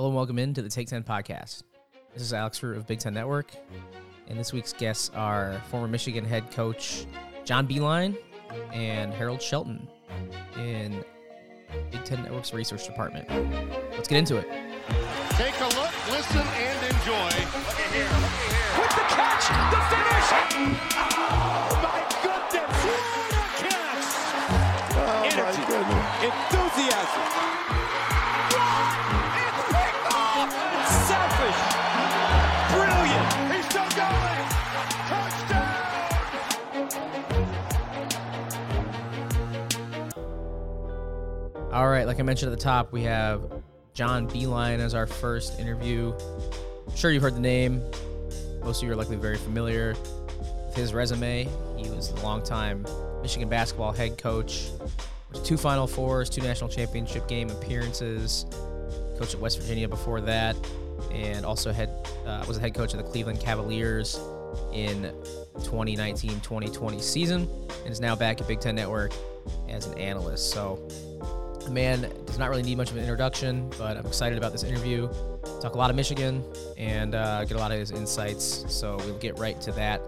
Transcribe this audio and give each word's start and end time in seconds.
Hello 0.00 0.08
and 0.08 0.16
welcome 0.16 0.38
into 0.38 0.62
the 0.62 0.68
Take 0.70 0.88
10 0.88 1.02
podcast. 1.02 1.62
This 2.14 2.22
is 2.22 2.32
Alex 2.32 2.62
Root 2.62 2.78
of 2.78 2.86
Big 2.86 3.00
Ten 3.00 3.12
Network, 3.12 3.52
and 4.28 4.38
this 4.40 4.50
week's 4.50 4.72
guests 4.72 5.10
are 5.14 5.60
former 5.70 5.86
Michigan 5.88 6.24
head 6.24 6.50
coach 6.50 7.04
John 7.44 7.68
Beilein 7.68 8.16
and 8.72 9.12
Harold 9.12 9.42
Shelton 9.42 9.86
in 10.56 11.04
Big 11.90 12.02
Ten 12.06 12.22
Network's 12.22 12.54
research 12.54 12.86
department. 12.86 13.28
Let's 13.92 14.08
get 14.08 14.16
into 14.16 14.38
it. 14.38 14.48
Take 15.32 15.60
a 15.60 15.64
look, 15.64 15.92
listen, 16.08 16.40
and 16.40 16.94
enjoy. 16.94 17.12
Look 17.12 17.78
at 17.78 17.92
here, 17.92 18.08
look 18.08 18.24
at 18.24 18.32
here. 18.32 18.80
With 18.80 18.94
the 18.96 19.04
catch, 19.04 19.52
the 19.68 19.80
finish. 19.92 20.32
Oh, 20.96 21.76
my 21.84 22.00
goodness. 22.22 22.72
What 22.88 23.36
a 23.36 23.68
catch. 23.68 24.08
Oh, 24.96 25.28
Energy, 25.28 25.60
my 25.60 25.68
goodness. 25.68 26.24
enthusiasm. 26.24 26.69
All 41.80 41.88
right, 41.88 42.06
like 42.06 42.20
I 42.20 42.22
mentioned 42.24 42.52
at 42.52 42.58
the 42.58 42.62
top, 42.62 42.92
we 42.92 43.04
have 43.04 43.40
John 43.94 44.28
Beilein 44.28 44.80
as 44.80 44.92
our 44.92 45.06
first 45.06 45.58
interview. 45.58 46.12
I'm 46.86 46.94
sure 46.94 47.10
you've 47.10 47.22
heard 47.22 47.36
the 47.36 47.40
name. 47.40 47.82
Most 48.62 48.82
of 48.82 48.86
you 48.86 48.92
are 48.92 48.96
likely 48.96 49.16
very 49.16 49.38
familiar 49.38 49.94
with 50.66 50.74
his 50.76 50.92
resume. 50.92 51.48
He 51.78 51.88
was 51.88 52.12
the 52.12 52.20
longtime 52.20 52.84
Michigan 53.22 53.48
basketball 53.48 53.92
head 53.92 54.18
coach, 54.18 54.68
two 55.42 55.56
Final 55.56 55.86
Fours, 55.86 56.28
two 56.28 56.42
national 56.42 56.68
championship 56.68 57.26
game 57.28 57.48
appearances. 57.48 58.44
Coached 59.18 59.32
at 59.32 59.40
West 59.40 59.58
Virginia 59.58 59.88
before 59.88 60.20
that, 60.20 60.56
and 61.10 61.46
also 61.46 61.72
head 61.72 61.88
uh, 62.26 62.44
was 62.46 62.58
a 62.58 62.60
head 62.60 62.74
coach 62.74 62.92
of 62.92 62.98
the 62.98 63.10
Cleveland 63.10 63.40
Cavaliers 63.40 64.20
in 64.74 65.10
2019-2020 65.60 67.00
season, 67.00 67.48
and 67.84 67.90
is 67.90 68.02
now 68.02 68.14
back 68.14 68.38
at 68.38 68.46
Big 68.46 68.60
Ten 68.60 68.74
Network 68.74 69.14
as 69.70 69.86
an 69.86 69.96
analyst. 69.96 70.50
So 70.50 70.86
the 71.60 71.70
man 71.70 72.10
does 72.26 72.38
not 72.38 72.50
really 72.50 72.62
need 72.62 72.76
much 72.76 72.90
of 72.90 72.96
an 72.96 73.02
introduction, 73.02 73.70
but 73.78 73.96
I'm 73.96 74.06
excited 74.06 74.38
about 74.38 74.52
this 74.52 74.62
interview. 74.62 75.08
Talk 75.60 75.74
a 75.74 75.78
lot 75.78 75.90
of 75.90 75.96
Michigan 75.96 76.42
and 76.76 77.14
uh, 77.14 77.44
get 77.44 77.56
a 77.56 77.60
lot 77.60 77.72
of 77.72 77.78
his 77.78 77.90
insights. 77.90 78.64
So 78.68 78.96
we'll 78.98 79.18
get 79.18 79.38
right 79.38 79.60
to 79.62 79.72
that 79.72 80.00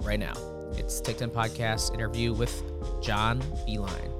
right 0.00 0.20
now. 0.20 0.34
It's 0.76 1.00
Take 1.00 1.18
10 1.18 1.30
Podcast 1.30 1.94
interview 1.94 2.32
with 2.32 2.62
John 3.02 3.40
Beilein. 3.66 4.10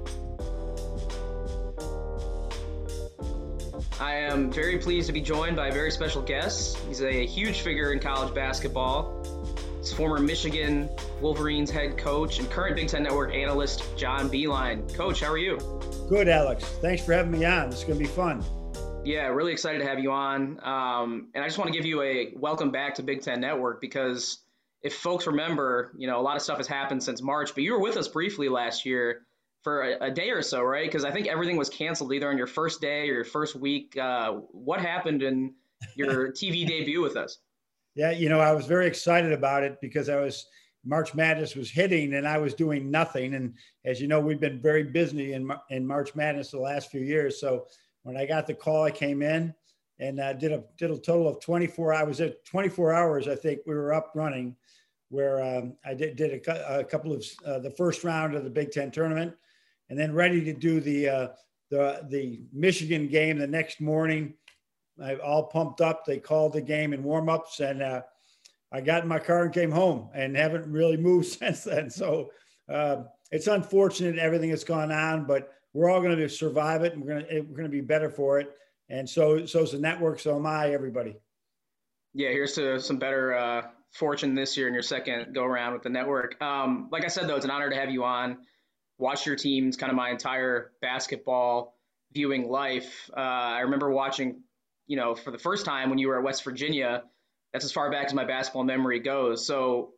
I 3.99 4.15
am 4.15 4.51
very 4.51 4.77
pleased 4.77 5.07
to 5.07 5.13
be 5.13 5.21
joined 5.21 5.55
by 5.55 5.67
a 5.67 5.71
very 5.71 5.91
special 5.91 6.21
guest. 6.21 6.77
He's 6.87 7.01
a 7.01 7.25
huge 7.25 7.61
figure 7.61 7.93
in 7.93 7.99
college 7.99 8.33
basketball. 8.33 9.23
He's 9.79 9.93
former 9.93 10.19
Michigan 10.19 10.89
Wolverines 11.21 11.71
head 11.71 11.97
coach 11.97 12.39
and 12.39 12.49
current 12.49 12.75
Big 12.75 12.87
Ten 12.87 13.03
Network 13.03 13.33
analyst, 13.33 13.83
John 13.95 14.29
Beilein. 14.29 14.93
Coach, 14.95 15.21
how 15.21 15.31
are 15.31 15.37
you? 15.37 15.57
Good, 16.07 16.29
Alex. 16.29 16.63
Thanks 16.81 17.03
for 17.03 17.13
having 17.13 17.31
me 17.31 17.45
on. 17.45 17.69
It's 17.69 17.83
going 17.83 17.97
to 17.97 17.99
be 17.99 18.05
fun. 18.05 18.43
Yeah, 19.03 19.25
really 19.27 19.51
excited 19.51 19.79
to 19.79 19.87
have 19.87 19.97
you 19.97 20.11
on. 20.11 20.59
Um, 20.63 21.29
and 21.33 21.43
I 21.43 21.47
just 21.47 21.57
want 21.57 21.71
to 21.71 21.75
give 21.75 21.85
you 21.85 22.03
a 22.03 22.31
welcome 22.35 22.69
back 22.69 22.95
to 22.95 23.03
Big 23.03 23.21
Ten 23.21 23.41
Network 23.41 23.81
because 23.81 24.37
if 24.83 24.93
folks 24.93 25.25
remember, 25.25 25.91
you 25.97 26.05
know, 26.05 26.19
a 26.19 26.21
lot 26.21 26.35
of 26.35 26.43
stuff 26.43 26.57
has 26.57 26.67
happened 26.67 27.01
since 27.01 27.23
March, 27.23 27.55
but 27.55 27.63
you 27.63 27.73
were 27.73 27.79
with 27.79 27.97
us 27.97 28.07
briefly 28.07 28.49
last 28.49 28.85
year 28.85 29.21
for 29.63 29.81
a, 29.81 30.05
a 30.05 30.11
day 30.11 30.29
or 30.29 30.43
so, 30.43 30.61
right? 30.61 30.85
Because 30.85 31.05
I 31.05 31.11
think 31.11 31.25
everything 31.25 31.57
was 31.57 31.69
canceled 31.69 32.13
either 32.13 32.29
on 32.29 32.37
your 32.37 32.45
first 32.45 32.81
day 32.81 33.09
or 33.09 33.15
your 33.15 33.25
first 33.25 33.55
week. 33.55 33.97
Uh, 33.97 34.33
what 34.51 34.81
happened 34.81 35.23
in 35.23 35.55
your 35.95 36.31
TV 36.31 36.67
debut 36.67 37.01
with 37.01 37.17
us? 37.17 37.39
Yeah, 37.95 38.11
you 38.11 38.29
know, 38.29 38.39
I 38.39 38.51
was 38.51 38.67
very 38.67 38.85
excited 38.85 39.31
about 39.31 39.63
it 39.63 39.81
because 39.81 40.07
I 40.09 40.17
was 40.17 40.45
March 40.85 41.13
Madness 41.15 41.55
was 41.55 41.69
hitting 41.69 42.13
and 42.13 42.27
I 42.27 42.37
was 42.37 42.53
doing 42.53 42.91
nothing. 42.91 43.33
And 43.33 43.55
as 43.83 43.99
you 43.99 44.07
know, 44.07 44.19
we've 44.19 44.39
been 44.39 44.61
very 44.61 44.83
busy 44.83 45.33
in 45.33 45.51
in 45.69 45.85
March 45.85 46.15
Madness 46.15 46.51
the 46.51 46.59
last 46.59 46.91
few 46.91 47.01
years. 47.01 47.39
So 47.39 47.67
when 48.03 48.15
I 48.15 48.25
got 48.25 48.45
the 48.45 48.53
call, 48.53 48.83
I 48.83 48.91
came 48.91 49.21
in 49.21 49.53
and 49.99 50.19
uh, 50.19 50.33
did 50.33 50.51
a 50.51 50.63
did 50.77 50.91
a 50.91 50.97
total 50.97 51.27
of 51.27 51.39
24. 51.41 51.93
I 51.93 52.03
was 52.03 52.21
at 52.21 52.45
24 52.45 52.93
hours. 52.93 53.27
I 53.27 53.35
think 53.35 53.61
we 53.65 53.73
were 53.73 53.93
up 53.93 54.11
running, 54.13 54.55
where 55.09 55.43
um, 55.43 55.75
I 55.85 55.93
did 55.93 56.15
did 56.15 56.47
a, 56.47 56.79
a 56.79 56.83
couple 56.83 57.13
of 57.13 57.25
uh, 57.45 57.59
the 57.59 57.71
first 57.71 58.03
round 58.03 58.35
of 58.35 58.43
the 58.43 58.49
Big 58.49 58.71
Ten 58.71 58.91
tournament, 58.91 59.33
and 59.89 59.97
then 59.97 60.13
ready 60.13 60.43
to 60.43 60.53
do 60.53 60.79
the 60.79 61.09
uh, 61.09 61.27
the 61.71 62.05
the 62.09 62.41
Michigan 62.53 63.07
game 63.07 63.37
the 63.37 63.47
next 63.47 63.81
morning. 63.81 64.33
I 65.01 65.15
all 65.15 65.43
pumped 65.43 65.81
up. 65.81 66.05
They 66.05 66.19
called 66.19 66.53
the 66.53 66.61
game 66.61 66.93
in 66.93 67.03
warmups, 67.03 67.59
and 67.59 67.81
uh, 67.81 68.01
I 68.75 68.81
got 68.81 69.03
in 69.03 69.07
my 69.07 69.19
car 69.19 69.45
and 69.45 69.53
came 69.53 69.71
home, 69.71 70.09
and 70.13 70.35
haven't 70.35 70.69
really 70.69 70.97
moved 70.97 71.27
since 71.39 71.63
then. 71.63 71.89
So 71.89 72.31
uh, 72.67 73.03
it's 73.31 73.47
unfortunate 73.47 74.19
everything 74.19 74.49
that's 74.49 74.65
gone 74.65 74.91
on, 74.91 75.25
but 75.25 75.49
we're 75.73 75.89
all 75.89 76.01
going 76.01 76.17
to 76.17 76.29
survive 76.29 76.83
it, 76.83 76.93
and 76.93 77.01
we're 77.01 77.13
going 77.13 77.25
to 77.25 77.41
we're 77.41 77.57
going 77.57 77.69
to 77.69 77.77
be 77.77 77.81
better 77.81 78.09
for 78.09 78.39
it. 78.39 78.51
And 78.89 79.09
so 79.09 79.45
so 79.45 79.61
is 79.61 79.71
the 79.71 79.79
network. 79.79 80.19
So 80.19 80.35
am 80.35 80.45
I. 80.45 80.71
Everybody. 80.71 81.15
Yeah, 82.13 82.29
here's 82.29 82.53
to 82.53 82.79
some 82.79 82.97
better 82.97 83.33
uh, 83.33 83.61
fortune 83.91 84.35
this 84.35 84.57
year 84.57 84.67
in 84.67 84.73
your 84.73 84.83
second 84.83 85.33
go 85.33 85.43
around 85.43 85.73
with 85.73 85.83
the 85.83 85.89
network. 85.89 86.41
Um, 86.41 86.89
like 86.91 87.05
I 87.05 87.07
said, 87.07 87.27
though, 87.27 87.35
it's 87.35 87.45
an 87.45 87.51
honor 87.51 87.69
to 87.69 87.75
have 87.75 87.89
you 87.89 88.03
on. 88.03 88.37
Watch 88.97 89.25
your 89.25 89.35
teams, 89.35 89.75
kind 89.75 89.89
of 89.89 89.95
my 89.95 90.09
entire 90.09 90.71
basketball 90.81 91.77
viewing 92.13 92.49
life. 92.49 93.09
Uh, 93.15 93.19
I 93.19 93.59
remember 93.61 93.91
watching, 93.91 94.41
you 94.87 94.95
know, 94.95 95.15
for 95.15 95.31
the 95.31 95.37
first 95.37 95.65
time 95.65 95.89
when 95.89 95.97
you 95.97 96.07
were 96.07 96.17
at 96.17 96.23
West 96.23 96.43
Virginia. 96.43 97.03
That's 97.55 97.63
as 97.63 97.71
far 97.71 97.89
back 97.89 98.07
as 98.07 98.13
my 98.13 98.25
basketball 98.25 98.65
memory 98.65 98.99
goes. 98.99 99.47
So 99.47 99.93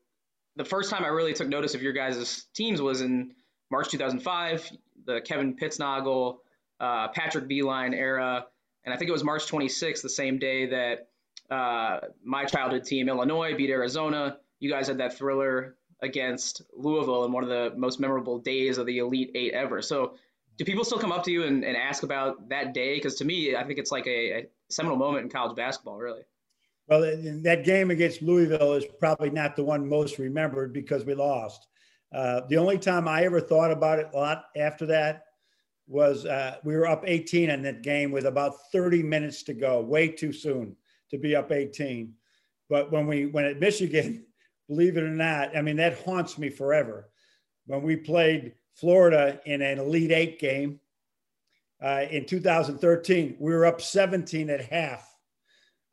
the 0.57 0.63
first 0.63 0.91
time 0.91 1.03
I 1.03 1.07
really 1.07 1.33
took 1.33 1.47
notice 1.47 1.73
of 1.73 1.81
your 1.81 1.91
guys' 1.91 2.45
teams 2.53 2.79
was 2.79 3.01
in 3.01 3.31
March 3.71 3.89
2005, 3.89 4.71
the 5.07 5.21
Kevin 5.21 5.55
Pittsnogle, 5.55 6.37
uh, 6.79 7.07
Patrick 7.07 7.49
Beilein 7.49 7.95
era. 7.95 8.45
And 8.85 8.93
I 8.93 8.97
think 8.97 9.09
it 9.09 9.11
was 9.11 9.23
March 9.23 9.47
26th, 9.47 10.03
the 10.03 10.09
same 10.09 10.37
day 10.37 10.67
that 10.67 11.07
uh, 11.49 12.01
my 12.23 12.45
childhood 12.45 12.83
team, 12.83 13.09
Illinois, 13.09 13.55
beat 13.55 13.71
Arizona. 13.71 14.37
You 14.59 14.69
guys 14.69 14.87
had 14.87 14.99
that 14.99 15.17
thriller 15.17 15.77
against 15.99 16.61
Louisville 16.75 17.25
in 17.25 17.31
one 17.31 17.41
of 17.41 17.49
the 17.49 17.73
most 17.75 17.99
memorable 17.99 18.37
days 18.37 18.77
of 18.77 18.85
the 18.85 18.99
Elite 18.99 19.31
Eight 19.33 19.53
ever. 19.53 19.81
So, 19.81 20.13
do 20.59 20.63
people 20.63 20.85
still 20.85 20.99
come 20.99 21.11
up 21.11 21.23
to 21.23 21.31
you 21.31 21.43
and, 21.43 21.65
and 21.65 21.75
ask 21.75 22.03
about 22.03 22.49
that 22.49 22.75
day? 22.75 22.97
Because 22.97 23.15
to 23.15 23.25
me, 23.25 23.55
I 23.55 23.63
think 23.63 23.79
it's 23.79 23.91
like 23.91 24.05
a, 24.05 24.33
a, 24.33 24.47
seminal 24.69 24.95
moment 24.95 25.23
in 25.23 25.31
college 25.31 25.55
basketball, 25.55 25.97
really. 25.97 26.21
Well, 26.87 27.01
that 27.01 27.65
game 27.65 27.91
against 27.91 28.21
Louisville 28.21 28.73
is 28.73 28.85
probably 28.99 29.29
not 29.29 29.55
the 29.55 29.63
one 29.63 29.87
most 29.87 30.19
remembered 30.19 30.71
because 30.71 31.03
we 31.03 31.15
lost. 31.15 31.67
Uh, 32.13 32.41
the 32.47 32.57
only 32.57 32.77
time 32.77 33.07
I 33.09 33.23
ever 33.25 33.41
thought 33.41 33.71
about 33.71 33.99
it 33.99 34.07
a 34.13 34.17
lot 34.17 34.45
after 34.55 34.85
that 34.85 35.25
was 35.87 36.25
uh, 36.25 36.57
we 36.63 36.75
were 36.75 36.87
up 36.87 37.03
18 37.05 37.49
in 37.49 37.61
that 37.63 37.81
game 37.81 38.11
with 38.11 38.25
about 38.25 38.53
30 38.71 39.03
minutes 39.03 39.43
to 39.43 39.53
go, 39.53 39.81
way 39.81 40.07
too 40.07 40.31
soon 40.31 40.77
to 41.09 41.17
be 41.17 41.35
up 41.35 41.51
18. 41.51 42.13
But 42.69 42.91
when 42.91 43.05
we 43.05 43.25
went 43.25 43.47
at 43.47 43.59
Michigan, 43.59 44.25
believe 44.69 44.95
it 44.95 45.03
or 45.03 45.09
not, 45.09 45.55
I 45.57 45.61
mean, 45.61 45.77
that 45.77 45.99
haunts 45.99 46.37
me 46.37 46.49
forever. 46.49 47.09
When 47.65 47.83
we 47.83 47.97
played 47.97 48.53
Florida 48.75 49.41
in 49.45 49.61
an 49.61 49.79
Elite 49.79 50.11
Eight 50.11 50.39
game 50.39 50.79
uh, 51.81 52.05
in 52.09 52.25
2013, 52.25 53.35
we 53.39 53.51
were 53.51 53.65
up 53.65 53.81
17 53.81 54.49
at 54.49 54.61
half 54.61 55.16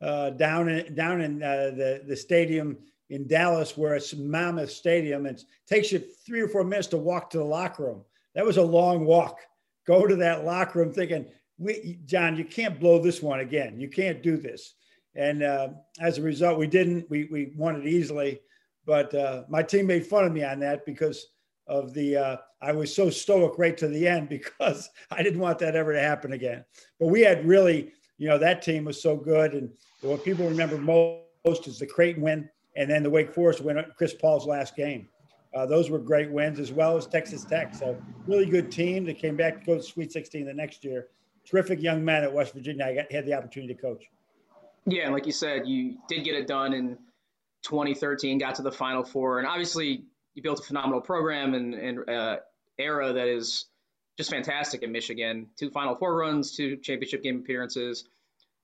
uh, 0.04 0.30
down 0.30 0.68
in, 0.68 0.94
down 0.94 1.22
in 1.22 1.42
uh, 1.42 1.72
the, 1.74 2.02
the 2.06 2.16
stadium 2.16 2.76
in 3.08 3.26
Dallas, 3.26 3.76
where 3.76 3.94
it's 3.94 4.14
mammoth 4.14 4.70
stadium. 4.70 5.24
It 5.24 5.42
takes 5.66 5.92
you 5.92 5.98
three 5.98 6.40
or 6.40 6.48
four 6.48 6.62
minutes 6.62 6.88
to 6.88 6.98
walk 6.98 7.30
to 7.30 7.38
the 7.38 7.44
locker 7.44 7.84
room. 7.84 8.02
That 8.34 8.44
was 8.44 8.58
a 8.58 8.62
long 8.62 9.06
walk. 9.06 9.38
Go 9.86 10.06
to 10.06 10.16
that 10.16 10.44
locker 10.44 10.80
room 10.80 10.92
thinking, 10.92 11.26
we, 11.58 12.00
John, 12.04 12.36
you 12.36 12.44
can't 12.44 12.80
blow 12.80 12.98
this 12.98 13.22
one 13.22 13.40
again. 13.40 13.80
You 13.80 13.88
can't 13.88 14.22
do 14.22 14.36
this. 14.36 14.74
And 15.14 15.42
uh, 15.42 15.68
as 16.00 16.18
a 16.18 16.22
result, 16.22 16.58
we 16.58 16.66
didn't. 16.66 17.08
We, 17.08 17.28
we 17.30 17.52
won 17.56 17.80
it 17.80 17.86
easily. 17.86 18.40
But 18.84 19.14
uh, 19.14 19.44
my 19.48 19.62
team 19.62 19.86
made 19.86 20.06
fun 20.06 20.24
of 20.24 20.32
me 20.32 20.44
on 20.44 20.60
that 20.60 20.84
because 20.84 21.28
of 21.66 21.94
the, 21.94 22.16
uh, 22.16 22.36
I 22.60 22.72
was 22.72 22.94
so 22.94 23.08
stoic 23.08 23.58
right 23.58 23.76
to 23.78 23.88
the 23.88 24.06
end 24.06 24.28
because 24.58 24.90
I 25.10 25.22
didn't 25.22 25.40
want 25.40 25.58
that 25.60 25.76
ever 25.76 25.92
to 25.92 26.00
happen 26.00 26.32
again. 26.32 26.64
But 27.00 27.08
we 27.08 27.22
had 27.22 27.46
really, 27.46 27.92
you 28.24 28.30
know, 28.30 28.38
that 28.38 28.62
team 28.62 28.86
was 28.86 29.02
so 29.02 29.18
good. 29.18 29.52
And 29.52 29.70
what 30.00 30.24
people 30.24 30.48
remember 30.48 30.78
most 30.78 31.66
is 31.66 31.78
the 31.78 31.86
Creighton 31.86 32.22
win 32.22 32.48
and 32.74 32.88
then 32.88 33.02
the 33.02 33.10
Wake 33.10 33.34
Forest 33.34 33.60
win, 33.60 33.84
Chris 33.98 34.14
Paul's 34.14 34.46
last 34.46 34.74
game. 34.74 35.10
Uh, 35.54 35.66
those 35.66 35.90
were 35.90 35.98
great 35.98 36.30
wins 36.30 36.58
as 36.58 36.72
well 36.72 36.96
as 36.96 37.06
Texas 37.06 37.44
Tech. 37.44 37.74
So 37.74 38.02
really 38.26 38.46
good 38.46 38.72
team 38.72 39.04
that 39.04 39.18
came 39.18 39.36
back 39.36 39.60
to 39.60 39.66
go 39.66 39.76
to 39.76 39.82
Sweet 39.82 40.10
16 40.10 40.46
the 40.46 40.54
next 40.54 40.84
year. 40.84 41.08
Terrific 41.44 41.82
young 41.82 42.02
man 42.02 42.24
at 42.24 42.32
West 42.32 42.54
Virginia. 42.54 42.86
I 42.86 42.94
got, 42.94 43.12
had 43.12 43.26
the 43.26 43.34
opportunity 43.34 43.74
to 43.74 43.78
coach. 43.78 44.04
Yeah, 44.86 45.02
and 45.04 45.12
like 45.12 45.26
you 45.26 45.32
said, 45.32 45.66
you 45.66 45.98
did 46.08 46.24
get 46.24 46.34
it 46.34 46.46
done 46.46 46.72
in 46.72 46.96
2013, 47.60 48.38
got 48.38 48.54
to 48.54 48.62
the 48.62 48.72
Final 48.72 49.04
Four, 49.04 49.38
and 49.38 49.46
obviously 49.46 50.04
you 50.32 50.42
built 50.42 50.60
a 50.60 50.62
phenomenal 50.62 51.02
program 51.02 51.52
and, 51.52 51.74
and 51.74 52.08
uh, 52.08 52.36
era 52.78 53.12
that 53.12 53.28
is 53.28 53.66
just 54.16 54.30
fantastic 54.30 54.82
in 54.82 54.92
Michigan. 54.92 55.48
Two 55.56 55.70
Final 55.70 55.94
Four 55.94 56.16
runs, 56.16 56.56
two 56.56 56.76
championship 56.76 57.22
game 57.22 57.38
appearances. 57.38 58.04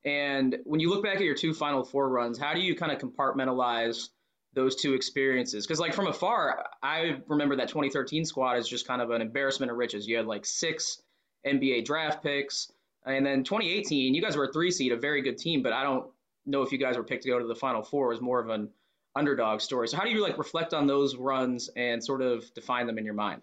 And 0.04 0.56
when 0.64 0.80
you 0.80 0.90
look 0.90 1.02
back 1.02 1.16
at 1.16 1.22
your 1.22 1.34
two 1.34 1.52
Final 1.52 1.84
Four 1.84 2.08
runs, 2.08 2.38
how 2.38 2.54
do 2.54 2.60
you 2.60 2.74
kind 2.74 2.92
of 2.92 2.98
compartmentalize 2.98 4.08
those 4.54 4.76
two 4.76 4.94
experiences? 4.94 5.66
Because, 5.66 5.78
like, 5.78 5.94
from 5.94 6.06
afar, 6.06 6.66
I 6.82 7.18
remember 7.28 7.56
that 7.56 7.68
2013 7.68 8.24
squad 8.24 8.56
is 8.58 8.68
just 8.68 8.86
kind 8.86 9.02
of 9.02 9.10
an 9.10 9.20
embarrassment 9.20 9.70
of 9.70 9.76
riches. 9.78 10.06
You 10.06 10.16
had 10.16 10.26
like 10.26 10.46
six 10.46 11.02
NBA 11.46 11.84
draft 11.84 12.22
picks. 12.22 12.70
And 13.04 13.24
then 13.24 13.44
2018, 13.44 14.14
you 14.14 14.22
guys 14.22 14.36
were 14.36 14.44
a 14.44 14.52
three 14.52 14.70
seed, 14.70 14.92
a 14.92 14.96
very 14.96 15.22
good 15.22 15.38
team, 15.38 15.62
but 15.62 15.72
I 15.72 15.82
don't 15.82 16.06
know 16.46 16.62
if 16.62 16.72
you 16.72 16.78
guys 16.78 16.96
were 16.96 17.04
picked 17.04 17.22
to 17.24 17.30
go 17.30 17.38
to 17.38 17.46
the 17.46 17.54
Final 17.54 17.82
Four. 17.82 18.06
It 18.06 18.14
was 18.14 18.20
more 18.20 18.40
of 18.40 18.48
an 18.50 18.70
underdog 19.14 19.60
story. 19.60 19.88
So, 19.88 19.96
how 19.96 20.04
do 20.04 20.10
you 20.10 20.22
like 20.22 20.38
reflect 20.38 20.74
on 20.74 20.86
those 20.86 21.16
runs 21.16 21.68
and 21.76 22.02
sort 22.02 22.22
of 22.22 22.52
define 22.54 22.86
them 22.86 22.98
in 22.98 23.04
your 23.04 23.14
mind? 23.14 23.42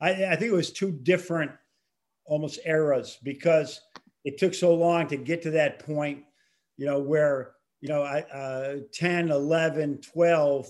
I, 0.00 0.10
I 0.26 0.36
think 0.36 0.52
it 0.52 0.56
was 0.56 0.72
two 0.72 0.92
different 0.92 1.52
almost 2.26 2.60
eras 2.64 3.18
because 3.22 3.80
it 4.26 4.38
took 4.38 4.52
so 4.52 4.74
long 4.74 5.06
to 5.06 5.16
get 5.16 5.40
to 5.40 5.52
that 5.52 5.78
point, 5.78 6.24
you 6.76 6.84
know, 6.84 6.98
where, 6.98 7.52
you 7.80 7.88
know, 7.88 8.02
I, 8.02 8.22
uh, 8.22 8.78
10, 8.92 9.30
11, 9.30 10.00
12, 10.00 10.66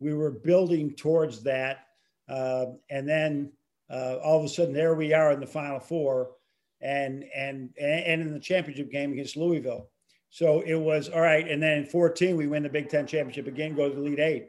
we 0.00 0.12
were 0.12 0.32
building 0.32 0.92
towards 0.92 1.44
that. 1.44 1.86
Uh, 2.28 2.66
and 2.90 3.08
then 3.08 3.52
uh, 3.88 4.16
all 4.24 4.40
of 4.40 4.44
a 4.44 4.48
sudden, 4.48 4.74
there 4.74 4.96
we 4.96 5.12
are 5.12 5.30
in 5.30 5.38
the 5.38 5.46
Final 5.46 5.78
Four 5.78 6.32
and, 6.80 7.24
and, 7.32 7.70
and 7.80 8.22
in 8.22 8.32
the 8.32 8.40
championship 8.40 8.90
game 8.90 9.12
against 9.12 9.36
Louisville. 9.36 9.88
So 10.30 10.62
it 10.62 10.74
was 10.74 11.08
all 11.08 11.20
right. 11.20 11.48
And 11.48 11.62
then 11.62 11.78
in 11.78 11.86
14, 11.86 12.36
we 12.36 12.48
win 12.48 12.64
the 12.64 12.68
Big 12.68 12.88
Ten 12.88 13.06
championship 13.06 13.46
again, 13.46 13.76
go 13.76 13.88
to 13.88 13.94
the 13.94 14.00
Elite 14.00 14.18
Eight. 14.18 14.48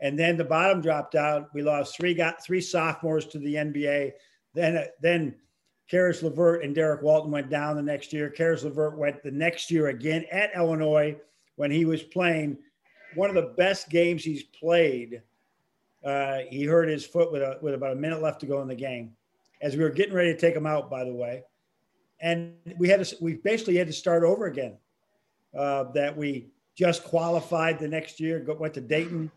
And 0.00 0.18
then 0.18 0.36
the 0.36 0.44
bottom 0.44 0.82
dropped 0.82 1.14
out. 1.14 1.48
We 1.54 1.62
lost 1.62 1.96
three, 1.96 2.12
got 2.12 2.44
three 2.44 2.60
sophomores 2.60 3.24
to 3.28 3.38
the 3.38 3.54
NBA. 3.54 4.12
Then, 4.52 4.84
then 5.00 5.36
Caris 5.90 6.22
LeVert 6.22 6.64
and 6.64 6.74
Derrick 6.74 7.02
Walton 7.02 7.30
went 7.30 7.48
down 7.48 7.76
the 7.76 7.82
next 7.82 8.12
year. 8.12 8.28
Caris 8.30 8.64
LeVert 8.64 8.98
went 8.98 9.22
the 9.22 9.30
next 9.30 9.70
year 9.70 9.88
again 9.88 10.24
at 10.32 10.54
Illinois 10.56 11.16
when 11.56 11.70
he 11.70 11.84
was 11.84 12.02
playing 12.02 12.58
one 13.14 13.28
of 13.28 13.36
the 13.36 13.54
best 13.56 13.88
games 13.88 14.24
he's 14.24 14.42
played. 14.42 15.22
Uh, 16.04 16.40
he 16.50 16.64
hurt 16.64 16.88
his 16.88 17.04
foot 17.04 17.32
with, 17.32 17.42
a, 17.42 17.58
with 17.62 17.74
about 17.74 17.92
a 17.92 17.96
minute 17.96 18.20
left 18.20 18.40
to 18.40 18.46
go 18.46 18.60
in 18.62 18.68
the 18.68 18.74
game 18.74 19.12
as 19.60 19.76
we 19.76 19.82
were 19.82 19.90
getting 19.90 20.14
ready 20.14 20.32
to 20.32 20.38
take 20.38 20.54
him 20.54 20.66
out, 20.66 20.90
by 20.90 21.04
the 21.04 21.12
way. 21.12 21.42
And 22.20 22.54
we 22.78 22.88
had 22.88 23.04
to, 23.04 23.16
we 23.20 23.34
basically 23.34 23.76
had 23.76 23.86
to 23.86 23.92
start 23.92 24.22
over 24.24 24.46
again. 24.46 24.76
Uh, 25.56 25.84
that 25.92 26.14
we 26.14 26.48
just 26.76 27.02
qualified 27.02 27.78
the 27.78 27.88
next 27.88 28.20
year, 28.20 28.40
go, 28.40 28.54
went 28.54 28.74
to 28.74 28.80
Dayton. 28.80 29.30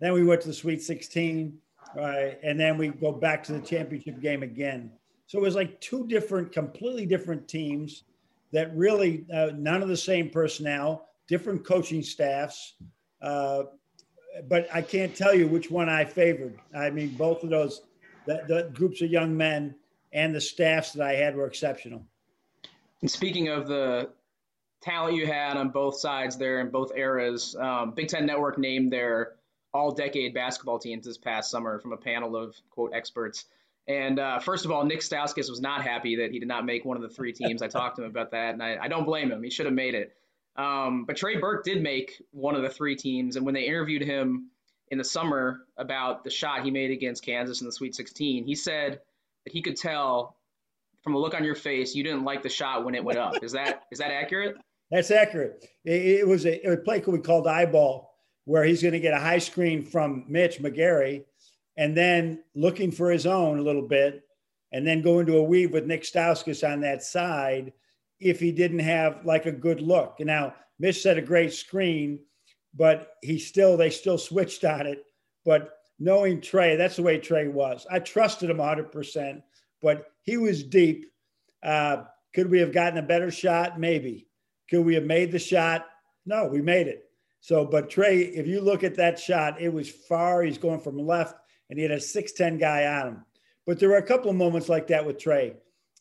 Then 0.00 0.12
we 0.12 0.22
went 0.22 0.42
to 0.42 0.48
the 0.48 0.54
Sweet 0.54 0.82
16, 0.82 1.56
right? 1.96 2.38
And 2.42 2.60
then 2.60 2.76
we 2.76 2.88
go 2.88 3.10
back 3.10 3.42
to 3.44 3.52
the 3.52 3.60
championship 3.60 4.20
game 4.20 4.42
again. 4.42 4.90
So 5.32 5.38
it 5.38 5.42
was 5.42 5.54
like 5.54 5.80
two 5.80 6.06
different, 6.08 6.52
completely 6.52 7.06
different 7.06 7.48
teams 7.48 8.04
that 8.52 8.76
really 8.76 9.24
uh, 9.32 9.52
none 9.56 9.80
of 9.80 9.88
the 9.88 9.96
same 9.96 10.28
personnel, 10.28 11.08
different 11.26 11.64
coaching 11.64 12.02
staffs. 12.02 12.74
Uh, 13.22 13.62
but 14.46 14.68
I 14.74 14.82
can't 14.82 15.16
tell 15.16 15.34
you 15.34 15.48
which 15.48 15.70
one 15.70 15.88
I 15.88 16.04
favored. 16.04 16.58
I 16.76 16.90
mean, 16.90 17.14
both 17.16 17.42
of 17.44 17.48
those, 17.48 17.80
the, 18.26 18.44
the 18.46 18.70
groups 18.74 19.00
of 19.00 19.10
young 19.10 19.34
men 19.34 19.74
and 20.12 20.34
the 20.34 20.40
staffs 20.40 20.92
that 20.92 21.06
I 21.06 21.14
had 21.14 21.34
were 21.34 21.46
exceptional. 21.46 22.04
And 23.00 23.10
speaking 23.10 23.48
of 23.48 23.66
the 23.66 24.10
talent 24.82 25.16
you 25.16 25.26
had 25.26 25.56
on 25.56 25.70
both 25.70 25.98
sides 25.98 26.36
there 26.36 26.60
in 26.60 26.68
both 26.68 26.92
eras, 26.94 27.56
um, 27.58 27.92
Big 27.92 28.08
Ten 28.08 28.26
Network 28.26 28.58
named 28.58 28.92
their 28.92 29.36
all 29.72 29.92
decade 29.92 30.34
basketball 30.34 30.78
teams 30.78 31.06
this 31.06 31.16
past 31.16 31.50
summer 31.50 31.80
from 31.80 31.94
a 31.94 31.96
panel 31.96 32.36
of 32.36 32.54
quote 32.68 32.92
experts. 32.92 33.46
And 33.88 34.18
uh, 34.18 34.38
first 34.38 34.64
of 34.64 34.70
all, 34.70 34.84
Nick 34.84 35.00
Stauskas 35.00 35.50
was 35.50 35.60
not 35.60 35.82
happy 35.82 36.16
that 36.16 36.30
he 36.30 36.38
did 36.38 36.48
not 36.48 36.64
make 36.64 36.84
one 36.84 36.96
of 36.96 37.02
the 37.02 37.08
three 37.08 37.32
teams. 37.32 37.62
I 37.62 37.68
talked 37.68 37.96
to 37.96 38.04
him 38.04 38.10
about 38.10 38.30
that, 38.30 38.54
and 38.54 38.62
I, 38.62 38.78
I 38.80 38.88
don't 38.88 39.04
blame 39.04 39.32
him. 39.32 39.42
He 39.42 39.50
should 39.50 39.66
have 39.66 39.74
made 39.74 39.94
it. 39.94 40.14
Um, 40.56 41.04
but 41.04 41.16
Trey 41.16 41.36
Burke 41.36 41.64
did 41.64 41.82
make 41.82 42.22
one 42.30 42.54
of 42.54 42.62
the 42.62 42.68
three 42.68 42.94
teams, 42.94 43.36
and 43.36 43.44
when 43.44 43.54
they 43.54 43.64
interviewed 43.64 44.02
him 44.02 44.50
in 44.88 44.98
the 44.98 45.04
summer 45.04 45.62
about 45.76 46.22
the 46.22 46.30
shot 46.30 46.64
he 46.64 46.70
made 46.70 46.90
against 46.90 47.24
Kansas 47.24 47.60
in 47.60 47.66
the 47.66 47.72
Sweet 47.72 47.94
16, 47.94 48.44
he 48.44 48.54
said 48.54 49.00
that 49.44 49.52
he 49.52 49.62
could 49.62 49.76
tell 49.76 50.36
from 51.02 51.14
a 51.14 51.18
look 51.18 51.34
on 51.34 51.42
your 51.42 51.54
face 51.54 51.94
you 51.94 52.04
didn't 52.04 52.24
like 52.24 52.42
the 52.42 52.48
shot 52.48 52.84
when 52.84 52.94
it 52.94 53.02
went 53.02 53.18
up. 53.18 53.42
Is 53.42 53.52
that 53.52 53.84
is 53.90 53.98
that 53.98 54.12
accurate? 54.12 54.56
That's 54.90 55.10
accurate. 55.10 55.66
It, 55.84 56.20
it 56.20 56.28
was 56.28 56.44
a, 56.44 56.60
a 56.60 56.76
play 56.76 57.02
we 57.06 57.18
called 57.18 57.46
eyeball, 57.46 58.14
where 58.44 58.62
he's 58.62 58.82
going 58.82 58.92
to 58.92 59.00
get 59.00 59.14
a 59.14 59.18
high 59.18 59.38
screen 59.38 59.84
from 59.84 60.26
Mitch 60.28 60.60
McGary 60.60 61.24
and 61.76 61.96
then 61.96 62.42
looking 62.54 62.90
for 62.90 63.10
his 63.10 63.26
own 63.26 63.58
a 63.58 63.62
little 63.62 63.86
bit, 63.86 64.22
and 64.72 64.86
then 64.86 65.02
go 65.02 65.18
into 65.18 65.36
a 65.36 65.42
weave 65.42 65.72
with 65.72 65.86
Nick 65.86 66.02
Stauskas 66.02 66.66
on 66.68 66.80
that 66.80 67.02
side 67.02 67.72
if 68.20 68.40
he 68.40 68.52
didn't 68.52 68.78
have 68.78 69.24
like 69.24 69.46
a 69.46 69.52
good 69.52 69.80
look. 69.80 70.16
And 70.18 70.28
now 70.28 70.54
Mitch 70.78 71.02
set 71.02 71.18
a 71.18 71.22
great 71.22 71.52
screen, 71.52 72.20
but 72.74 73.14
he 73.22 73.38
still 73.38 73.76
they 73.76 73.90
still 73.90 74.18
switched 74.18 74.64
on 74.64 74.86
it. 74.86 75.04
But 75.44 75.78
knowing 75.98 76.40
Trey, 76.40 76.76
that's 76.76 76.96
the 76.96 77.02
way 77.02 77.18
Trey 77.18 77.48
was. 77.48 77.86
I 77.90 77.98
trusted 77.98 78.50
him 78.50 78.58
100%, 78.58 79.42
but 79.82 80.06
he 80.22 80.36
was 80.36 80.62
deep. 80.62 81.06
Uh, 81.62 82.04
could 82.34 82.50
we 82.50 82.60
have 82.60 82.72
gotten 82.72 82.98
a 82.98 83.02
better 83.02 83.30
shot? 83.30 83.78
Maybe. 83.78 84.28
Could 84.70 84.84
we 84.84 84.94
have 84.94 85.04
made 85.04 85.32
the 85.32 85.38
shot? 85.38 85.86
No, 86.24 86.46
we 86.46 86.62
made 86.62 86.86
it. 86.86 87.04
So, 87.40 87.64
but 87.64 87.90
Trey, 87.90 88.20
if 88.20 88.46
you 88.46 88.60
look 88.60 88.84
at 88.84 88.94
that 88.94 89.18
shot, 89.18 89.60
it 89.60 89.72
was 89.72 89.90
far. 89.90 90.42
He's 90.42 90.58
going 90.58 90.80
from 90.80 90.96
left 90.96 91.34
and 91.72 91.78
he 91.78 91.84
had 91.84 91.92
a 91.92 91.96
6'10 91.96 92.60
guy 92.60 92.84
on 92.84 93.06
him. 93.06 93.24
But 93.64 93.80
there 93.80 93.88
were 93.88 93.96
a 93.96 94.06
couple 94.06 94.28
of 94.28 94.36
moments 94.36 94.68
like 94.68 94.88
that 94.88 95.06
with 95.06 95.16
Trey 95.16 95.54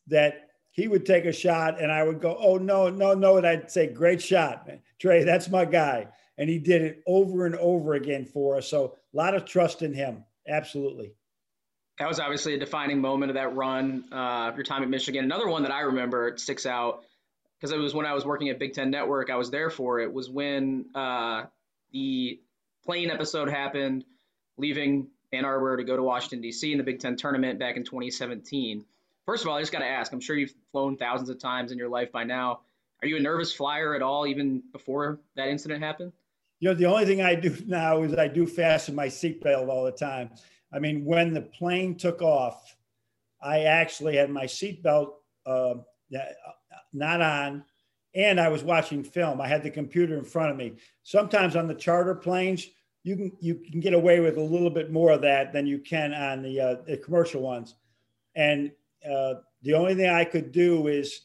that 0.08 0.50
he 0.72 0.90
would 0.90 1.06
take 1.06 1.24
a 1.24 1.32
shot 1.32 1.82
and 1.82 1.90
I 1.90 2.04
would 2.04 2.20
go, 2.20 2.36
oh, 2.38 2.58
no, 2.58 2.90
no, 2.90 3.14
no. 3.14 3.38
And 3.38 3.48
I'd 3.48 3.72
say, 3.72 3.88
great 3.88 4.22
shot, 4.22 4.68
man. 4.68 4.82
Trey, 5.00 5.24
that's 5.24 5.50
my 5.50 5.64
guy. 5.64 6.10
And 6.38 6.50
he 6.50 6.60
did 6.60 6.82
it 6.82 7.04
over 7.08 7.46
and 7.46 7.56
over 7.56 7.94
again 7.94 8.26
for 8.26 8.58
us. 8.58 8.68
So 8.68 8.98
a 9.14 9.18
lot 9.18 9.34
of 9.34 9.46
trust 9.46 9.82
in 9.82 9.94
him. 9.94 10.26
Absolutely. 10.46 11.14
That 12.00 12.10
was 12.10 12.20
obviously 12.20 12.54
a 12.56 12.60
defining 12.60 13.00
moment 13.00 13.30
of 13.30 13.36
that 13.36 13.56
run, 13.56 14.12
uh, 14.12 14.52
your 14.54 14.66
time 14.66 14.84
at 14.84 14.90
Michigan. 14.90 15.24
Another 15.24 15.48
one 15.48 15.64
that 15.64 15.72
I 15.72 15.82
remember 15.84 16.34
sticks 16.36 16.66
out 16.66 17.06
because 17.58 17.72
it 17.72 17.78
was 17.78 17.94
when 17.94 18.06
I 18.06 18.14
was 18.14 18.26
working 18.26 18.50
at 18.50 18.60
Big 18.60 18.74
Ten 18.74 18.92
Network. 18.92 19.30
I 19.30 19.38
was 19.38 19.52
there 19.52 19.70
for 19.70 20.02
it. 20.02 20.12
Was 20.12 20.30
when 20.30 20.88
uh, 20.94 21.44
the 21.94 22.42
plane 22.84 23.10
episode 23.10 23.50
happened, 23.50 24.04
leaving 24.58 25.08
Ann 25.34 25.46
Arbor 25.46 25.78
to 25.78 25.84
go 25.84 25.96
to 25.96 26.04
Washington, 26.04 26.42
D.C. 26.42 26.72
in 26.72 26.78
the 26.78 26.84
Big 26.84 27.00
Ten 27.00 27.16
tournament 27.16 27.58
back 27.58 27.78
in 27.78 27.84
2017. 27.84 28.84
First 29.26 29.44
of 29.44 29.50
all, 29.50 29.58
I 29.58 29.62
just 29.62 29.72
got 29.72 29.80
to 29.80 29.86
ask 29.86 30.12
I'm 30.12 30.20
sure 30.20 30.36
you've 30.36 30.54
flown 30.72 30.98
thousands 30.98 31.30
of 31.30 31.40
times 31.40 31.72
in 31.72 31.78
your 31.78 31.90
life 31.90 32.12
by 32.12 32.24
now. 32.24 32.62
Are 33.02 33.08
you 33.08 33.18
a 33.18 33.20
nervous 33.20 33.54
flyer 33.54 33.96
at 33.96 34.02
all, 34.02 34.28
even 34.28 34.62
before 34.74 35.20
that 35.36 35.48
incident 35.48 35.84
happened? 35.84 36.12
You 36.60 36.70
know, 36.70 36.76
the 36.76 36.86
only 36.86 37.06
thing 37.06 37.22
I 37.22 37.36
do 37.36 37.56
now 37.66 38.04
is 38.04 38.14
I 38.14 38.28
do 38.28 38.46
fasten 38.46 38.94
my 38.94 39.08
seatbelt 39.08 39.70
all 39.70 39.86
the 39.86 39.92
time. 39.92 40.30
I 40.74 40.80
mean, 40.80 41.06
when 41.06 41.34
the 41.34 41.42
plane 41.42 41.96
took 41.96 42.22
off, 42.22 42.76
I 43.42 43.62
actually 43.62 44.18
had 44.18 44.30
my 44.30 44.46
seatbelt 44.46 45.14
uh, 45.46 45.76
not 46.94 47.22
on, 47.22 47.64
and 48.14 48.40
I 48.40 48.50
was 48.50 48.64
watching 48.64 49.04
film. 49.04 49.42
I 49.42 49.48
had 49.48 49.64
the 49.64 49.72
computer 49.72 50.18
in 50.18 50.26
front 50.26 50.52
of 50.52 50.58
me. 50.58 50.74
Sometimes 51.04 51.56
on 51.56 51.68
the 51.68 51.74
charter 51.74 52.14
planes, 52.14 52.68
you 53.04 53.16
can 53.16 53.32
you 53.40 53.56
can 53.56 53.80
get 53.80 53.94
away 53.94 54.20
with 54.20 54.38
a 54.38 54.42
little 54.42 54.70
bit 54.70 54.92
more 54.92 55.12
of 55.12 55.22
that 55.22 55.54
than 55.54 55.66
you 55.66 55.80
can 55.80 56.14
on 56.14 56.44
the, 56.44 56.60
uh, 56.60 56.76
the 56.86 56.98
commercial 56.98 57.42
ones. 57.42 57.76
And 58.36 58.72
uh, 59.10 59.36
the 59.64 59.74
only 59.74 59.96
thing 59.96 60.10
I 60.10 60.26
could 60.26 60.52
do 60.52 60.88
is 60.88 61.22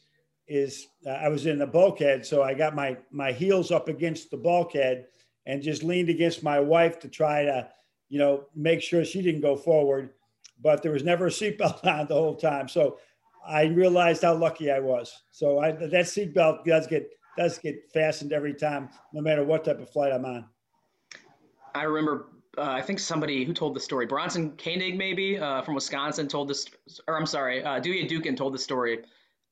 is 0.48 0.86
uh, 1.06 1.10
I 1.10 1.28
was 1.28 1.46
in 1.46 1.58
the 1.58 1.66
bulkhead, 1.66 2.24
so 2.24 2.42
I 2.42 2.54
got 2.54 2.74
my 2.74 2.96
my 3.10 3.32
heels 3.32 3.70
up 3.70 3.88
against 3.88 4.30
the 4.30 4.36
bulkhead 4.36 5.06
and 5.44 5.62
just 5.62 5.82
leaned 5.82 6.08
against 6.08 6.42
my 6.42 6.58
wife 6.58 6.98
to 7.00 7.08
try 7.08 7.44
to, 7.44 7.68
you 8.08 8.18
know, 8.18 8.46
make 8.54 8.82
sure 8.82 9.04
she 9.04 9.22
didn't 9.22 9.42
go 9.42 9.56
forward. 9.56 10.10
But 10.60 10.82
there 10.82 10.92
was 10.92 11.04
never 11.04 11.26
a 11.26 11.30
seatbelt 11.30 11.84
on 11.86 12.06
the 12.06 12.14
whole 12.14 12.36
time, 12.36 12.68
so 12.68 12.98
I 13.46 13.64
realized 13.64 14.22
how 14.22 14.34
lucky 14.34 14.70
I 14.70 14.80
was. 14.80 15.14
So 15.30 15.58
I, 15.58 15.72
that 15.72 15.92
seatbelt 15.92 16.64
does 16.64 16.86
get 16.86 17.10
does 17.36 17.58
get 17.58 17.90
fastened 17.92 18.32
every 18.32 18.54
time, 18.54 18.88
no 19.12 19.20
matter 19.20 19.44
what 19.44 19.64
type 19.64 19.80
of 19.80 19.90
flight 19.90 20.12
I'm 20.12 20.24
on. 20.24 20.46
I 21.76 21.82
remember, 21.82 22.26
uh, 22.56 22.62
I 22.62 22.82
think 22.82 22.98
somebody 22.98 23.44
who 23.44 23.52
told 23.52 23.74
the 23.74 23.80
story, 23.80 24.06
Bronson 24.06 24.56
Koenig, 24.56 24.96
maybe 24.96 25.38
uh, 25.38 25.62
from 25.62 25.74
Wisconsin, 25.74 26.26
told 26.26 26.48
this, 26.48 26.66
or 27.06 27.18
I'm 27.18 27.26
sorry, 27.26 27.62
uh, 27.62 27.80
Duje 27.80 28.08
Dukan 28.08 28.36
told 28.36 28.54
the 28.54 28.58
story 28.58 29.00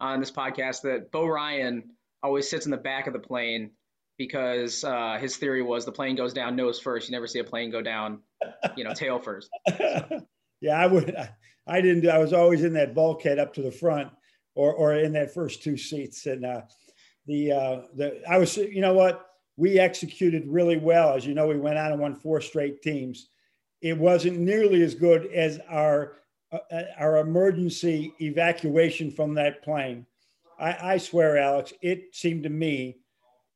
on 0.00 0.20
this 0.20 0.30
podcast 0.30 0.82
that 0.82 1.10
Bo 1.10 1.26
Ryan 1.26 1.90
always 2.22 2.48
sits 2.48 2.64
in 2.64 2.70
the 2.70 2.78
back 2.78 3.06
of 3.06 3.12
the 3.12 3.18
plane 3.18 3.72
because 4.16 4.84
uh, 4.84 5.18
his 5.20 5.36
theory 5.36 5.62
was 5.62 5.84
the 5.84 5.92
plane 5.92 6.16
goes 6.16 6.32
down 6.32 6.56
nose 6.56 6.80
first. 6.80 7.08
You 7.08 7.12
never 7.12 7.26
see 7.26 7.40
a 7.40 7.44
plane 7.44 7.70
go 7.70 7.82
down, 7.82 8.20
you 8.76 8.84
know, 8.84 8.94
tail 8.94 9.18
first. 9.18 9.50
yeah, 10.60 10.78
I 10.78 10.86
would. 10.86 11.14
I 11.66 11.80
didn't. 11.80 12.08
I 12.08 12.18
was 12.18 12.32
always 12.32 12.64
in 12.64 12.74
that 12.74 12.94
bulkhead 12.94 13.38
up 13.38 13.54
to 13.54 13.62
the 13.62 13.70
front, 13.70 14.10
or 14.54 14.72
or 14.72 14.94
in 14.94 15.12
that 15.12 15.34
first 15.34 15.62
two 15.62 15.76
seats. 15.76 16.26
And 16.26 16.44
uh, 16.44 16.62
the 17.26 17.52
uh, 17.52 17.80
the 17.94 18.22
I 18.28 18.38
was. 18.38 18.56
You 18.56 18.80
know 18.80 18.94
what? 18.94 19.26
We 19.56 19.78
executed 19.78 20.44
really 20.46 20.76
well. 20.76 21.14
As 21.14 21.26
you 21.26 21.34
know, 21.34 21.46
we 21.46 21.58
went 21.58 21.78
out 21.78 21.92
and 21.92 22.00
won 22.00 22.14
four 22.14 22.40
straight 22.40 22.82
teams. 22.82 23.28
It 23.80 23.96
wasn't 23.96 24.38
nearly 24.38 24.82
as 24.82 24.94
good 24.94 25.26
as 25.26 25.60
our 25.68 26.16
uh, 26.52 26.82
our 26.98 27.18
emergency 27.18 28.14
evacuation 28.20 29.10
from 29.10 29.34
that 29.34 29.62
plane. 29.62 30.06
I, 30.58 30.94
I 30.94 30.98
swear, 30.98 31.36
Alex, 31.36 31.72
it 31.82 32.14
seemed 32.14 32.44
to 32.44 32.48
me 32.48 32.98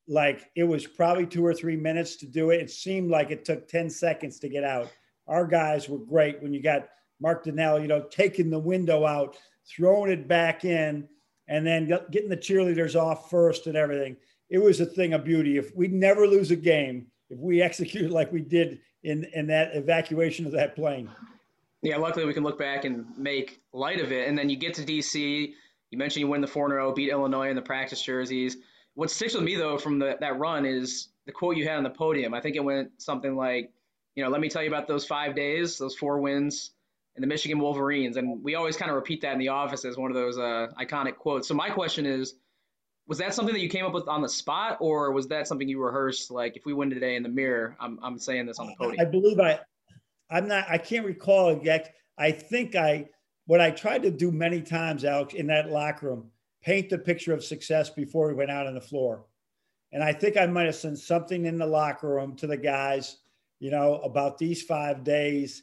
like 0.08 0.50
it 0.56 0.64
was 0.64 0.86
probably 0.86 1.26
two 1.26 1.44
or 1.44 1.54
three 1.54 1.76
minutes 1.76 2.16
to 2.16 2.26
do 2.26 2.50
it. 2.50 2.60
It 2.60 2.70
seemed 2.70 3.10
like 3.10 3.30
it 3.30 3.44
took 3.44 3.68
10 3.68 3.90
seconds 3.90 4.38
to 4.40 4.48
get 4.48 4.64
out. 4.64 4.90
Our 5.26 5.46
guys 5.46 5.88
were 5.88 5.98
great 5.98 6.42
when 6.42 6.52
you 6.52 6.62
got 6.62 6.88
Mark 7.20 7.44
Donnal, 7.44 7.82
you 7.82 7.88
know, 7.88 8.06
taking 8.10 8.50
the 8.50 8.58
window 8.58 9.04
out, 9.04 9.36
throwing 9.68 10.10
it 10.10 10.26
back 10.26 10.64
in, 10.64 11.06
and 11.46 11.66
then 11.66 11.86
getting 12.10 12.28
the 12.28 12.36
cheerleaders 12.36 12.98
off 12.98 13.30
first 13.30 13.66
and 13.66 13.76
everything. 13.76 14.16
It 14.50 14.58
was 14.58 14.80
a 14.80 14.86
thing 14.86 15.12
of 15.12 15.24
beauty. 15.24 15.58
If 15.58 15.74
we 15.74 15.88
never 15.88 16.26
lose 16.26 16.50
a 16.50 16.56
game, 16.56 17.06
if 17.30 17.38
we 17.38 17.62
execute 17.68 18.10
like 18.10 18.32
we 18.32 18.40
did 18.40 18.80
in, 19.02 19.24
in 19.34 19.46
that 19.48 19.74
evacuation 19.74 20.46
of 20.46 20.52
that 20.52 20.74
plane. 20.74 21.10
Yeah, 21.82 21.96
luckily 21.96 22.24
we 22.24 22.34
can 22.34 22.42
look 22.42 22.58
back 22.58 22.84
and 22.84 23.06
make 23.16 23.60
light 23.72 24.00
of 24.00 24.10
it. 24.10 24.28
And 24.28 24.36
then 24.36 24.50
you 24.50 24.56
get 24.56 24.74
to 24.74 24.82
DC. 24.82 25.52
You 25.90 25.98
mentioned 25.98 26.20
you 26.20 26.28
win 26.28 26.40
the 26.40 26.46
4 26.46 26.70
0, 26.70 26.92
beat 26.92 27.10
Illinois 27.10 27.50
in 27.50 27.56
the 27.56 27.62
practice 27.62 28.02
jerseys. 28.02 28.56
What 28.94 29.10
sticks 29.10 29.34
with 29.34 29.44
me, 29.44 29.54
though, 29.54 29.78
from 29.78 30.00
the, 30.00 30.16
that 30.18 30.38
run 30.38 30.66
is 30.66 31.08
the 31.24 31.32
quote 31.32 31.56
you 31.56 31.68
had 31.68 31.76
on 31.76 31.84
the 31.84 31.90
podium. 31.90 32.34
I 32.34 32.40
think 32.40 32.56
it 32.56 32.64
went 32.64 33.00
something 33.00 33.36
like, 33.36 33.70
you 34.16 34.24
know, 34.24 34.30
let 34.30 34.40
me 34.40 34.48
tell 34.48 34.62
you 34.62 34.68
about 34.68 34.88
those 34.88 35.06
five 35.06 35.36
days, 35.36 35.78
those 35.78 35.94
four 35.94 36.18
wins, 36.18 36.72
and 37.14 37.22
the 37.22 37.28
Michigan 37.28 37.60
Wolverines. 37.60 38.16
And 38.16 38.42
we 38.42 38.56
always 38.56 38.76
kind 38.76 38.90
of 38.90 38.96
repeat 38.96 39.20
that 39.22 39.34
in 39.34 39.38
the 39.38 39.48
office 39.48 39.84
as 39.84 39.96
one 39.96 40.10
of 40.10 40.16
those 40.16 40.36
uh, 40.36 40.68
iconic 40.80 41.16
quotes. 41.16 41.46
So 41.46 41.54
my 41.54 41.70
question 41.70 42.06
is, 42.06 42.34
was 43.08 43.18
that 43.18 43.32
something 43.32 43.54
that 43.54 43.60
you 43.60 43.70
came 43.70 43.86
up 43.86 43.94
with 43.94 44.06
on 44.06 44.20
the 44.20 44.28
spot, 44.28 44.76
or 44.80 45.10
was 45.12 45.26
that 45.28 45.48
something 45.48 45.66
you 45.66 45.82
rehearsed? 45.82 46.30
Like, 46.30 46.56
if 46.56 46.66
we 46.66 46.74
win 46.74 46.90
today 46.90 47.16
in 47.16 47.22
the 47.22 47.28
mirror, 47.30 47.74
I'm, 47.80 47.98
I'm 48.02 48.18
saying 48.18 48.44
this 48.46 48.58
on 48.58 48.66
the 48.66 48.74
podium. 48.78 49.00
I 49.00 49.10
believe 49.10 49.40
I, 49.40 49.58
I'm 50.30 50.46
not. 50.46 50.66
I 50.68 50.76
can't 50.76 51.06
recall 51.06 51.48
exact. 51.48 51.90
I 52.18 52.30
think 52.30 52.76
I 52.76 53.06
what 53.46 53.62
I 53.62 53.70
tried 53.70 54.02
to 54.02 54.10
do 54.10 54.30
many 54.30 54.60
times, 54.60 55.06
Alex, 55.06 55.32
in 55.32 55.46
that 55.46 55.70
locker 55.70 56.08
room, 56.08 56.30
paint 56.62 56.90
the 56.90 56.98
picture 56.98 57.32
of 57.32 57.42
success 57.42 57.88
before 57.88 58.28
we 58.28 58.34
went 58.34 58.50
out 58.50 58.66
on 58.66 58.74
the 58.74 58.80
floor. 58.80 59.24
And 59.90 60.04
I 60.04 60.12
think 60.12 60.36
I 60.36 60.44
might 60.46 60.66
have 60.66 60.74
sent 60.74 60.98
something 60.98 61.46
in 61.46 61.56
the 61.56 61.66
locker 61.66 62.08
room 62.08 62.36
to 62.36 62.46
the 62.46 62.58
guys, 62.58 63.16
you 63.58 63.70
know, 63.70 64.00
about 64.02 64.36
these 64.36 64.62
five 64.62 65.02
days. 65.02 65.62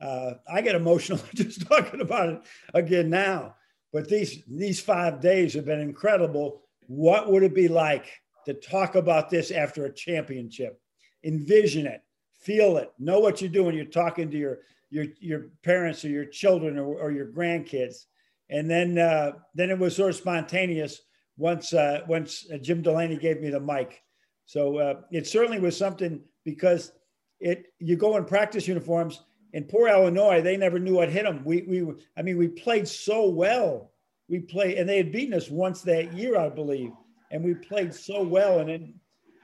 Uh, 0.00 0.34
I 0.48 0.60
get 0.60 0.76
emotional 0.76 1.18
just 1.34 1.66
talking 1.66 2.00
about 2.00 2.28
it 2.28 2.42
again 2.74 3.10
now. 3.10 3.56
But 3.92 4.08
these 4.08 4.44
these 4.46 4.80
five 4.80 5.20
days 5.20 5.54
have 5.54 5.64
been 5.64 5.80
incredible. 5.80 6.62
What 6.86 7.30
would 7.30 7.42
it 7.42 7.54
be 7.54 7.68
like 7.68 8.06
to 8.46 8.54
talk 8.54 8.94
about 8.94 9.30
this 9.30 9.50
after 9.50 9.84
a 9.84 9.92
championship? 9.92 10.80
Envision 11.24 11.86
it 11.86 12.02
feel 12.46 12.76
it, 12.76 12.92
know 12.98 13.18
what 13.18 13.40
you're 13.40 13.50
doing. 13.50 13.74
You're 13.74 13.86
talking 13.86 14.30
to 14.30 14.38
your 14.38 14.58
your 14.90 15.06
your 15.18 15.48
parents 15.64 16.04
or 16.04 16.08
your 16.08 16.24
children 16.24 16.78
or, 16.78 17.00
or 17.00 17.10
your 17.10 17.26
grandkids, 17.26 18.06
and 18.50 18.70
then 18.70 18.98
uh, 18.98 19.32
then 19.54 19.70
it 19.70 19.78
was 19.78 19.96
sort 19.96 20.10
of 20.10 20.16
spontaneous 20.16 21.02
once 21.36 21.74
uh, 21.74 22.00
once 22.08 22.46
uh, 22.52 22.58
Jim 22.58 22.82
Delaney 22.82 23.16
gave 23.16 23.40
me 23.40 23.50
the 23.50 23.60
mic. 23.60 24.00
So 24.44 24.78
uh, 24.78 24.94
it 25.10 25.26
certainly 25.26 25.58
was 25.58 25.76
something 25.76 26.20
because 26.44 26.92
it 27.40 27.66
you 27.80 27.96
go 27.96 28.16
in 28.16 28.24
practice 28.24 28.68
uniforms 28.68 29.24
in 29.52 29.64
poor 29.64 29.88
Illinois, 29.88 30.40
they 30.40 30.56
never 30.56 30.78
knew 30.78 30.94
what 30.94 31.08
hit 31.08 31.24
them. 31.24 31.42
We 31.44 31.62
we 31.62 31.94
I 32.16 32.22
mean 32.22 32.38
we 32.38 32.48
played 32.48 32.86
so 32.86 33.28
well. 33.28 33.92
We 34.28 34.40
played 34.40 34.78
and 34.78 34.88
they 34.88 34.96
had 34.96 35.12
beaten 35.12 35.34
us 35.34 35.50
once 35.50 35.82
that 35.82 36.12
year, 36.12 36.38
I 36.38 36.48
believe, 36.48 36.92
and 37.30 37.44
we 37.44 37.54
played 37.54 37.94
so 37.94 38.22
well. 38.22 38.58
And 38.58 38.68
then 38.68 38.94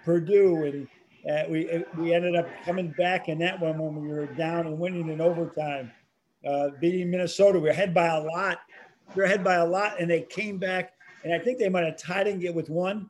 Purdue 0.04 0.64
and 0.64 0.88
uh, 1.30 1.44
we 1.48 1.84
we 1.96 2.14
ended 2.14 2.34
up 2.34 2.48
coming 2.64 2.92
back 2.98 3.28
in 3.28 3.38
that 3.38 3.60
one 3.60 3.78
when 3.78 3.94
we 3.94 4.08
were 4.08 4.26
down 4.26 4.66
and 4.66 4.78
winning 4.78 5.08
in 5.08 5.20
overtime, 5.20 5.92
uh, 6.46 6.70
beating 6.80 7.10
Minnesota. 7.10 7.58
We 7.58 7.64
were 7.64 7.70
ahead 7.70 7.94
by 7.94 8.08
a 8.08 8.20
lot. 8.20 8.58
We 9.14 9.20
were 9.20 9.24
ahead 9.24 9.44
by 9.44 9.54
a 9.56 9.66
lot, 9.66 10.00
and 10.00 10.10
they 10.10 10.22
came 10.22 10.58
back, 10.58 10.94
and 11.22 11.32
I 11.32 11.38
think 11.38 11.58
they 11.58 11.68
might 11.68 11.84
have 11.84 11.98
tied 11.98 12.26
it 12.26 12.54
with 12.54 12.70
one. 12.70 13.08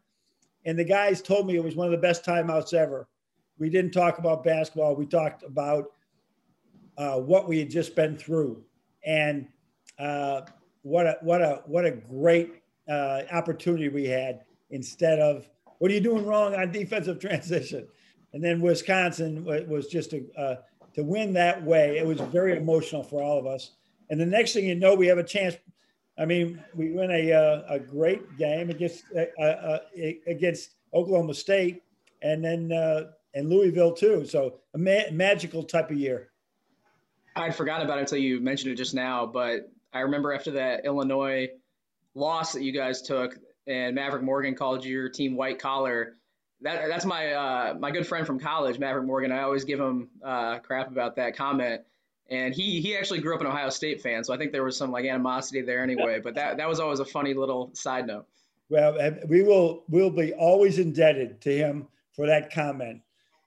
And 0.64 0.78
the 0.78 0.84
guys 0.84 1.22
told 1.22 1.46
me 1.46 1.56
it 1.56 1.64
was 1.64 1.74
one 1.74 1.86
of 1.86 1.92
the 1.92 1.98
best 1.98 2.24
timeouts 2.24 2.74
ever. 2.74 3.08
We 3.58 3.70
didn't 3.70 3.92
talk 3.92 4.18
about 4.18 4.44
basketball. 4.44 4.94
We 4.94 5.06
talked 5.06 5.42
about 5.42 5.92
uh, 6.98 7.18
what 7.18 7.48
we 7.48 7.58
had 7.58 7.70
just 7.70 7.96
been 7.96 8.16
through, 8.16 8.62
and 9.06 9.48
uh, 9.98 10.42
what 10.82 11.06
a 11.06 11.16
what 11.22 11.42
a 11.42 11.62
what 11.66 11.84
a 11.84 11.90
great 11.90 12.62
uh, 12.88 13.22
opportunity 13.32 13.88
we 13.88 14.06
had 14.06 14.40
instead 14.70 15.18
of 15.18 15.48
what 15.78 15.90
are 15.90 15.94
you 15.94 16.00
doing 16.00 16.24
wrong 16.24 16.54
on 16.54 16.70
defensive 16.70 17.18
transition? 17.20 17.88
and 18.32 18.42
then 18.42 18.60
Wisconsin 18.60 19.44
was 19.44 19.86
just 19.86 20.12
a, 20.12 20.22
uh, 20.38 20.56
to 20.94 21.02
win 21.02 21.32
that 21.34 21.62
way. 21.62 21.98
It 21.98 22.06
was 22.06 22.20
very 22.20 22.56
emotional 22.56 23.02
for 23.02 23.22
all 23.22 23.38
of 23.38 23.46
us. 23.46 23.72
And 24.10 24.20
the 24.20 24.26
next 24.26 24.52
thing 24.52 24.66
you 24.66 24.74
know, 24.74 24.94
we 24.94 25.06
have 25.06 25.18
a 25.18 25.24
chance. 25.24 25.56
I 26.18 26.24
mean, 26.26 26.62
we 26.74 26.92
win 26.92 27.10
a 27.10 27.32
uh, 27.32 27.62
a 27.68 27.78
great 27.78 28.36
game 28.36 28.68
against 28.68 29.04
uh, 29.16 29.42
uh, 29.42 29.78
against 30.26 30.70
Oklahoma 30.92 31.32
State, 31.32 31.82
and 32.20 32.44
then 32.44 32.70
uh, 32.70 33.12
and 33.34 33.48
Louisville 33.48 33.92
too. 33.92 34.26
So 34.26 34.60
a 34.74 34.78
ma- 34.78 35.10
magical 35.10 35.62
type 35.62 35.90
of 35.90 35.96
year. 35.96 36.28
I'd 37.34 37.56
forgotten 37.56 37.86
about 37.86 37.96
it 37.96 38.02
until 38.02 38.18
you 38.18 38.40
mentioned 38.40 38.72
it 38.72 38.76
just 38.76 38.94
now, 38.94 39.24
but 39.24 39.72
I 39.92 40.00
remember 40.00 40.32
after 40.32 40.52
that 40.52 40.84
Illinois 40.84 41.48
loss 42.14 42.52
that 42.52 42.62
you 42.62 42.72
guys 42.72 43.02
took, 43.02 43.38
and 43.66 43.94
Maverick 43.94 44.22
Morgan 44.22 44.54
called 44.54 44.84
your 44.84 45.08
team 45.08 45.36
white 45.36 45.58
collar 45.58 46.16
that 46.62 46.88
that's 46.88 47.04
my 47.04 47.32
uh, 47.32 47.74
my 47.78 47.90
good 47.90 48.06
friend 48.06 48.26
from 48.26 48.38
college, 48.38 48.78
Maverick 48.78 49.06
Morgan. 49.06 49.32
I 49.32 49.42
always 49.42 49.64
give 49.64 49.80
him 49.80 50.08
uh, 50.24 50.58
crap 50.60 50.90
about 50.90 51.16
that 51.16 51.36
comment, 51.36 51.82
and 52.30 52.54
he 52.54 52.80
he 52.80 52.96
actually 52.96 53.20
grew 53.20 53.34
up 53.34 53.40
an 53.40 53.46
Ohio 53.46 53.70
State 53.70 54.00
fan, 54.00 54.24
so 54.24 54.32
I 54.32 54.38
think 54.38 54.52
there 54.52 54.64
was 54.64 54.76
some 54.76 54.90
like 54.90 55.04
animosity 55.04 55.62
there 55.62 55.82
anyway. 55.82 56.20
But 56.20 56.34
that 56.36 56.56
that 56.58 56.68
was 56.68 56.80
always 56.80 57.00
a 57.00 57.04
funny 57.04 57.34
little 57.34 57.70
side 57.74 58.06
note. 58.06 58.26
Well, 58.68 58.96
we 59.28 59.42
will 59.42 59.84
we'll 59.88 60.10
be 60.10 60.32
always 60.32 60.78
indebted 60.78 61.40
to 61.42 61.54
him 61.54 61.88
for 62.12 62.26
that 62.26 62.52
comment. 62.52 63.02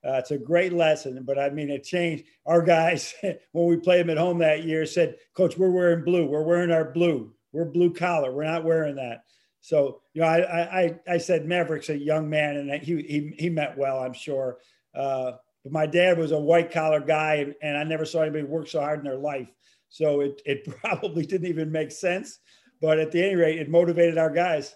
Uh, 0.05 0.13
it's 0.13 0.31
a 0.31 0.37
great 0.37 0.71
lesson, 0.71 1.23
but 1.23 1.39
I 1.39 1.49
mean, 1.49 1.69
it 1.69 1.83
changed. 1.83 2.25
Our 2.45 2.61
guys, 2.61 3.13
when 3.51 3.65
we 3.65 3.77
played 3.77 4.01
them 4.01 4.11
at 4.11 4.17
home 4.17 4.39
that 4.39 4.63
year, 4.63 4.85
said, 4.85 5.15
"Coach, 5.33 5.57
we're 5.57 5.71
wearing 5.71 6.03
blue. 6.03 6.27
We're 6.27 6.43
wearing 6.43 6.71
our 6.71 6.91
blue. 6.91 7.33
We're 7.51 7.65
blue 7.65 7.93
collar. 7.93 8.31
We're 8.31 8.43
not 8.43 8.63
wearing 8.63 8.95
that." 8.95 9.23
So, 9.65 10.01
you 10.13 10.21
know, 10.21 10.27
I, 10.27 10.83
I, 10.83 10.99
I 11.07 11.17
said 11.17 11.47
Maverick's 11.47 11.89
a 11.89 11.97
young 11.97 12.29
man 12.29 12.57
and 12.57 12.83
he, 12.83 13.01
he, 13.01 13.33
he 13.35 13.49
meant 13.49 13.75
well, 13.79 13.97
I'm 13.97 14.13
sure. 14.13 14.59
Uh, 14.93 15.31
but 15.63 15.73
my 15.73 15.87
dad 15.87 16.19
was 16.19 16.31
a 16.31 16.39
white 16.39 16.71
collar 16.71 16.99
guy 16.99 17.37
and, 17.37 17.55
and 17.63 17.75
I 17.75 17.83
never 17.83 18.05
saw 18.05 18.21
anybody 18.21 18.43
work 18.43 18.67
so 18.67 18.79
hard 18.79 18.99
in 18.99 19.05
their 19.05 19.17
life. 19.17 19.49
So 19.89 20.21
it, 20.21 20.39
it 20.45 20.65
probably 20.81 21.25
didn't 21.25 21.47
even 21.47 21.71
make 21.71 21.91
sense. 21.91 22.37
But 22.79 22.99
at 22.99 23.11
the 23.11 23.23
any 23.25 23.33
rate, 23.33 23.57
it 23.57 23.67
motivated 23.67 24.19
our 24.19 24.29
guys. 24.29 24.75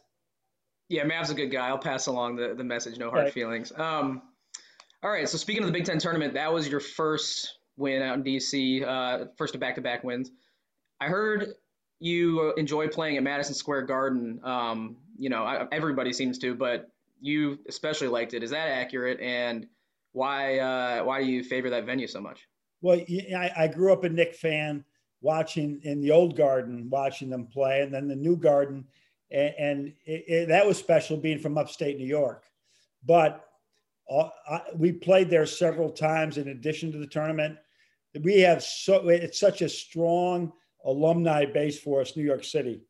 Yeah, 0.88 1.04
Mav's 1.04 1.30
a 1.30 1.36
good 1.36 1.52
guy. 1.52 1.68
I'll 1.68 1.78
pass 1.78 2.08
along 2.08 2.38
the, 2.38 2.56
the 2.56 2.64
message. 2.64 2.98
No 2.98 3.12
hard 3.12 3.26
right. 3.26 3.34
feelings. 3.34 3.72
Um, 3.78 4.24
all 5.04 5.10
right. 5.10 5.28
So 5.28 5.38
speaking 5.38 5.64
of 5.64 5.68
the 5.68 5.74
Big 5.74 5.86
Ten 5.86 6.00
tournament, 6.00 6.34
that 6.34 6.54
was 6.54 6.68
your 6.68 6.80
first 6.80 7.58
win 7.78 8.02
out 8.02 8.18
in 8.18 8.24
DC, 8.24 8.86
uh, 8.86 9.26
first 9.38 9.56
of 9.56 9.62
back-to-back 9.62 10.04
wins. 10.04 10.30
I 11.00 11.08
heard 11.08 11.54
you 12.00 12.54
enjoy 12.54 12.88
playing 12.88 13.18
at 13.18 13.24
Madison 13.24 13.56
Square 13.56 13.84
Garden. 13.84 14.42
Um, 14.44 14.98
you 15.18 15.30
know, 15.30 15.44
I, 15.44 15.68
everybody 15.72 16.14
seems 16.14 16.38
to, 16.40 16.56
but 16.56 16.90
you 17.22 17.60
especially 17.68 18.08
liked 18.08 18.34
it. 18.34 18.44
Is 18.44 18.52
that 18.52 18.68
accurate? 18.68 19.20
And 19.22 19.68
why 20.12 20.60
uh, 20.60 21.04
why 21.04 21.22
do 21.22 21.30
you 21.30 21.44
favor 21.44 21.70
that 21.70 21.86
venue 21.86 22.08
so 22.08 22.22
much? 22.22 22.48
Well, 22.82 23.00
I, 23.36 23.52
I 23.58 23.68
grew 23.68 23.92
up 23.92 24.04
a 24.04 24.10
Knick 24.10 24.36
fan, 24.36 24.86
watching 25.22 25.82
in 25.84 26.02
the 26.02 26.12
old 26.12 26.38
Garden, 26.38 26.90
watching 26.90 27.30
them 27.30 27.46
play, 27.46 27.82
and 27.82 27.94
then 27.94 28.08
the 28.08 28.16
new 28.16 28.38
Garden, 28.38 28.86
and, 29.32 29.54
and 29.58 29.88
it, 30.06 30.24
it, 30.28 30.48
that 30.48 30.66
was 30.66 30.78
special 30.78 31.18
being 31.18 31.40
from 31.40 31.58
upstate 31.58 31.98
New 31.98 32.08
York. 32.08 32.46
But 33.06 33.46
uh, 34.10 34.30
I, 34.50 34.62
we 34.76 34.92
played 34.92 35.30
there 35.30 35.46
several 35.46 35.90
times 35.90 36.38
in 36.38 36.50
addition 36.50 36.92
to 36.92 36.98
the 36.98 37.08
tournament. 37.08 37.58
We 38.24 38.40
have 38.42 38.64
so 38.64 39.08
it's 39.10 39.40
such 39.40 39.62
a 39.62 39.70
strong 39.70 40.52
alumni 40.86 41.46
base 41.46 41.80
for 41.80 42.02
us, 42.02 42.16
New 42.16 42.24
York 42.24 42.44
City. 42.44 42.82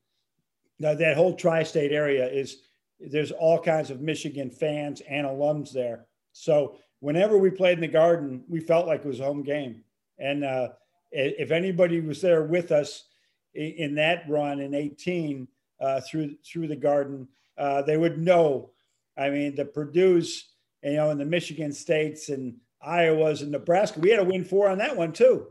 Now, 0.79 0.93
that 0.95 1.17
whole 1.17 1.35
tri 1.35 1.63
state 1.63 1.91
area 1.91 2.27
is 2.27 2.61
there's 2.99 3.31
all 3.31 3.59
kinds 3.59 3.89
of 3.89 4.01
Michigan 4.01 4.49
fans 4.49 5.01
and 5.01 5.27
alums 5.27 5.71
there. 5.71 6.05
So, 6.31 6.77
whenever 6.99 7.38
we 7.38 7.49
played 7.49 7.77
in 7.77 7.81
the 7.81 7.88
garden, 7.88 8.43
we 8.47 8.59
felt 8.59 8.88
like 8.88 9.01
it 9.01 9.07
was 9.07 9.19
a 9.19 9.25
home 9.25 9.43
game. 9.43 9.83
And 10.19 10.43
uh, 10.43 10.69
if 11.11 11.51
anybody 11.51 12.01
was 12.01 12.21
there 12.21 12.43
with 12.43 12.71
us 12.71 13.05
in 13.53 13.95
that 13.95 14.23
run 14.29 14.59
in 14.59 14.73
18 14.73 15.47
uh, 15.81 16.01
through 16.01 16.35
through 16.45 16.67
the 16.67 16.75
garden, 16.75 17.27
uh, 17.57 17.81
they 17.81 17.97
would 17.97 18.17
know. 18.17 18.71
I 19.17 19.29
mean, 19.29 19.55
the 19.55 19.65
Purdue's, 19.65 20.49
you 20.83 20.93
know, 20.93 21.09
in 21.09 21.17
the 21.17 21.25
Michigan 21.25 21.71
states 21.71 22.29
and 22.29 22.55
Iowas 22.86 23.41
and 23.41 23.51
Nebraska, 23.51 24.00
we 24.00 24.09
had 24.09 24.19
a 24.19 24.24
win 24.24 24.43
four 24.43 24.69
on 24.69 24.77
that 24.77 24.95
one 24.95 25.13
too. 25.13 25.48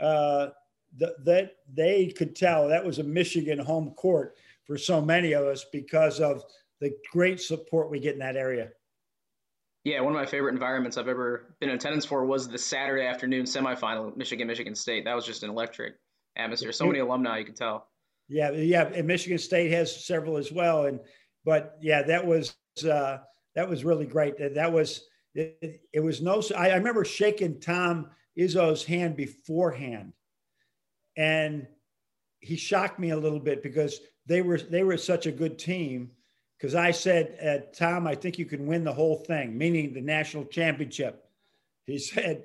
Uh, 0.00 0.48
that 0.96 1.56
they 1.72 2.06
could 2.06 2.34
tell 2.34 2.68
that 2.68 2.84
was 2.84 2.98
a 2.98 3.04
Michigan 3.04 3.58
home 3.58 3.90
court 3.92 4.36
for 4.64 4.78
so 4.78 5.00
many 5.00 5.32
of 5.32 5.44
us 5.44 5.64
because 5.72 6.20
of 6.20 6.44
the 6.80 6.92
great 7.12 7.40
support 7.40 7.90
we 7.90 8.00
get 8.00 8.14
in 8.14 8.18
that 8.20 8.36
area. 8.36 8.70
Yeah, 9.84 10.00
one 10.00 10.12
of 10.12 10.18
my 10.18 10.26
favorite 10.26 10.52
environments 10.52 10.96
I've 10.96 11.08
ever 11.08 11.54
been 11.60 11.70
in 11.70 11.76
attendance 11.76 12.04
for 12.04 12.24
was 12.24 12.48
the 12.48 12.58
Saturday 12.58 13.06
afternoon 13.06 13.44
semifinal, 13.44 14.16
Michigan 14.16 14.46
Michigan 14.46 14.74
State. 14.74 15.04
That 15.04 15.14
was 15.14 15.24
just 15.24 15.42
an 15.42 15.50
electric 15.50 15.94
atmosphere. 16.36 16.72
So 16.72 16.86
many 16.86 16.98
alumni, 16.98 17.38
you 17.38 17.44
could 17.44 17.56
tell. 17.56 17.88
Yeah, 18.28 18.50
yeah, 18.50 18.84
and 18.94 19.06
Michigan 19.06 19.38
State 19.38 19.70
has 19.72 20.04
several 20.04 20.36
as 20.36 20.52
well. 20.52 20.86
And 20.86 21.00
but 21.44 21.78
yeah, 21.80 22.02
that 22.02 22.26
was 22.26 22.54
uh, 22.84 23.18
that 23.58 23.68
was 23.68 23.84
really 23.84 24.06
great. 24.06 24.38
That 24.38 24.54
that 24.54 24.72
was 24.72 25.08
it, 25.34 25.80
it 25.92 25.98
was 25.98 26.22
no. 26.22 26.40
I, 26.56 26.70
I 26.70 26.76
remember 26.76 27.04
shaking 27.04 27.58
Tom 27.58 28.06
Izzo's 28.38 28.84
hand 28.84 29.16
beforehand, 29.16 30.12
and 31.16 31.66
he 32.38 32.54
shocked 32.54 33.00
me 33.00 33.10
a 33.10 33.16
little 33.16 33.40
bit 33.40 33.64
because 33.64 33.98
they 34.26 34.42
were 34.42 34.58
they 34.58 34.84
were 34.84 34.96
such 34.96 35.26
a 35.26 35.32
good 35.32 35.58
team. 35.58 36.12
Because 36.56 36.76
I 36.76 36.92
said, 36.92 37.36
uh, 37.44 37.72
Tom, 37.76 38.06
I 38.06 38.14
think 38.14 38.38
you 38.38 38.44
can 38.44 38.64
win 38.66 38.84
the 38.84 38.92
whole 38.92 39.16
thing, 39.16 39.58
meaning 39.58 39.92
the 39.92 40.00
national 40.00 40.44
championship. 40.44 41.24
He 41.86 41.98
said, 41.98 42.44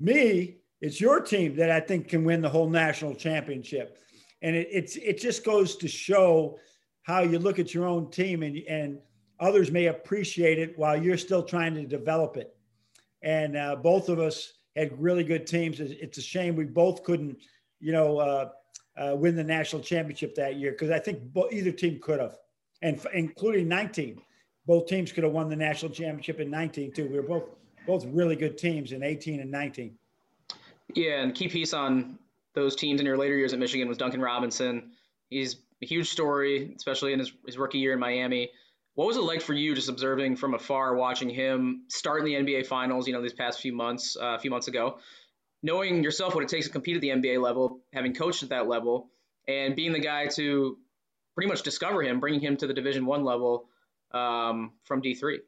Me, 0.00 0.58
it's 0.82 1.00
your 1.00 1.20
team 1.20 1.56
that 1.56 1.70
I 1.70 1.80
think 1.80 2.08
can 2.08 2.24
win 2.24 2.42
the 2.42 2.50
whole 2.50 2.68
national 2.68 3.14
championship. 3.14 3.96
And 4.42 4.54
it, 4.54 4.68
it's 4.70 4.96
it 4.96 5.18
just 5.18 5.46
goes 5.46 5.76
to 5.76 5.88
show 5.88 6.58
how 7.04 7.22
you 7.22 7.38
look 7.38 7.58
at 7.58 7.72
your 7.72 7.86
own 7.86 8.10
team 8.10 8.42
and 8.42 8.58
and 8.68 8.98
others 9.42 9.72
may 9.72 9.86
appreciate 9.86 10.58
it 10.60 10.78
while 10.78 10.96
you're 10.96 11.18
still 11.18 11.42
trying 11.42 11.74
to 11.74 11.84
develop 11.84 12.36
it. 12.36 12.56
And 13.22 13.56
uh, 13.56 13.76
both 13.76 14.08
of 14.08 14.20
us 14.20 14.52
had 14.76 14.98
really 15.02 15.24
good 15.24 15.46
teams. 15.46 15.80
It's 15.80 16.16
a 16.16 16.22
shame 16.22 16.54
we 16.54 16.64
both 16.64 17.02
couldn't, 17.02 17.36
you 17.80 17.92
know, 17.92 18.18
uh, 18.18 18.50
uh, 18.96 19.16
win 19.16 19.34
the 19.34 19.44
national 19.44 19.82
championship 19.82 20.34
that 20.36 20.56
year 20.56 20.72
because 20.72 20.90
I 20.90 20.98
think 21.00 21.20
bo- 21.32 21.50
either 21.50 21.72
team 21.72 21.98
could 22.00 22.20
have, 22.20 22.36
and 22.82 22.96
f- 22.96 23.06
including 23.14 23.66
19, 23.66 24.20
both 24.66 24.86
teams 24.86 25.10
could 25.10 25.24
have 25.24 25.32
won 25.32 25.48
the 25.48 25.56
national 25.56 25.90
championship 25.90 26.38
in 26.40 26.50
19 26.50 26.92
too. 26.92 27.08
We 27.08 27.16
were 27.16 27.22
both 27.22 27.44
both 27.84 28.04
really 28.06 28.36
good 28.36 28.56
teams 28.56 28.92
in 28.92 29.02
18 29.02 29.40
and 29.40 29.50
19. 29.50 29.98
Yeah, 30.94 31.22
and 31.22 31.34
key 31.34 31.48
piece 31.48 31.72
on 31.72 32.18
those 32.54 32.76
teams 32.76 33.00
in 33.00 33.06
your 33.06 33.18
later 33.18 33.36
years 33.36 33.52
at 33.52 33.58
Michigan 33.58 33.88
was 33.88 33.98
Duncan 33.98 34.20
Robinson. 34.20 34.92
He's 35.30 35.56
a 35.82 35.86
huge 35.86 36.08
story, 36.10 36.74
especially 36.76 37.12
in 37.12 37.18
his, 37.18 37.32
his 37.44 37.58
rookie 37.58 37.78
year 37.78 37.94
in 37.94 37.98
Miami. 37.98 38.50
What 38.94 39.06
was 39.06 39.16
it 39.16 39.22
like 39.22 39.40
for 39.40 39.54
you 39.54 39.74
just 39.74 39.88
observing 39.88 40.36
from 40.36 40.54
afar, 40.54 40.94
watching 40.94 41.30
him 41.30 41.84
start 41.88 42.20
in 42.20 42.26
the 42.26 42.34
NBA 42.34 42.66
Finals? 42.66 43.06
You 43.06 43.14
know, 43.14 43.22
these 43.22 43.32
past 43.32 43.60
few 43.60 43.72
months, 43.72 44.16
uh, 44.20 44.34
a 44.34 44.38
few 44.38 44.50
months 44.50 44.68
ago, 44.68 44.98
knowing 45.62 46.04
yourself 46.04 46.34
what 46.34 46.44
it 46.44 46.50
takes 46.50 46.66
to 46.66 46.72
compete 46.72 46.96
at 46.96 47.00
the 47.00 47.08
NBA 47.08 47.40
level, 47.40 47.80
having 47.92 48.14
coached 48.14 48.42
at 48.42 48.50
that 48.50 48.68
level, 48.68 49.08
and 49.48 49.74
being 49.74 49.92
the 49.92 50.00
guy 50.00 50.26
to 50.26 50.76
pretty 51.34 51.48
much 51.48 51.62
discover 51.62 52.02
him, 52.02 52.20
bringing 52.20 52.40
him 52.40 52.56
to 52.58 52.66
the 52.66 52.74
Division 52.74 53.06
One 53.06 53.24
level 53.24 53.68
um, 54.12 54.72
from 54.84 55.00
D 55.00 55.14
three. 55.14 55.40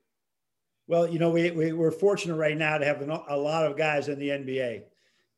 Well, 0.86 1.08
you 1.08 1.18
know, 1.18 1.30
we, 1.30 1.50
we 1.50 1.70
are 1.72 1.90
fortunate 1.90 2.36
right 2.36 2.56
now 2.56 2.78
to 2.78 2.84
have 2.84 3.00
a 3.00 3.36
lot 3.36 3.66
of 3.66 3.76
guys 3.76 4.08
in 4.08 4.18
the 4.18 4.28
NBA. 4.28 4.82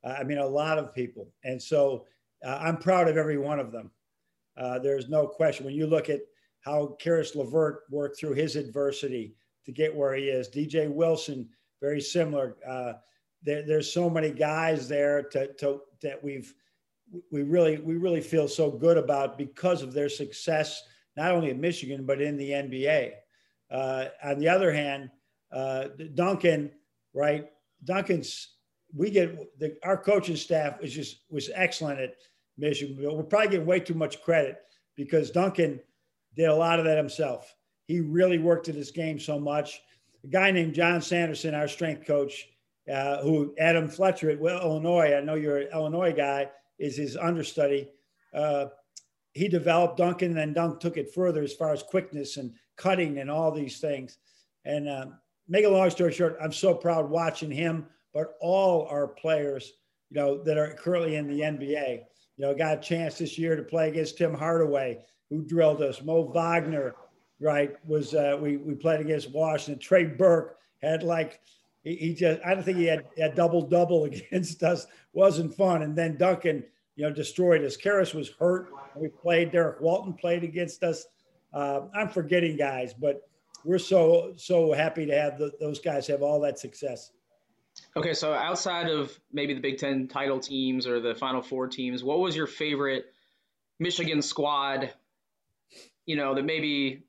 Uh, 0.04 0.08
I 0.08 0.25
mean, 0.25 0.38
a 0.38 0.46
lot 0.46 0.78
of 0.78 0.94
people, 0.94 1.28
and 1.42 1.60
so 1.60 2.04
uh, 2.44 2.58
I'm 2.62 2.76
proud 2.76 3.08
of 3.08 3.16
every 3.16 3.38
one 3.38 3.58
of 3.58 3.72
them. 3.72 3.90
Uh, 4.56 4.78
there's 4.78 5.08
no 5.08 5.26
question 5.26 5.66
when 5.66 5.75
you 5.75 5.86
look 5.86 6.08
at 6.08 6.20
how 6.66 6.96
Caris 6.99 7.37
LeVert 7.37 7.85
worked 7.90 8.18
through 8.18 8.35
his 8.35 8.56
adversity 8.56 9.37
to 9.64 9.73
get 9.73 9.94
where 9.94 10.14
he 10.14 10.25
is. 10.25 10.49
DJ 10.49 10.92
Wilson, 10.92 11.49
very 11.80 12.00
similar. 12.00 12.56
Uh, 12.66 12.94
there, 13.42 13.64
there's 13.64 13.92
so 13.92 14.11
many 14.11 14.30
guys 14.30 14.88
there 14.88 15.23
to, 15.23 15.52
to, 15.54 15.80
that 16.02 16.23
we've 16.23 16.52
we 17.30 17.44
really 17.44 17.78
we 17.78 17.96
really 17.96 18.20
feel 18.20 18.49
so 18.49 18.68
good 18.68 18.99
about 18.99 19.38
because 19.38 19.80
of 19.80 19.92
their 19.92 20.08
success 20.08 20.82
not 21.16 21.30
only 21.30 21.50
in 21.50 21.61
Michigan 21.61 22.04
but 22.04 22.20
in 22.20 22.37
the 22.37 22.50
NBA. 22.50 23.12
Uh, 23.70 24.06
on 24.25 24.40
the 24.40 24.49
other 24.49 24.73
hand, 24.73 25.11
uh, 25.52 25.85
Duncan, 26.14 26.73
right? 27.14 27.49
Duncan's 27.85 28.54
we 28.92 29.11
get 29.11 29.58
the, 29.61 29.76
our 29.85 29.96
coaching 29.96 30.35
staff 30.35 30.80
was 30.80 30.92
just 30.92 31.23
was 31.30 31.49
excellent 31.54 32.00
at 32.00 32.14
Michigan. 32.58 32.96
We're 33.00 33.23
probably 33.23 33.50
getting 33.50 33.66
way 33.66 33.78
too 33.78 33.94
much 33.94 34.20
credit 34.23 34.58
because 34.96 35.30
Duncan 35.30 35.78
did 36.37 36.49
a 36.49 36.55
lot 36.55 36.78
of 36.78 36.85
that 36.85 36.97
himself. 36.97 37.55
He 37.87 38.00
really 38.00 38.38
worked 38.38 38.69
at 38.69 38.75
his 38.75 38.90
game 38.90 39.19
so 39.19 39.38
much. 39.38 39.81
A 40.25 40.28
guy 40.28 40.50
named 40.50 40.75
John 40.75 41.00
Sanderson, 41.00 41.55
our 41.55 41.69
strength 41.69 42.07
coach, 42.07 42.49
uh, 42.93 43.19
who 43.23 43.55
Adam 43.59 43.89
Fletcher 43.89 44.30
at 44.30 44.39
Illinois, 44.39 45.15
I 45.15 45.21
know 45.21 45.34
you're 45.34 45.58
an 45.58 45.69
Illinois 45.73 46.13
guy, 46.13 46.49
is 46.78 46.97
his 46.97 47.17
understudy. 47.17 47.89
Uh, 48.34 48.67
he 49.32 49.49
developed 49.49 49.99
Duncan, 49.99 50.28
and 50.28 50.37
then 50.39 50.52
Dunk 50.52 50.80
took 50.80 50.97
it 50.97 51.13
further 51.13 51.43
as 51.43 51.52
far 51.52 51.73
as 51.73 51.82
quickness 51.82 52.37
and 52.37 52.52
cutting 52.76 53.19
and 53.19 53.30
all 53.30 53.50
these 53.50 53.80
things. 53.80 54.19
And 54.65 54.89
uh, 54.89 55.06
make 55.49 55.65
a 55.65 55.69
long 55.69 55.91
story 55.91 56.13
short, 56.13 56.39
I'm 56.41 56.52
so 56.52 56.75
proud 56.75 57.10
watching 57.10 57.50
him, 57.50 57.87
but 58.15 58.34
all 58.41 58.87
our 58.91 59.08
players, 59.08 59.73
you 60.10 60.21
know, 60.21 60.43
that 60.45 60.58
are 60.58 60.73
currently 60.73 61.17
in 61.17 61.28
the 61.28 61.41
NBA. 61.41 62.02
You 62.37 62.47
know, 62.47 62.54
got 62.54 62.78
a 62.78 62.80
chance 62.80 63.19
this 63.19 63.39
year 63.39 63.56
to 63.56 63.63
play 63.63 63.89
against 63.89 64.19
Tim 64.19 64.34
Hardaway, 64.34 64.99
who 65.30 65.43
drilled 65.43 65.82
us. 65.82 66.02
Mo 66.02 66.23
Wagner, 66.23 66.95
right, 67.41 67.76
was 67.86 68.15
uh, 68.15 68.39
we 68.41 68.56
we 68.56 68.75
played 68.75 69.00
against 69.00 69.30
Washington. 69.30 69.80
Trey 69.80 70.04
Burke 70.04 70.58
had 70.82 71.02
like 71.02 71.41
he, 71.82 71.97
he 71.97 72.15
just 72.15 72.41
I 72.45 72.54
don't 72.54 72.62
think 72.62 72.78
he 72.78 72.86
had 72.86 73.04
a 73.19 73.28
double 73.30 73.62
double 73.62 74.04
against 74.10 74.62
us. 74.62 74.86
wasn't 75.12 75.54
fun. 75.54 75.82
And 75.82 75.97
then 75.97 76.17
Duncan, 76.17 76.65
you 76.95 77.04
know, 77.04 77.12
destroyed 77.12 77.65
us. 77.65 77.76
Caris 77.76 78.15
was 78.15 78.30
hurt. 78.39 78.71
We 78.95 79.08
played. 79.08 79.52
Derrick 79.52 79.80
Walton 79.80 80.15
played 80.15 80.45
against 80.45 80.82
us. 80.82 81.06
Uh, 81.52 81.82
I'm 81.95 82.08
forgetting 82.08 82.56
guys, 82.56 82.93
but 82.93 83.28
we're 83.65 83.78
so 83.78 84.34
so 84.36 84.73
happy 84.73 85.06
to 85.06 85.19
have 85.19 85.39
the, 85.39 85.52
those 85.60 85.80
guys 85.80 86.06
have 86.06 86.23
all 86.23 86.41
that 86.41 86.58
success. 86.58 87.10
Okay, 87.97 88.15
so 88.15 88.32
outside 88.32 88.89
of 88.89 89.19
maybe 89.32 89.54
the 89.54 89.60
Big 89.60 89.78
Ten 89.78 90.08
title 90.08 90.41
teams 90.41 90.86
or 90.86 91.00
the 91.00 91.15
Final 91.15 91.43
Four 91.43 91.69
teams, 91.69 92.02
what 92.02 92.19
was 92.19 92.34
your 92.34 92.47
favorite 92.47 93.06
Michigan 93.78 94.23
squad? 94.23 94.93
You 96.06 96.16
know 96.16 96.34
that 96.34 96.45
maybe 96.45 97.02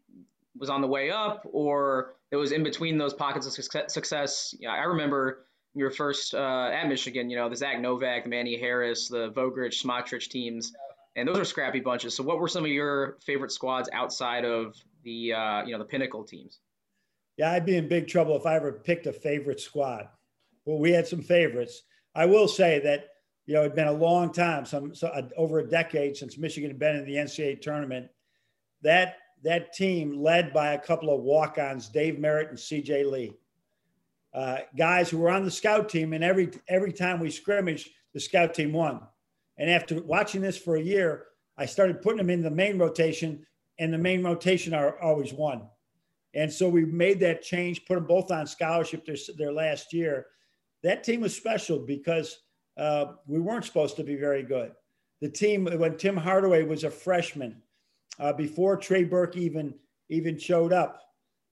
was 0.58 0.70
on 0.70 0.82
the 0.82 0.88
way 0.88 1.12
up 1.12 1.48
or 1.52 2.16
it 2.32 2.36
was 2.36 2.52
in 2.52 2.64
between 2.64 2.98
those 2.98 3.14
pockets 3.14 3.46
of 3.46 3.54
success. 3.92 4.56
Yeah, 4.60 4.72
I 4.72 4.84
remember 4.84 5.46
your 5.76 5.92
first 5.92 6.34
uh, 6.34 6.70
at 6.74 6.88
Michigan. 6.88 7.30
You 7.30 7.38
know 7.38 7.50
the 7.50 7.56
Zach 7.56 7.80
Novak, 7.80 8.24
the 8.24 8.30
Manny 8.30 8.60
Harris, 8.60 9.08
the 9.08 9.32
Vogrich, 9.32 9.84
Smotrycz 9.84 10.28
teams, 10.28 10.74
and 11.16 11.28
those 11.28 11.38
are 11.38 11.46
scrappy 11.46 11.80
bunches. 11.80 12.16
So, 12.16 12.24
what 12.24 12.40
were 12.40 12.48
some 12.48 12.66
of 12.66 12.72
your 12.72 13.18
favorite 13.26 13.52
squads 13.52 13.90
outside 13.94 14.46
of 14.46 14.76
the 15.04 15.34
uh, 15.34 15.64
you 15.66 15.72
know 15.74 15.80
the 15.80 15.86
pinnacle 15.86 16.24
teams? 16.24 16.60
Yeah, 17.38 17.52
I'd 17.52 17.66
be 17.66 17.78
in 17.78 17.88
big 17.88 18.08
trouble 18.08 18.36
if 18.36 18.46
I 18.46 18.56
ever 18.56 18.72
picked 18.72 19.06
a 19.06 19.14
favorite 19.14 19.60
squad. 19.60 20.08
Well, 20.66 20.80
we 20.80 20.92
had 20.92 21.08
some 21.08 21.22
favorites. 21.22 21.84
I 22.16 22.26
will 22.26 22.48
say 22.48 22.80
that 22.80 23.10
you 23.46 23.54
know 23.54 23.62
it'd 23.62 23.76
been 23.76 23.88
a 23.88 23.94
long 23.94 24.34
time, 24.34 24.66
some 24.66 24.94
so, 24.94 25.08
uh, 25.08 25.30
over 25.38 25.60
a 25.60 25.70
decade 25.70 26.18
since 26.18 26.38
Michigan 26.38 26.70
had 26.72 26.80
been 26.80 26.96
in 26.96 27.06
the 27.06 27.16
NCAA 27.16 27.62
tournament. 27.62 28.10
That 28.82 29.18
that 29.44 29.74
team 29.74 30.22
led 30.22 30.54
by 30.54 30.74
a 30.74 30.80
couple 30.80 31.14
of 31.14 31.22
walk-ons, 31.22 31.90
Dave 31.90 32.20
Merritt 32.20 32.50
and 32.50 32.60
C.J. 32.60 33.04
Lee, 33.04 33.34
uh, 34.34 34.58
guys 34.76 35.10
who 35.10 35.20
were 35.20 35.30
on 35.30 35.46
the 35.46 35.52
scout 35.52 35.90
team, 35.90 36.14
and 36.14 36.24
every 36.24 36.52
every 36.68 36.94
time 36.94 37.20
we 37.20 37.30
scrimmaged, 37.30 37.90
the 38.14 38.20
scout 38.20 38.54
team 38.54 38.74
won. 38.74 39.02
And 39.58 39.70
after 39.70 40.02
watching 40.02 40.42
this 40.42 40.58
for 40.58 40.76
a 40.76 40.82
year, 40.82 41.26
I 41.58 41.66
started 41.66 42.02
putting 42.02 42.18
them 42.18 42.30
in 42.30 42.42
the 42.42 42.52
main 42.52 42.78
rotation, 42.78 43.46
and 43.80 43.94
the 43.94 43.98
main 43.98 44.24
rotation 44.24 44.74
are 44.74 45.00
always 45.02 45.34
won. 45.34 45.68
And 46.34 46.52
so 46.52 46.70
we 46.70 46.86
made 46.86 47.20
that 47.22 47.42
change, 47.42 47.86
put 47.86 47.96
them 47.96 48.06
both 48.06 48.32
on 48.32 48.46
scholarship 48.46 49.06
their, 49.06 49.16
their 49.38 49.52
last 49.52 49.92
year. 49.94 50.28
That 50.84 51.04
team 51.04 51.22
was 51.22 51.36
special 51.36 51.80
because 51.80 52.38
uh, 52.78 53.14
we 53.26 53.40
weren't 53.40 53.66
supposed 53.66 53.96
to 53.96 54.04
be 54.04 54.16
very 54.16 54.44
good. 54.44 54.72
The 55.22 55.30
team, 55.30 55.66
when 55.66 55.98
Tim 55.98 56.16
Hardaway 56.16 56.62
was 56.62 56.84
a 56.84 56.92
freshman, 56.92 57.62
uh, 58.20 58.34
before 58.34 58.78
Trey 58.78 59.04
Burke 59.04 59.38
even 59.38 59.74
even 60.10 60.38
showed 60.38 60.72
up, 60.74 61.02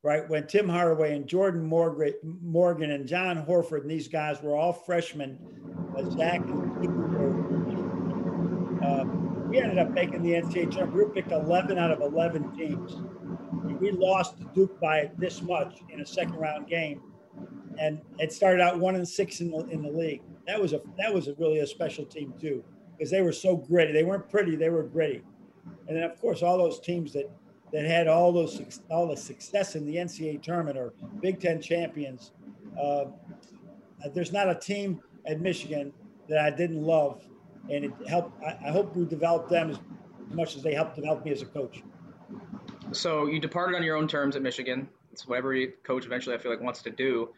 right? 0.04 0.28
When 0.30 0.47
Tim 0.47 0.69
Hardaway 0.69 1.15
and 1.15 1.28
Jordan 1.28 1.65
Morgan 1.65 2.91
and 2.91 3.08
Jon 3.08 3.45
Horford 3.45 3.82
and 3.82 3.91
these 3.91 4.08
guys 4.08 4.41
were 4.41 4.56
all 4.56 4.73
freshmen, 4.73 5.38
uh, 5.97 6.10
Zach 6.12 6.41
uh, 8.86 9.04
we 9.49 9.60
ended 9.60 9.80
up 9.80 9.91
making 9.91 10.21
the 10.21 10.32
NCAA 10.32 10.71
tournament. 10.71 10.93
We 10.93 11.04
were 11.04 11.10
picked 11.10 11.32
11 11.32 11.78
out 11.78 11.91
of 11.91 12.01
11 12.01 12.56
teams. 12.58 12.97
We 13.80 13.91
lost 13.91 14.38
to 14.38 14.45
Duke 14.54 14.80
by 14.80 15.12
this 15.17 15.41
much 15.41 15.80
in 15.89 16.01
a 16.01 16.06
second 16.06 16.36
round 16.36 16.67
game, 16.67 17.01
and 17.80 18.01
it 18.19 18.32
started 18.32 18.62
out 18.62 18.80
one 18.80 18.95
and 18.95 19.08
six 19.08 19.41
in 19.41 19.51
the 19.51 19.65
in 19.67 19.82
the 19.82 19.89
league. 19.89 20.21
That 20.47 20.62
was 20.62 20.73
a 20.73 20.82
that 20.97 21.13
was 21.13 21.28
a 21.28 21.34
really 21.36 21.60
a 21.60 21.67
special 21.67 22.06
team 22.06 22.34
too, 22.39 22.63
because 22.97 23.12
they 23.12 23.21
were 23.21 23.32
so 23.32 23.56
gritty. 23.56 23.91
They 23.91 24.04
weren't 24.04 24.30
pretty, 24.30 24.56
they 24.56 24.69
were 24.69 24.84
gritty. 24.84 25.23
And 25.88 25.97
then, 25.97 26.04
of 26.04 26.19
course, 26.19 26.41
all 26.41 26.58
those 26.58 26.80
teams 26.80 27.13
that 27.13 27.30
that 27.71 27.86
had 27.86 28.08
all 28.08 28.32
those 28.32 28.80
all 28.89 29.08
the 29.08 29.17
success 29.17 29.75
in 29.75 29.86
the 29.86 29.95
NCAA 29.95 30.41
tournament 30.41 30.78
or 30.78 30.93
Big 31.21 31.39
Ten 31.39 31.62
champions. 31.62 32.32
Uh, 32.80 33.06
there's 34.13 34.32
not 34.32 34.49
a 34.49 34.56
team 34.56 35.01
at 35.25 35.41
Michigan 35.41 35.91
that 36.30 36.39
I 36.39 36.49
didn't 36.49 36.84
love, 36.84 37.23
and 37.69 37.86
it 37.86 37.91
helped. 38.08 38.41
I, 38.43 38.67
I 38.67 38.71
hope 38.71 38.95
we 38.95 39.06
developed 39.06 39.49
them 39.49 39.71
as 39.71 39.80
much 40.32 40.56
as 40.56 40.63
they 40.63 40.73
helped 40.73 40.95
develop 40.95 41.25
me 41.25 41.32
as 41.32 41.41
a 41.41 41.45
coach. 41.45 41.84
So 42.91 43.28
you 43.28 43.39
departed 43.39 43.75
on 43.75 43.84
your 43.84 43.97
own 43.97 44.08
terms 44.08 44.36
at 44.36 44.41
Michigan. 44.41 44.88
It's 45.12 45.28
what 45.28 45.38
every 45.38 45.73
coach 45.84 46.06
eventually 46.06 46.36
I 46.36 46.38
feel 46.38 46.51
like 46.51 46.62
wants 46.62 46.82
to 46.84 46.89
do. 46.89 47.30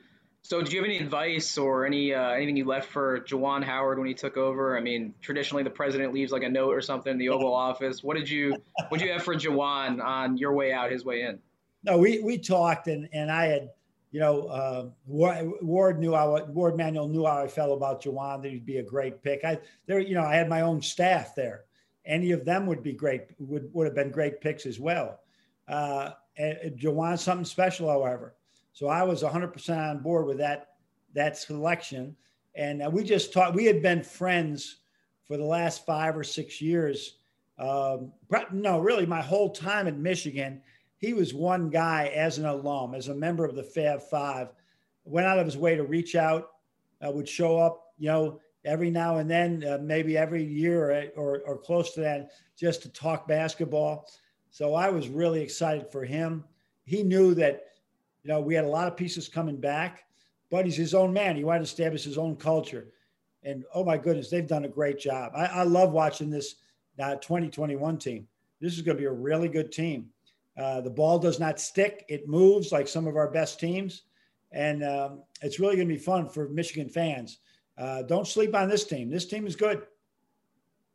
So, 0.48 0.62
do 0.62 0.72
you 0.72 0.78
have 0.78 0.86
any 0.86 0.98
advice 0.98 1.58
or 1.58 1.86
any 1.86 2.14
uh, 2.14 2.30
anything 2.30 2.56
you 2.56 2.64
left 2.64 2.90
for 2.90 3.20
Juwan 3.20 3.62
Howard 3.66 3.98
when 3.98 4.08
he 4.08 4.14
took 4.14 4.38
over? 4.38 4.78
I 4.78 4.80
mean, 4.80 5.14
traditionally 5.20 5.62
the 5.62 5.70
president 5.70 6.14
leaves 6.14 6.32
like 6.32 6.44
a 6.44 6.48
note 6.48 6.74
or 6.74 6.80
something 6.80 7.12
in 7.12 7.18
the 7.18 7.28
Oval 7.28 7.54
Office. 7.54 8.02
What 8.02 8.16
did 8.16 8.30
you 8.30 8.56
what 8.88 9.00
did 9.00 9.08
you 9.08 9.12
have 9.12 9.24
for 9.24 9.36
Juwan 9.36 10.02
on 10.02 10.38
your 10.38 10.54
way 10.54 10.72
out, 10.72 10.90
his 10.90 11.04
way 11.04 11.24
in? 11.24 11.40
No, 11.84 11.98
we 11.98 12.22
we 12.22 12.38
talked, 12.38 12.88
and 12.88 13.10
and 13.12 13.30
I 13.30 13.48
had, 13.48 13.72
you 14.12 14.22
know, 14.22 14.44
uh, 14.44 14.86
Ward 15.06 16.00
knew 16.00 16.14
how 16.14 16.42
Ward 16.46 16.78
Manuel 16.78 17.10
knew 17.10 17.26
how 17.26 17.44
I 17.44 17.50
felt 17.50 17.76
about 17.76 18.02
Juwan 18.02 18.42
that 18.42 18.50
he'd 18.50 18.66
be 18.66 18.78
a 18.78 18.84
great 18.84 19.22
pick. 19.22 19.44
I 19.44 19.60
there, 19.86 20.00
you 20.00 20.16
know, 20.16 20.24
I 20.24 20.36
had 20.36 20.48
my 20.48 20.62
own 20.62 20.82
staff 20.82 21.36
there. 21.36 21.66
Any 22.06 22.32
of 22.32 22.46
them 22.46 22.68
would 22.68 22.84
be 22.84 22.94
great 22.94 23.24
would 23.38 23.70
would 23.74 23.86
have 23.86 23.96
been 23.96 24.12
great 24.12 24.40
picks 24.40 24.66
as 24.66 24.80
well. 24.80 25.20
Uh, 25.68 26.12
and 26.38 26.80
something 27.20 27.44
special, 27.44 27.90
however. 27.90 28.37
So 28.78 28.90
I 28.90 29.02
was 29.02 29.24
100% 29.24 29.90
on 29.90 30.04
board 30.04 30.28
with 30.28 30.38
that 30.38 30.74
that 31.16 31.36
selection, 31.36 32.16
and 32.54 32.84
uh, 32.84 32.92
we 32.92 33.04
just 33.04 33.34
talked. 33.34 33.56
We 33.56 33.66
had 33.66 33.82
been 33.82 34.04
friends 34.04 34.82
for 35.24 35.36
the 35.36 35.44
last 35.44 35.84
five 35.84 36.16
or 36.16 36.24
six 36.24 36.62
years. 36.62 37.16
Um, 37.58 38.12
no, 38.52 38.78
really, 38.78 39.08
my 39.08 39.20
whole 39.20 39.50
time 39.50 39.88
in 39.88 40.00
Michigan, 40.00 40.62
he 41.00 41.14
was 41.14 41.34
one 41.34 41.72
guy 41.72 42.12
as 42.14 42.38
an 42.38 42.46
alum, 42.46 42.94
as 42.94 43.08
a 43.08 43.16
member 43.16 43.46
of 43.46 43.56
the 43.56 43.64
Fab 43.64 44.00
Five, 44.00 44.50
went 45.06 45.26
out 45.26 45.40
of 45.40 45.48
his 45.48 45.58
way 45.58 45.76
to 45.76 45.84
reach 45.84 46.16
out, 46.16 46.52
uh, 47.04 47.10
would 47.10 47.28
show 47.28 47.58
up, 47.58 47.94
you 47.98 48.10
know, 48.10 48.40
every 48.64 48.92
now 48.92 49.18
and 49.18 49.28
then, 49.28 49.64
uh, 49.64 49.80
maybe 49.82 50.16
every 50.16 50.44
year 50.44 51.10
or, 51.16 51.40
or 51.48 51.58
close 51.58 51.96
to 51.96 52.02
that, 52.02 52.30
just 52.56 52.84
to 52.84 52.90
talk 52.90 53.28
basketball. 53.28 54.08
So 54.52 54.76
I 54.76 54.92
was 54.92 55.10
really 55.10 55.42
excited 55.42 55.92
for 55.92 56.06
him. 56.06 56.44
He 56.86 57.02
knew 57.02 57.34
that 57.34 57.64
you 58.28 58.34
know, 58.34 58.42
we 58.42 58.54
had 58.54 58.66
a 58.66 58.68
lot 58.68 58.90
of 58.90 58.98
pieces 58.98 59.30
coming 59.30 59.56
back, 59.56 60.04
but 60.52 60.66
he's 60.66 60.76
his 60.76 60.94
own 60.94 61.14
man. 61.14 61.38
He 61.38 61.46
wanted 61.46 61.60
to 61.60 61.64
establish 61.64 62.04
his 62.04 62.18
own 62.18 62.36
culture. 62.36 62.90
And 63.44 63.64
oh 63.74 63.86
my 63.86 63.98
goodness, 63.98 64.30
they've 64.30 64.46
done 64.46 64.66
a 64.66 64.68
great 64.70 65.00
job. 65.00 65.32
I, 65.34 65.46
I 65.46 65.64
love 65.64 65.94
watching 65.94 66.30
this 66.30 66.56
uh, 67.00 67.16
2021 67.16 67.98
team. 67.98 68.28
This 68.60 68.74
is 68.74 68.82
going 68.82 68.98
to 68.98 69.02
be 69.02 69.08
a 69.08 69.12
really 69.12 69.48
good 69.48 69.72
team. 69.72 70.10
Uh, 70.58 70.82
the 70.82 70.90
ball 70.90 71.20
does 71.20 71.40
not 71.40 71.58
stick, 71.58 72.04
it 72.10 72.28
moves 72.28 72.74
like 72.74 72.90
some 72.90 73.08
of 73.08 73.16
our 73.16 73.30
best 73.30 73.62
teams. 73.62 74.02
And 74.52 74.84
um, 74.84 75.24
it's 75.42 75.62
really 75.62 75.78
going 75.78 75.88
to 75.88 75.94
be 75.94 76.00
fun 76.00 76.28
for 76.28 76.50
Michigan 76.50 76.90
fans. 76.90 77.40
Uh, 77.78 78.02
don't 78.02 78.28
sleep 78.28 78.54
on 78.54 78.68
this 78.68 78.84
team. 78.84 79.10
This 79.10 79.26
team 79.26 79.48
is 79.48 79.56
good. 79.56 79.84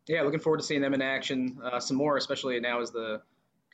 Yeah, 0.06 0.20
looking 0.20 0.40
forward 0.40 0.58
to 0.58 0.64
seeing 0.64 0.82
them 0.82 0.92
in 0.92 1.00
action 1.00 1.56
uh, 1.64 1.80
some 1.80 1.96
more, 1.96 2.18
especially 2.18 2.60
now 2.60 2.82
as 2.82 2.90
the 2.90 3.22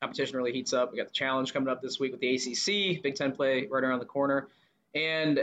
competition 0.01 0.37
really 0.37 0.53
heats 0.53 0.73
up. 0.73 0.93
We 0.93 0.99
got 0.99 1.09
the 1.09 1.13
challenge 1.13 1.53
coming 1.53 1.69
up 1.69 1.83
this 1.83 1.99
week 1.99 2.13
with 2.13 2.21
the 2.21 2.35
ACC, 2.35 3.03
Big 3.03 3.15
Ten 3.15 3.33
play 3.33 3.67
right 3.71 3.83
around 3.83 3.99
the 3.99 4.07
corner. 4.07 4.49
And, 4.95 5.41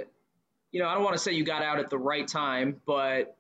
you 0.72 0.80
know, 0.82 0.88
I 0.88 0.94
don't 0.94 1.04
want 1.04 1.16
to 1.16 1.22
say 1.22 1.34
you 1.34 1.44
got 1.44 1.62
out 1.62 1.80
at 1.80 1.90
the 1.90 1.98
right 1.98 2.28
time, 2.28 2.82
but 2.86 3.38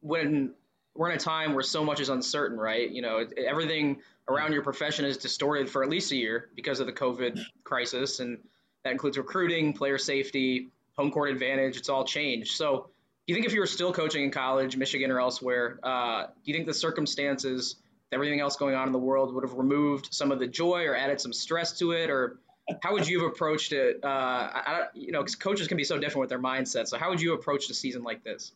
when 0.00 0.52
we're 0.94 1.10
in 1.10 1.16
a 1.16 1.20
time 1.20 1.54
where 1.54 1.62
so 1.62 1.84
much 1.84 2.00
is 2.00 2.08
uncertain, 2.08 2.58
right? 2.58 2.90
You 2.90 3.02
know, 3.02 3.26
everything 3.36 3.98
around 4.28 4.52
your 4.52 4.62
profession 4.62 5.04
is 5.04 5.16
distorted 5.16 5.70
for 5.70 5.82
at 5.82 5.88
least 5.88 6.12
a 6.12 6.16
year 6.16 6.48
because 6.54 6.80
of 6.80 6.86
the 6.86 6.92
COVID 6.92 7.40
crisis. 7.64 8.20
And 8.20 8.38
that 8.84 8.92
includes 8.92 9.16
recruiting, 9.16 9.72
player 9.72 9.98
safety, 9.98 10.68
home 10.96 11.10
court 11.10 11.30
advantage. 11.30 11.76
It's 11.76 11.88
all 11.88 12.04
changed. 12.04 12.56
So, 12.56 12.88
do 13.26 13.32
you 13.32 13.36
think 13.36 13.46
if 13.46 13.54
you 13.54 13.60
were 13.60 13.66
still 13.66 13.92
coaching 13.92 14.24
in 14.24 14.32
college, 14.32 14.76
Michigan 14.76 15.12
or 15.12 15.20
elsewhere, 15.20 15.78
uh, 15.84 16.24
do 16.24 16.32
you 16.50 16.54
think 16.54 16.66
the 16.66 16.74
circumstances 16.74 17.76
everything 18.12 18.40
else 18.40 18.56
going 18.56 18.74
on 18.74 18.86
in 18.86 18.92
the 18.92 18.98
world 18.98 19.34
would 19.34 19.44
have 19.44 19.54
removed 19.54 20.08
some 20.12 20.30
of 20.32 20.38
the 20.38 20.46
joy 20.46 20.84
or 20.84 20.94
added 20.96 21.20
some 21.20 21.32
stress 21.32 21.72
to 21.78 21.92
it? 21.92 22.10
Or 22.10 22.38
how 22.80 22.92
would 22.92 23.06
you 23.06 23.22
have 23.22 23.32
approached 23.32 23.72
it 23.72 24.00
uh, 24.04 24.06
I, 24.08 24.84
you 24.94 25.12
know 25.12 25.20
because 25.20 25.34
coaches 25.34 25.68
can 25.68 25.76
be 25.76 25.84
so 25.84 25.98
different 25.98 26.20
with 26.20 26.30
their 26.30 26.40
mindset. 26.40 26.88
So 26.88 26.98
how 26.98 27.10
would 27.10 27.20
you 27.20 27.34
approach 27.34 27.68
a 27.70 27.74
season 27.74 28.02
like 28.02 28.22
this? 28.22 28.52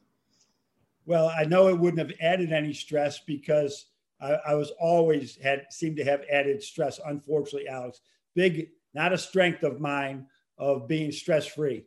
Well 1.04 1.32
i 1.36 1.44
know 1.44 1.68
it 1.68 1.78
wouldn't 1.78 1.98
have 1.98 2.16
added 2.20 2.52
any 2.52 2.72
stress 2.72 3.18
because 3.18 3.86
I, 4.20 4.38
I 4.48 4.54
was 4.54 4.72
always 4.80 5.36
had 5.36 5.66
seemed 5.70 5.96
to 5.96 6.04
have 6.04 6.22
added 6.30 6.62
stress 6.62 7.00
unfortunately 7.04 7.68
alex. 7.68 8.00
Big 8.34 8.68
not 8.94 9.12
a 9.12 9.18
strength 9.18 9.62
of 9.62 9.80
mine 9.80 10.26
of 10.58 10.88
being 10.88 11.12
stress 11.12 11.46
free 11.46 11.84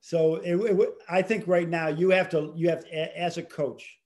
so 0.00 0.36
it, 0.36 0.56
it, 0.56 0.90
i 1.08 1.22
think 1.22 1.46
right 1.46 1.68
now 1.68 1.88
you 1.88 2.10
have 2.10 2.28
to 2.30 2.52
you 2.56 2.68
have 2.68 2.84
to, 2.84 3.18
as 3.18 3.38
a 3.38 3.42
coach 3.42 3.98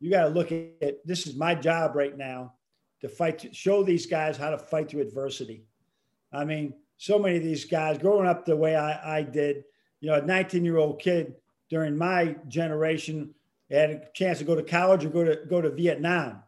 you 0.00 0.10
got 0.10 0.24
to 0.24 0.28
look 0.30 0.50
at 0.50 1.06
this 1.06 1.26
is 1.26 1.36
my 1.36 1.54
job 1.54 1.94
right 1.94 2.16
now 2.16 2.54
to 3.02 3.08
fight 3.08 3.38
to 3.40 3.54
show 3.54 3.82
these 3.82 4.06
guys 4.06 4.36
how 4.36 4.50
to 4.50 4.58
fight 4.58 4.90
through 4.90 5.02
adversity. 5.02 5.64
I 6.32 6.44
mean, 6.44 6.74
so 6.96 7.18
many 7.18 7.36
of 7.36 7.42
these 7.42 7.64
guys 7.64 7.98
growing 7.98 8.26
up 8.26 8.44
the 8.44 8.56
way 8.56 8.76
I, 8.76 9.18
I 9.18 9.22
did, 9.22 9.64
you 10.00 10.10
know, 10.10 10.16
a 10.16 10.22
19 10.22 10.64
year 10.64 10.78
old 10.78 11.00
kid 11.00 11.34
during 11.68 11.96
my 11.96 12.36
generation 12.48 13.34
had 13.70 13.90
a 13.90 14.02
chance 14.14 14.38
to 14.38 14.44
go 14.44 14.54
to 14.54 14.62
college 14.62 15.04
or 15.04 15.10
go 15.10 15.24
to 15.24 15.38
go 15.48 15.60
to 15.60 15.70
Vietnam, 15.70 16.42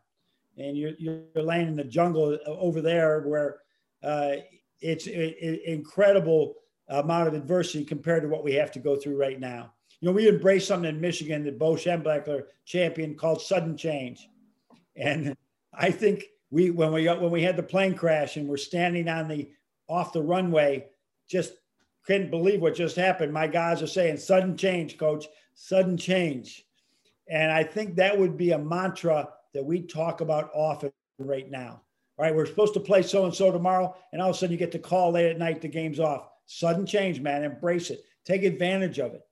and 0.56 0.76
you're 0.76 0.92
you're 0.98 1.22
laying 1.34 1.68
in 1.68 1.76
the 1.76 1.84
jungle 1.84 2.38
over 2.46 2.80
there 2.80 3.20
where 3.20 3.60
uh, 4.02 4.32
it's 4.80 5.06
an 5.06 5.60
incredible 5.64 6.54
amount 6.88 7.28
of 7.28 7.34
adversity 7.34 7.84
compared 7.84 8.22
to 8.22 8.28
what 8.28 8.44
we 8.44 8.54
have 8.54 8.72
to 8.72 8.80
go 8.80 8.96
through 8.96 9.16
right 9.16 9.38
now. 9.38 9.72
You 10.02 10.08
know, 10.08 10.14
we 10.14 10.28
embraced 10.28 10.66
something 10.66 10.92
in 10.92 11.00
Michigan 11.00 11.44
that 11.44 11.60
Bo 11.60 11.74
Schembechler 11.74 12.46
champion 12.64 13.14
called 13.14 13.40
sudden 13.40 13.76
change. 13.76 14.28
And 14.96 15.36
I 15.72 15.92
think 15.92 16.24
we 16.50 16.70
when 16.70 16.92
we 16.92 17.06
when 17.06 17.30
we 17.30 17.42
had 17.42 17.56
the 17.56 17.62
plane 17.62 17.94
crash 17.94 18.36
and 18.36 18.48
we're 18.48 18.56
standing 18.56 19.08
on 19.08 19.28
the 19.28 19.48
off 19.86 20.12
the 20.12 20.20
runway, 20.20 20.86
just 21.28 21.52
couldn't 22.04 22.32
believe 22.32 22.60
what 22.60 22.74
just 22.74 22.96
happened. 22.96 23.32
My 23.32 23.46
guys 23.46 23.80
are 23.80 23.86
saying 23.86 24.16
sudden 24.16 24.56
change, 24.56 24.98
coach, 24.98 25.26
sudden 25.54 25.96
change. 25.96 26.66
And 27.28 27.52
I 27.52 27.62
think 27.62 27.94
that 27.94 28.18
would 28.18 28.36
be 28.36 28.50
a 28.50 28.58
mantra 28.58 29.28
that 29.54 29.64
we 29.64 29.82
talk 29.82 30.20
about 30.20 30.50
often 30.52 30.92
right 31.20 31.48
now. 31.48 31.80
All 32.18 32.24
right, 32.24 32.34
we're 32.34 32.46
supposed 32.46 32.74
to 32.74 32.80
play 32.80 33.02
so 33.02 33.24
and 33.24 33.34
so 33.34 33.52
tomorrow, 33.52 33.94
and 34.12 34.20
all 34.20 34.30
of 34.30 34.34
a 34.34 34.38
sudden 34.38 34.52
you 34.52 34.58
get 34.58 34.72
the 34.72 34.80
call 34.80 35.12
late 35.12 35.30
at 35.30 35.38
night, 35.38 35.60
the 35.60 35.68
game's 35.68 36.00
off. 36.00 36.28
Sudden 36.46 36.86
change, 36.86 37.20
man. 37.20 37.44
Embrace 37.44 37.90
it. 37.90 38.02
Take 38.24 38.42
advantage 38.42 38.98
of 38.98 39.14
it. 39.14 39.22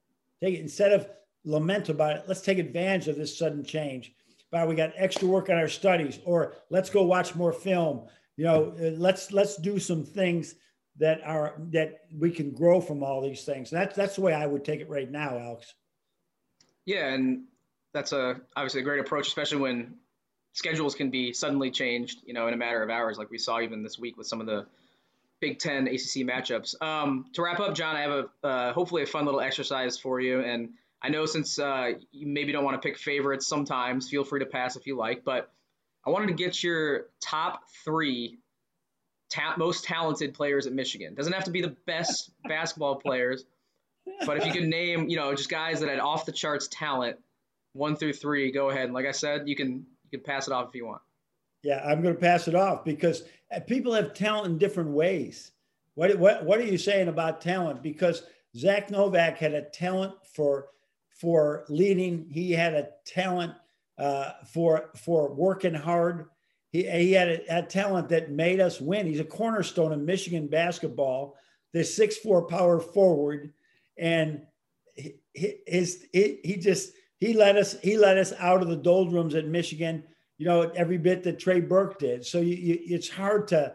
Take 0.43 0.55
it 0.55 0.61
instead 0.61 0.93
of 0.93 1.09
lament 1.45 1.89
about 1.89 2.17
it. 2.17 2.25
Let's 2.27 2.41
take 2.41 2.59
advantage 2.59 3.09
of 3.09 3.17
this 3.17 3.37
sudden 3.37 3.65
change. 3.65 4.13
But 4.51 4.69
we 4.69 4.75
got 4.75 4.93
extra 4.97 5.29
work 5.29 5.49
on 5.49 5.57
our 5.57 5.69
studies, 5.69 6.19
or 6.25 6.57
let's 6.71 6.91
go 6.91 7.05
watch 7.05 7.37
more 7.37 7.53
film. 7.53 8.09
You 8.37 8.45
know, 8.45 8.75
uh, 8.81 8.91
let's 8.97 9.33
let's 9.33 9.57
do 9.57 9.79
some 9.79 10.05
things 10.05 10.55
that 10.97 11.21
are 11.25 11.55
that 11.71 12.01
we 12.19 12.31
can 12.31 12.53
grow 12.53 12.81
from 12.81 13.03
all 13.05 13.23
these 13.23 13.45
things. 13.45 13.71
That's 13.71 13.95
that's 13.95 14.17
the 14.17 14.23
way 14.23 14.33
I 14.33 14.47
would 14.47 14.65
take 14.65 14.81
it 14.81 14.89
right 14.89 15.11
now, 15.11 15.39
Alex. 15.39 15.73
Yeah, 16.85 17.13
and 17.13 17.45
that's 17.93 18.13
a 18.13 18.41
obviously 18.57 18.81
a 18.81 18.85
great 18.85 19.01
approach, 19.01 19.29
especially 19.29 19.59
when 19.59 19.95
schedules 20.53 20.97
can 20.97 21.11
be 21.11 21.33
suddenly 21.33 21.71
changed. 21.71 22.21
You 22.25 22.35
know, 22.35 22.49
in 22.49 22.55
a 22.55 22.57
matter 22.57 22.83
of 22.83 22.91
hours, 22.91 23.19
like 23.19 23.31
we 23.31 23.39
saw 23.39 23.61
even 23.61 23.83
this 23.83 23.99
week 23.99 24.17
with 24.17 24.27
some 24.27 24.41
of 24.41 24.47
the 24.47 24.67
Big 25.41 25.59
Ten 25.59 25.87
ACC 25.87 26.27
matchups. 26.27 26.81
Um, 26.83 27.27
to 27.33 27.43
wrap 27.43 27.61
up, 27.61 27.75
John, 27.75 27.97
I 27.97 28.03
have 28.03 28.11
a 28.11 28.47
uh, 28.47 28.73
hopefully 28.73 29.03
a 29.03 29.07
fun 29.07 29.25
little 29.25 29.41
exercise 29.41 29.99
for 29.99 30.21
you, 30.21 30.41
and 30.41 30.71
I 31.03 31.09
know 31.09 31.27
since 31.27 31.59
uh, 31.59 31.93
you 32.13 32.27
maybe 32.27 32.53
don't 32.53 32.65
want 32.65 32.81
to 32.81 32.87
pick 32.87 32.99
favorites 32.99 33.47
sometimes, 33.47 34.09
feel 34.09 34.25
free 34.25 34.41
to 34.41 34.47
pass 34.47 34.77
if 34.77 34.87
you 34.87 34.97
like, 34.97 35.25
but 35.25 35.51
I 36.07 36.11
wanted 36.11 36.29
to 36.29 36.35
get 36.35 36.63
your 36.63 37.07
top 37.23 37.63
three 37.85 38.39
ta- 39.31 39.55
most 39.57 39.85
talented 39.85 40.35
players 40.35 40.67
at 40.67 40.73
Michigan. 40.73 41.15
Doesn't 41.15 41.33
have 41.33 41.45
to 41.45 41.51
be 41.51 41.63
the 41.63 41.77
best 41.87 42.31
basketball 42.49 42.97
players, 42.97 43.45
but 44.27 44.37
if 44.37 44.45
you 44.45 44.53
could 44.53 44.65
name, 44.65 45.09
you 45.09 45.17
know, 45.17 45.35
just 45.35 45.49
guys 45.49 45.81
that 45.81 45.89
had 45.89 46.01
off 46.01 46.27
the 46.27 46.33
charts 46.33 46.69
talent, 46.71 47.17
one 47.73 47.97
through 47.97 48.13
three, 48.13 48.51
go 48.53 48.69
ahead. 48.69 48.85
And 48.85 48.95
like 48.95 49.07
I 49.07 49.13
said, 49.13 49.49
you 49.49 49.57
can 49.57 49.87
you 50.11 50.19
can 50.19 50.21
pass 50.21 50.49
it 50.49 50.53
off 50.53 50.69
if 50.69 50.75
you 50.75 50.87
want. 50.87 51.01
Yeah, 51.63 51.83
I'm 51.85 52.03
going 52.03 52.15
to 52.15 52.21
pass 52.21 52.49
it 52.49 52.55
off 52.55 52.85
because 52.85 53.25
uh, 53.55 53.61
people 53.61 53.93
have 53.93 54.15
talent 54.15 54.47
in 54.47 54.59
different 54.59 54.91
ways. 54.91 55.53
What, 55.95 56.19
what, 56.19 56.45
what 56.45 56.59
are 56.59 56.65
you 56.65 56.79
saying 56.79 57.09
about 57.09 57.41
talent? 57.41 57.83
Because 57.83 58.23
Zach 58.57 58.91
Novak 58.91 59.37
had 59.39 59.55
a 59.55 59.63
talent 59.63 60.15
for, 60.35 60.69
for 61.11 61.65
leading. 61.69 62.27
He 62.31 62.53
had 62.53 62.75
a 62.75 62.89
talent 63.05 63.53
uh, 63.99 64.33
for, 64.47 64.91
for 64.97 65.33
working 65.35 65.75
hard. 65.75 66.27
He, 66.71 66.89
he 66.89 67.13
had 67.13 67.29
a, 67.29 67.59
a, 67.59 67.63
talent 67.63 68.09
that 68.09 68.31
made 68.31 68.61
us 68.61 68.81
win. 68.81 69.07
He's 69.07 69.21
a 69.21 69.25
cornerstone 69.25 69.93
of 69.93 70.01
Michigan 70.01 70.47
basketball, 70.47 71.37
the 71.75 71.85
six 71.85 72.17
four 72.17 72.47
power 72.47 72.81
forward. 72.81 73.53
And 73.99 74.43
he, 74.95 75.17
his, 75.35 76.07
he, 76.13 76.39
he 76.43 76.57
just, 76.57 76.93
he 77.19 77.35
let 77.35 77.57
us, 77.57 77.79
he 77.83 77.99
let 77.99 78.17
us 78.17 78.33
out 78.39 78.63
of 78.63 78.69
the 78.69 78.77
doldrums 78.77 79.35
at 79.35 79.47
Michigan 79.47 80.05
you 80.41 80.47
know, 80.47 80.63
every 80.75 80.97
bit 80.97 81.23
that 81.23 81.39
Trey 81.39 81.61
Burke 81.61 81.99
did. 81.99 82.25
So 82.25 82.41
you, 82.41 82.57
you, 82.57 82.79
it's 82.87 83.11
hard 83.11 83.47
to, 83.49 83.75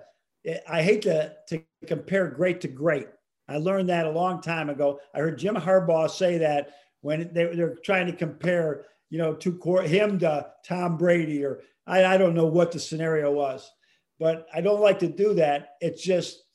I 0.68 0.82
hate 0.82 1.04
to, 1.04 1.32
to 1.50 1.62
compare 1.86 2.28
great 2.28 2.60
to 2.62 2.68
great. 2.68 3.06
I 3.48 3.58
learned 3.58 3.90
that 3.90 4.08
a 4.08 4.12
long 4.12 4.42
time 4.42 4.72
ago. 4.72 5.00
I 5.14 5.20
heard 5.20 5.38
Jim 5.38 5.54
Harbaugh 5.54 6.10
say 6.10 6.40
that 6.40 6.72
when 7.02 7.32
they, 7.32 7.46
they're 7.56 7.76
trying 7.86 8.08
to 8.08 8.14
compare, 8.14 8.86
you 9.12 9.20
know, 9.20 9.36
to 9.36 9.52
him 9.82 10.18
to 10.18 10.48
Tom 10.66 10.98
Brady, 10.98 11.46
or 11.46 11.62
I, 11.86 12.04
I 12.04 12.18
don't 12.18 12.34
know 12.34 12.48
what 12.48 12.72
the 12.72 12.80
scenario 12.80 13.32
was, 13.32 13.72
but 14.20 14.48
I 14.52 14.62
don't 14.62 14.82
like 14.82 14.98
to 15.00 15.08
do 15.08 15.36
that. 15.36 15.76
It's 15.82 16.02
just, 16.02 16.46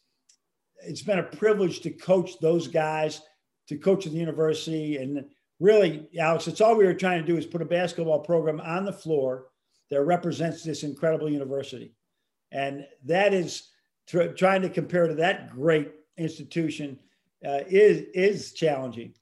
it's 0.84 1.02
been 1.02 1.20
a 1.20 1.22
privilege 1.22 1.82
to 1.82 1.90
coach 1.90 2.40
those 2.40 2.66
guys 2.66 3.22
to 3.68 3.78
coach 3.78 4.06
at 4.06 4.12
the 4.12 4.18
university. 4.18 4.96
And 4.96 5.24
really, 5.60 6.08
Alex, 6.18 6.48
it's 6.48 6.60
all 6.60 6.74
we 6.74 6.84
were 6.84 6.94
trying 6.94 7.20
to 7.20 7.26
do 7.32 7.38
is 7.38 7.46
put 7.46 7.62
a 7.62 7.64
basketball 7.64 8.18
program 8.18 8.60
on 8.60 8.84
the 8.84 8.92
floor 8.92 9.46
that 9.90 10.02
represents 10.02 10.62
this 10.62 10.82
incredible 10.82 11.30
university. 11.30 11.92
And 12.52 12.86
that 13.04 13.34
is 13.34 13.68
tr- 14.06 14.28
trying 14.28 14.62
to 14.62 14.68
compare 14.68 15.06
to 15.06 15.14
that 15.14 15.50
great 15.50 15.92
institution 16.16 16.98
uh, 17.46 17.60
is 17.68 18.06
is 18.14 18.52
challenging. 18.52 19.14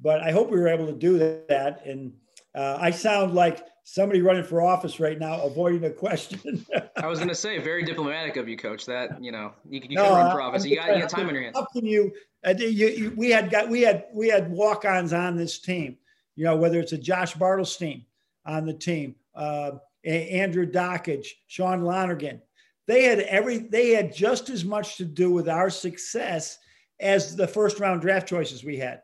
But 0.00 0.22
I 0.22 0.30
hope 0.30 0.50
we 0.50 0.58
were 0.58 0.68
able 0.68 0.86
to 0.86 0.92
do 0.92 1.18
that. 1.48 1.82
And 1.84 2.12
uh, 2.54 2.78
I 2.80 2.90
sound 2.90 3.34
like 3.34 3.66
somebody 3.84 4.20
running 4.20 4.44
for 4.44 4.60
office 4.60 4.98
right 4.98 5.18
now, 5.18 5.40
avoiding 5.42 5.84
a 5.84 5.90
question. 5.90 6.66
I 6.96 7.06
was 7.06 7.18
going 7.18 7.28
to 7.28 7.34
say, 7.34 7.58
very 7.58 7.84
diplomatic 7.84 8.36
of 8.36 8.48
you, 8.48 8.56
Coach. 8.56 8.86
That 8.86 9.22
you 9.22 9.32
know, 9.32 9.52
you, 9.68 9.80
you 9.88 9.96
no, 9.96 10.04
can 10.04 10.12
run 10.12 10.32
for 10.32 10.42
office. 10.42 10.64
You 10.64 10.76
got, 10.76 10.94
you 10.94 11.00
got 11.00 11.10
time 11.10 11.28
on 11.28 11.34
your 11.34 11.42
hands. 11.44 11.56
How 11.56 11.66
can 11.66 11.86
you, 11.86 12.12
uh, 12.46 12.54
you, 12.58 12.66
you? 12.68 13.14
We 13.16 13.30
had 13.30 13.50
got 13.50 13.68
we 13.68 13.82
had 13.82 14.06
we 14.12 14.28
had 14.28 14.50
walk-ons 14.50 15.12
on 15.12 15.36
this 15.36 15.58
team. 15.58 15.96
You 16.34 16.44
know, 16.44 16.56
whether 16.56 16.78
it's 16.78 16.92
a 16.92 16.98
Josh 16.98 17.34
Bartelstein 17.34 18.04
on 18.44 18.66
the 18.66 18.74
team, 18.74 19.14
uh, 19.34 19.72
Andrew 20.06 20.70
Dakich, 20.70 21.26
Sean 21.46 21.82
Lonergan. 21.82 22.40
They 22.86 23.04
had 23.04 23.20
every. 23.20 23.58
They 23.58 23.90
had 23.90 24.14
just 24.14 24.48
as 24.48 24.64
much 24.64 24.96
to 24.96 25.04
do 25.04 25.30
with 25.30 25.48
our 25.48 25.70
success 25.70 26.58
as 27.00 27.34
the 27.36 27.48
first 27.48 27.80
round 27.80 28.00
draft 28.00 28.28
choices 28.28 28.64
we 28.64 28.76
had 28.76 29.02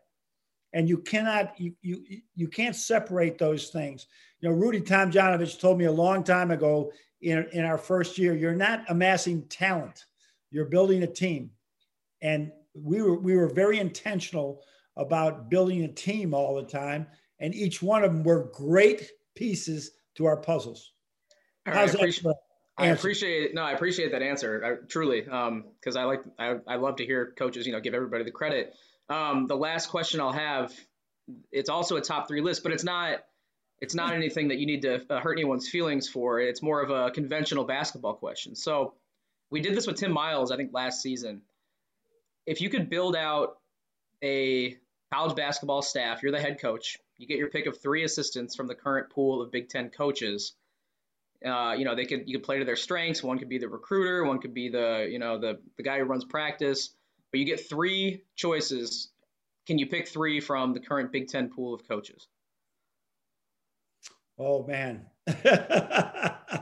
and 0.73 0.88
you 0.88 0.99
cannot 0.99 1.59
you 1.59 1.75
you 1.83 2.03
you 2.35 2.49
can't 2.49 2.77
separate 2.77 3.38
those 3.38 3.69
things. 3.69 4.07
You 4.41 4.49
know, 4.49 4.55
Rudy 4.55 4.81
Tomjanovich 4.81 5.61
told 5.61 5.79
me 5.79 5.85
a 5.85 5.93
long 5.93 6.25
time 6.25 6.51
ago 6.51 6.93
in 7.21 7.47
in 7.53 7.65
our 7.65 7.79
first 7.79 8.19
year, 8.19 8.35
you're 8.35 8.55
not 8.55 8.85
amassing 8.88 9.43
talent, 9.49 10.07
you're 10.51 10.67
building 10.67 11.03
a 11.03 11.07
team, 11.07 11.51
and 12.21 12.51
we 12.75 13.03
were 13.03 13.19
we 13.19 13.37
were 13.37 13.49
very 13.49 13.79
intentional 13.79 14.62
about 14.97 15.51
building 15.51 15.85
a 15.85 15.88
team 15.88 16.35
all 16.35 16.55
the 16.55 16.65
time, 16.65 17.07
and 17.41 17.55
each 17.55 17.83
one 17.83 18.05
of 18.05 18.12
them 18.12 18.23
were 18.23 18.51
great 18.53 19.11
pieces 19.35 19.93
to 20.16 20.27
our 20.27 20.37
puzzles. 20.37 20.92
Right, 21.66 21.77
I, 21.77 21.85
appreciate, 21.85 22.35
I 22.77 22.87
appreciate 22.88 23.55
no, 23.55 23.62
I 23.62 23.72
appreciate 23.72 24.12
that 24.12 24.22
answer. 24.22 24.64
I, 24.64 24.87
truly, 24.87 25.20
because 25.20 25.96
um, 25.96 25.96
I 25.96 26.05
like 26.05 26.22
I, 26.38 26.57
I 26.66 26.77
love 26.77 26.96
to 26.96 27.07
hear 27.07 27.33
coaches, 27.38 27.66
you 27.66 27.72
know, 27.72 27.81
give 27.81 27.94
everybody 27.94 28.25
the 28.25 28.33
credit. 28.33 28.75
Um, 29.09 29.46
the 29.46 29.57
last 29.57 29.88
question 29.88 30.20
I'll 30.20 30.33
have, 30.33 30.72
it's 31.51 31.68
also 31.68 31.96
a 31.96 32.01
top 32.01 32.29
three 32.29 32.40
list, 32.40 32.62
but 32.62 32.72
it's 32.72 32.85
not 32.85 33.20
it's 33.81 33.94
not 33.94 34.14
anything 34.14 34.48
that 34.48 34.59
you 34.59 34.66
need 34.66 34.83
to 34.83 35.05
uh, 35.11 35.20
hurt 35.20 35.33
anyone's 35.33 35.68
feelings 35.68 36.09
for. 36.09 36.40
It's 36.40 36.62
more 36.62 36.81
of 36.81 36.90
a 36.90 37.11
conventional 37.11 37.64
basketball 37.64 38.14
question. 38.14 38.55
So 38.55 38.94
we 39.51 39.61
did 39.61 39.77
this 39.77 39.87
with 39.87 39.96
Tim 39.96 40.12
Miles, 40.12 40.53
I 40.53 40.57
think, 40.57 40.72
last 40.72 41.03
season. 41.03 41.42
If 42.46 42.61
you 42.61 42.70
could 42.70 42.88
build 42.88 43.16
out 43.16 43.59
a 44.22 44.77
college 45.12 45.37
basketball 45.37 45.83
staff, 45.83 46.22
you're 46.22 46.33
the 46.33 46.40
head 46.40 46.61
coach. 46.61 46.98
You 47.18 47.27
get 47.27 47.38
your 47.38 47.51
pick 47.51 47.66
of 47.66 47.81
three 47.81 48.05
assistants 48.05 48.57
from 48.57 48.66
the 48.66 48.75
current 48.75 49.11
pool 49.11 49.42
of 49.42 49.53
Big 49.53 49.68
Ten 49.68 49.90
coaches. 49.90 50.55
Uh, 51.44 51.75
you 51.77 51.85
know, 51.85 51.94
they 51.94 52.07
could 52.07 52.29
you 52.29 52.37
could 52.37 52.44
play 52.44 52.59
to 52.59 52.64
their 52.64 52.77
strengths. 52.77 53.22
One 53.22 53.38
could 53.38 53.48
be 53.48 53.59
the 53.59 53.68
recruiter, 53.68 54.25
one 54.25 54.38
could 54.38 54.55
be 54.55 54.68
the 54.68 55.09
you 55.11 55.18
know 55.18 55.38
the 55.38 55.61
the 55.77 55.83
guy 55.83 55.98
who 55.98 56.05
runs 56.05 56.25
practice 56.25 56.90
but 57.33 57.40
you 57.40 57.46
get 57.46 57.68
three 57.68 58.22
choices. 58.37 59.09
Can 59.66 59.79
you 59.79 59.87
pick 59.87 60.07
three 60.07 60.40
from 60.40 60.75
the 60.75 60.81
current 60.81 61.11
Big 61.11 61.29
Ten 61.29 61.48
pool 61.48 61.75
of 61.75 61.88
coaches? 61.88 62.29
Oh 64.38 64.64
man, 64.66 65.07
that 65.27 66.57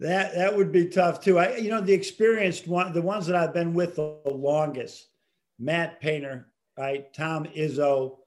that 0.00 0.56
would 0.56 0.72
be 0.72 0.88
tough 0.88 1.20
too. 1.20 1.38
I, 1.38 1.56
you 1.56 1.70
know, 1.70 1.80
the 1.80 1.92
experienced 1.92 2.66
one, 2.66 2.92
the 2.92 3.02
ones 3.02 3.26
that 3.26 3.36
I've 3.36 3.54
been 3.54 3.74
with 3.74 3.96
the 3.96 4.18
longest, 4.24 5.08
Matt 5.58 6.00
Painter, 6.00 6.48
right, 6.78 7.12
Tom 7.12 7.44
Izzo, 7.56 8.18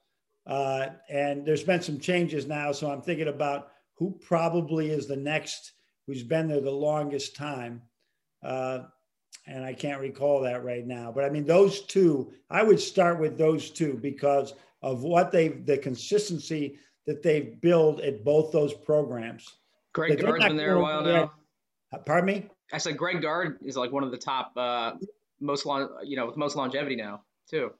uh, 0.48 0.88
and 1.10 1.46
there's 1.46 1.64
been 1.64 1.82
some 1.82 2.00
changes 2.00 2.48
now. 2.48 2.72
So 2.72 2.90
I'm 2.90 3.02
thinking 3.02 3.28
about 3.28 3.70
who 3.96 4.18
probably 4.22 4.90
is 4.90 5.08
the 5.08 5.18
next 5.18 5.74
who's 6.08 6.24
been 6.24 6.48
there 6.48 6.62
the 6.62 6.72
longest 6.72 7.36
time. 7.36 7.82
Uh, 8.44 8.80
and 9.46 9.64
I 9.64 9.74
can't 9.74 10.02
recall 10.02 10.42
that 10.42 10.64
right 10.64 10.86
now. 10.86 11.12
But 11.14 11.26
I 11.26 11.30
mean, 11.30 11.46
those 11.46 11.82
two, 11.82 12.32
I 12.50 12.64
would 12.64 12.80
start 12.80 13.20
with 13.20 13.38
those 13.38 13.70
two 13.70 14.00
because 14.02 14.54
of 14.82 15.04
what 15.04 15.32
they've, 15.32 15.66
the 15.66 15.78
consistency 15.78 16.80
that 17.06 17.22
they've 17.24 17.60
built 17.62 18.02
at 18.02 18.24
both 18.24 18.52
those 18.52 18.74
programs. 18.74 19.46
Greg 19.94 20.20
Gard's 20.22 20.46
been 20.46 20.58
there 20.58 20.76
a 20.76 20.82
while 20.82 21.02
now. 21.02 21.34
Uh, 21.94 21.98
pardon 22.00 22.26
me. 22.26 22.50
I 22.72 22.78
said 22.78 22.98
Greg 22.98 23.22
Gard 23.22 23.60
is 23.64 23.78
like 23.78 23.92
one 23.92 24.04
of 24.04 24.12
the 24.12 24.18
top, 24.18 24.52
uh, 24.56 24.94
most 25.40 25.66
long, 25.66 25.90
you 26.04 26.16
know, 26.18 26.26
with 26.26 26.38
most 26.38 26.56
longevity 26.56 26.96
now 26.96 27.24
too 27.50 27.72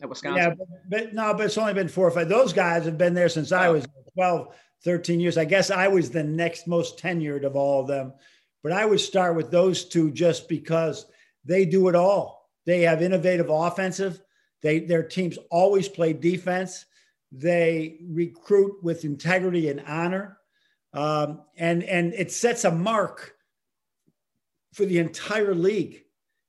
at 0.00 0.08
Wisconsin. 0.08 0.36
Yeah, 0.36 0.54
but, 0.54 0.68
but, 0.88 1.14
no, 1.14 1.34
but 1.34 1.46
it's 1.46 1.58
only 1.58 1.74
been 1.74 1.88
four 1.88 2.06
or 2.06 2.10
five. 2.10 2.28
Those 2.28 2.52
guys 2.52 2.84
have 2.84 2.98
been 2.98 3.14
there 3.14 3.28
since 3.28 3.52
I 3.52 3.68
was 3.68 3.86
12, 4.14 4.54
13 4.84 5.20
years. 5.20 5.38
I 5.38 5.44
guess 5.44 5.70
I 5.70 5.88
was 5.88 6.10
the 6.10 6.24
next 6.24 6.66
most 6.66 6.98
tenured 6.98 7.44
of 7.44 7.56
all 7.56 7.80
of 7.80 7.88
them. 7.88 8.12
But 8.62 8.72
I 8.72 8.86
would 8.86 9.00
start 9.00 9.36
with 9.36 9.50
those 9.50 9.84
two 9.84 10.10
just 10.12 10.48
because 10.48 11.06
they 11.44 11.64
do 11.64 11.88
it 11.88 11.94
all. 11.94 12.50
They 12.64 12.82
have 12.82 13.02
innovative 13.02 13.50
offensive. 13.50 14.20
They 14.62 14.80
their 14.80 15.02
teams 15.02 15.38
always 15.50 15.88
play 15.88 16.12
defense. 16.12 16.86
They 17.32 17.98
recruit 18.08 18.82
with 18.82 19.04
integrity 19.04 19.68
and 19.68 19.82
honor, 19.86 20.38
um, 20.92 21.42
and 21.56 21.82
and 21.82 22.12
it 22.14 22.30
sets 22.30 22.64
a 22.64 22.70
mark 22.70 23.34
for 24.74 24.84
the 24.84 24.98
entire 24.98 25.54
league. 25.54 26.04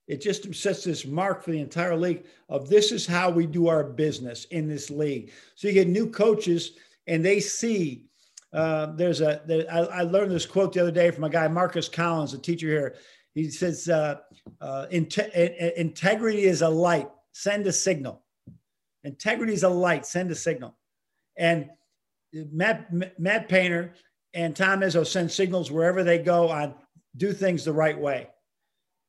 It 0.07 0.21
just 0.21 0.53
sets 0.53 0.83
this 0.83 1.05
mark 1.05 1.43
for 1.43 1.51
the 1.51 1.61
entire 1.61 1.95
league 1.95 2.25
of 2.49 2.69
this 2.69 2.91
is 2.91 3.07
how 3.07 3.29
we 3.29 3.45
do 3.45 3.67
our 3.67 3.83
business 3.83 4.45
in 4.45 4.67
this 4.67 4.89
league. 4.89 5.31
So 5.55 5.67
you 5.67 5.73
get 5.73 5.87
new 5.87 6.09
coaches, 6.09 6.73
and 7.07 7.23
they 7.23 7.39
see 7.39 8.05
uh, 8.53 8.87
there's 8.95 9.21
a 9.21 9.41
there, 9.45 9.65
I, 9.71 9.79
I, 9.79 10.01
learned 10.03 10.31
this 10.31 10.45
quote 10.45 10.73
the 10.73 10.81
other 10.81 10.91
day 10.91 11.09
from 11.09 11.23
a 11.23 11.29
guy 11.29 11.47
Marcus 11.47 11.89
Collins, 11.89 12.33
a 12.33 12.37
teacher 12.37 12.67
here. 12.67 12.95
He 13.33 13.49
says, 13.49 13.89
uh, 13.89 14.17
uh, 14.61 14.85
"Integrity 14.91 16.43
is 16.43 16.61
a 16.61 16.69
light. 16.69 17.09
Send 17.31 17.65
a 17.65 17.73
signal. 17.73 18.21
Integrity 19.03 19.53
is 19.53 19.63
a 19.63 19.69
light. 19.69 20.05
Send 20.05 20.29
a 20.29 20.35
signal." 20.35 20.77
And 21.35 21.69
Matt 22.51 22.91
Matt 23.17 23.49
Painter 23.49 23.95
and 24.35 24.55
Tom 24.55 24.81
Izzo 24.81 25.05
send 25.05 25.31
signals 25.31 25.71
wherever 25.71 26.03
they 26.03 26.19
go 26.19 26.49
on 26.49 26.75
do 27.17 27.33
things 27.33 27.63
the 27.63 27.73
right 27.73 27.99
way, 27.99 28.27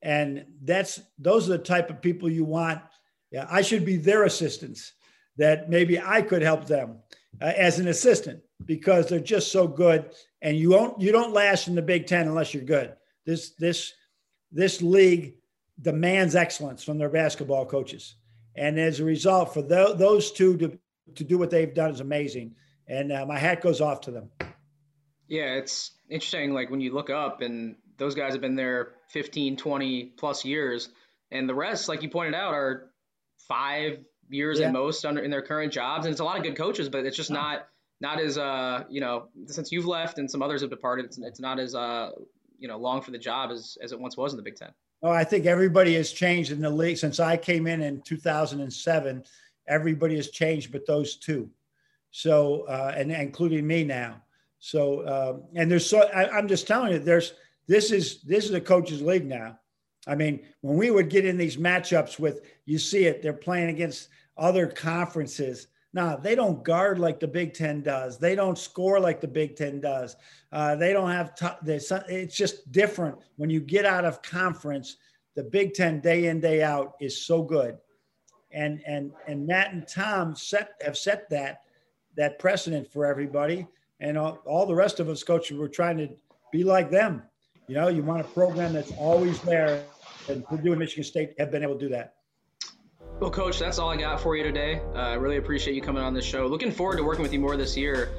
and 0.05 0.45
that's 0.62 1.01
those 1.19 1.49
are 1.49 1.57
the 1.57 1.64
type 1.64 1.88
of 1.88 2.03
people 2.03 2.31
you 2.31 2.45
want. 2.45 2.81
Yeah, 3.33 3.47
I 3.51 3.62
should 3.62 3.85
be 3.85 3.97
their 3.97 4.25
assistants. 4.25 4.93
That 5.38 5.69
maybe 5.69 5.99
I 5.99 6.23
could 6.23 6.43
help 6.43 6.67
them 6.67 6.99
uh, 7.43 7.53
as 7.57 7.81
an 7.81 7.88
assistant 7.88 8.40
because 8.64 9.09
they're 9.09 9.19
just 9.19 9.51
so 9.51 9.67
good. 9.67 10.12
And 10.43 10.57
you 10.57 10.71
won't 10.71 11.01
you 11.01 11.11
don't 11.11 11.33
last 11.33 11.67
in 11.67 11.75
the 11.75 11.83
Big 11.83 12.07
Ten 12.07 12.29
unless 12.29 12.55
you're 12.55 12.62
good. 12.62 12.95
This 13.25 13.55
this 13.55 13.95
this 14.53 14.83
league 14.83 15.35
demands 15.81 16.37
excellence 16.37 16.85
from 16.85 16.99
their 16.99 17.09
basketball 17.09 17.67
coaches, 17.67 18.14
and 18.55 18.79
as 18.79 19.01
a 19.01 19.05
result, 19.05 19.55
for 19.55 19.62
th- 19.62 19.97
those 19.97 20.31
two 20.31 20.57
to 20.59 20.79
to 21.17 21.25
do 21.25 21.38
what 21.38 21.51
they've 21.51 21.75
done 21.75 21.90
is 21.90 22.01
amazing. 22.01 22.55
And 22.87 23.11
uh, 23.11 23.25
my 23.25 23.38
hat 23.38 23.62
goes 23.62 23.81
off 23.81 24.03
to 24.03 24.11
them. 24.11 24.31
Yeah, 25.27 25.55
it's 25.55 25.93
interesting. 26.11 26.53
Like 26.53 26.71
when 26.71 26.83
you 26.83 26.93
look 26.93 27.09
up, 27.09 27.40
and 27.40 27.77
those 27.98 28.14
guys 28.14 28.33
have 28.33 28.40
been 28.40 28.57
there 28.57 28.92
15, 29.09 29.57
20 29.57 30.04
plus 30.16 30.44
years, 30.44 30.88
and 31.30 31.48
the 31.48 31.54
rest, 31.54 31.88
like 31.88 32.02
you 32.02 32.09
pointed 32.09 32.35
out, 32.35 32.54
are 32.54 32.90
five 33.48 33.98
years 34.28 34.59
yeah. 34.59 34.66
at 34.66 34.72
most 34.72 35.04
under 35.04 35.22
in 35.22 35.30
their 35.30 35.42
current 35.42 35.72
jobs. 35.72 36.07
And 36.07 36.12
it's 36.12 36.20
a 36.20 36.24
lot 36.24 36.37
of 36.37 36.42
good 36.42 36.57
coaches, 36.57 36.88
but 36.88 37.04
it's 37.04 37.16
just 37.16 37.30
not 37.30 37.68
not 38.00 38.20
as 38.20 38.37
uh 38.37 38.85
you 38.88 39.00
know 39.00 39.28
since 39.46 39.70
you've 39.70 39.87
left 39.87 40.18
and 40.18 40.30
some 40.30 40.42
others 40.42 40.61
have 40.61 40.70
departed, 40.70 41.07
it's, 41.07 41.18
it's 41.18 41.40
not 41.40 41.59
as 41.59 41.74
uh 41.74 42.11
you 42.59 42.68
know 42.68 42.78
long 42.78 43.02
for 43.02 43.11
the 43.11 43.18
job 43.18 43.50
as 43.50 43.76
as 43.83 43.92
it 43.92 44.00
once 44.00 44.16
was 44.16 44.33
in 44.33 44.37
the 44.37 44.42
Big 44.42 44.57
Ten. 44.57 44.70
Oh, 45.02 45.11
I 45.11 45.24
think 45.24 45.44
everybody 45.46 45.94
has 45.94 46.12
changed 46.12 46.50
in 46.50 46.61
the 46.61 46.70
league 46.70 46.96
since 46.96 47.20
I 47.20 47.37
came 47.37 47.66
in 47.66 47.83
in 47.83 48.00
2007. 48.02 49.24
Everybody 49.68 50.16
has 50.16 50.30
changed, 50.30 50.72
but 50.72 50.87
those 50.87 51.16
two. 51.16 51.50
So 52.11 52.62
uh, 52.68 52.92
and 52.96 53.12
including 53.12 53.66
me 53.66 53.85
now. 53.85 54.22
So 54.61 55.00
uh, 55.00 55.38
and 55.54 55.70
there's 55.70 55.88
so 55.88 56.09
I, 56.09 56.30
I'm 56.30 56.48
just 56.48 56.66
telling 56.66 56.92
you, 56.92 56.98
there's 56.98 57.35
this 57.66 57.90
is 57.90 58.22
this 58.22 58.44
is 58.44 58.53
a 58.53 58.61
coaches 58.61 59.03
league 59.03 59.27
now. 59.27 59.59
I 60.07 60.14
mean, 60.14 60.40
when 60.61 60.77
we 60.77 60.90
would 60.90 61.09
get 61.09 61.24
in 61.24 61.38
these 61.38 61.57
matchups 61.57 62.18
with, 62.18 62.42
you 62.66 62.79
see 62.79 63.07
it, 63.07 63.22
they're 63.22 63.33
playing 63.33 63.70
against 63.70 64.09
other 64.37 64.66
conferences. 64.66 65.68
Now, 65.94 66.16
they 66.16 66.35
don't 66.35 66.64
guard 66.64 66.98
like 66.98 67.20
the 67.20 67.29
Big 67.29 67.55
Ten 67.55 67.83
does. 67.83 68.18
They 68.18 68.35
don't 68.35 68.59
score 68.59 69.00
like 69.00 69.20
the 69.20 69.29
Big 69.29 69.57
Ten 69.57 69.81
does. 69.81 70.16
Uh, 70.53 70.77
they 70.77 70.92
don't 70.92 71.11
have, 71.11 71.35
t- 71.35 71.46
it's 71.64 72.37
just 72.37 72.70
different. 72.72 73.16
When 73.37 73.48
you 73.48 73.61
get 73.61 73.87
out 73.87 74.05
of 74.05 74.20
conference, 74.20 74.96
the 75.37 75.44
Big 75.44 75.72
Ten 75.72 76.00
day 76.00 76.27
in, 76.27 76.40
day 76.40 76.62
out 76.62 76.94
is 77.00 77.24
so 77.24 77.42
good. 77.42 77.79
And, 78.50 78.83
and, 78.87 79.12
and 79.27 79.46
Matt 79.46 79.72
and 79.72 79.87
Tom 79.87 80.37
set, 80.37 80.72
have 80.85 80.98
set 80.98 81.31
that, 81.31 81.61
that 82.16 82.38
precedent 82.38 82.92
for 82.92 83.07
everybody. 83.07 83.66
And 84.00 84.18
all, 84.18 84.40
all 84.44 84.66
the 84.66 84.74
rest 84.74 85.00
of 85.00 85.09
us 85.09 85.22
coaches 85.22 85.57
were 85.57 85.68
trying 85.68 85.96
to 85.98 86.09
be 86.53 86.62
like 86.62 86.90
them. 86.90 87.22
You 87.66 87.77
know, 87.77 87.88
you 87.88 88.03
want 88.03 88.20
a 88.20 88.24
program 88.24 88.74
that's 88.74 88.92
always 88.92 89.40
there 89.40 89.85
and 90.29 90.44
Purdue 90.44 90.72
and 90.72 90.79
Michigan 90.79 91.05
State 91.05 91.35
have 91.38 91.50
been 91.50 91.62
able 91.62 91.74
to 91.74 91.81
do 91.81 91.88
that. 91.90 92.16
Well, 93.20 93.31
Coach, 93.31 93.59
that's 93.59 93.79
all 93.79 93.90
I 93.90 93.96
got 93.96 94.20
for 94.20 94.37
you 94.37 94.42
today. 94.42 94.83
Uh, 94.94 94.98
I 94.98 95.14
really 95.14 95.37
appreciate 95.37 95.74
you 95.74 95.81
coming 95.81 96.03
on 96.03 96.12
the 96.12 96.20
show. 96.20 96.46
Looking 96.46 96.70
forward 96.70 96.96
to 96.96 97.05
working 97.05 97.22
with 97.22 97.33
you 97.33 97.40
more 97.40 97.57
this 97.57 97.77
year. 97.77 98.11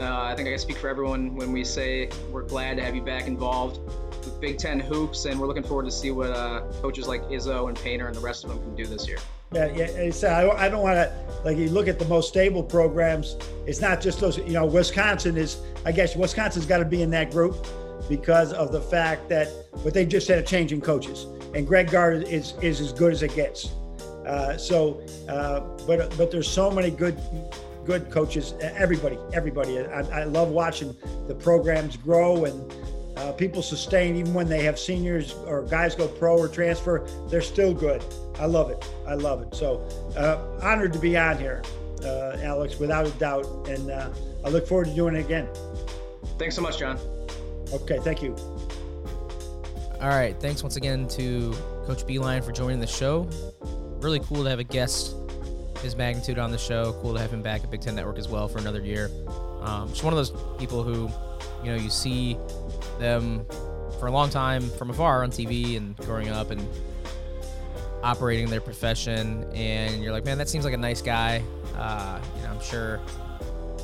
Uh, 0.00 0.22
I 0.22 0.34
think 0.34 0.48
I 0.48 0.52
can 0.52 0.58
speak 0.58 0.78
for 0.78 0.88
everyone 0.88 1.36
when 1.36 1.52
we 1.52 1.64
say 1.64 2.10
we're 2.30 2.42
glad 2.42 2.76
to 2.78 2.84
have 2.84 2.94
you 2.94 3.02
back 3.02 3.26
involved 3.26 3.78
with 4.24 4.40
Big 4.40 4.58
Ten 4.58 4.80
hoops, 4.80 5.26
and 5.26 5.38
we're 5.38 5.46
looking 5.46 5.62
forward 5.62 5.84
to 5.84 5.92
see 5.92 6.10
what 6.10 6.30
uh, 6.30 6.62
coaches 6.80 7.06
like 7.06 7.22
Izzo 7.24 7.68
and 7.68 7.76
Painter 7.76 8.06
and 8.06 8.16
the 8.16 8.20
rest 8.20 8.42
of 8.44 8.50
them 8.50 8.60
can 8.60 8.74
do 8.74 8.86
this 8.86 9.06
year. 9.06 9.18
Yeah, 9.52 9.66
yeah. 9.74 10.28
I, 10.28 10.66
I 10.66 10.68
don't 10.68 10.82
want 10.82 10.96
to 10.96 11.12
like 11.44 11.56
you 11.56 11.70
look 11.70 11.88
at 11.88 11.98
the 11.98 12.04
most 12.06 12.28
stable 12.28 12.62
programs. 12.62 13.36
It's 13.66 13.80
not 13.80 14.00
just 14.00 14.20
those. 14.20 14.38
You 14.38 14.52
know, 14.52 14.66
Wisconsin 14.66 15.36
is. 15.36 15.58
I 15.84 15.92
guess 15.92 16.16
Wisconsin's 16.16 16.66
got 16.66 16.78
to 16.78 16.84
be 16.84 17.02
in 17.02 17.10
that 17.10 17.30
group 17.30 17.66
because 18.08 18.52
of 18.52 18.72
the 18.72 18.80
fact 18.80 19.28
that, 19.28 19.48
but 19.84 19.94
they 19.94 20.06
just 20.06 20.28
had 20.28 20.38
a 20.38 20.42
change 20.42 20.72
in 20.72 20.80
coaches, 20.80 21.26
and 21.54 21.66
Greg 21.66 21.90
Gard 21.90 22.24
is 22.24 22.54
is 22.62 22.80
as 22.80 22.92
good 22.92 23.12
as 23.12 23.22
it 23.22 23.34
gets. 23.34 23.70
Uh, 24.26 24.56
so, 24.56 25.00
uh, 25.28 25.60
but 25.86 26.14
but 26.18 26.30
there's 26.30 26.48
so 26.48 26.70
many 26.70 26.90
good 26.90 27.18
good 27.88 28.10
coaches. 28.10 28.54
Everybody, 28.60 29.18
everybody. 29.32 29.78
I, 29.78 30.00
I 30.20 30.24
love 30.24 30.50
watching 30.50 30.94
the 31.26 31.34
programs 31.34 31.96
grow 31.96 32.44
and 32.44 32.70
uh, 33.16 33.32
people 33.32 33.62
sustain 33.62 34.14
even 34.14 34.34
when 34.34 34.46
they 34.46 34.62
have 34.62 34.78
seniors 34.78 35.32
or 35.46 35.62
guys 35.62 35.94
go 35.94 36.06
pro 36.06 36.36
or 36.36 36.48
transfer. 36.48 37.08
They're 37.28 37.40
still 37.40 37.72
good. 37.72 38.04
I 38.38 38.44
love 38.44 38.70
it. 38.70 38.88
I 39.06 39.14
love 39.14 39.40
it. 39.42 39.54
So 39.54 39.80
uh, 40.16 40.38
honored 40.62 40.92
to 40.92 40.98
be 40.98 41.16
on 41.16 41.38
here, 41.38 41.62
uh, 42.04 42.36
Alex, 42.42 42.78
without 42.78 43.06
a 43.06 43.10
doubt. 43.12 43.46
And 43.68 43.90
uh, 43.90 44.10
I 44.44 44.50
look 44.50 44.68
forward 44.68 44.88
to 44.88 44.94
doing 44.94 45.16
it 45.16 45.24
again. 45.24 45.48
Thanks 46.38 46.54
so 46.54 46.62
much, 46.62 46.78
John. 46.78 46.98
Okay, 47.72 47.98
thank 48.00 48.22
you. 48.22 48.34
All 50.00 50.08
right. 50.08 50.36
Thanks 50.40 50.62
once 50.62 50.76
again 50.76 51.08
to 51.08 51.52
Coach 51.84 52.06
Beilein 52.06 52.44
for 52.44 52.52
joining 52.52 52.78
the 52.78 52.86
show. 52.86 53.28
Really 54.00 54.20
cool 54.20 54.44
to 54.44 54.50
have 54.50 54.60
a 54.60 54.64
guest 54.64 55.16
his 55.82 55.96
magnitude 55.96 56.38
on 56.38 56.50
the 56.50 56.58
show. 56.58 56.92
Cool 57.02 57.14
to 57.14 57.20
have 57.20 57.32
him 57.32 57.42
back 57.42 57.64
at 57.64 57.70
Big 57.70 57.80
Ten 57.80 57.94
Network 57.94 58.18
as 58.18 58.28
well 58.28 58.48
for 58.48 58.58
another 58.58 58.80
year. 58.80 59.10
Um, 59.60 59.88
just 59.88 60.04
one 60.04 60.12
of 60.12 60.16
those 60.16 60.32
people 60.58 60.82
who, 60.82 61.10
you 61.64 61.72
know, 61.72 61.76
you 61.76 61.90
see 61.90 62.36
them 62.98 63.44
for 63.98 64.06
a 64.06 64.10
long 64.10 64.30
time 64.30 64.70
from 64.70 64.90
afar 64.90 65.22
on 65.22 65.30
TV 65.30 65.76
and 65.76 65.96
growing 65.96 66.28
up 66.28 66.50
and 66.50 66.66
operating 68.02 68.48
their 68.48 68.60
profession, 68.60 69.44
and 69.52 70.02
you're 70.02 70.12
like, 70.12 70.24
man, 70.24 70.38
that 70.38 70.48
seems 70.48 70.64
like 70.64 70.74
a 70.74 70.78
nice 70.78 71.02
guy. 71.02 71.42
Uh, 71.76 72.20
you 72.36 72.42
know, 72.42 72.50
I'm 72.50 72.60
sure, 72.60 73.00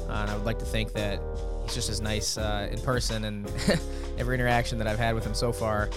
uh, 0.08 0.12
and 0.12 0.30
I 0.30 0.36
would 0.36 0.46
like 0.46 0.58
to 0.60 0.64
think 0.64 0.92
that 0.92 1.20
he's 1.64 1.74
just 1.74 1.90
as 1.90 2.00
nice 2.00 2.38
uh, 2.38 2.68
in 2.70 2.80
person, 2.80 3.24
and 3.24 3.50
every 4.18 4.34
interaction 4.34 4.78
that 4.78 4.86
I've 4.86 4.98
had 4.98 5.14
with 5.14 5.24
him 5.24 5.34
so 5.34 5.52
far 5.52 5.90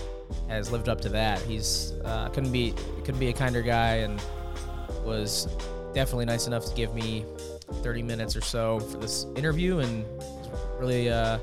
has 0.47 0.71
lived 0.71 0.89
up 0.89 0.99
to 1.01 1.09
that. 1.09 1.41
He's 1.41 1.93
uh, 2.03 2.29
couldn't 2.29 2.51
be 2.51 2.73
couldn't 3.03 3.19
be 3.19 3.29
a 3.29 3.33
kinder 3.33 3.61
guy, 3.61 3.97
and 3.97 4.21
was 5.03 5.47
definitely 5.93 6.25
nice 6.25 6.47
enough 6.47 6.65
to 6.65 6.75
give 6.75 6.93
me 6.93 7.25
30 7.81 8.03
minutes 8.03 8.35
or 8.35 8.41
so 8.41 8.79
for 8.79 8.97
this 8.97 9.25
interview, 9.35 9.79
and 9.79 10.05
really 10.79 11.09
uh, 11.09 11.37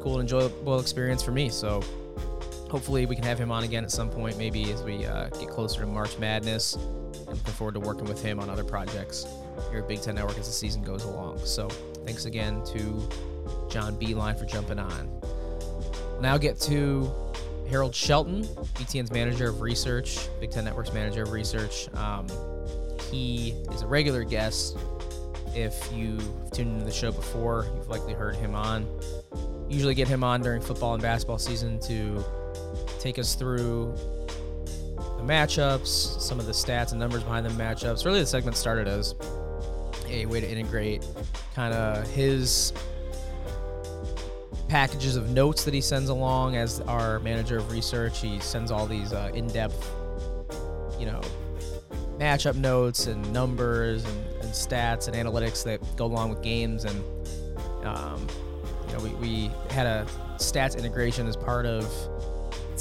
cool 0.00 0.18
and 0.18 0.22
enjoyable 0.22 0.80
experience 0.80 1.22
for 1.22 1.32
me. 1.32 1.48
So 1.48 1.82
hopefully 2.70 3.06
we 3.06 3.14
can 3.14 3.24
have 3.24 3.38
him 3.38 3.52
on 3.52 3.64
again 3.64 3.84
at 3.84 3.90
some 3.90 4.10
point, 4.10 4.38
maybe 4.38 4.72
as 4.72 4.82
we 4.82 5.04
uh, 5.04 5.28
get 5.28 5.48
closer 5.48 5.80
to 5.80 5.86
March 5.86 6.18
Madness. 6.18 6.76
Looking 7.32 7.54
forward 7.54 7.74
to 7.74 7.80
working 7.80 8.04
with 8.04 8.22
him 8.22 8.38
on 8.38 8.50
other 8.50 8.64
projects 8.64 9.26
here 9.70 9.80
at 9.80 9.88
Big 9.88 10.02
Ten 10.02 10.14
Network 10.14 10.38
as 10.38 10.46
the 10.46 10.52
season 10.52 10.82
goes 10.82 11.04
along. 11.04 11.38
So 11.44 11.68
thanks 12.04 12.26
again 12.26 12.62
to 12.66 13.08
John 13.70 13.98
Beilein 13.98 14.38
for 14.38 14.44
jumping 14.44 14.78
on. 14.78 15.10
Now 16.20 16.36
get 16.36 16.60
to 16.60 17.10
Harold 17.68 17.94
Shelton, 17.94 18.44
BTN's 18.74 19.10
manager 19.10 19.48
of 19.48 19.62
research, 19.62 20.18
Big 20.40 20.50
Ten 20.50 20.64
Network's 20.64 20.92
manager 20.92 21.22
of 21.22 21.32
research. 21.32 21.88
Um, 21.94 22.26
he 23.10 23.52
is 23.72 23.82
a 23.82 23.86
regular 23.86 24.24
guest. 24.24 24.76
If 25.54 25.90
you've 25.92 26.22
tuned 26.52 26.72
into 26.72 26.84
the 26.84 26.92
show 26.92 27.12
before, 27.12 27.66
you've 27.74 27.88
likely 27.88 28.12
heard 28.12 28.36
him 28.36 28.54
on. 28.54 28.86
Usually 29.68 29.94
get 29.94 30.06
him 30.06 30.22
on 30.22 30.42
during 30.42 30.60
football 30.60 30.94
and 30.94 31.02
basketball 31.02 31.38
season 31.38 31.80
to 31.80 32.22
take 33.00 33.18
us 33.18 33.34
through 33.34 33.94
the 35.26 35.32
matchups, 35.32 36.20
some 36.20 36.38
of 36.38 36.46
the 36.46 36.52
stats 36.52 36.90
and 36.90 37.00
numbers 37.00 37.22
behind 37.22 37.46
the 37.46 37.50
matchups. 37.50 38.04
Really, 38.04 38.20
the 38.20 38.26
segment 38.26 38.56
started 38.56 38.88
as 38.88 39.14
a 40.08 40.26
way 40.26 40.40
to 40.40 40.50
integrate 40.50 41.06
kind 41.54 41.74
of 41.74 42.06
his 42.10 42.72
packages 44.68 45.16
of 45.16 45.30
notes 45.30 45.64
that 45.64 45.74
he 45.74 45.80
sends 45.80 46.08
along 46.08 46.56
as 46.56 46.80
our 46.82 47.18
manager 47.20 47.58
of 47.58 47.70
research. 47.70 48.20
He 48.20 48.40
sends 48.40 48.70
all 48.70 48.86
these 48.86 49.12
uh, 49.12 49.30
in-depth, 49.34 49.90
you 50.98 51.06
know, 51.06 51.20
matchup 52.18 52.56
notes 52.56 53.06
and 53.06 53.32
numbers 53.32 54.04
and, 54.04 54.26
and, 54.42 54.50
stats 54.52 55.08
and 55.08 55.16
analytics 55.16 55.64
that 55.64 55.80
go 55.96 56.06
along 56.06 56.30
with 56.30 56.42
games. 56.42 56.84
And 56.84 57.02
um, 57.84 58.26
you 58.88 58.94
know, 58.94 59.00
we, 59.00 59.10
we 59.14 59.50
had 59.70 59.86
a 59.86 60.06
stats 60.36 60.76
integration 60.76 61.26
as 61.26 61.36
part 61.36 61.66
of 61.66 61.84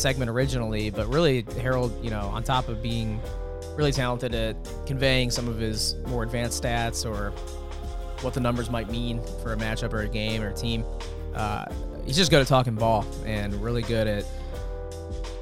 segment 0.02 0.30
originally, 0.30 0.90
but 0.90 1.08
really 1.08 1.46
Harold, 1.62 1.94
you 2.04 2.10
know, 2.10 2.22
on 2.22 2.44
top 2.44 2.68
of 2.68 2.82
being 2.82 3.22
really 3.76 3.92
talented 3.92 4.34
at 4.36 4.56
conveying 4.86 5.32
some 5.32 5.48
of 5.48 5.58
his 5.58 5.96
more 6.08 6.24
advanced 6.24 6.62
stats 6.62 7.06
or 7.10 7.32
what 8.22 8.34
the 8.34 8.40
numbers 8.40 8.70
might 8.70 8.90
mean 8.90 9.22
for 9.42 9.54
a 9.54 9.58
matchup 9.58 9.94
or 9.94 10.02
a 10.02 10.08
game 10.08 10.42
or 10.42 10.50
a 10.50 10.54
team, 10.54 10.84
uh, 11.36 11.66
he's 12.06 12.18
just 12.18 12.32
good 12.32 12.42
at 12.42 12.48
talking 12.48 12.76
ball 12.76 13.06
and 13.26 13.54
really 13.56 13.82
good 13.84 14.08
at 14.08 14.26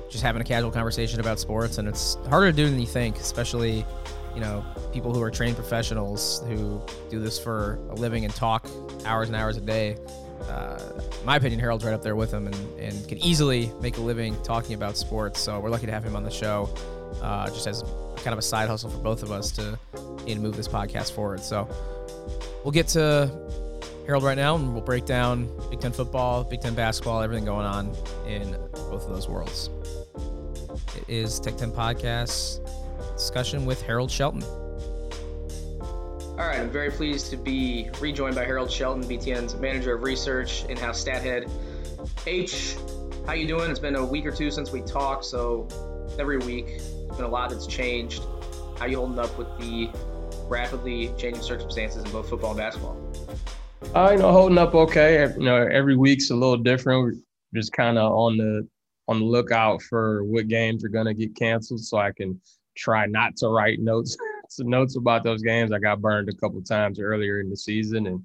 just 0.09 0.23
having 0.23 0.41
a 0.41 0.45
casual 0.45 0.71
conversation 0.71 1.19
about 1.19 1.39
sports. 1.39 1.77
And 1.77 1.87
it's 1.87 2.17
harder 2.27 2.51
to 2.51 2.55
do 2.55 2.69
than 2.69 2.79
you 2.79 2.87
think, 2.87 3.17
especially, 3.17 3.85
you 4.33 4.41
know, 4.41 4.63
people 4.91 5.13
who 5.13 5.21
are 5.21 5.31
trained 5.31 5.55
professionals 5.55 6.43
who 6.47 6.81
do 7.09 7.19
this 7.19 7.39
for 7.39 7.79
a 7.89 7.95
living 7.95 8.25
and 8.25 8.33
talk 8.33 8.67
hours 9.05 9.29
and 9.29 9.35
hours 9.35 9.57
a 9.57 9.61
day. 9.61 9.97
Uh, 10.47 10.79
my 11.25 11.35
opinion, 11.35 11.59
Harold's 11.59 11.83
right 11.83 11.93
up 11.93 12.01
there 12.01 12.15
with 12.15 12.31
him 12.31 12.47
and, 12.47 12.79
and 12.79 13.07
can 13.07 13.17
easily 13.19 13.71
make 13.81 13.97
a 13.97 14.01
living 14.01 14.41
talking 14.43 14.73
about 14.73 14.97
sports. 14.97 15.39
So 15.39 15.59
we're 15.59 15.69
lucky 15.69 15.85
to 15.85 15.91
have 15.91 16.03
him 16.03 16.15
on 16.15 16.23
the 16.23 16.31
show, 16.31 16.69
uh, 17.21 17.47
just 17.47 17.67
as 17.67 17.83
kind 18.17 18.33
of 18.33 18.39
a 18.39 18.43
side 18.43 18.67
hustle 18.67 18.89
for 18.89 18.99
both 18.99 19.23
of 19.23 19.31
us 19.31 19.51
to 19.53 19.77
move 20.27 20.55
this 20.55 20.67
podcast 20.67 21.11
forward. 21.13 21.39
So 21.39 21.67
we'll 22.63 22.71
get 22.71 22.87
to 22.89 23.31
Harold 24.05 24.23
right 24.23 24.37
now, 24.37 24.55
and 24.55 24.73
we'll 24.73 24.83
break 24.83 25.05
down 25.05 25.49
Big 25.69 25.79
Ten 25.81 25.91
football, 25.91 26.43
Big 26.43 26.61
Ten 26.61 26.75
basketball, 26.75 27.21
everything 27.21 27.45
going 27.45 27.65
on 27.65 27.95
in 28.27 28.51
both 28.73 29.05
of 29.05 29.09
those 29.09 29.27
worlds. 29.27 29.69
It 30.95 31.03
is 31.07 31.39
Tech 31.39 31.57
10 31.57 31.71
Podcasts 31.71 32.59
discussion 33.15 33.65
with 33.65 33.81
Harold 33.81 34.09
Shelton. 34.09 34.43
All 36.39 36.47
right, 36.47 36.61
I'm 36.61 36.69
very 36.69 36.89
pleased 36.89 37.31
to 37.31 37.37
be 37.37 37.89
rejoined 37.99 38.33
by 38.33 38.45
Harold 38.45 38.71
Shelton, 38.71 39.03
BTN's 39.03 39.55
manager 39.55 39.95
of 39.95 40.03
research, 40.03 40.63
in-house 40.69 40.97
stat 40.97 41.21
head. 41.21 41.51
H, 42.25 42.77
how 43.25 43.33
you 43.33 43.45
doing? 43.45 43.69
It's 43.69 43.77
been 43.77 43.97
a 43.97 44.05
week 44.05 44.25
or 44.25 44.31
two 44.31 44.49
since 44.49 44.71
we 44.71 44.79
talked, 44.79 45.25
so 45.25 45.67
every 46.17 46.37
week 46.37 46.67
there's 46.77 47.17
been 47.17 47.25
a 47.25 47.27
lot 47.27 47.49
that's 47.49 47.67
changed. 47.67 48.23
How 48.77 48.85
you 48.85 48.95
holding 48.95 49.19
up 49.19 49.37
with 49.37 49.49
the 49.59 49.89
rapidly 50.47 51.11
changing 51.17 51.43
circumstances 51.43 52.05
in 52.05 52.11
both 52.11 52.29
football 52.29 52.51
and 52.51 52.59
basketball? 52.59 52.97
Uh, 53.93 54.11
you 54.13 54.19
know, 54.19 54.31
holding 54.31 54.57
up 54.57 54.73
okay. 54.73 55.29
You 55.33 55.43
know, 55.43 55.57
every 55.57 55.97
week's 55.97 56.29
a 56.29 56.35
little 56.35 56.55
different. 56.55 57.03
We're 57.03 57.13
just 57.53 57.73
kind 57.73 57.97
of 57.97 58.13
on 58.13 58.37
the 58.37 58.65
on 59.09 59.19
the 59.19 59.25
lookout 59.25 59.81
for 59.81 60.23
what 60.23 60.47
games 60.47 60.85
are 60.85 60.89
going 60.89 61.07
to 61.07 61.13
get 61.13 61.35
canceled, 61.35 61.81
so 61.81 61.97
I 61.97 62.13
can 62.13 62.39
try 62.77 63.07
not 63.07 63.35
to 63.37 63.49
write 63.49 63.81
notes 63.81 64.15
some 64.49 64.69
notes 64.69 64.97
about 64.97 65.23
those 65.23 65.41
games. 65.41 65.71
I 65.71 65.79
got 65.79 66.01
burned 66.01 66.27
a 66.27 66.35
couple 66.35 66.61
times 66.61 66.99
earlier 66.99 67.39
in 67.39 67.49
the 67.49 67.57
season, 67.57 68.07
and 68.07 68.23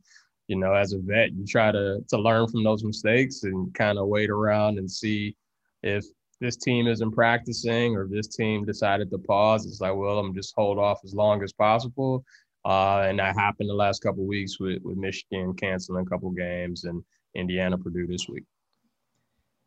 you 0.49 0.57
know, 0.57 0.75
as 0.75 0.93
a 0.93 0.99
vet, 0.99 1.33
you 1.33 1.47
try 1.47 1.71
to 1.71 2.05
to 2.09 2.19
learn 2.19 2.49
from 2.49 2.65
those 2.65 2.83
mistakes 2.83 3.45
and 3.45 3.73
kind 3.75 3.99
of 3.99 4.09
wait 4.09 4.31
around 4.31 4.79
and 4.79 4.91
see 4.91 5.37
if 5.83 6.05
this 6.41 6.57
team 6.57 6.87
isn't 6.87 7.13
practicing 7.13 7.95
or 7.97 8.09
this 8.09 8.29
team 8.29 8.65
decided 8.65 9.11
to 9.11 9.19
pause. 9.19 9.67
It's 9.67 9.81
like, 9.81 9.95
well, 9.95 10.19
I'm 10.19 10.35
just 10.35 10.55
hold 10.57 10.79
off 10.79 11.01
as 11.05 11.15
long 11.15 11.43
as 11.43 11.53
possible. 11.53 12.25
Uh, 12.65 13.05
and 13.07 13.19
that 13.19 13.37
happened 13.37 13.69
the 13.69 13.75
last 13.75 14.03
couple 14.03 14.27
weeks 14.27 14.59
with 14.59 14.83
with 14.83 14.97
Michigan 14.97 15.55
canceling 15.55 16.05
a 16.07 16.09
couple 16.09 16.31
games 16.31 16.85
and 16.85 17.03
Indiana 17.35 17.77
Purdue 17.77 18.07
this 18.07 18.29
week. 18.29 18.45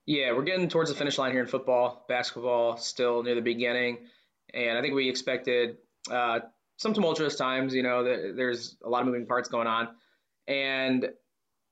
Yeah, 0.05 0.31
we're 0.31 0.43
getting 0.43 0.69
towards 0.69 0.89
the 0.89 0.95
finish 0.95 1.17
line 1.17 1.33
here 1.33 1.41
in 1.41 1.47
football, 1.47 2.05
basketball 2.08 2.77
still 2.77 3.23
near 3.23 3.35
the 3.35 3.41
beginning, 3.41 3.99
and 4.53 4.77
I 4.77 4.81
think 4.81 4.95
we 4.95 5.10
expected 5.10 5.77
uh, 6.10 6.39
some 6.77 6.93
tumultuous 6.93 7.35
times. 7.35 7.73
You 7.73 7.83
know, 7.83 8.03
there's 8.03 8.77
a 8.83 8.89
lot 8.89 9.01
of 9.01 9.08
moving 9.08 9.25
parts 9.25 9.49
going 9.49 9.67
on, 9.67 9.89
and 10.47 11.08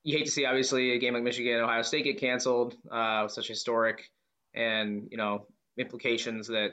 you 0.03 0.17
hate 0.17 0.25
to 0.25 0.31
see 0.31 0.45
obviously 0.45 0.91
a 0.93 0.99
game 0.99 1.13
like 1.13 1.23
Michigan, 1.23 1.59
Ohio 1.61 1.81
State 1.81 2.03
get 2.03 2.19
canceled, 2.19 2.75
uh, 2.91 3.27
such 3.27 3.47
historic 3.47 4.09
and 4.53 5.07
you 5.11 5.17
know 5.17 5.47
implications 5.77 6.47
that 6.47 6.71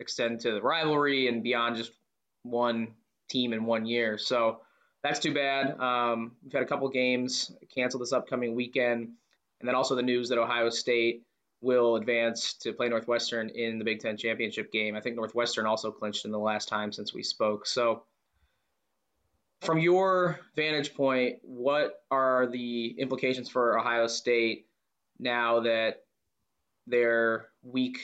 extend 0.00 0.40
to 0.40 0.52
the 0.52 0.62
rivalry 0.62 1.28
and 1.28 1.42
beyond 1.42 1.76
just 1.76 1.92
one 2.42 2.94
team 3.28 3.52
in 3.52 3.64
one 3.64 3.84
year. 3.84 4.16
So 4.16 4.60
that's 5.02 5.18
too 5.18 5.34
bad. 5.34 5.78
Um, 5.78 6.32
we've 6.42 6.52
had 6.52 6.62
a 6.62 6.66
couple 6.66 6.88
games 6.88 7.52
canceled 7.74 8.02
this 8.02 8.12
upcoming 8.12 8.54
weekend, 8.54 9.08
and 9.60 9.68
then 9.68 9.74
also 9.74 9.94
the 9.94 10.02
news 10.02 10.28
that 10.30 10.38
Ohio 10.38 10.70
State 10.70 11.22
will 11.60 11.96
advance 11.96 12.54
to 12.54 12.72
play 12.72 12.88
Northwestern 12.88 13.48
in 13.50 13.78
the 13.78 13.84
Big 13.84 14.00
Ten 14.00 14.16
championship 14.16 14.70
game. 14.70 14.94
I 14.94 15.00
think 15.00 15.16
Northwestern 15.16 15.66
also 15.66 15.90
clinched 15.90 16.24
in 16.24 16.30
the 16.30 16.38
last 16.38 16.68
time 16.68 16.92
since 16.92 17.12
we 17.12 17.22
spoke. 17.22 17.66
So, 17.66 18.04
from 19.60 19.78
your 19.78 20.38
vantage 20.54 20.94
point, 20.94 21.38
what 21.42 22.04
are 22.10 22.46
the 22.46 22.94
implications 22.98 23.48
for 23.48 23.76
Ohio 23.76 24.06
State 24.06 24.66
now 25.18 25.60
that 25.60 26.04
their 26.86 27.48
week 27.62 27.98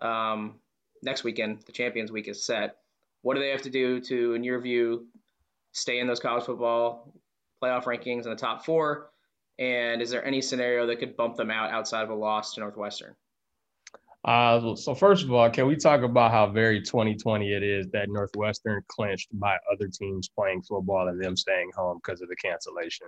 um, 0.00 0.60
next 1.02 1.24
weekend, 1.24 1.60
the 1.66 1.72
Champions 1.72 2.12
Week, 2.12 2.28
is 2.28 2.44
set? 2.44 2.76
What 3.22 3.34
do 3.34 3.40
they 3.40 3.50
have 3.50 3.62
to 3.62 3.70
do 3.70 4.00
to, 4.02 4.34
in 4.34 4.44
your 4.44 4.60
view, 4.60 5.06
stay 5.72 5.98
in 5.98 6.06
those 6.06 6.20
college 6.20 6.44
football 6.44 7.12
playoff 7.60 7.84
rankings 7.84 8.24
in 8.24 8.30
the 8.30 8.36
top 8.36 8.64
four? 8.64 9.10
And 9.60 10.00
is 10.00 10.08
there 10.10 10.24
any 10.24 10.40
scenario 10.40 10.86
that 10.86 10.96
could 10.98 11.16
bump 11.16 11.36
them 11.36 11.50
out 11.50 11.70
outside 11.70 12.02
of 12.02 12.10
a 12.10 12.14
loss 12.14 12.54
to 12.54 12.60
Northwestern? 12.60 13.14
Uh, 14.24 14.74
so 14.74 14.94
first 14.94 15.24
of 15.24 15.32
all, 15.32 15.48
can 15.50 15.66
we 15.66 15.76
talk 15.76 16.02
about 16.02 16.30
how 16.30 16.46
very 16.46 16.80
2020 16.80 17.52
it 17.52 17.62
is 17.62 17.86
that 17.88 18.08
Northwestern 18.08 18.82
clinched 18.88 19.28
by 19.38 19.56
other 19.72 19.88
teams 19.88 20.28
playing 20.28 20.62
football 20.62 21.08
and 21.08 21.22
them 21.22 21.36
staying 21.36 21.70
home 21.76 22.00
because 22.02 22.20
of 22.20 22.28
the 22.28 22.36
cancellation, 22.36 23.06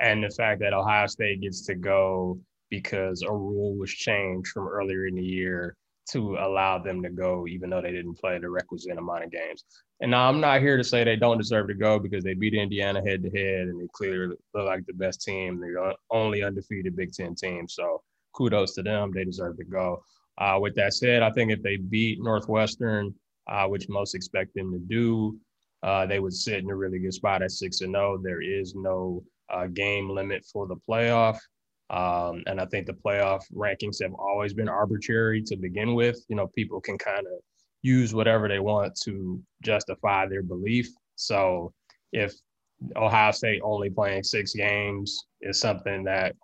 and 0.00 0.24
the 0.24 0.30
fact 0.30 0.60
that 0.60 0.72
Ohio 0.72 1.06
State 1.06 1.40
gets 1.40 1.64
to 1.66 1.74
go 1.74 2.40
because 2.68 3.22
a 3.22 3.30
rule 3.30 3.76
was 3.76 3.90
changed 3.90 4.48
from 4.50 4.66
earlier 4.66 5.06
in 5.06 5.14
the 5.14 5.22
year 5.22 5.76
to 6.12 6.36
allow 6.36 6.78
them 6.78 7.02
to 7.02 7.10
go, 7.10 7.46
even 7.46 7.70
though 7.70 7.82
they 7.82 7.92
didn't 7.92 8.18
play 8.18 8.38
the 8.38 8.48
requisite 8.48 8.98
amount 8.98 9.24
of 9.24 9.30
games. 9.30 9.64
And 10.00 10.10
now 10.10 10.28
I'm 10.28 10.40
not 10.40 10.60
here 10.60 10.76
to 10.76 10.84
say 10.84 11.04
they 11.04 11.16
don't 11.16 11.38
deserve 11.38 11.68
to 11.68 11.74
go 11.74 11.98
because 11.98 12.24
they 12.24 12.34
beat 12.34 12.54
Indiana 12.54 13.02
head 13.04 13.22
to 13.22 13.30
head 13.30 13.68
and 13.68 13.80
they 13.80 13.88
clearly 13.92 14.36
look 14.54 14.66
like 14.66 14.86
the 14.86 14.94
best 14.94 15.22
team. 15.22 15.60
They're 15.60 15.72
the 15.72 15.94
only 16.10 16.42
undefeated 16.42 16.96
Big 16.96 17.12
Ten 17.12 17.34
team. 17.34 17.68
So 17.68 18.02
kudos 18.34 18.74
to 18.74 18.82
them. 18.82 19.12
They 19.12 19.24
deserve 19.24 19.56
to 19.58 19.64
go. 19.64 20.02
Uh, 20.38 20.58
with 20.60 20.74
that 20.76 20.94
said, 20.94 21.22
I 21.22 21.30
think 21.30 21.52
if 21.52 21.62
they 21.62 21.76
beat 21.76 22.22
Northwestern, 22.22 23.14
uh, 23.48 23.66
which 23.66 23.88
most 23.88 24.14
expect 24.14 24.54
them 24.54 24.72
to 24.72 24.78
do, 24.78 25.38
uh, 25.82 26.06
they 26.06 26.20
would 26.20 26.34
sit 26.34 26.62
in 26.62 26.70
a 26.70 26.76
really 26.76 26.98
good 26.98 27.14
spot 27.14 27.42
at 27.42 27.50
six 27.50 27.80
and 27.80 27.94
zero. 27.94 28.14
Oh. 28.14 28.20
There 28.22 28.42
is 28.42 28.74
no 28.74 29.22
uh, 29.52 29.66
game 29.66 30.08
limit 30.08 30.44
for 30.50 30.66
the 30.66 30.76
playoff. 30.88 31.38
Um, 31.90 32.44
and 32.46 32.60
I 32.60 32.66
think 32.66 32.86
the 32.86 32.92
playoff 32.92 33.42
rankings 33.52 34.00
have 34.00 34.14
always 34.14 34.54
been 34.54 34.68
arbitrary 34.68 35.42
to 35.42 35.56
begin 35.56 35.94
with. 35.94 36.24
You 36.28 36.36
know, 36.36 36.46
people 36.46 36.80
can 36.80 36.96
kind 36.96 37.26
of 37.26 37.40
use 37.82 38.14
whatever 38.14 38.48
they 38.48 38.60
want 38.60 38.94
to 39.02 39.42
justify 39.62 40.26
their 40.26 40.42
belief. 40.42 40.88
So 41.16 41.72
if 42.12 42.34
Ohio 42.96 43.32
State 43.32 43.60
only 43.64 43.90
playing 43.90 44.22
six 44.22 44.54
games 44.54 45.26
is 45.40 45.60
something 45.60 46.04
that 46.04 46.36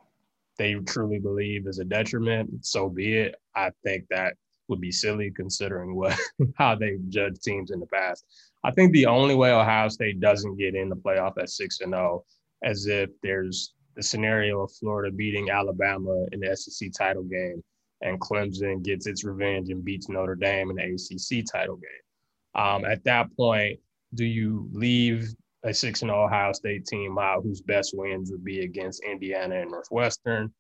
they 0.59 0.75
truly 0.75 1.19
believe 1.19 1.67
is 1.67 1.79
a 1.79 1.85
detriment, 1.85 2.65
so 2.65 2.89
be 2.89 3.17
it. 3.17 3.37
I 3.55 3.71
think 3.85 4.05
that 4.11 4.35
would 4.69 4.81
be 4.81 4.91
silly 4.91 5.31
considering 5.31 5.95
what 5.95 6.19
how 6.57 6.75
they 6.75 6.99
judge 7.09 7.39
teams 7.41 7.71
in 7.71 7.79
the 7.79 7.87
past. 7.87 8.25
I 8.65 8.73
think 8.73 8.93
the 8.93 9.07
only 9.07 9.35
way 9.35 9.53
Ohio 9.53 9.89
State 9.89 10.19
doesn't 10.19 10.57
get 10.57 10.75
in 10.75 10.89
the 10.89 10.97
playoff 10.97 11.39
at 11.39 11.51
six 11.51 11.81
and 11.81 11.93
zero, 11.93 12.25
oh, 12.25 12.69
as 12.69 12.87
if 12.87 13.11
there's 13.23 13.75
the 13.97 14.03
scenario 14.03 14.63
of 14.63 14.73
Florida 14.73 15.11
beating 15.11 15.51
Alabama 15.51 16.27
in 16.33 16.41
the 16.41 16.57
SEC 16.57 16.91
title 16.93 17.25
game 17.25 17.63
and 18.03 18.21
Clemson 18.21 18.83
gets 18.83 19.07
its 19.07 19.25
revenge 19.25 19.71
and 19.71 19.85
beats 19.85 20.09
Notre 20.09 20.35
Dame 20.35 20.71
in 20.71 20.77
the 20.77 20.83
ACC 20.83 21.45
title 21.51 21.77
game. 21.77 22.63
Um, 22.63 22.85
at 22.85 23.05
that 23.05 23.35
point, 23.37 23.79
do 24.15 24.25
you 24.25 24.69
leave 24.73 25.35
a 25.63 25.73
6 25.73 26.01
0 26.01 26.25
Ohio 26.25 26.53
State 26.53 26.87
team 26.87 27.19
out 27.19 27.43
whose 27.43 27.61
best 27.61 27.93
wins 27.97 28.31
would 28.31 28.45
be 28.45 28.61
against 28.61 29.03
Indiana 29.05 29.57
and 29.61 29.71
Northwestern? 29.71 30.53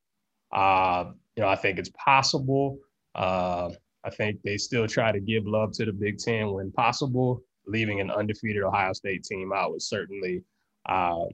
Uh, 0.52 1.12
you 1.36 1.42
know, 1.42 1.48
I 1.48 1.56
think 1.56 1.78
it's 1.78 1.90
possible. 1.90 2.78
Uh, 3.14 3.70
I 4.04 4.10
think 4.10 4.40
they 4.42 4.56
still 4.56 4.86
try 4.86 5.12
to 5.12 5.20
give 5.20 5.46
love 5.46 5.72
to 5.72 5.84
the 5.84 5.92
Big 5.92 6.18
Ten 6.18 6.52
when 6.52 6.72
possible. 6.72 7.42
Leaving 7.66 8.00
an 8.00 8.10
undefeated 8.10 8.62
Ohio 8.62 8.92
State 8.92 9.24
team 9.24 9.52
out 9.52 9.72
would 9.72 9.82
certainly 9.82 10.42
uh, 10.88 11.24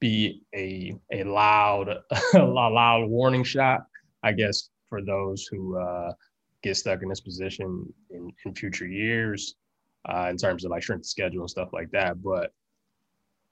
be 0.00 0.42
a 0.54 0.94
a 1.12 1.24
loud 1.24 1.88
a 2.34 2.38
loud 2.38 3.08
warning 3.08 3.44
shot, 3.44 3.86
I 4.22 4.32
guess, 4.32 4.70
for 4.88 5.02
those 5.02 5.46
who 5.50 5.78
uh, 5.78 6.12
get 6.62 6.76
stuck 6.76 7.02
in 7.02 7.08
this 7.08 7.20
position 7.20 7.92
in, 8.10 8.32
in 8.44 8.54
future 8.54 8.86
years, 8.86 9.54
uh, 10.08 10.28
in 10.30 10.36
terms 10.36 10.64
of 10.64 10.70
like 10.70 10.82
strength 10.82 11.06
schedule 11.06 11.42
and 11.42 11.50
stuff 11.50 11.72
like 11.72 11.90
that. 11.92 12.22
But 12.22 12.52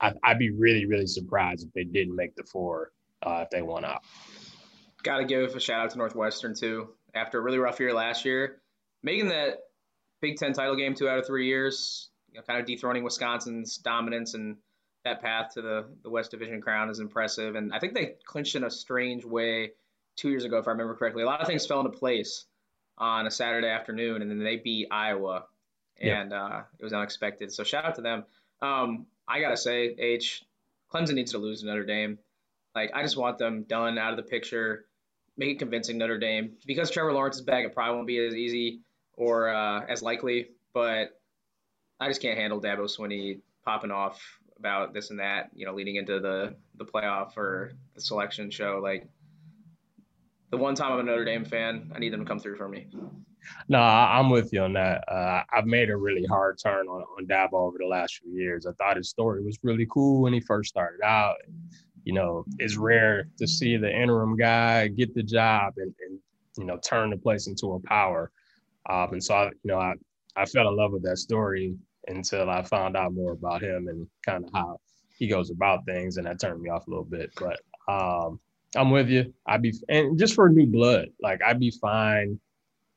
I, 0.01 0.13
would 0.29 0.39
be 0.39 0.51
really 0.51 0.87
really 0.87 1.07
surprised 1.07 1.67
if 1.67 1.73
they 1.75 1.85
didn't 1.85 2.17
make 2.17 2.35
the 2.35 2.45
four 2.45 2.93
uh, 3.23 3.43
if 3.45 3.51
they 3.51 3.63
won 3.63 3.85
out. 3.85 4.03
Got 5.03 5.19
to 5.19 5.25
give 5.25 5.55
a 5.55 5.61
shout 5.61 5.85
out 5.85 5.91
to 5.91 5.99
Northwestern 5.99 6.55
too. 6.55 6.89
After 7.15 7.39
a 7.39 7.43
really 7.43 7.59
rough 7.59 7.81
year 7.81 7.95
last 7.95 8.25
year, 8.25 8.61
making 9.03 9.29
that 9.29 9.59
Big 10.21 10.37
Ten 10.37 10.53
title 10.53 10.77
game 10.77 10.95
two 10.95 11.09
out 11.09 11.19
of 11.19 11.27
three 11.27 11.47
years, 11.47 12.11
you 12.31 12.39
know, 12.39 12.45
kind 12.45 12.61
of 12.61 12.67
dethroning 12.67 13.05
Wisconsin's 13.05 13.77
dominance 13.79 14.35
and 14.35 14.57
that 15.05 15.23
path 15.23 15.55
to 15.55 15.63
the, 15.63 15.87
the 16.03 16.11
West 16.11 16.31
Division 16.31 16.61
crown 16.61 16.91
is 16.91 16.99
impressive. 16.99 17.55
And 17.55 17.73
I 17.73 17.79
think 17.79 17.95
they 17.95 18.15
clinched 18.25 18.57
in 18.57 18.65
a 18.65 18.71
strange 18.71 19.25
way 19.25 19.73
two 20.17 20.29
years 20.31 20.45
ago, 20.45 20.59
if 20.59 20.67
I 20.67 20.73
remember 20.73 20.95
correctly. 20.95 21.23
A 21.23 21.27
lot 21.27 21.41
of 21.41 21.47
things 21.47 21.67
fell 21.67 21.81
into 21.81 21.97
place 21.97 22.45
on 22.99 23.27
a 23.27 23.31
Saturday 23.31 23.69
afternoon, 23.69 24.23
and 24.23 24.31
then 24.31 24.43
they 24.43 24.57
beat 24.57 24.89
Iowa, 24.91 25.45
and 26.01 26.33
yeah. 26.33 26.45
uh, 26.45 26.63
it 26.79 26.85
was 26.85 26.93
unexpected. 26.93 27.53
So 27.53 27.65
shout 27.65 27.85
out 27.85 27.95
to 27.95 28.03
them. 28.03 28.25
Um, 28.61 29.07
I 29.27 29.41
gotta 29.41 29.57
say, 29.57 29.95
H, 29.99 30.45
Clemson 30.93 31.15
needs 31.15 31.33
to 31.33 31.39
lose 31.39 31.61
to 31.61 31.67
Notre 31.67 31.85
Dame. 31.85 32.19
Like 32.75 32.91
I 32.95 33.03
just 33.03 33.17
want 33.17 33.39
them 33.39 33.63
done 33.63 33.99
out 33.99 34.11
of 34.11 34.17
the 34.17 34.29
picture. 34.29 34.87
Make 35.37 35.51
it 35.51 35.59
convincing 35.61 35.99
Notre 35.99 36.19
Dame 36.19 36.55
because 36.67 36.91
Trevor 36.91 37.13
Lawrence 37.13 37.37
is 37.37 37.43
back. 37.43 37.65
It 37.65 37.73
probably 37.73 37.95
won't 37.95 38.07
be 38.09 38.19
as 38.19 38.35
easy 38.35 38.81
or 39.15 39.49
uh, 39.49 39.85
as 39.89 40.03
likely, 40.03 40.49
but 40.75 41.21
I 42.01 42.09
just 42.09 42.21
can't 42.21 42.37
handle 42.37 42.61
Dabo 42.61 42.85
Swinney 42.85 43.41
popping 43.65 43.91
off 43.93 44.21
about 44.59 44.93
this 44.93 45.11
and 45.11 45.19
that, 45.21 45.51
you 45.55 45.67
know, 45.67 45.75
leading 45.75 45.97
into 45.97 46.21
the 46.21 46.55
the 46.77 46.85
playoff 46.85 47.37
or 47.37 47.73
the 47.95 48.01
selection 48.01 48.51
show. 48.51 48.81
Like 48.83 49.09
the 50.51 50.57
one 50.57 50.75
time 50.75 50.93
I'm 50.93 51.01
a 51.01 51.03
Notre 51.03 51.25
Dame 51.25 51.45
fan, 51.45 51.93
I 51.95 51.99
need 51.99 52.13
them 52.13 52.21
to 52.21 52.27
come 52.27 52.41
through 52.41 52.57
for 52.57 52.69
me. 52.69 52.89
No, 53.69 53.79
I'm 53.79 54.31
with 54.31 54.53
you 54.53 54.63
on 54.63 54.73
that. 54.75 55.05
Uh, 55.09 55.43
I've 55.53 55.67
made 55.67 55.91
a 55.91 55.97
really 55.97 56.25
hard 56.27 56.59
turn 56.63 56.87
on 56.89 57.03
on 57.03 57.27
Dabo 57.27 57.55
over 57.55 57.79
the 57.79 57.87
last 57.87 58.19
few 58.19 58.33
years. 58.33 58.67
I 58.67 58.73
thought 58.73 58.97
his 58.97 59.09
story 59.09 59.43
was 59.45 59.59
really 59.63 59.87
cool 59.91 60.23
when 60.23 60.33
he 60.33 60.41
first 60.41 60.71
started 60.71 61.01
out. 61.05 61.37
You 62.05 62.15
know, 62.15 62.45
it's 62.59 62.77
rare 62.77 63.29
to 63.39 63.47
see 63.47 63.77
the 63.77 63.91
interim 63.91 64.37
guy 64.37 64.89
get 64.89 65.15
the 65.15 65.23
job 65.23 65.75
and, 65.77 65.95
and 66.07 66.19
you 66.57 66.65
know 66.65 66.79
turn 66.79 67.11
the 67.11 67.17
place 67.17 67.47
into 67.47 67.75
a 67.75 67.81
power. 67.81 68.31
Um, 68.89 69.13
and 69.13 69.23
so, 69.23 69.35
I, 69.35 69.45
you 69.47 69.53
know, 69.65 69.79
I 69.79 69.95
I 70.37 70.47
fell 70.47 70.69
in 70.69 70.77
love 70.77 70.93
with 70.93 71.03
that 71.05 71.19
story 71.19 71.77
until 72.09 72.51
I 72.51 72.63
found 72.63 72.97
out 72.97 73.13
more 73.13 73.33
about 73.33 73.63
him 73.63 73.89
and 73.89 74.07
kind 74.25 74.45
of 74.45 74.51
how 74.53 74.81
he 75.19 75.29
goes 75.29 75.51
about 75.51 75.85
things, 75.85 76.17
and 76.17 76.27
that 76.27 76.41
turned 76.41 76.63
me 76.63 76.71
off 76.71 76.87
a 76.87 76.91
little 76.91 77.05
bit. 77.05 77.31
But 77.37 77.61
um, 77.93 78.41
I'm 78.77 78.91
with 78.91 79.09
you. 79.09 79.33
I'd 79.47 79.63
be 79.63 79.73
and 79.89 80.19
just 80.19 80.35
for 80.35 80.49
new 80.49 80.67
blood, 80.67 81.09
like 81.21 81.41
I'd 81.43 81.61
be 81.61 81.71
fine 81.71 82.39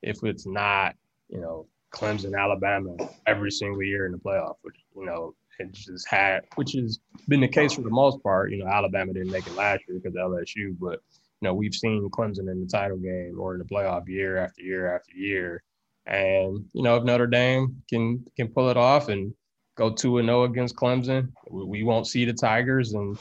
if 0.02 0.24
it's 0.24 0.46
not, 0.46 0.96
you 1.30 1.40
know, 1.40 1.68
Clemson, 1.94 2.38
Alabama 2.38 2.96
every 3.28 3.52
single 3.52 3.84
year 3.84 4.06
in 4.06 4.12
the 4.12 4.18
playoff, 4.18 4.56
which 4.62 4.76
you 4.96 5.06
know 5.06 5.36
it 5.60 5.72
just 5.74 6.08
had, 6.08 6.42
which 6.56 6.74
has 6.74 7.00
been 7.28 7.42
the 7.42 7.48
case 7.48 7.74
for 7.74 7.82
the 7.82 7.90
most 7.90 8.22
part. 8.24 8.52
You 8.52 8.64
know, 8.64 8.68
Alabama 8.68 9.14
didn't 9.14 9.32
make 9.32 9.48
it 9.48 9.56
last 9.56 9.84
year 9.88 10.00
because 10.00 10.16
LSU, 10.16 10.76
but 10.80 11.02
you 11.42 11.48
know 11.48 11.54
we've 11.54 11.76
seen 11.76 12.10
Clemson 12.10 12.52
in 12.52 12.62
the 12.62 12.68
title 12.68 12.98
game 12.98 13.36
or 13.40 13.54
in 13.54 13.60
the 13.60 13.66
playoff 13.66 14.08
year 14.08 14.38
after 14.38 14.62
year 14.62 14.96
after 14.96 15.14
year. 15.14 15.64
And 16.06 16.66
you 16.74 16.84
know, 16.84 16.96
if 16.96 17.04
Notre 17.04 17.28
Dame 17.28 17.82
can 17.90 18.26
can 18.36 18.48
pull 18.48 18.70
it 18.70 18.78
off 18.78 19.10
and 19.10 19.34
go 19.76 19.92
two 19.92 20.18
and 20.18 20.28
zero 20.28 20.42
oh 20.42 20.44
against 20.44 20.76
Clemson, 20.76 21.32
we 21.50 21.84
won't 21.84 22.08
see 22.08 22.26
the 22.26 22.34
Tigers, 22.34 22.94
and 22.94 23.18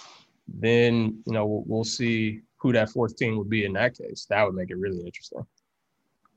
then 0.48 1.22
you 1.26 1.32
know 1.32 1.46
we'll, 1.46 1.64
we'll 1.66 1.84
see 1.84 2.40
who 2.56 2.72
that 2.72 2.90
fourth 2.90 3.16
team 3.16 3.36
would 3.38 3.50
be 3.50 3.64
in 3.64 3.72
that 3.74 3.96
case. 3.96 4.26
That 4.28 4.44
would 4.44 4.54
make 4.54 4.70
it 4.70 4.78
really 4.78 5.00
interesting. 5.00 5.46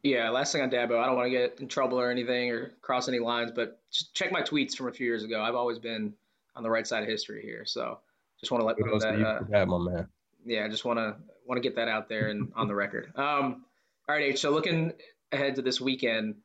Yeah, 0.04 0.30
last 0.30 0.52
thing 0.52 0.62
on 0.62 0.70
Dabo, 0.70 1.02
I 1.02 1.06
don't 1.06 1.16
want 1.16 1.28
to 1.28 1.32
get 1.32 1.60
in 1.62 1.70
trouble 1.70 1.98
or 1.98 2.12
anything 2.12 2.52
or 2.52 2.74
cross 2.82 3.08
any 3.08 3.20
lines, 3.20 3.52
but 3.56 3.80
just 3.90 4.14
check 4.14 4.34
my 4.34 4.42
tweets 4.42 4.76
from 4.76 4.90
a 4.90 4.92
few 4.92 5.06
years 5.06 5.24
ago. 5.24 5.42
I've 5.42 5.56
always 5.56 5.80
been 5.80 6.14
on 6.58 6.64
the 6.64 6.70
right 6.70 6.86
side 6.86 7.04
of 7.04 7.10
history 7.10 7.42
here, 7.42 7.64
so 7.66 8.00
just 8.38 8.52
want 8.52 8.62
to 8.62 8.66
let 8.66 8.76
Kudos 8.78 9.02
that. 9.02 9.22
Uh, 9.22 9.40
that, 9.50 9.68
my 9.68 9.78
man. 9.78 10.08
Yeah, 10.46 10.66
I 10.66 10.68
just 10.68 10.84
want 10.84 11.00
to 11.00 11.16
want 11.46 11.62
to 11.62 11.62
get 11.62 11.76
that 11.78 11.88
out 11.88 12.10
there 12.10 12.28
and 12.28 12.52
on 12.54 12.68
the 12.68 12.76
record. 12.76 13.14
Um, 13.16 13.64
all 14.10 14.16
right, 14.16 14.24
H. 14.24 14.42
So 14.42 14.52
looking 14.52 14.92
ahead 15.34 15.56
to 15.56 15.62
this 15.62 15.82
weekend, 15.82 16.36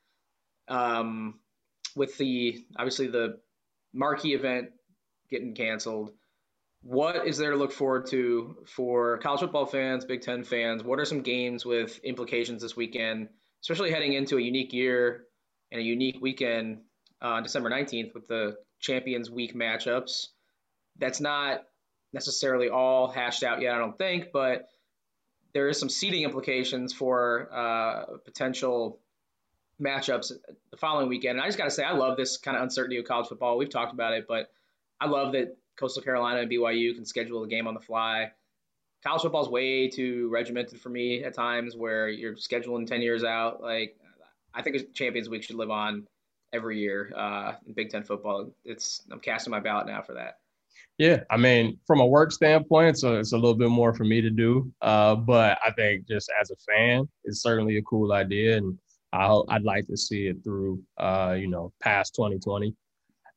um, 0.69 1.39
with 1.95 2.17
the 2.19 2.65
obviously 2.77 3.09
the 3.09 3.39
marquee 3.93 4.35
event 4.35 4.71
getting 5.31 5.55
canceled, 5.55 6.13
what 6.83 7.27
is 7.27 7.39
there 7.39 7.51
to 7.51 7.57
look 7.57 7.73
forward 7.73 8.07
to 8.07 8.57
for 8.67 9.19
college 9.19 9.41
football 9.41 9.67
fans, 9.67 10.05
Big 10.05 10.23
Ten 10.23 10.45
fans? 10.45 10.85
What 10.85 11.01
are 11.01 11.05
some 11.05 11.23
games 11.23 11.65
with 11.65 11.99
implications 12.05 12.63
this 12.63 12.77
weekend, 12.77 13.29
especially 13.63 13.91
heading 13.91 14.13
into 14.13 14.37
a 14.37 14.41
unique 14.41 14.73
year 14.73 15.25
and 15.73 15.81
a 15.81 15.85
unique 15.85 16.19
weekend 16.21 16.83
on 17.21 17.43
December 17.43 17.71
19th 17.71 18.15
with 18.15 18.29
the 18.29 18.57
Champions 18.81 19.31
Week 19.31 19.55
matchups? 19.55 20.29
That's 20.99 21.21
not 21.21 21.63
necessarily 22.13 22.69
all 22.69 23.09
hashed 23.09 23.43
out 23.43 23.61
yet, 23.61 23.75
I 23.75 23.79
don't 23.79 23.99
think, 23.99 24.29
but 24.33 24.69
there 25.55 25.69
is 25.69 25.79
some 25.79 25.89
seeding 25.89 26.23
implications 26.23 26.93
for 26.93 27.49
uh, 27.53 28.05
potential 28.25 28.99
matchups 29.81 30.33
the 30.71 30.77
following 30.77 31.09
weekend. 31.09 31.39
And 31.39 31.41
I 31.41 31.47
just 31.47 31.59
got 31.59 31.65
to 31.65 31.71
say, 31.71 31.85
I 31.85 31.93
love 31.93 32.17
this 32.17 32.37
kind 32.37 32.57
of 32.57 32.63
uncertainty 32.63 32.99
of 32.99 33.05
college 33.05 33.29
football. 33.29 33.57
We've 33.57 33.71
talked 33.71 33.93
about 33.93 34.13
it, 34.13 34.27
but 34.29 34.51
I 35.01 35.07
love 35.07 35.33
that 35.33 35.57
Coastal 35.77 36.03
Carolina 36.03 36.41
and 36.41 36.51
BYU 36.51 36.95
can 36.95 37.05
schedule 37.05 37.45
a 37.45 37.49
game 37.49 37.67
on 37.67 37.75
the 37.75 37.81
fly. 37.81 38.33
College 39.05 39.23
football 39.23 39.43
is 39.43 39.49
way 39.49 39.89
too 39.89 40.29
regimented 40.29 40.81
for 40.81 40.89
me 40.89 41.23
at 41.23 41.35
times, 41.35 41.77
where 41.77 42.09
you're 42.09 42.35
scheduling 42.35 42.87
ten 42.87 43.01
years 43.01 43.23
out. 43.23 43.63
Like, 43.63 43.97
I 44.53 44.63
think 44.63 44.93
Champions 44.93 45.29
Week 45.29 45.45
should 45.45 45.55
live 45.55 45.71
on 45.71 46.09
every 46.53 46.81
year 46.81 47.13
uh, 47.17 47.53
in 47.65 47.75
Big 47.75 47.91
Ten 47.91 48.03
football. 48.03 48.51
It's 48.65 49.03
I'm 49.13 49.21
casting 49.21 49.53
my 49.53 49.61
ballot 49.61 49.87
now 49.87 50.03
for 50.03 50.15
that. 50.15 50.39
Yeah, 50.99 51.21
I 51.31 51.37
mean, 51.37 51.79
from 51.87 52.01
a 52.01 52.07
work 52.07 52.33
standpoint, 52.33 52.99
so 52.99 53.19
it's 53.19 53.33
a 53.33 53.37
little 53.37 53.55
bit 53.55 53.71
more 53.71 53.95
for 53.95 54.05
me 54.05 54.21
to 54.21 54.31
do. 54.31 54.73
Uh, 54.83 55.15
but 55.15 55.57
I 55.65 55.71
think 55.71 56.09
just 56.09 56.31
as 56.41 56.51
a 56.51 56.57
fan, 56.57 57.09
it's 57.25 57.41
certainly 57.41 57.77
a 57.77 57.83
cool 57.83 58.13
idea, 58.13 58.57
and 58.57 58.77
i 59.13 59.33
would 59.33 59.65
like 59.65 59.87
to 59.87 59.97
see 59.97 60.27
it 60.27 60.43
through, 60.45 60.83
uh, 60.99 61.37
you 61.39 61.49
know, 61.49 61.73
past 61.81 62.15
2020. 62.17 62.75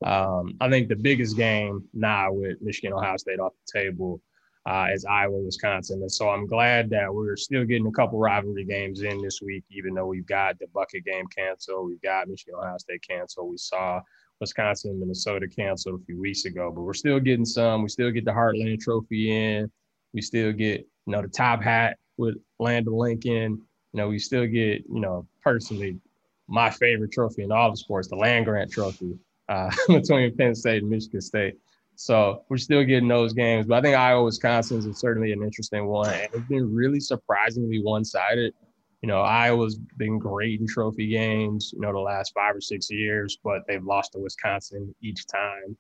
Um, 0.04 0.56
I 0.60 0.70
think 0.70 0.90
the 0.90 0.96
biggest 0.96 1.38
game 1.38 1.88
now 1.94 2.34
with 2.34 2.62
Michigan, 2.62 2.94
Ohio 2.94 3.18
State 3.18 3.40
off 3.40 3.54
the 3.68 3.80
table 3.80 4.22
uh, 4.66 4.88
is 4.94 5.06
Iowa, 5.06 5.38
Wisconsin. 5.38 6.02
And 6.02 6.12
so 6.12 6.30
I'm 6.30 6.48
glad 6.48 6.90
that 6.92 7.14
we're 7.14 7.36
still 7.36 7.66
getting 7.66 7.88
a 7.88 7.92
couple 7.92 8.20
rivalry 8.20 8.66
games 8.66 9.02
in 9.02 9.22
this 9.22 9.42
week, 9.42 9.64
even 9.70 9.94
though 9.94 10.08
we've 10.08 10.26
got 10.26 10.60
the 10.60 10.68
bucket 10.74 11.06
game 11.06 11.26
canceled, 11.36 11.88
we've 11.88 12.02
got 12.02 12.28
Michigan, 12.28 12.56
Ohio 12.60 12.78
State 12.78 13.04
canceled. 13.08 13.50
We 13.50 13.58
saw 13.58 14.02
Wisconsin, 14.42 14.92
and 14.92 15.00
Minnesota 15.00 15.48
canceled 15.48 16.02
a 16.02 16.06
few 16.06 16.20
weeks 16.20 16.46
ago, 16.46 16.72
but 16.74 16.82
we're 16.82 16.94
still 16.94 17.20
getting 17.20 17.46
some. 17.46 17.84
We 17.84 17.90
still 17.90 18.12
get 18.12 18.26
the 18.26 18.32
Heartland 18.32 18.82
Trophy 18.82 19.32
in. 19.32 19.72
We 20.14 20.22
still 20.22 20.52
get, 20.52 20.82
you 21.06 21.14
know, 21.14 21.22
the 21.22 21.30
top 21.30 21.62
hat 21.62 21.98
with 22.18 22.36
Land 22.60 22.88
of 22.88 22.94
Lincoln. 22.94 23.62
You 23.94 23.98
know, 23.98 24.10
we 24.10 24.20
still 24.20 24.46
get, 24.46 24.84
you 24.90 25.00
know, 25.00 25.28
personally, 25.44 26.00
my 26.48 26.70
favorite 26.70 27.12
trophy 27.12 27.44
in 27.44 27.52
all 27.52 27.72
the 27.72 27.78
sports, 27.78 28.10
the 28.10 28.16
Land 28.18 28.46
Grant 28.46 28.72
Trophy 28.72 29.18
uh, 29.48 29.72
between 29.88 30.36
Penn 30.36 30.54
State 30.54 30.82
and 30.82 30.92
Michigan 30.92 31.22
State. 31.22 31.56
So 31.96 32.44
we're 32.50 32.58
still 32.58 32.84
getting 32.84 33.08
those 33.08 33.34
games, 33.34 33.68
but 33.68 33.76
I 33.76 33.82
think 33.82 33.96
Iowa, 33.96 34.24
Wisconsin 34.24 34.80
is 34.80 35.00
certainly 35.00 35.34
an 35.34 35.44
interesting 35.44 35.86
one. 35.86 36.10
And 36.10 36.30
it's 36.34 36.48
been 36.48 36.74
really 36.74 37.00
surprisingly 37.00 37.82
one-sided. 37.82 38.54
You 39.02 39.08
know, 39.08 39.22
Iowa's 39.22 39.78
been 39.98 40.20
great 40.20 40.60
in 40.60 40.68
trophy 40.68 41.08
games, 41.08 41.72
you 41.74 41.82
know, 41.82 41.92
the 41.92 42.00
last 42.00 42.34
five 42.36 42.56
or 42.56 42.62
six 42.62 42.92
years, 42.92 43.38
but 43.44 43.62
they've 43.68 43.84
lost 43.84 44.14
to 44.14 44.20
Wisconsin 44.20 44.94
each 45.02 45.26
time. 45.28 45.78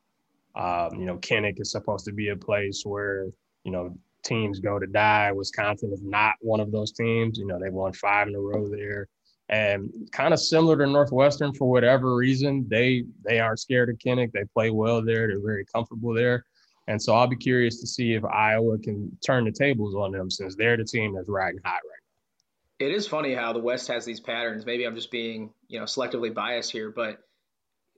Um, 0.56 1.00
you 1.00 1.06
know, 1.06 1.18
Kinnick 1.18 1.62
is 1.62 1.72
supposed 1.72 2.06
to 2.06 2.14
be 2.14 2.30
a 2.30 2.36
place 2.36 2.84
where, 2.84 3.28
you 3.64 3.72
know, 3.72 3.96
teams 4.24 4.60
go 4.60 4.80
to 4.80 4.88
die. 4.88 5.32
Wisconsin 5.32 5.92
is 5.94 6.02
not 6.02 6.36
one 6.42 6.60
of 6.60 6.72
those 6.72 6.92
teams. 6.92 7.38
You 7.38 7.46
know, 7.46 7.60
they've 7.60 7.72
won 7.72 7.94
five 7.94 8.28
in 8.28 8.36
a 8.36 8.40
row 8.40 8.68
there. 8.68 9.08
And 9.50 9.92
kind 10.12 10.34
of 10.34 10.40
similar 10.40 10.78
to 10.78 10.88
Northwestern 10.88 11.54
for 11.54 11.70
whatever 11.70 12.16
reason, 12.16 12.66
they 12.70 13.04
they 13.24 13.40
aren't 13.40 13.60
scared 13.60 13.90
of 13.90 13.98
Kinnick. 13.98 14.32
They 14.32 14.46
play 14.54 14.70
well 14.72 15.04
there. 15.04 15.28
They're 15.28 15.42
very 15.42 15.66
comfortable 15.66 16.14
there. 16.14 16.46
And 16.88 17.02
so 17.02 17.14
I'll 17.14 17.28
be 17.28 17.36
curious 17.36 17.80
to 17.82 17.88
see 17.88 18.14
if 18.14 18.24
Iowa 18.26 18.78
can 18.80 19.16
turn 19.26 19.46
the 19.46 19.52
tables 19.52 19.94
on 19.94 20.12
them 20.12 20.32
since 20.32 20.56
they're 20.56 20.78
the 20.78 20.86
team 20.86 21.14
that's 21.14 21.30
riding 21.30 21.60
hot 21.64 21.82
right 21.84 22.01
now. 22.01 22.01
It 22.82 22.92
is 22.92 23.08
funny 23.08 23.36
how 23.36 23.54
the 23.54 23.60
West 23.60 23.90
has 23.90 24.06
these 24.06 24.20
patterns. 24.20 24.66
Maybe 24.66 24.86
I'm 24.86 24.96
just 24.96 25.12
being, 25.12 25.54
you 25.68 25.78
know, 25.78 25.86
selectively 25.86 26.34
biased 26.34 26.72
here, 26.72 26.90
but 26.90 27.20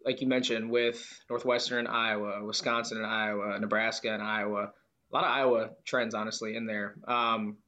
like 0.04 0.20
you 0.20 0.28
mentioned 0.28 0.70
with 0.70 1.02
Northwestern 1.30 1.80
and 1.80 1.88
Iowa, 1.88 2.44
Wisconsin 2.44 2.98
and 2.98 3.08
Iowa, 3.08 3.58
Nebraska 3.62 4.12
and 4.12 4.22
Iowa, 4.22 4.64
a 4.64 5.16
lot 5.16 5.24
of 5.24 5.32
Iowa 5.32 5.70
trends 5.86 6.14
honestly 6.14 6.58
in 6.58 6.66
there. 6.66 6.96
Um, 7.08 7.60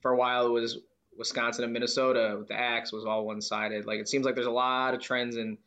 for 0.00 0.10
a 0.10 0.16
while 0.16 0.46
it 0.46 0.50
was 0.50 0.78
Wisconsin 1.16 1.62
and 1.62 1.72
Minnesota 1.72 2.34
with 2.36 2.48
the 2.48 2.58
axe 2.58 2.92
was 2.92 3.04
all 3.04 3.24
one 3.24 3.40
sided. 3.40 3.86
Like 3.86 4.00
it 4.00 4.08
seems 4.08 4.26
like 4.26 4.34
there's 4.34 4.48
a 4.48 4.50
lot 4.50 4.92
of 4.92 5.00
trends 5.00 5.36
in 5.36 5.58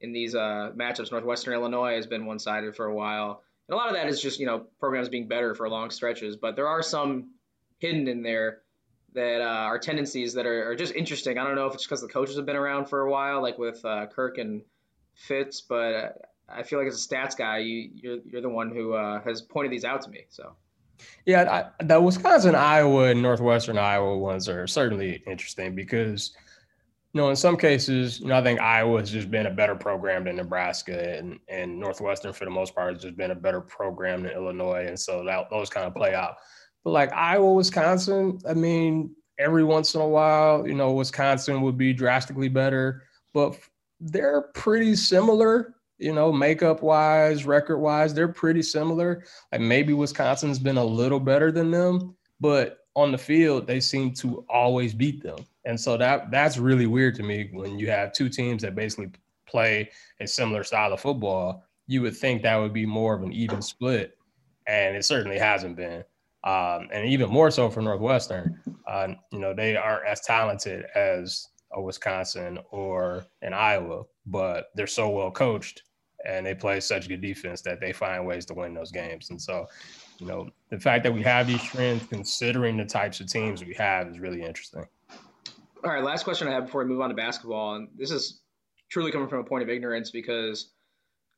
in 0.00 0.12
these 0.12 0.36
uh, 0.36 0.70
matchups. 0.76 1.10
Northwestern 1.10 1.54
Illinois 1.54 1.96
has 1.96 2.06
been 2.06 2.24
one 2.24 2.38
sided 2.38 2.76
for 2.76 2.86
a 2.86 2.94
while. 2.94 3.42
And 3.68 3.74
a 3.74 3.76
lot 3.76 3.88
of 3.88 3.94
that 3.94 4.06
is 4.06 4.22
just, 4.22 4.38
you 4.38 4.46
know, 4.46 4.66
programs 4.78 5.08
being 5.08 5.26
better 5.26 5.56
for 5.56 5.68
long 5.68 5.90
stretches. 5.90 6.36
But 6.36 6.54
there 6.54 6.68
are 6.68 6.82
some 6.82 7.32
hidden 7.78 8.06
in 8.06 8.22
there 8.22 8.60
that 9.16 9.40
uh, 9.40 9.44
are 9.44 9.78
tendencies 9.78 10.34
that 10.34 10.46
are, 10.46 10.70
are, 10.70 10.76
just 10.76 10.94
interesting. 10.94 11.38
I 11.38 11.44
don't 11.44 11.56
know 11.56 11.66
if 11.66 11.74
it's 11.74 11.84
because 11.84 12.02
the 12.02 12.08
coaches 12.08 12.36
have 12.36 12.44
been 12.44 12.54
around 12.54 12.84
for 12.84 13.00
a 13.00 13.10
while, 13.10 13.40
like 13.40 13.58
with 13.58 13.82
uh, 13.84 14.06
Kirk 14.06 14.36
and 14.36 14.62
Fitz, 15.14 15.62
but 15.62 16.20
I 16.48 16.62
feel 16.62 16.78
like 16.78 16.86
as 16.86 17.04
a 17.04 17.08
stats 17.08 17.36
guy, 17.36 17.58
you, 17.58 17.90
you're, 17.94 18.18
you're 18.26 18.42
the 18.42 18.48
one 18.50 18.70
who 18.70 18.92
uh, 18.92 19.22
has 19.22 19.40
pointed 19.40 19.72
these 19.72 19.84
out 19.84 20.02
to 20.02 20.10
me. 20.10 20.26
So. 20.28 20.54
Yeah, 21.24 21.70
I, 21.80 21.84
the 21.84 22.00
Wisconsin, 22.00 22.54
Iowa, 22.54 23.04
and 23.04 23.22
Northwestern 23.22 23.78
Iowa 23.78 24.18
ones 24.18 24.48
are 24.50 24.66
certainly 24.66 25.22
interesting 25.26 25.74
because, 25.74 26.32
you 27.12 27.20
know, 27.20 27.30
in 27.30 27.36
some 27.36 27.56
cases, 27.56 28.20
you 28.20 28.26
know, 28.26 28.36
I 28.36 28.42
think 28.42 28.60
Iowa 28.60 29.00
has 29.00 29.10
just 29.10 29.30
been 29.30 29.46
a 29.46 29.50
better 29.50 29.74
program 29.74 30.24
than 30.24 30.36
Nebraska, 30.36 31.18
and 31.18 31.38
and 31.48 31.78
Northwestern 31.78 32.32
for 32.32 32.44
the 32.44 32.50
most 32.50 32.74
part 32.74 32.94
has 32.94 33.02
just 33.02 33.16
been 33.16 33.30
a 33.30 33.34
better 33.34 33.60
program 33.60 34.22
than 34.22 34.32
Illinois, 34.32 34.86
and 34.86 34.98
so 34.98 35.24
that 35.24 35.50
those 35.50 35.68
kind 35.68 35.86
of 35.86 35.94
play 35.94 36.14
out. 36.14 36.36
But 36.86 36.92
like 36.92 37.12
Iowa, 37.12 37.52
Wisconsin, 37.52 38.38
I 38.48 38.54
mean, 38.54 39.10
every 39.40 39.64
once 39.64 39.96
in 39.96 40.00
a 40.00 40.06
while, 40.06 40.68
you 40.68 40.74
know, 40.76 40.92
Wisconsin 40.92 41.62
would 41.62 41.76
be 41.76 41.92
drastically 41.92 42.48
better, 42.48 43.02
but 43.34 43.58
they're 43.98 44.42
pretty 44.54 44.94
similar 44.94 45.74
you 45.98 46.12
know, 46.12 46.30
makeup 46.30 46.82
wise, 46.82 47.44
record 47.46 47.78
wise, 47.78 48.14
they're 48.14 48.28
pretty 48.28 48.62
similar. 48.62 49.24
Like 49.50 49.62
maybe 49.62 49.94
Wisconsin's 49.94 50.58
been 50.58 50.76
a 50.76 50.84
little 50.84 51.18
better 51.18 51.50
than 51.50 51.72
them, 51.72 52.14
but 52.38 52.80
on 52.94 53.10
the 53.10 53.18
field, 53.18 53.66
they 53.66 53.80
seem 53.80 54.12
to 54.14 54.44
always 54.48 54.94
beat 54.94 55.22
them. 55.22 55.38
And 55.64 55.80
so 55.80 55.96
that 55.96 56.30
that's 56.30 56.56
really 56.58 56.86
weird 56.86 57.14
to 57.16 57.22
me 57.24 57.50
when 57.52 57.78
you 57.78 57.90
have 57.90 58.12
two 58.12 58.28
teams 58.28 58.62
that 58.62 58.76
basically 58.76 59.10
play 59.48 59.90
a 60.20 60.26
similar 60.26 60.62
style 60.62 60.92
of 60.92 61.00
football. 61.00 61.64
You 61.88 62.02
would 62.02 62.16
think 62.16 62.42
that 62.42 62.56
would 62.56 62.74
be 62.74 62.86
more 62.86 63.16
of 63.16 63.22
an 63.22 63.32
even 63.32 63.60
split, 63.62 64.16
and 64.66 64.96
it 64.96 65.04
certainly 65.04 65.38
hasn't 65.38 65.76
been. 65.76 66.04
Um, 66.46 66.88
and 66.92 67.06
even 67.08 67.28
more 67.28 67.50
so 67.50 67.68
for 67.68 67.82
Northwestern. 67.82 68.60
Uh, 68.86 69.08
you 69.32 69.40
know, 69.40 69.52
they 69.52 69.76
aren't 69.76 70.06
as 70.06 70.20
talented 70.20 70.86
as 70.94 71.48
a 71.72 71.82
Wisconsin 71.82 72.58
or 72.70 73.26
an 73.42 73.52
Iowa, 73.52 74.04
but 74.26 74.66
they're 74.76 74.86
so 74.86 75.10
well 75.10 75.32
coached 75.32 75.82
and 76.24 76.46
they 76.46 76.54
play 76.54 76.80
such 76.80 77.08
good 77.08 77.20
defense 77.20 77.62
that 77.62 77.80
they 77.80 77.92
find 77.92 78.24
ways 78.26 78.46
to 78.46 78.54
win 78.54 78.74
those 78.74 78.92
games. 78.92 79.30
And 79.30 79.40
so, 79.40 79.66
you 80.18 80.26
know, 80.26 80.48
the 80.70 80.78
fact 80.78 81.02
that 81.04 81.12
we 81.12 81.22
have 81.22 81.48
these 81.48 81.62
trends, 81.62 82.06
considering 82.06 82.76
the 82.76 82.84
types 82.84 83.20
of 83.20 83.26
teams 83.26 83.64
we 83.64 83.74
have, 83.74 84.08
is 84.08 84.18
really 84.18 84.42
interesting. 84.42 84.86
All 85.84 85.90
right, 85.90 86.02
last 86.02 86.24
question 86.24 86.48
I 86.48 86.52
have 86.52 86.66
before 86.66 86.82
we 86.82 86.88
move 86.88 87.00
on 87.00 87.10
to 87.10 87.14
basketball, 87.14 87.74
and 87.74 87.88
this 87.96 88.10
is 88.10 88.40
truly 88.88 89.12
coming 89.12 89.28
from 89.28 89.40
a 89.40 89.44
point 89.44 89.62
of 89.62 89.68
ignorance 89.68 90.10
because 90.10 90.70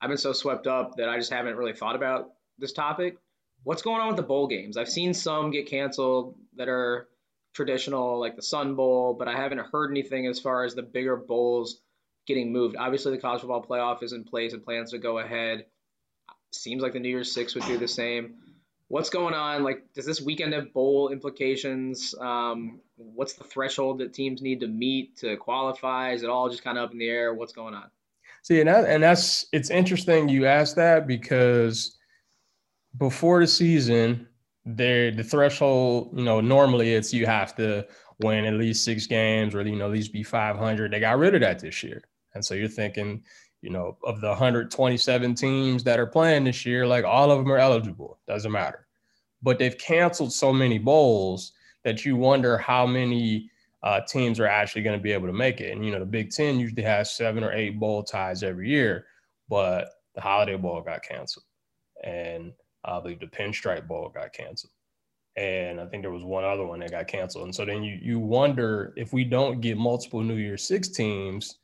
I've 0.01 0.09
been 0.09 0.19
so 0.19 0.33
swept 0.33 0.67
up 0.67 0.97
that 0.97 1.09
I 1.09 1.17
just 1.17 1.33
haven't 1.33 1.57
really 1.57 1.73
thought 1.73 1.97
about 1.97 2.31
this 2.59 2.73
topic. 2.73 3.19
What's 3.65 3.83
going 3.83 4.01
on 4.01 4.09
with 4.09 4.17
the 4.17 4.23
bowl 4.23 4.47
games? 4.47 4.77
I've 4.77 4.89
seen 4.89 5.15
some 5.15 5.51
get 5.51 5.69
canceled 5.69 6.37
that 6.57 6.69
are 6.69 7.09
traditional, 7.55 8.21
like 8.21 8.37
the 8.37 8.43
Sun 8.43 8.77
Bowl, 8.77 9.15
but 9.15 9.29
I 9.29 9.37
haven't 9.37 9.59
heard 9.59 9.91
anything 9.91 10.27
as 10.27 10.39
far 10.39 10.65
as 10.65 10.75
the 10.75 10.83
bigger 10.83 11.17
bowls 11.17 11.81
getting 12.27 12.53
moved. 12.53 12.77
Obviously, 12.77 13.13
the 13.13 13.21
college 13.21 13.41
football 13.41 13.65
playoff 13.65 14.03
is 14.03 14.13
in 14.13 14.25
place 14.25 14.53
and 14.53 14.65
plans 14.65 14.93
to 14.93 14.99
go 14.99 15.19
ahead. 15.19 15.67
Seems 16.53 16.83
like 16.83 16.93
the 16.93 17.01
New 17.01 17.09
Year's 17.09 17.33
Six 17.33 17.55
would 17.55 17.65
do 17.65 17.77
the 17.79 17.89
same. 17.89 18.37
What's 18.87 19.11
going 19.11 19.35
on? 19.35 19.65
Like, 19.65 19.93
does 19.93 20.07
this 20.07 20.21
weekend 20.21 20.55
have 20.55 20.73
bowl 20.73 21.11
implications? 21.11 22.15
Um, 22.19 22.81
what's 22.97 23.35
the 23.35 23.45
threshold 23.45 23.99
that 23.99 24.15
teams 24.15 24.41
need 24.41 24.61
to 24.61 24.67
meet 24.67 25.19
to 25.19 25.37
qualify? 25.37 26.13
Is 26.13 26.23
it 26.23 26.31
all 26.31 26.49
just 26.49 26.65
kind 26.65 26.79
of 26.79 26.85
up 26.85 26.93
in 26.93 26.99
the 26.99 27.09
air? 27.09 27.35
What's 27.35 27.53
going 27.53 27.75
on? 27.75 27.91
See, 28.43 28.61
and, 28.61 28.69
that, 28.69 28.87
and 28.87 29.03
that's 29.03 29.45
it's 29.53 29.69
interesting 29.69 30.31
you 30.31 30.47
asked 30.47 30.77
that 30.77 31.07
because 31.07 31.98
before 32.97 33.41
the 33.41 33.47
season, 33.47 34.27
there 34.65 35.11
the 35.11 35.25
threshold, 35.25 36.11
you 36.17 36.25
know, 36.25 36.41
normally 36.41 36.95
it's 36.95 37.13
you 37.13 37.27
have 37.27 37.55
to 37.57 37.87
win 38.21 38.45
at 38.45 38.55
least 38.55 38.85
six 38.85 39.07
games 39.07 39.55
or 39.55 39.63
you 39.63 39.77
know 39.77 39.87
at 39.87 39.93
least 39.93 40.13
be 40.13 40.23
500. 40.23 40.93
They 40.93 41.01
got 41.01 41.19
rid 41.19 41.35
of 41.35 41.41
that 41.43 41.59
this 41.59 41.83
year. 41.83 42.03
And 42.35 42.45
so 42.45 42.55
you're 42.55 42.69
thinking, 42.69 43.23
you 43.63 43.71
know, 43.71 43.97
of 44.05 44.21
the 44.21 44.29
127 44.29 45.35
teams 45.35 45.85
that 45.85 45.99
are 45.99 46.07
playing 46.07 46.45
this 46.45 46.65
year, 46.67 46.87
like 46.87 47.05
all 47.05 47.31
of 47.31 47.39
them 47.39 47.53
are 47.53 47.59
eligible. 47.59 48.19
Doesn't 48.27 48.53
matter. 48.53 48.87
But 49.43 49.59
they've 49.59 49.79
canceled 49.79 50.33
so 50.33 50.53
many 50.53 50.79
bowls 50.79 51.53
that 51.85 52.05
you 52.05 52.17
wonder 52.17 52.59
how 52.59 52.87
many 52.87 53.51
uh, 53.83 54.01
teams 54.09 54.41
are 54.41 54.47
actually 54.47 54.83
going 54.83 54.99
to 54.99 55.03
be 55.03 55.13
able 55.13 55.29
to 55.29 55.33
make 55.33 55.61
it. 55.61 55.73
And, 55.73 55.85
you 55.85 55.93
know, 55.93 56.01
the 56.01 56.07
Big 56.07 56.31
Ten 56.31 56.59
usually 56.59 56.83
has 56.83 57.13
seven 57.13 57.45
or 57.45 57.53
eight 57.53 57.79
bowl 57.79 58.03
ties 58.03 58.43
every 58.43 58.69
year, 58.69 59.07
but 59.49 59.91
the 60.15 60.21
Holiday 60.21 60.57
Bowl 60.57 60.81
got 60.81 61.03
canceled. 61.03 61.45
And 62.03 62.53
I 62.89 63.01
believe 63.01 63.21
the 63.21 63.27
Pinstripe 63.27 63.87
Bowl 63.87 64.11
got 64.15 64.33
canceled. 64.33 64.73
And 65.37 65.81
I 65.81 65.87
think 65.87 66.03
there 66.03 66.11
was 66.11 66.25
one 66.25 66.45
other 66.45 66.67
one 66.67 66.81
that 66.81 66.91
got 66.91 67.07
canceled. 67.07 67.45
And 67.45 67.55
so 67.55 67.65
then 67.65 67.85
you, 67.85 67.99
you 68.03 68.19
wonder 68.19 68.93
if 68.97 69.13
we 69.13 69.25
don't 69.25 69.61
get 69.61 69.77
multiple 69.77 70.23
New 70.23 70.35
Year's 70.35 70.65
Six 70.65 70.89
teams, 70.89 71.59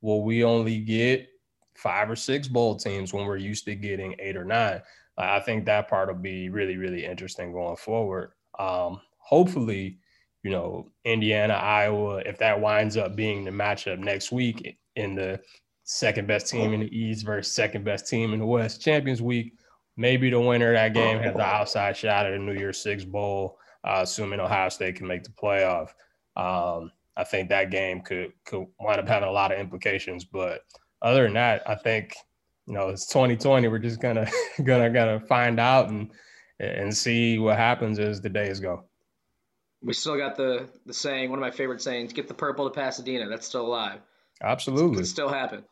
will 0.00 0.22
we 0.22 0.44
only 0.44 0.78
get 0.78 1.28
five 1.74 2.10
or 2.10 2.16
six 2.16 2.48
bowl 2.48 2.76
teams 2.76 3.12
when 3.12 3.26
we're 3.26 3.36
used 3.36 3.64
to 3.66 3.74
getting 3.74 4.14
eight 4.18 4.36
or 4.36 4.44
nine? 4.44 4.80
I 5.18 5.40
think 5.40 5.66
that 5.66 5.88
part 5.88 6.08
will 6.08 6.14
be 6.14 6.48
really, 6.48 6.76
really 6.76 7.04
interesting 7.04 7.52
going 7.52 7.76
forward. 7.76 8.32
Um, 8.58 9.00
hopefully, 9.18 9.98
you 10.42 10.50
know, 10.50 10.90
Indiana, 11.04 11.54
Iowa, 11.54 12.18
if 12.18 12.38
that 12.38 12.60
winds 12.60 12.96
up 12.96 13.16
being 13.16 13.44
the 13.44 13.50
matchup 13.50 13.98
next 13.98 14.30
week 14.30 14.78
in 14.96 15.14
the 15.14 15.40
second 15.84 16.28
best 16.28 16.48
team 16.48 16.72
in 16.72 16.80
the 16.80 16.96
East 16.96 17.26
versus 17.26 17.52
second 17.52 17.84
best 17.84 18.06
team 18.08 18.32
in 18.32 18.38
the 18.38 18.46
West 18.46 18.80
Champions 18.80 19.20
Week, 19.20 19.54
maybe 19.98 20.30
the 20.30 20.40
winner 20.40 20.68
of 20.68 20.74
that 20.74 20.94
game 20.94 21.18
has 21.18 21.34
the 21.34 21.42
outside 21.42 21.96
shot 21.96 22.24
at 22.24 22.32
a 22.32 22.38
New 22.38 22.54
Year's 22.54 22.78
Six 22.78 23.04
Bowl, 23.04 23.58
uh, 23.84 24.00
assuming 24.02 24.40
Ohio 24.40 24.70
State 24.70 24.96
can 24.96 25.08
make 25.08 25.24
the 25.24 25.30
playoff. 25.30 25.90
Um, 26.36 26.92
I 27.16 27.24
think 27.24 27.48
that 27.48 27.70
game 27.70 28.00
could 28.00 28.32
could 28.46 28.66
wind 28.80 29.00
up 29.00 29.08
having 29.08 29.28
a 29.28 29.32
lot 29.32 29.52
of 29.52 29.58
implications. 29.58 30.24
But 30.24 30.60
other 31.02 31.24
than 31.24 31.34
that, 31.34 31.68
I 31.68 31.74
think 31.74 32.14
you 32.66 32.74
know 32.74 32.88
it's 32.88 33.08
2020. 33.08 33.66
We're 33.68 33.78
just 33.78 34.00
gonna 34.00 34.30
gonna 34.62 34.88
gonna 34.88 35.20
find 35.20 35.60
out 35.60 35.90
and 35.90 36.12
and 36.60 36.96
see 36.96 37.38
what 37.38 37.56
happens 37.56 37.98
as 37.98 38.20
the 38.20 38.28
days 38.28 38.60
go. 38.60 38.84
We 39.82 39.92
still 39.92 40.16
got 40.16 40.36
the 40.36 40.68
the 40.86 40.94
saying, 40.94 41.30
one 41.30 41.40
of 41.40 41.42
my 41.42 41.50
favorite 41.50 41.82
sayings, 41.82 42.12
"Get 42.12 42.28
the 42.28 42.34
purple 42.34 42.70
to 42.70 42.74
Pasadena." 42.74 43.28
That's 43.28 43.46
still 43.46 43.66
alive. 43.66 44.00
Absolutely, 44.40 45.02
it 45.02 45.06
still 45.06 45.28
happen. 45.28 45.64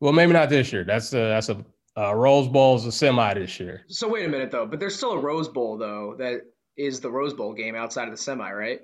Well, 0.00 0.12
maybe 0.12 0.34
not 0.34 0.50
this 0.50 0.70
year. 0.70 0.84
That's 0.84 1.14
a 1.14 1.28
that's 1.28 1.48
a 1.48 1.64
uh, 1.96 2.14
Rose 2.14 2.48
Bowl 2.48 2.76
is 2.76 2.84
a 2.84 2.92
semi 2.92 3.34
this 3.34 3.58
year. 3.58 3.82
So 3.88 4.08
wait 4.08 4.24
a 4.24 4.28
minute 4.28 4.50
though, 4.50 4.66
but 4.66 4.80
there's 4.80 4.96
still 4.96 5.12
a 5.12 5.18
Rose 5.18 5.48
Bowl 5.48 5.78
though 5.78 6.16
that 6.18 6.42
is 6.76 7.00
the 7.00 7.10
Rose 7.10 7.34
Bowl 7.34 7.54
game 7.54 7.74
outside 7.74 8.04
of 8.04 8.10
the 8.10 8.18
semi, 8.18 8.50
right? 8.50 8.80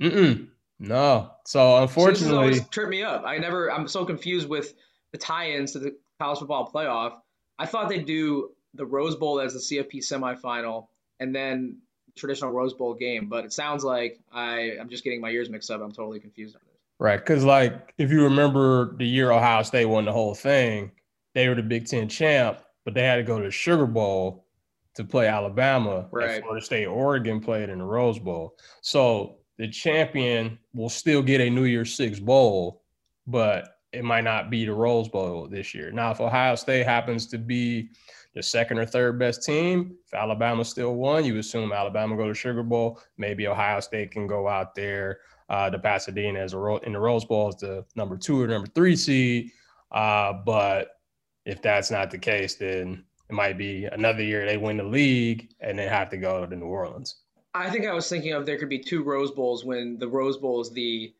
Mm-mm. 0.00 0.48
No. 0.78 1.30
So 1.46 1.78
unfortunately, 1.78 2.54
so 2.54 2.64
trip 2.70 2.88
me 2.88 3.02
up. 3.02 3.24
I 3.24 3.38
never. 3.38 3.70
I'm 3.72 3.88
so 3.88 4.04
confused 4.04 4.48
with 4.48 4.74
the 5.12 5.18
tie-ins 5.18 5.72
to 5.72 5.78
the 5.78 5.96
college 6.20 6.40
football 6.40 6.70
playoff. 6.72 7.14
I 7.58 7.66
thought 7.66 7.88
they'd 7.88 8.06
do 8.06 8.50
the 8.74 8.84
Rose 8.84 9.16
Bowl 9.16 9.40
as 9.40 9.54
the 9.54 9.60
CFP 9.60 9.98
semifinal, 9.98 10.88
and 11.20 11.34
then 11.34 11.78
traditional 12.16 12.50
Rose 12.50 12.74
Bowl 12.74 12.94
game. 12.94 13.28
But 13.28 13.44
it 13.44 13.52
sounds 13.52 13.84
like 13.84 14.20
I 14.32 14.72
I'm 14.80 14.88
just 14.88 15.04
getting 15.04 15.20
my 15.20 15.30
ears 15.30 15.48
mixed 15.48 15.70
up. 15.70 15.80
I'm 15.80 15.92
totally 15.92 16.20
confused 16.20 16.56
on 16.56 16.60
this. 16.66 16.80
Right, 16.98 17.18
because 17.18 17.44
like 17.44 17.94
if 17.98 18.10
you 18.10 18.24
remember 18.24 18.94
the 18.96 19.06
year 19.06 19.30
Ohio 19.30 19.62
State 19.62 19.86
won 19.86 20.04
the 20.04 20.12
whole 20.12 20.34
thing, 20.34 20.92
they 21.34 21.48
were 21.48 21.54
the 21.54 21.62
Big 21.62 21.86
Ten 21.86 22.08
champ, 22.08 22.60
but 22.84 22.94
they 22.94 23.02
had 23.02 23.16
to 23.16 23.22
go 23.22 23.38
to 23.38 23.44
the 23.44 23.50
Sugar 23.50 23.86
Bowl 23.86 24.46
to 24.94 25.04
play 25.04 25.26
Alabama. 25.26 26.08
Right. 26.10 26.40
Florida 26.42 26.64
State, 26.64 26.86
Oregon 26.86 27.40
played 27.40 27.68
in 27.68 27.78
the 27.78 27.84
Rose 27.84 28.18
Bowl. 28.18 28.56
So 28.80 29.38
the 29.58 29.68
champion 29.68 30.58
will 30.72 30.88
still 30.88 31.22
get 31.22 31.40
a 31.40 31.50
New 31.50 31.64
Year's 31.64 31.94
Six 31.94 32.18
bowl, 32.20 32.82
but 33.26 33.76
it 33.92 34.04
might 34.04 34.24
not 34.24 34.50
be 34.50 34.64
the 34.64 34.72
Rose 34.72 35.08
Bowl 35.08 35.48
this 35.48 35.74
year. 35.74 35.90
Now, 35.90 36.10
if 36.10 36.20
Ohio 36.20 36.54
State 36.54 36.86
happens 36.86 37.26
to 37.28 37.38
be 37.38 37.90
the 38.34 38.42
second 38.42 38.78
or 38.78 38.86
third 38.86 39.18
best 39.18 39.42
team, 39.44 39.96
if 40.06 40.14
Alabama 40.14 40.64
still 40.64 40.94
won, 40.94 41.24
you 41.24 41.38
assume 41.38 41.72
Alabama 41.72 42.16
go 42.16 42.28
to 42.28 42.34
Sugar 42.34 42.62
Bowl. 42.64 43.00
Maybe 43.16 43.46
Ohio 43.46 43.80
State 43.80 44.10
can 44.10 44.26
go 44.26 44.48
out 44.48 44.74
there 44.74 45.18
uh, 45.48 45.70
to 45.70 45.78
Pasadena 45.78 46.40
as 46.40 46.52
a 46.52 46.58
ro- 46.58 46.78
in 46.78 46.92
the 46.92 46.98
Rose 46.98 47.24
Bowl 47.24 47.48
as 47.48 47.56
the 47.56 47.84
number 47.94 48.16
two 48.16 48.40
or 48.40 48.48
number 48.48 48.68
three 48.74 48.96
seed. 48.96 49.50
Uh, 49.92 50.32
but 50.44 50.88
if 51.44 51.62
that's 51.62 51.90
not 51.90 52.10
the 52.10 52.18
case, 52.18 52.54
then 52.56 53.04
it 53.28 53.32
might 53.32 53.58
be 53.58 53.84
another 53.84 54.22
year 54.22 54.46
they 54.46 54.56
win 54.56 54.76
the 54.76 54.84
league 54.84 55.50
and 55.60 55.78
then 55.78 55.88
have 55.88 56.10
to 56.10 56.16
go 56.16 56.44
to 56.44 56.56
New 56.56 56.66
Orleans. 56.66 57.16
I 57.54 57.70
think 57.70 57.86
I 57.86 57.92
was 57.92 58.08
thinking 58.08 58.32
of 58.32 58.46
there 58.46 58.58
could 58.58 58.68
be 58.68 58.80
two 58.80 59.04
Rose 59.04 59.30
Bowls 59.30 59.64
when 59.64 59.98
the 59.98 60.08
Rose 60.08 60.36
Bowl 60.36 60.60
is 60.60 60.70
the 60.70 61.14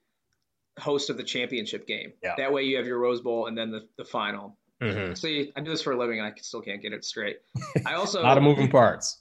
host 0.79 1.11
of 1.11 1.17
the 1.17 1.23
championship 1.23 1.87
game. 1.87 2.13
Yeah. 2.23 2.35
That 2.37 2.53
way 2.53 2.63
you 2.63 2.77
have 2.77 2.87
your 2.87 2.99
Rose 2.99 3.21
Bowl 3.21 3.47
and 3.47 3.57
then 3.57 3.71
the, 3.71 3.87
the 3.97 4.05
final. 4.05 4.57
Mm-hmm. 4.83 5.15
See, 5.15 5.53
I 5.55 5.61
do 5.61 5.71
this 5.71 5.83
for 5.83 5.93
a 5.93 5.99
living 5.99 6.19
and 6.19 6.27
I 6.27 6.33
still 6.41 6.61
can't 6.61 6.83
get 6.83 6.93
it 6.93 7.05
straight. 7.05 7.39
I 7.87 7.95
also 7.95 8.21
a 8.21 8.25
lot 8.25 8.37
of 8.37 8.43
moving 8.43 8.69
parts. 8.69 9.21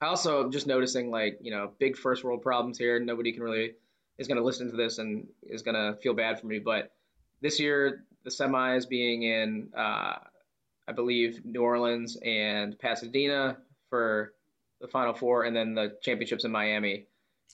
I 0.00 0.06
also 0.06 0.44
am 0.44 0.52
just 0.52 0.66
noticing 0.66 1.10
like, 1.10 1.38
you 1.40 1.50
know, 1.50 1.70
big 1.78 1.96
first 1.96 2.24
world 2.24 2.42
problems 2.42 2.78
here. 2.78 2.98
Nobody 3.00 3.32
can 3.32 3.42
really 3.42 3.72
is 4.18 4.26
going 4.26 4.38
to 4.38 4.44
listen 4.44 4.70
to 4.70 4.76
this 4.76 4.98
and 4.98 5.26
is 5.42 5.62
going 5.62 5.74
to 5.74 5.98
feel 6.00 6.14
bad 6.14 6.40
for 6.40 6.46
me. 6.46 6.58
But 6.58 6.92
this 7.40 7.60
year, 7.60 8.04
the 8.24 8.30
semis 8.30 8.88
being 8.88 9.22
in, 9.22 9.68
uh, 9.76 10.16
I 10.88 10.92
believe, 10.92 11.44
New 11.44 11.62
Orleans 11.62 12.16
and 12.24 12.78
Pasadena 12.78 13.58
for 13.90 14.32
the 14.80 14.88
Final 14.88 15.14
Four, 15.14 15.44
and 15.44 15.54
then 15.54 15.74
the 15.74 15.96
championships 16.02 16.44
in 16.44 16.50
Miami. 16.50 17.06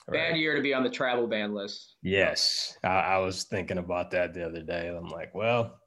Right. 0.07 0.31
Bad 0.31 0.37
year 0.37 0.55
to 0.55 0.61
be 0.61 0.73
on 0.73 0.83
the 0.83 0.89
travel 0.89 1.27
ban 1.27 1.53
list. 1.53 1.95
Yes, 2.01 2.77
I, 2.83 2.87
I, 2.87 3.17
was 3.17 3.43
thinking 3.43 3.79
about 3.79 4.11
that 4.11 4.33
the 4.33 4.45
other 4.45 4.61
day. 4.61 4.87
I'm 4.87 5.09
like, 5.09 5.33
well, 5.33 5.79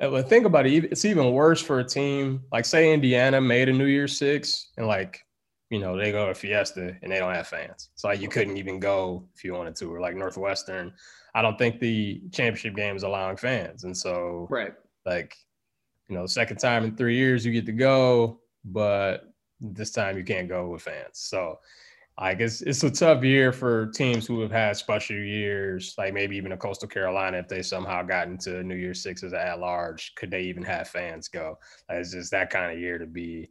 uh, 0.00 0.10
but 0.10 0.28
think 0.28 0.46
about 0.46 0.66
it. 0.66 0.84
It's 0.84 1.04
even 1.04 1.32
worse 1.32 1.60
for 1.60 1.80
a 1.80 1.84
team 1.84 2.42
like, 2.52 2.64
say, 2.64 2.92
Indiana 2.92 3.40
made 3.40 3.68
a 3.68 3.72
New 3.72 3.86
Year's 3.86 4.16
Six, 4.16 4.70
and 4.76 4.86
like, 4.86 5.20
you 5.70 5.80
know, 5.80 5.96
they 5.96 6.12
go 6.12 6.28
to 6.28 6.34
Fiesta 6.34 6.96
and 7.02 7.10
they 7.10 7.18
don't 7.18 7.34
have 7.34 7.48
fans. 7.48 7.90
So 7.96 8.08
like, 8.08 8.20
you 8.20 8.28
couldn't 8.28 8.58
even 8.58 8.78
go 8.78 9.26
if 9.34 9.42
you 9.42 9.54
wanted 9.54 9.74
to. 9.76 9.92
Or 9.92 10.00
like 10.00 10.14
Northwestern, 10.14 10.92
I 11.34 11.42
don't 11.42 11.58
think 11.58 11.80
the 11.80 12.22
championship 12.30 12.76
game 12.76 12.94
is 12.94 13.02
allowing 13.02 13.36
fans, 13.36 13.84
and 13.84 13.96
so 13.96 14.46
right, 14.50 14.74
like, 15.04 15.34
you 16.12 16.18
know, 16.18 16.26
second 16.26 16.58
time 16.58 16.84
in 16.84 16.94
three 16.94 17.16
years 17.16 17.44
you 17.46 17.52
get 17.52 17.64
to 17.64 17.72
go, 17.72 18.38
but 18.66 19.32
this 19.60 19.90
time 19.90 20.18
you 20.18 20.24
can't 20.24 20.46
go 20.46 20.68
with 20.68 20.82
fans. 20.82 21.12
So 21.14 21.58
I 22.18 22.34
guess 22.34 22.60
it's 22.60 22.84
a 22.84 22.90
tough 22.90 23.24
year 23.24 23.50
for 23.50 23.86
teams 23.86 24.26
who 24.26 24.40
have 24.40 24.50
had 24.50 24.76
special 24.76 25.16
years, 25.16 25.94
like 25.96 26.12
maybe 26.12 26.36
even 26.36 26.52
a 26.52 26.56
Coastal 26.58 26.86
Carolina, 26.86 27.38
if 27.38 27.48
they 27.48 27.62
somehow 27.62 28.02
got 28.02 28.28
into 28.28 28.62
New 28.62 28.74
Year's 28.74 29.02
Six 29.02 29.22
as 29.22 29.32
at 29.32 29.58
large, 29.58 30.14
could 30.14 30.30
they 30.30 30.42
even 30.42 30.62
have 30.64 30.86
fans 30.86 31.28
go? 31.28 31.58
Like, 31.88 32.00
it's 32.00 32.12
just 32.12 32.30
that 32.32 32.50
kind 32.50 32.70
of 32.70 32.78
year 32.78 32.98
to 32.98 33.06
be. 33.06 33.48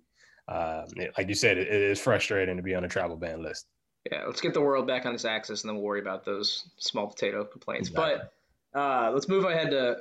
Uh, 0.47 0.84
like 1.18 1.30
you 1.30 1.34
said, 1.34 1.57
it, 1.57 1.68
it 1.68 1.82
is 1.82 1.99
frustrating 1.99 2.57
to 2.57 2.64
be 2.64 2.76
on 2.76 2.84
a 2.84 2.88
travel 2.88 3.18
ban 3.18 3.41
list. 3.41 3.66
Yeah, 4.12 4.26
let's 4.28 4.41
get 4.41 4.53
the 4.53 4.62
world 4.62 4.86
back 4.86 5.07
on 5.07 5.16
its 5.16 5.26
axis, 5.26 5.64
and 5.64 5.70
then 5.70 5.78
we'll 5.78 5.86
worry 5.86 6.01
about 6.01 6.26
those 6.26 6.70
small 6.78 7.07
potato 7.07 7.43
complaints. 7.43 7.89
Exactly. 7.89 8.28
But 8.74 8.80
uh, 8.80 9.12
let's 9.12 9.28
move 9.28 9.45
ahead 9.45 9.72
to 9.72 9.97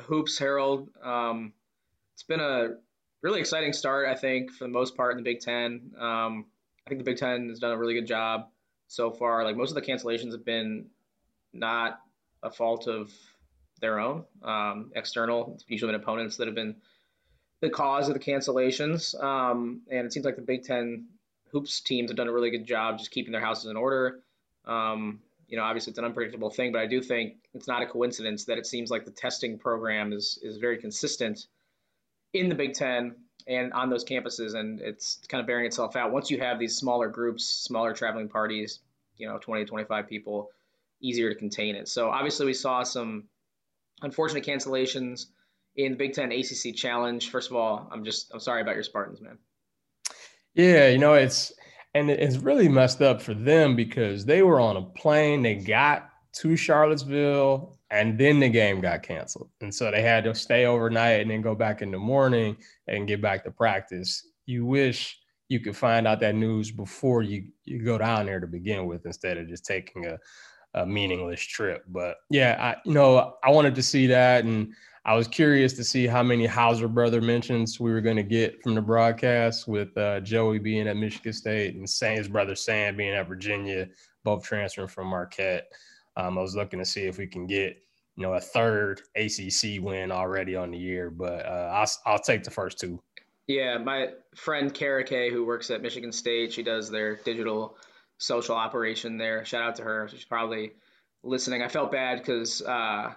hoops, 0.00 0.38
Harold. 0.38 0.90
Um, 1.02 1.52
it's 2.18 2.24
been 2.24 2.40
a 2.40 2.70
really 3.22 3.38
exciting 3.38 3.72
start, 3.72 4.08
I 4.08 4.16
think, 4.16 4.50
for 4.50 4.64
the 4.64 4.72
most 4.72 4.96
part 4.96 5.12
in 5.12 5.18
the 5.18 5.22
Big 5.22 5.38
Ten. 5.38 5.92
Um, 5.96 6.46
I 6.84 6.90
think 6.90 6.98
the 6.98 7.04
Big 7.04 7.16
Ten 7.16 7.48
has 7.48 7.60
done 7.60 7.70
a 7.70 7.78
really 7.78 7.94
good 7.94 8.08
job 8.08 8.48
so 8.88 9.12
far. 9.12 9.44
Like 9.44 9.56
most 9.56 9.68
of 9.68 9.76
the 9.76 9.82
cancellations 9.82 10.32
have 10.32 10.44
been 10.44 10.86
not 11.52 12.00
a 12.42 12.50
fault 12.50 12.88
of 12.88 13.12
their 13.80 14.00
own, 14.00 14.24
um, 14.42 14.90
external. 14.96 15.52
It's 15.54 15.64
usually 15.68 15.92
been 15.92 16.00
opponents 16.00 16.38
that 16.38 16.48
have 16.48 16.56
been 16.56 16.74
the 17.60 17.70
cause 17.70 18.08
of 18.08 18.14
the 18.14 18.20
cancellations. 18.20 19.14
Um, 19.22 19.82
and 19.88 20.04
it 20.04 20.12
seems 20.12 20.26
like 20.26 20.34
the 20.34 20.42
Big 20.42 20.64
Ten 20.64 21.06
hoops 21.52 21.80
teams 21.82 22.10
have 22.10 22.16
done 22.16 22.26
a 22.26 22.32
really 22.32 22.50
good 22.50 22.66
job 22.66 22.98
just 22.98 23.12
keeping 23.12 23.30
their 23.30 23.40
houses 23.40 23.70
in 23.70 23.76
order. 23.76 24.18
Um, 24.64 25.20
you 25.46 25.56
know, 25.56 25.62
obviously 25.62 25.92
it's 25.92 26.00
an 26.00 26.04
unpredictable 26.04 26.50
thing, 26.50 26.72
but 26.72 26.80
I 26.80 26.86
do 26.86 27.00
think 27.00 27.34
it's 27.54 27.68
not 27.68 27.82
a 27.82 27.86
coincidence 27.86 28.46
that 28.46 28.58
it 28.58 28.66
seems 28.66 28.90
like 28.90 29.04
the 29.04 29.12
testing 29.12 29.56
program 29.60 30.12
is 30.12 30.40
is 30.42 30.56
very 30.56 30.78
consistent 30.78 31.46
in 32.32 32.48
the 32.48 32.54
Big 32.54 32.74
Ten 32.74 33.16
and 33.46 33.72
on 33.72 33.90
those 33.90 34.04
campuses, 34.04 34.54
and 34.54 34.80
it's 34.80 35.20
kind 35.28 35.40
of 35.40 35.46
bearing 35.46 35.66
itself 35.66 35.96
out. 35.96 36.12
Once 36.12 36.30
you 36.30 36.38
have 36.38 36.58
these 36.58 36.76
smaller 36.76 37.08
groups, 37.08 37.44
smaller 37.44 37.94
traveling 37.94 38.28
parties, 38.28 38.80
you 39.16 39.26
know, 39.26 39.38
20 39.38 39.64
to 39.64 39.68
25 39.68 40.08
people, 40.08 40.50
easier 41.00 41.30
to 41.30 41.34
contain 41.34 41.74
it. 41.74 41.88
So 41.88 42.10
obviously, 42.10 42.46
we 42.46 42.54
saw 42.54 42.82
some 42.82 43.24
unfortunate 44.02 44.44
cancellations 44.44 45.26
in 45.76 45.92
the 45.92 45.98
Big 45.98 46.12
Ten 46.12 46.32
ACC 46.32 46.74
Challenge. 46.74 47.30
First 47.30 47.50
of 47.50 47.56
all, 47.56 47.88
I'm 47.90 48.04
just 48.04 48.30
I'm 48.32 48.40
sorry 48.40 48.60
about 48.60 48.74
your 48.74 48.84
Spartans, 48.84 49.20
man. 49.20 49.38
Yeah, 50.54 50.88
you 50.88 50.98
know 50.98 51.14
it's 51.14 51.52
and 51.94 52.10
it's 52.10 52.36
really 52.36 52.68
messed 52.68 53.00
up 53.00 53.22
for 53.22 53.34
them 53.34 53.76
because 53.76 54.24
they 54.24 54.42
were 54.42 54.60
on 54.60 54.76
a 54.76 54.82
plane, 54.82 55.42
they 55.42 55.54
got 55.54 56.10
to 56.34 56.56
Charlottesville, 56.56 57.77
and 57.90 58.18
then 58.18 58.38
the 58.38 58.48
game 58.48 58.80
got 58.80 59.02
canceled. 59.02 59.50
And 59.60 59.74
so 59.74 59.90
they 59.90 60.02
had 60.02 60.24
to 60.24 60.34
stay 60.34 60.66
overnight 60.66 61.20
and 61.20 61.30
then 61.30 61.42
go 61.42 61.54
back 61.54 61.82
in 61.82 61.90
the 61.90 61.98
morning 61.98 62.56
and 62.86 63.08
get 63.08 63.22
back 63.22 63.44
to 63.44 63.50
practice. 63.50 64.26
You 64.46 64.66
wish 64.66 65.18
you 65.48 65.60
could 65.60 65.76
find 65.76 66.06
out 66.06 66.20
that 66.20 66.34
news 66.34 66.70
before 66.70 67.22
you, 67.22 67.46
you 67.64 67.82
go 67.82 67.96
down 67.96 68.26
there 68.26 68.40
to 68.40 68.46
begin 68.46 68.86
with 68.86 69.06
instead 69.06 69.38
of 69.38 69.48
just 69.48 69.64
taking 69.64 70.06
a, 70.06 70.18
a 70.74 70.84
meaningless 70.84 71.40
trip. 71.40 71.84
But 71.88 72.16
yeah, 72.28 72.56
I 72.60 72.80
you 72.84 72.92
know, 72.92 73.36
I 73.42 73.50
wanted 73.50 73.74
to 73.76 73.82
see 73.82 74.06
that 74.08 74.44
and 74.44 74.74
I 75.08 75.14
was 75.14 75.26
curious 75.26 75.72
to 75.72 75.84
see 75.84 76.06
how 76.06 76.22
many 76.22 76.44
Hauser 76.44 76.86
brother 76.86 77.22
mentions 77.22 77.80
we 77.80 77.90
were 77.90 78.02
going 78.02 78.16
to 78.16 78.22
get 78.22 78.62
from 78.62 78.74
the 78.74 78.82
broadcast 78.82 79.66
with 79.66 79.96
uh, 79.96 80.20
Joey 80.20 80.58
being 80.58 80.86
at 80.86 80.98
Michigan 80.98 81.32
State 81.32 81.76
and 81.76 81.88
Sam, 81.88 82.18
his 82.18 82.28
brother 82.28 82.54
Sam 82.54 82.94
being 82.94 83.14
at 83.14 83.26
Virginia, 83.26 83.88
both 84.22 84.44
transferring 84.44 84.88
from 84.88 85.06
Marquette. 85.06 85.72
Um, 86.18 86.36
I 86.36 86.42
was 86.42 86.56
looking 86.56 86.80
to 86.80 86.84
see 86.84 87.02
if 87.02 87.16
we 87.16 87.26
can 87.26 87.46
get 87.46 87.80
you 88.16 88.24
know 88.24 88.34
a 88.34 88.40
third 88.40 89.00
ACC 89.14 89.80
win 89.80 90.10
already 90.10 90.56
on 90.56 90.72
the 90.72 90.78
year, 90.78 91.08
but 91.10 91.46
uh, 91.46 91.70
I'll 91.72 91.90
I'll 92.04 92.18
take 92.18 92.42
the 92.42 92.50
first 92.50 92.80
two. 92.80 93.00
Yeah, 93.46 93.78
my 93.78 94.08
friend 94.34 94.74
Kara 94.74 95.04
Kay, 95.04 95.30
who 95.30 95.46
works 95.46 95.70
at 95.70 95.80
Michigan 95.80 96.12
State, 96.12 96.52
she 96.52 96.62
does 96.62 96.90
their 96.90 97.16
digital 97.16 97.78
social 98.18 98.56
operation 98.56 99.16
there. 99.16 99.44
Shout 99.44 99.62
out 99.62 99.76
to 99.76 99.84
her. 99.84 100.08
She's 100.10 100.24
probably 100.24 100.72
listening. 101.22 101.62
I 101.62 101.68
felt 101.68 101.92
bad 101.92 102.18
because 102.18 102.60
uh, 102.60 103.12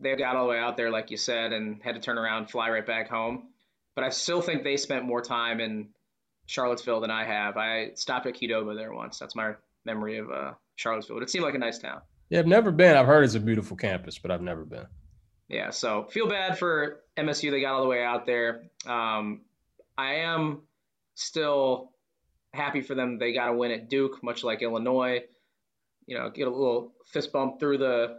they 0.00 0.16
got 0.16 0.34
all 0.34 0.46
the 0.46 0.50
way 0.50 0.58
out 0.58 0.76
there, 0.76 0.90
like 0.90 1.10
you 1.10 1.18
said, 1.18 1.52
and 1.52 1.82
had 1.82 1.94
to 1.94 2.00
turn 2.00 2.18
around, 2.18 2.50
fly 2.50 2.70
right 2.70 2.86
back 2.86 3.10
home. 3.10 3.48
But 3.94 4.04
I 4.04 4.08
still 4.08 4.40
think 4.40 4.64
they 4.64 4.76
spent 4.76 5.04
more 5.04 5.20
time 5.20 5.60
in 5.60 5.90
Charlottesville 6.46 7.00
than 7.00 7.10
I 7.10 7.24
have. 7.24 7.56
I 7.56 7.92
stopped 7.94 8.26
at 8.26 8.34
Qdoba 8.34 8.74
there 8.74 8.92
once. 8.92 9.18
That's 9.18 9.36
my 9.36 9.52
memory 9.84 10.18
of 10.18 10.30
uh, 10.30 10.52
Charlottesville. 10.76 11.22
It 11.22 11.30
seemed 11.30 11.44
like 11.44 11.54
a 11.54 11.58
nice 11.58 11.78
town. 11.78 12.00
Yeah, 12.28 12.40
I've 12.40 12.46
never 12.46 12.70
been. 12.70 12.96
I've 12.96 13.06
heard 13.06 13.24
it's 13.24 13.34
a 13.34 13.40
beautiful 13.40 13.76
campus, 13.76 14.18
but 14.18 14.30
I've 14.30 14.42
never 14.42 14.64
been. 14.64 14.86
Yeah, 15.48 15.70
so 15.70 16.04
feel 16.04 16.28
bad 16.28 16.58
for 16.58 17.00
MSU. 17.16 17.50
They 17.50 17.60
got 17.60 17.74
all 17.74 17.82
the 17.82 17.88
way 17.88 18.02
out 18.02 18.26
there. 18.26 18.64
Um, 18.86 19.42
I 19.96 20.16
am 20.16 20.62
still 21.14 21.90
happy 22.52 22.80
for 22.80 22.94
them. 22.94 23.18
They 23.18 23.32
got 23.32 23.50
a 23.50 23.52
win 23.52 23.70
at 23.70 23.90
Duke, 23.90 24.22
much 24.22 24.42
like 24.42 24.62
Illinois. 24.62 25.22
You 26.06 26.18
know, 26.18 26.30
get 26.30 26.48
a 26.48 26.50
little 26.50 26.92
fist 27.06 27.32
bump 27.32 27.60
through 27.60 27.78
the 27.78 28.18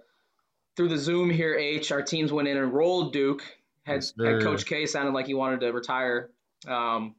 through 0.75 0.89
the 0.89 0.97
Zoom 0.97 1.29
here. 1.29 1.55
H, 1.55 1.91
our 1.91 2.01
teams 2.01 2.31
went 2.31 2.47
in 2.47 2.57
and 2.57 2.73
rolled 2.73 3.13
Duke. 3.13 3.43
Had, 3.83 3.95
Yes, 3.95 4.13
had. 4.17 4.41
Coach 4.41 4.65
K 4.65 4.85
sounded 4.85 5.13
like 5.13 5.27
he 5.27 5.33
wanted 5.33 5.61
to 5.61 5.71
retire 5.71 6.31
um, 6.67 7.15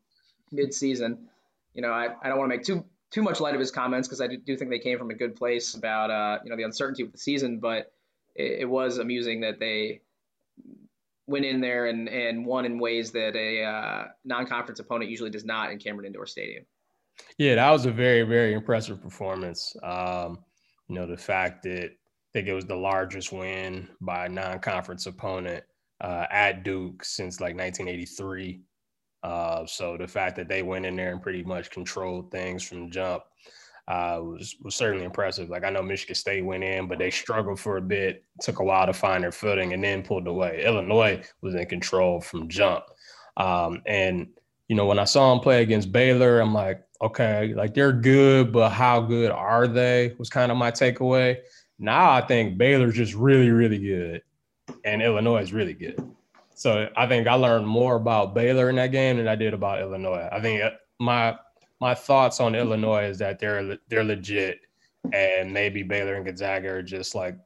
mid-season. 0.50 1.28
You 1.74 1.82
know, 1.82 1.90
I, 1.90 2.08
I 2.22 2.28
don't 2.28 2.38
want 2.38 2.50
to 2.50 2.56
make 2.56 2.66
too 2.66 2.84
too 3.16 3.22
much 3.22 3.40
light 3.40 3.54
of 3.54 3.60
his 3.60 3.70
comments 3.70 4.06
because 4.06 4.20
I 4.20 4.26
do, 4.26 4.56
think 4.58 4.70
they 4.70 4.78
came 4.78 4.98
from 4.98 5.08
a 5.08 5.14
good 5.14 5.34
place 5.34 5.74
about 5.74 6.10
uh, 6.10 6.38
you 6.44 6.50
know 6.50 6.56
the 6.56 6.64
uncertainty 6.64 7.02
of 7.02 7.12
the 7.12 7.16
season, 7.16 7.58
but 7.60 7.90
it, 8.34 8.60
it 8.60 8.64
was 8.68 8.98
amusing 8.98 9.40
that 9.40 9.58
they 9.58 10.02
went 11.26 11.46
in 11.46 11.62
there 11.62 11.86
and, 11.86 12.10
and 12.10 12.44
won 12.44 12.66
in 12.66 12.78
ways 12.78 13.12
that 13.12 13.34
a 13.34 13.64
uh, 13.64 14.04
non-conference 14.26 14.80
opponent 14.80 15.10
usually 15.10 15.30
does 15.30 15.46
not 15.46 15.72
in 15.72 15.78
Cameron 15.78 16.04
Indoor 16.04 16.26
Stadium. 16.26 16.66
Yeah, 17.38 17.54
that 17.54 17.70
was 17.70 17.86
a 17.86 17.90
very, 17.90 18.22
very 18.22 18.52
impressive 18.52 19.00
performance. 19.00 19.74
Um, 19.82 20.40
you 20.86 20.96
know, 20.96 21.06
the 21.06 21.16
fact 21.16 21.62
that 21.62 21.86
I 21.86 22.30
think 22.34 22.48
it 22.48 22.52
was 22.52 22.66
the 22.66 22.76
largest 22.76 23.32
win 23.32 23.88
by 24.02 24.26
a 24.26 24.28
non-conference 24.28 25.06
opponent 25.06 25.64
uh, 26.02 26.26
at 26.30 26.64
Duke 26.64 27.02
since 27.02 27.40
like 27.40 27.56
1983. 27.56 28.60
Uh, 29.26 29.66
so 29.66 29.96
the 29.96 30.06
fact 30.06 30.36
that 30.36 30.46
they 30.46 30.62
went 30.62 30.86
in 30.86 30.94
there 30.94 31.10
and 31.10 31.20
pretty 31.20 31.42
much 31.42 31.72
controlled 31.72 32.30
things 32.30 32.62
from 32.62 32.92
jump 32.92 33.24
uh, 33.88 34.20
was 34.22 34.54
was 34.62 34.76
certainly 34.76 35.04
impressive. 35.04 35.50
Like 35.50 35.64
I 35.64 35.70
know 35.70 35.82
Michigan 35.82 36.14
State 36.14 36.44
went 36.44 36.62
in, 36.62 36.86
but 36.86 36.98
they 36.98 37.10
struggled 37.10 37.58
for 37.58 37.76
a 37.76 37.82
bit, 37.82 38.22
took 38.40 38.60
a 38.60 38.64
while 38.64 38.86
to 38.86 38.92
find 38.92 39.24
their 39.24 39.32
footing, 39.32 39.72
and 39.72 39.82
then 39.82 40.04
pulled 40.04 40.28
away. 40.28 40.62
Illinois 40.64 41.24
was 41.42 41.56
in 41.56 41.66
control 41.66 42.20
from 42.20 42.48
jump, 42.48 42.84
um, 43.36 43.82
and 43.84 44.28
you 44.68 44.76
know 44.76 44.86
when 44.86 45.00
I 45.00 45.04
saw 45.04 45.34
them 45.34 45.42
play 45.42 45.60
against 45.60 45.90
Baylor, 45.90 46.38
I'm 46.38 46.54
like, 46.54 46.84
okay, 47.02 47.52
like 47.52 47.74
they're 47.74 47.92
good, 47.92 48.52
but 48.52 48.70
how 48.70 49.00
good 49.00 49.32
are 49.32 49.66
they? 49.66 50.14
Was 50.20 50.30
kind 50.30 50.52
of 50.52 50.56
my 50.56 50.70
takeaway. 50.70 51.38
Now 51.80 52.12
I 52.12 52.20
think 52.20 52.58
Baylor's 52.58 52.94
just 52.94 53.14
really, 53.14 53.50
really 53.50 53.78
good, 53.78 54.22
and 54.84 55.02
Illinois 55.02 55.42
is 55.42 55.52
really 55.52 55.74
good. 55.74 56.15
So 56.56 56.88
I 56.96 57.06
think 57.06 57.28
I 57.28 57.34
learned 57.34 57.66
more 57.66 57.96
about 57.96 58.34
Baylor 58.34 58.70
in 58.70 58.76
that 58.76 58.90
game 58.90 59.18
than 59.18 59.28
I 59.28 59.36
did 59.36 59.52
about 59.52 59.80
Illinois. 59.80 60.26
I 60.32 60.40
think 60.40 60.62
uh, 60.62 60.70
my 60.98 61.36
my 61.82 61.94
thoughts 61.94 62.40
on 62.40 62.54
Illinois 62.54 63.04
is 63.04 63.18
that 63.18 63.38
they're 63.38 63.76
they're 63.88 64.02
legit, 64.02 64.60
and 65.12 65.52
maybe 65.52 65.82
Baylor 65.82 66.14
and 66.14 66.24
Gonzaga 66.24 66.70
are 66.70 66.82
just 66.82 67.14
like 67.14 67.36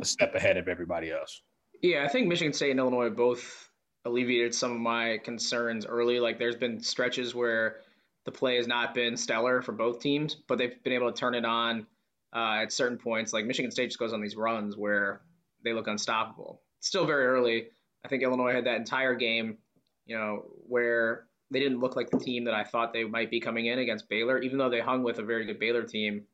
a 0.00 0.04
step 0.04 0.34
ahead 0.34 0.56
of 0.56 0.66
everybody 0.66 1.12
else. 1.12 1.40
Yeah, 1.82 2.04
I 2.04 2.08
think 2.08 2.26
Michigan 2.26 2.52
State 2.52 2.72
and 2.72 2.80
Illinois 2.80 3.10
both 3.10 3.70
alleviated 4.04 4.52
some 4.56 4.72
of 4.72 4.80
my 4.80 5.18
concerns 5.18 5.86
early. 5.86 6.18
Like 6.18 6.40
there's 6.40 6.56
been 6.56 6.82
stretches 6.82 7.36
where 7.36 7.76
the 8.24 8.32
play 8.32 8.56
has 8.56 8.66
not 8.66 8.92
been 8.92 9.16
stellar 9.16 9.62
for 9.62 9.70
both 9.70 10.00
teams, 10.00 10.34
but 10.34 10.58
they've 10.58 10.82
been 10.82 10.94
able 10.94 11.12
to 11.12 11.16
turn 11.16 11.36
it 11.36 11.44
on 11.44 11.86
uh, 12.34 12.62
at 12.62 12.72
certain 12.72 12.98
points. 12.98 13.32
Like 13.32 13.46
Michigan 13.46 13.70
State 13.70 13.86
just 13.86 14.00
goes 14.00 14.12
on 14.12 14.20
these 14.20 14.34
runs 14.34 14.76
where 14.76 15.20
they 15.62 15.72
look 15.72 15.86
unstoppable. 15.86 16.60
Still 16.80 17.06
very 17.06 17.26
early. 17.26 17.68
I 18.04 18.08
think 18.08 18.22
Illinois 18.22 18.52
had 18.52 18.66
that 18.66 18.76
entire 18.76 19.14
game, 19.14 19.58
you 20.06 20.16
know, 20.16 20.44
where 20.66 21.26
they 21.50 21.60
didn't 21.60 21.80
look 21.80 21.96
like 21.96 22.10
the 22.10 22.18
team 22.18 22.44
that 22.44 22.54
I 22.54 22.64
thought 22.64 22.92
they 22.92 23.04
might 23.04 23.30
be 23.30 23.40
coming 23.40 23.66
in 23.66 23.78
against 23.78 24.08
Baylor, 24.08 24.38
even 24.38 24.58
though 24.58 24.70
they 24.70 24.80
hung 24.80 25.02
with 25.02 25.18
a 25.18 25.22
very 25.22 25.46
good 25.46 25.58
Baylor 25.58 25.82
team, 25.82 26.24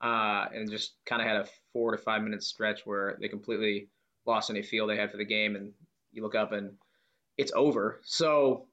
uh, 0.00 0.46
and 0.52 0.70
just 0.70 0.94
kind 1.06 1.22
of 1.22 1.28
had 1.28 1.36
a 1.36 1.46
four 1.72 1.92
to 1.92 1.98
five 1.98 2.22
minute 2.22 2.42
stretch 2.42 2.80
where 2.84 3.16
they 3.20 3.28
completely 3.28 3.88
lost 4.26 4.50
any 4.50 4.62
feel 4.62 4.86
they 4.86 4.96
had 4.96 5.10
for 5.10 5.16
the 5.18 5.24
game, 5.24 5.56
and 5.56 5.72
you 6.12 6.22
look 6.22 6.34
up 6.34 6.52
and 6.52 6.72
it's 7.36 7.52
over. 7.54 8.00
So 8.04 8.66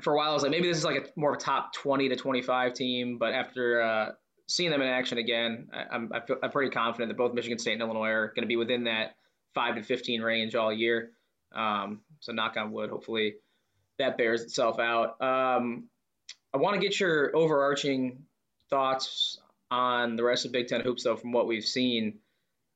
for 0.00 0.14
a 0.14 0.16
while, 0.16 0.30
I 0.30 0.34
was 0.34 0.42
like, 0.42 0.50
maybe 0.50 0.68
this 0.68 0.78
is 0.78 0.84
like 0.84 0.96
a 0.96 1.20
more 1.20 1.30
of 1.30 1.36
a 1.36 1.40
top 1.40 1.72
20 1.74 2.08
to 2.08 2.16
25 2.16 2.72
team, 2.74 3.18
but 3.18 3.34
after 3.34 3.82
uh, 3.82 4.12
seeing 4.48 4.70
them 4.70 4.82
in 4.82 4.88
action 4.88 5.18
again, 5.18 5.68
I, 5.72 5.94
I'm 5.94 6.10
I 6.12 6.20
feel, 6.20 6.36
I'm 6.42 6.50
pretty 6.50 6.70
confident 6.70 7.10
that 7.10 7.16
both 7.16 7.34
Michigan 7.34 7.58
State 7.58 7.74
and 7.74 7.82
Illinois 7.82 8.08
are 8.08 8.28
going 8.28 8.42
to 8.42 8.46
be 8.46 8.56
within 8.56 8.84
that 8.84 9.16
five 9.54 9.74
to 9.76 9.82
15 9.82 10.22
range 10.22 10.54
all 10.54 10.72
year. 10.72 11.10
Um, 11.54 12.00
so 12.20 12.32
knock 12.32 12.56
on 12.56 12.72
wood, 12.72 12.90
hopefully 12.90 13.34
that 13.98 14.16
bears 14.16 14.42
itself 14.42 14.78
out. 14.78 15.20
Um, 15.20 15.88
I 16.52 16.58
want 16.58 16.74
to 16.74 16.80
get 16.80 16.98
your 16.98 17.34
overarching 17.34 18.24
thoughts 18.68 19.38
on 19.70 20.16
the 20.16 20.22
rest 20.22 20.44
of 20.44 20.52
Big 20.52 20.68
Ten 20.68 20.80
hoops, 20.80 21.04
though, 21.04 21.16
from 21.16 21.32
what 21.32 21.46
we've 21.46 21.64
seen. 21.64 22.18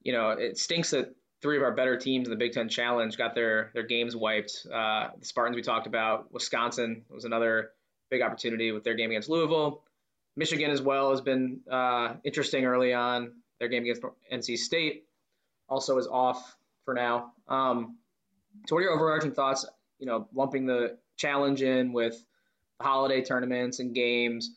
You 0.02 0.12
know, 0.12 0.30
it 0.30 0.58
stinks 0.58 0.90
that 0.90 1.14
three 1.42 1.56
of 1.56 1.62
our 1.62 1.72
better 1.72 1.96
teams 1.96 2.26
in 2.26 2.30
the 2.30 2.36
Big 2.36 2.52
Ten 2.52 2.68
Challenge 2.68 3.16
got 3.16 3.34
their 3.34 3.70
their 3.74 3.82
games 3.82 4.16
wiped. 4.16 4.66
Uh, 4.66 5.08
the 5.18 5.26
Spartans 5.26 5.56
we 5.56 5.62
talked 5.62 5.86
about, 5.86 6.32
Wisconsin 6.32 7.04
was 7.10 7.24
another 7.24 7.70
big 8.10 8.22
opportunity 8.22 8.72
with 8.72 8.84
their 8.84 8.94
game 8.94 9.10
against 9.10 9.28
Louisville. 9.28 9.82
Michigan 10.36 10.70
as 10.70 10.82
well 10.82 11.10
has 11.10 11.20
been 11.20 11.60
uh, 11.70 12.14
interesting 12.24 12.64
early 12.64 12.92
on. 12.92 13.32
Their 13.58 13.68
game 13.68 13.82
against 13.82 14.02
NC 14.32 14.58
State 14.58 15.04
also 15.68 15.98
is 15.98 16.06
off 16.06 16.56
for 16.84 16.94
now. 16.94 17.32
Um, 17.48 17.96
so, 18.66 18.74
what 18.74 18.80
are 18.80 18.84
your 18.84 18.92
overarching 18.92 19.32
thoughts? 19.32 19.66
You 19.98 20.06
know, 20.06 20.28
lumping 20.34 20.66
the 20.66 20.98
challenge 21.16 21.62
in 21.62 21.92
with 21.92 22.22
holiday 22.80 23.22
tournaments 23.22 23.80
and 23.80 23.94
games. 23.94 24.56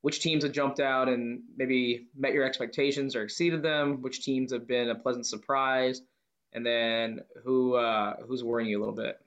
Which 0.00 0.20
teams 0.20 0.44
have 0.44 0.52
jumped 0.52 0.78
out 0.78 1.08
and 1.08 1.42
maybe 1.56 2.06
met 2.16 2.32
your 2.32 2.44
expectations 2.44 3.16
or 3.16 3.22
exceeded 3.22 3.62
them? 3.62 4.00
Which 4.00 4.24
teams 4.24 4.52
have 4.52 4.66
been 4.66 4.90
a 4.90 4.94
pleasant 4.94 5.26
surprise? 5.26 6.00
And 6.52 6.64
then 6.64 7.20
who 7.44 7.74
uh, 7.74 8.14
who's 8.26 8.44
worrying 8.44 8.70
you 8.70 8.78
a 8.78 8.80
little 8.80 8.94
bit? 8.94 9.18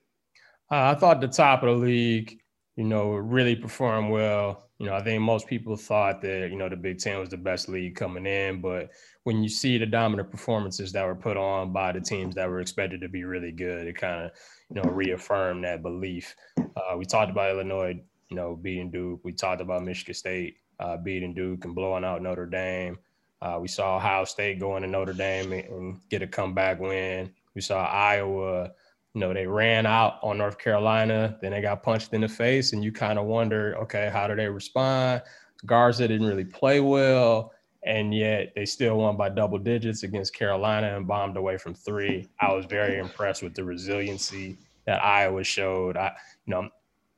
Uh, 0.72 0.91
I 0.91 0.95
thought 0.95 1.19
the 1.19 1.28
top 1.28 1.63
of 1.63 1.69
the 1.69 1.86
league, 1.86 2.39
you 2.78 2.86
know, 2.86 3.11
really 3.11 3.57
performed 3.57 4.11
well. 4.11 4.69
You 4.82 4.88
know, 4.88 4.95
I 4.95 5.03
think 5.03 5.21
most 5.21 5.45
people 5.45 5.75
thought 5.75 6.23
that, 6.23 6.49
you 6.49 6.57
know, 6.57 6.67
the 6.67 6.75
Big 6.75 6.97
Ten 6.97 7.19
was 7.19 7.29
the 7.29 7.38
best 7.38 7.69
league 7.69 7.93
coming 7.93 8.25
in. 8.25 8.61
But 8.61 8.89
when 9.25 9.43
you 9.43 9.47
see 9.47 9.77
the 9.77 9.86
dominant 9.86 10.32
performances 10.32 10.91
that 10.93 11.05
were 11.05 11.13
put 11.13 11.38
on 11.38 11.71
by 11.71 11.91
the 11.91 12.01
teams 12.01 12.34
that 12.34 12.49
were 12.49 12.61
expected 12.61 12.99
to 13.01 13.07
be 13.07 13.23
really 13.23 13.51
good, 13.51 13.86
it 13.86 13.95
kind 13.95 14.25
of, 14.25 14.32
you 14.71 14.82
know, 14.82 14.89
reaffirmed 14.89 15.63
that 15.65 15.84
belief. 15.84 16.36
Uh, 16.57 16.97
we 16.97 17.05
talked 17.05 17.29
about 17.29 17.51
Illinois, 17.51 18.01
you 18.29 18.36
know, 18.36 18.55
beating 18.55 18.89
Duke. 18.89 19.19
We 19.23 19.34
talked 19.34 19.61
about 19.61 19.84
Michigan 19.84 20.15
State 20.15 20.55
uh, 20.79 20.97
beating 20.97 21.36
Duke 21.36 21.63
and 21.63 21.75
blowing 21.75 22.03
out 22.03 22.23
Notre 22.23 22.47
Dame. 22.47 22.97
Uh, 23.39 23.59
we 23.61 23.67
saw 23.67 23.97
Ohio 23.97 24.25
State 24.25 24.59
going 24.59 24.82
to 24.82 24.89
Notre 24.89 25.13
Dame 25.13 25.53
and, 25.53 25.65
and 25.65 26.09
get 26.09 26.23
a 26.23 26.27
comeback 26.27 26.79
win. 26.79 27.32
We 27.53 27.61
saw 27.61 27.86
Iowa 27.86 28.71
you 29.14 29.20
know, 29.22 29.34
they 29.34 29.45
ran 29.45 29.86
out 29.86 30.20
on 30.24 30.38
North 30.38 30.57
Carolina, 30.57 31.38
then 31.41 31.51
they 31.51 31.62
got 31.62 31.84
punched 31.84 32.14
in 32.14 32.22
the 32.22 32.28
face, 32.28 32.74
and 32.74 32.84
you 32.84 32.91
kind 32.91 33.20
of 33.20 33.26
wonder, 33.26 33.76
okay, 33.78 34.09
how 34.12 34.28
do 34.28 34.36
they 34.36 34.47
respond? 34.47 35.22
Garza 35.66 36.07
didn't 36.07 36.28
really 36.28 36.45
play 36.45 36.80
well, 36.80 37.53
and 37.84 38.14
yet 38.14 38.53
they 38.55 38.66
still 38.66 38.97
won 38.97 39.18
by 39.18 39.30
double 39.30 39.57
digits 39.57 40.03
against 40.03 40.34
Carolina 40.34 40.95
and 40.95 41.07
bombed 41.07 41.36
away 41.36 41.57
from 41.57 41.74
three. 41.74 42.30
I 42.39 42.53
was 42.53 42.66
very 42.66 42.99
impressed 42.99 43.43
with 43.43 43.53
the 43.53 43.64
resiliency 43.64 44.57
that 44.86 45.03
Iowa 45.03 45.43
showed. 45.43 45.97
I, 45.97 46.14
you 46.45 46.51
know, 46.53 46.70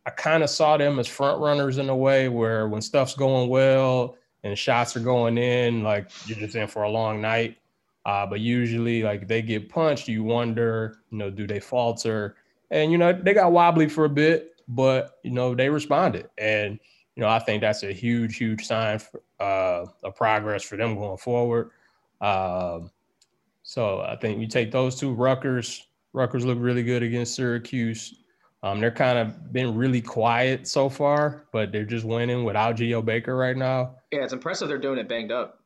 I 0.05 0.09
kind 0.09 0.43
of 0.43 0.49
saw 0.49 0.77
them 0.77 0.99
as 0.99 1.07
front 1.07 1.39
runners 1.39 1.77
in 1.77 1.89
a 1.89 1.95
way 1.95 2.27
where 2.27 2.67
when 2.67 2.81
stuff's 2.81 3.15
going 3.15 3.49
well 3.49 4.17
and 4.43 4.57
shots 4.57 4.95
are 4.97 5.01
going 5.01 5.37
in, 5.37 5.83
like 5.83 6.09
you're 6.27 6.37
just 6.37 6.55
in 6.55 6.67
for 6.67 6.83
a 6.83 6.89
long 6.89 7.21
night. 7.21 7.57
Uh, 8.05 8.25
but 8.25 8.39
usually, 8.39 9.03
like 9.03 9.27
they 9.27 9.41
get 9.41 9.69
punched, 9.69 10.07
you 10.07 10.23
wonder, 10.23 10.99
you 11.09 11.17
know, 11.17 11.29
do 11.29 11.47
they 11.47 11.59
falter? 11.59 12.35
And 12.71 12.91
you 12.91 12.97
know, 12.97 13.13
they 13.13 13.33
got 13.33 13.51
wobbly 13.51 13.87
for 13.87 14.05
a 14.05 14.09
bit, 14.09 14.55
but 14.67 15.19
you 15.23 15.31
know, 15.31 15.55
they 15.55 15.69
responded, 15.69 16.29
and 16.37 16.79
you 17.15 17.21
know, 17.21 17.29
I 17.29 17.39
think 17.39 17.61
that's 17.61 17.83
a 17.83 17.93
huge, 17.93 18.37
huge 18.37 18.65
sign 18.65 18.99
for, 18.99 19.21
uh, 19.39 19.85
of 20.03 20.15
progress 20.15 20.63
for 20.63 20.77
them 20.77 20.95
going 20.95 21.17
forward. 21.17 21.71
Um, 22.21 22.89
so 23.61 24.01
I 24.01 24.15
think 24.15 24.39
you 24.39 24.47
take 24.47 24.71
those 24.71 24.95
two. 24.95 25.13
Rutgers, 25.13 25.87
Rutgers 26.13 26.45
look 26.45 26.57
really 26.59 26.83
good 26.83 27.03
against 27.03 27.35
Syracuse. 27.35 28.15
Um, 28.63 28.79
they're 28.79 28.91
kind 28.91 29.19
of 29.19 29.51
been 29.51 29.75
really 29.75 30.01
quiet 30.01 30.67
so 30.67 30.89
far, 30.89 31.45
but 31.51 31.71
they're 31.71 31.85
just 31.85 32.05
winning 32.05 32.45
without 32.45 32.77
Geo 32.77 33.01
Baker 33.01 33.35
right 33.35 33.57
now. 33.57 33.95
Yeah, 34.11 34.23
it's 34.23 34.33
impressive 34.33 34.69
they're 34.69 34.77
doing 34.77 34.99
it 34.99 35.09
banged 35.09 35.31
up. 35.31 35.59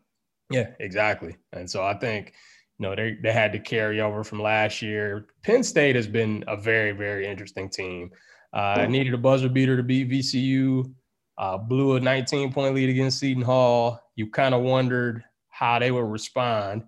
Yeah, 0.49 0.69
exactly. 0.79 1.35
And 1.53 1.69
so 1.69 1.83
I 1.83 1.93
think, 1.95 2.33
you 2.79 2.83
know, 2.83 2.95
they 2.95 3.17
they 3.21 3.31
had 3.31 3.51
to 3.53 3.59
carry 3.59 4.01
over 4.01 4.23
from 4.23 4.41
last 4.41 4.81
year. 4.81 5.27
Penn 5.43 5.63
State 5.63 5.95
has 5.95 6.07
been 6.07 6.43
a 6.47 6.55
very, 6.55 6.91
very 6.91 7.27
interesting 7.27 7.69
team. 7.69 8.11
Uh, 8.53 8.85
needed 8.87 9.13
a 9.13 9.17
buzzer 9.17 9.49
beater 9.49 9.75
to 9.77 9.83
beat 9.83 10.09
VCU. 10.09 10.93
Uh, 11.37 11.57
blew 11.57 11.95
a 11.95 11.99
19 11.99 12.51
point 12.51 12.73
lead 12.73 12.89
against 12.89 13.19
Seton 13.19 13.43
Hall. 13.43 13.99
You 14.15 14.29
kind 14.29 14.55
of 14.55 14.61
wondered 14.61 15.23
how 15.49 15.79
they 15.79 15.91
would 15.91 16.09
respond 16.09 16.83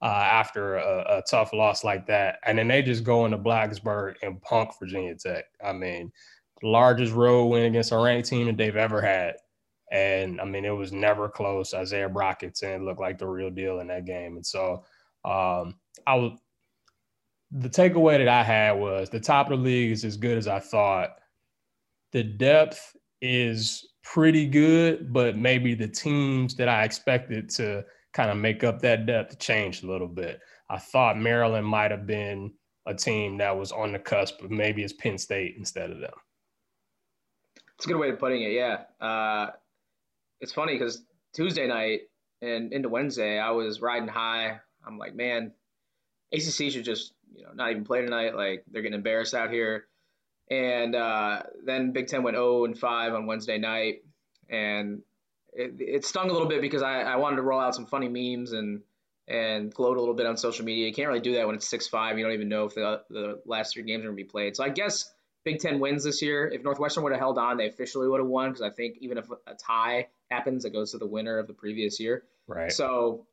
uh, 0.00 0.06
after 0.06 0.76
a, 0.76 1.18
a 1.18 1.22
tough 1.30 1.52
loss 1.52 1.84
like 1.84 2.06
that. 2.06 2.38
And 2.44 2.58
then 2.58 2.68
they 2.68 2.82
just 2.82 3.04
go 3.04 3.24
into 3.24 3.38
Blacksburg 3.38 4.14
and 4.22 4.42
punk 4.42 4.70
Virginia 4.80 5.14
Tech. 5.14 5.44
I 5.64 5.72
mean, 5.72 6.10
largest 6.62 7.12
road 7.12 7.46
win 7.46 7.64
against 7.64 7.92
a 7.92 7.98
ranked 7.98 8.28
team 8.28 8.46
that 8.46 8.56
they've 8.56 8.76
ever 8.76 9.00
had. 9.00 9.36
And 9.92 10.40
I 10.40 10.44
mean, 10.44 10.64
it 10.64 10.70
was 10.70 10.90
never 10.90 11.28
close. 11.28 11.74
Izaiah 11.74 12.10
Brockington 12.10 12.84
looked 12.84 13.00
like 13.00 13.18
the 13.18 13.26
real 13.26 13.50
deal 13.50 13.80
in 13.80 13.88
that 13.88 14.06
game. 14.06 14.36
And 14.36 14.44
so 14.44 14.84
um, 15.24 15.74
I 16.06 16.14
was 16.14 16.38
the 17.50 17.68
takeaway 17.68 18.16
that 18.16 18.28
I 18.28 18.42
had 18.42 18.72
was 18.72 19.10
the 19.10 19.20
top 19.20 19.50
of 19.50 19.58
the 19.58 19.64
league 19.64 19.92
is 19.92 20.04
as 20.04 20.16
good 20.16 20.38
as 20.38 20.48
I 20.48 20.58
thought. 20.58 21.16
The 22.12 22.22
depth 22.22 22.96
is 23.20 23.86
pretty 24.02 24.46
good, 24.46 25.12
but 25.12 25.36
maybe 25.36 25.74
the 25.74 25.88
teams 25.88 26.54
that 26.56 26.68
I 26.68 26.84
expected 26.84 27.50
to 27.50 27.84
kind 28.14 28.30
of 28.30 28.38
make 28.38 28.64
up 28.64 28.80
that 28.80 29.04
depth 29.04 29.38
changed 29.38 29.84
a 29.84 29.86
little 29.86 30.08
bit. 30.08 30.40
I 30.70 30.78
thought 30.78 31.18
Maryland 31.18 31.66
might 31.66 31.90
have 31.90 32.06
been 32.06 32.52
a 32.86 32.94
team 32.94 33.36
that 33.38 33.56
was 33.56 33.72
on 33.72 33.92
the 33.92 33.98
cusp, 33.98 34.36
but 34.40 34.50
maybe 34.50 34.82
it's 34.82 34.94
Penn 34.94 35.18
State 35.18 35.56
instead 35.58 35.90
of 35.90 36.00
them. 36.00 36.14
It's 37.76 37.84
a 37.84 37.88
good 37.88 37.98
way 37.98 38.10
of 38.10 38.18
putting 38.18 38.42
it. 38.42 38.52
Yeah. 38.52 38.84
Uh, 39.00 39.50
it's 40.42 40.52
funny 40.52 40.74
because 40.74 41.02
Tuesday 41.32 41.66
night 41.66 42.00
and 42.42 42.72
into 42.72 42.88
Wednesday, 42.88 43.38
I 43.38 43.52
was 43.52 43.80
riding 43.80 44.08
high. 44.08 44.60
I'm 44.86 44.98
like, 44.98 45.14
man, 45.14 45.52
ACC 46.32 46.70
should 46.70 46.84
just 46.84 47.14
you 47.34 47.44
know 47.44 47.52
not 47.54 47.70
even 47.70 47.84
play 47.84 48.02
tonight. 48.02 48.34
Like 48.34 48.64
they're 48.70 48.82
getting 48.82 48.96
embarrassed 48.96 49.32
out 49.32 49.50
here. 49.50 49.86
And 50.50 50.94
uh, 50.94 51.44
then 51.64 51.92
Big 51.92 52.08
Ten 52.08 52.24
went 52.24 52.36
0 52.36 52.66
and 52.66 52.78
5 52.78 53.14
on 53.14 53.26
Wednesday 53.26 53.56
night, 53.56 54.02
and 54.50 55.00
it, 55.54 55.76
it 55.78 56.04
stung 56.04 56.28
a 56.28 56.32
little 56.32 56.48
bit 56.48 56.60
because 56.60 56.82
I, 56.82 57.02
I 57.02 57.16
wanted 57.16 57.36
to 57.36 57.42
roll 57.42 57.60
out 57.60 57.74
some 57.74 57.86
funny 57.86 58.08
memes 58.08 58.52
and 58.52 58.82
and 59.28 59.72
gloat 59.72 59.96
a 59.96 60.00
little 60.00 60.16
bit 60.16 60.26
on 60.26 60.36
social 60.36 60.64
media. 60.64 60.88
You 60.88 60.92
can't 60.92 61.08
really 61.08 61.20
do 61.20 61.34
that 61.34 61.46
when 61.46 61.54
it's 61.54 61.68
six 61.68 61.86
five. 61.86 62.18
You 62.18 62.24
don't 62.24 62.34
even 62.34 62.48
know 62.48 62.64
if 62.64 62.74
the 62.74 63.02
the 63.08 63.40
last 63.46 63.74
three 63.74 63.84
games 63.84 64.00
are 64.00 64.08
going 64.08 64.16
to 64.16 64.22
be 64.22 64.28
played. 64.28 64.56
So 64.56 64.64
I 64.64 64.70
guess 64.70 65.10
Big 65.44 65.58
Ten 65.58 65.80
wins 65.80 66.04
this 66.04 66.22
year. 66.22 66.46
If 66.46 66.62
Northwestern 66.62 67.02
would 67.04 67.12
have 67.12 67.20
held 67.20 67.38
on, 67.38 67.56
they 67.56 67.66
officially 67.66 68.08
would 68.08 68.20
have 68.20 68.28
won 68.28 68.50
because 68.50 68.62
I 68.62 68.70
think 68.70 68.98
even 69.00 69.18
if 69.18 69.26
a 69.46 69.54
tie 69.54 70.08
happens, 70.30 70.64
it 70.64 70.72
goes 70.72 70.92
to 70.92 70.98
the 70.98 71.06
winner 71.06 71.38
of 71.38 71.46
the 71.46 71.52
previous 71.52 71.98
year. 72.00 72.24
Right. 72.46 72.72
So 72.72 73.26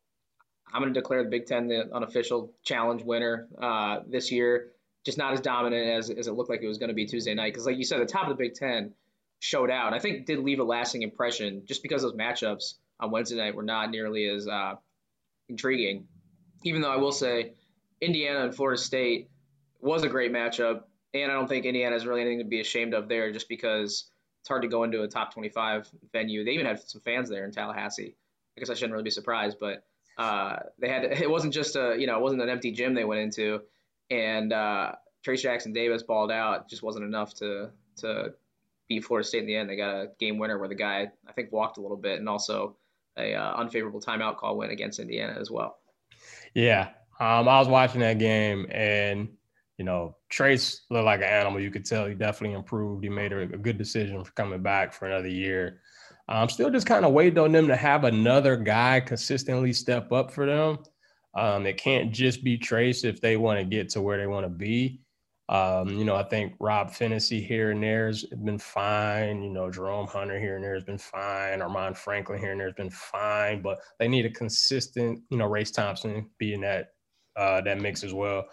I'm 0.73 0.81
going 0.81 0.93
to 0.93 0.99
declare 0.99 1.23
the 1.23 1.29
Big 1.29 1.45
Ten 1.45 1.67
the 1.67 1.93
unofficial 1.93 2.53
challenge 2.63 3.03
winner 3.03 3.47
uh, 3.61 3.99
this 4.07 4.31
year. 4.31 4.71
Just 5.05 5.17
not 5.17 5.33
as 5.33 5.41
dominant 5.41 5.87
as, 5.87 6.09
as 6.09 6.27
it 6.27 6.33
looked 6.33 6.49
like 6.49 6.61
it 6.61 6.67
was 6.67 6.77
going 6.77 6.89
to 6.89 6.95
be 6.95 7.05
Tuesday 7.05 7.33
night. 7.33 7.53
Because, 7.53 7.65
like 7.65 7.77
you 7.77 7.85
said, 7.85 8.01
the 8.01 8.05
top 8.05 8.29
of 8.29 8.37
the 8.37 8.43
Big 8.43 8.53
Ten 8.53 8.93
showed 9.39 9.71
out. 9.71 9.93
I 9.93 9.99
think 9.99 10.25
did 10.25 10.39
leave 10.39 10.59
a 10.59 10.63
lasting 10.63 11.01
impression 11.01 11.63
just 11.65 11.81
because 11.81 12.01
those 12.01 12.13
matchups 12.13 12.73
on 12.99 13.11
Wednesday 13.11 13.37
night 13.37 13.55
were 13.55 13.63
not 13.63 13.89
nearly 13.89 14.27
as 14.27 14.47
uh, 14.47 14.75
intriguing. 15.47 16.07
Even 16.63 16.81
though 16.81 16.91
I 16.91 16.97
will 16.97 17.13
say 17.13 17.53
Indiana 18.01 18.43
and 18.43 18.55
Florida 18.55 18.79
State 18.79 19.29
was 19.79 20.03
a 20.03 20.09
great 20.09 20.33
matchup. 20.33 20.83
And 21.13 21.31
I 21.31 21.35
don't 21.35 21.47
think 21.47 21.65
Indiana 21.65 21.93
has 21.93 22.05
really 22.05 22.21
anything 22.21 22.39
to 22.39 22.45
be 22.45 22.61
ashamed 22.61 22.93
of 22.93 23.09
there 23.09 23.31
just 23.31 23.49
because 23.49 24.09
it's 24.41 24.47
hard 24.47 24.61
to 24.61 24.67
go 24.67 24.83
into 24.83 25.01
a 25.01 25.07
top 25.07 25.33
25 25.33 25.89
venue. 26.11 26.45
They 26.45 26.51
even 26.51 26.65
had 26.65 26.79
some 26.81 27.01
fans 27.01 27.29
there 27.29 27.45
in 27.45 27.51
Tallahassee. 27.51 28.15
I 28.55 28.59
guess 28.59 28.69
I 28.69 28.73
shouldn't 28.73 28.93
really 28.93 29.03
be 29.03 29.09
surprised, 29.09 29.57
but 29.59 29.83
uh, 30.17 30.57
they 30.79 30.89
had 30.89 31.05
it 31.05 31.29
wasn't 31.29 31.53
just 31.53 31.75
a 31.75 31.95
you 31.97 32.05
know 32.05 32.17
it 32.17 32.21
wasn't 32.21 32.41
an 32.41 32.49
empty 32.49 32.71
gym 32.71 32.93
they 32.93 33.05
went 33.05 33.21
into, 33.21 33.61
and 34.09 34.51
uh, 34.51 34.91
Trayce 35.25 35.41
Jackson 35.41 35.73
Davis 35.73 36.03
balled 36.03 36.31
out. 36.31 36.69
Just 36.69 36.83
wasn't 36.83 37.05
enough 37.05 37.33
to 37.35 37.69
to 37.97 38.33
beat 38.87 39.05
Florida 39.05 39.27
State 39.27 39.41
in 39.41 39.47
the 39.47 39.55
end. 39.55 39.69
They 39.69 39.77
got 39.77 39.95
a 39.95 40.11
game 40.19 40.37
winner 40.37 40.59
where 40.59 40.67
the 40.67 40.75
guy 40.75 41.09
I 41.27 41.31
think 41.31 41.51
walked 41.51 41.77
a 41.77 41.81
little 41.81 41.97
bit, 41.97 42.19
and 42.19 42.27
also 42.27 42.75
a 43.17 43.33
uh, 43.33 43.53
unfavorable 43.55 44.01
timeout 44.01 44.37
call 44.37 44.57
win 44.57 44.71
against 44.71 44.99
Indiana 44.99 45.37
as 45.39 45.49
well. 45.49 45.77
Yeah, 46.53 46.89
um, 47.19 47.47
I 47.47 47.59
was 47.59 47.67
watching 47.67 48.01
that 48.01 48.19
game, 48.19 48.67
and 48.71 49.29
you 49.79 49.85
know 49.85 50.15
Trayce 50.31 50.81
looked 50.91 51.05
like 51.05 51.21
an 51.21 51.27
animal. 51.27 51.59
You 51.59 51.71
could 51.71 51.85
tell 51.85 52.05
he 52.05 52.13
definitely 52.13 52.55
improved. 52.55 53.03
He 53.03 53.09
made 53.09 53.31
a, 53.33 53.41
a 53.41 53.47
good 53.47 53.77
decision 53.77 54.23
for 54.23 54.31
coming 54.33 54.61
back 54.61 54.93
for 54.93 55.07
another 55.07 55.29
year. 55.29 55.79
I'm 56.27 56.49
still 56.49 56.69
just 56.69 56.85
kind 56.85 57.05
of 57.05 57.13
waiting 57.13 57.39
on 57.39 57.53
them 57.53 57.67
to 57.67 57.75
have 57.75 58.03
another 58.03 58.55
guy 58.55 58.99
consistently 58.99 59.73
step 59.73 60.11
up 60.11 60.31
for 60.31 60.45
them. 60.45 60.79
Um, 61.33 61.65
it 61.65 61.77
can't 61.77 62.11
just 62.11 62.43
be 62.43 62.57
Trayce 62.57 63.03
if 63.03 63.21
they 63.21 63.37
want 63.37 63.59
to 63.59 63.65
get 63.65 63.89
to 63.89 64.01
where 64.01 64.17
they 64.17 64.27
want 64.27 64.45
to 64.45 64.49
be. 64.49 65.01
Um, 65.47 65.89
you 65.89 66.05
know, 66.05 66.15
I 66.15 66.23
think 66.23 66.53
Rob 66.59 66.91
Phinisee 66.91 67.43
here 67.43 67.71
and 67.71 67.81
there 67.81 68.05
has 68.07 68.23
been 68.23 68.59
fine. 68.59 69.41
You 69.41 69.49
know, 69.49 69.71
Jerome 69.71 70.05
Hunter 70.05 70.39
here 70.39 70.55
and 70.55 70.63
there 70.63 70.75
has 70.75 70.83
been 70.83 70.99
fine. 70.99 71.59
Armaan 71.59 71.97
Franklin 71.97 72.39
here 72.39 72.51
and 72.51 72.59
there 72.59 72.67
has 72.67 72.75
been 72.75 72.91
fine, 72.91 73.63
but 73.63 73.79
they 73.97 74.07
need 74.07 74.27
a 74.27 74.29
consistent, 74.29 75.21
you 75.31 75.37
know, 75.37 75.47
Race 75.47 75.71
Thompson 75.71 76.29
being 76.37 76.61
that 76.61 76.89
uh, 77.35 77.61
that 77.61 77.79
mix 77.79 78.03
as 78.03 78.13
well. 78.13 78.45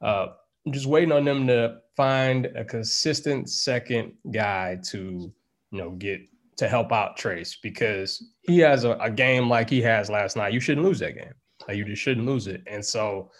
Uh, 0.00 0.28
just 0.70 0.86
waiting 0.86 1.12
on 1.12 1.24
them 1.24 1.46
to 1.46 1.78
find 1.96 2.46
a 2.46 2.64
consistent 2.64 3.48
second 3.48 4.12
guy 4.32 4.78
to, 4.84 5.32
you 5.70 5.78
know, 5.78 5.90
get 5.92 6.20
to 6.56 6.68
help 6.68 6.92
out 6.92 7.18
Trayce 7.18 7.56
because 7.62 8.22
he 8.42 8.58
has 8.60 8.84
a, 8.84 8.92
a, 8.92 9.10
game 9.10 9.48
like 9.48 9.68
he 9.68 9.82
has 9.82 10.08
last 10.08 10.36
night. 10.36 10.52
You 10.52 10.60
shouldn't 10.60 10.86
lose 10.86 10.98
that 11.00 11.14
game. 11.14 11.34
Like 11.68 11.76
you 11.76 11.84
just 11.84 12.02
shouldn't 12.02 12.26
lose 12.26 12.46
it. 12.46 12.62
And 12.66 12.84
so 12.84 13.30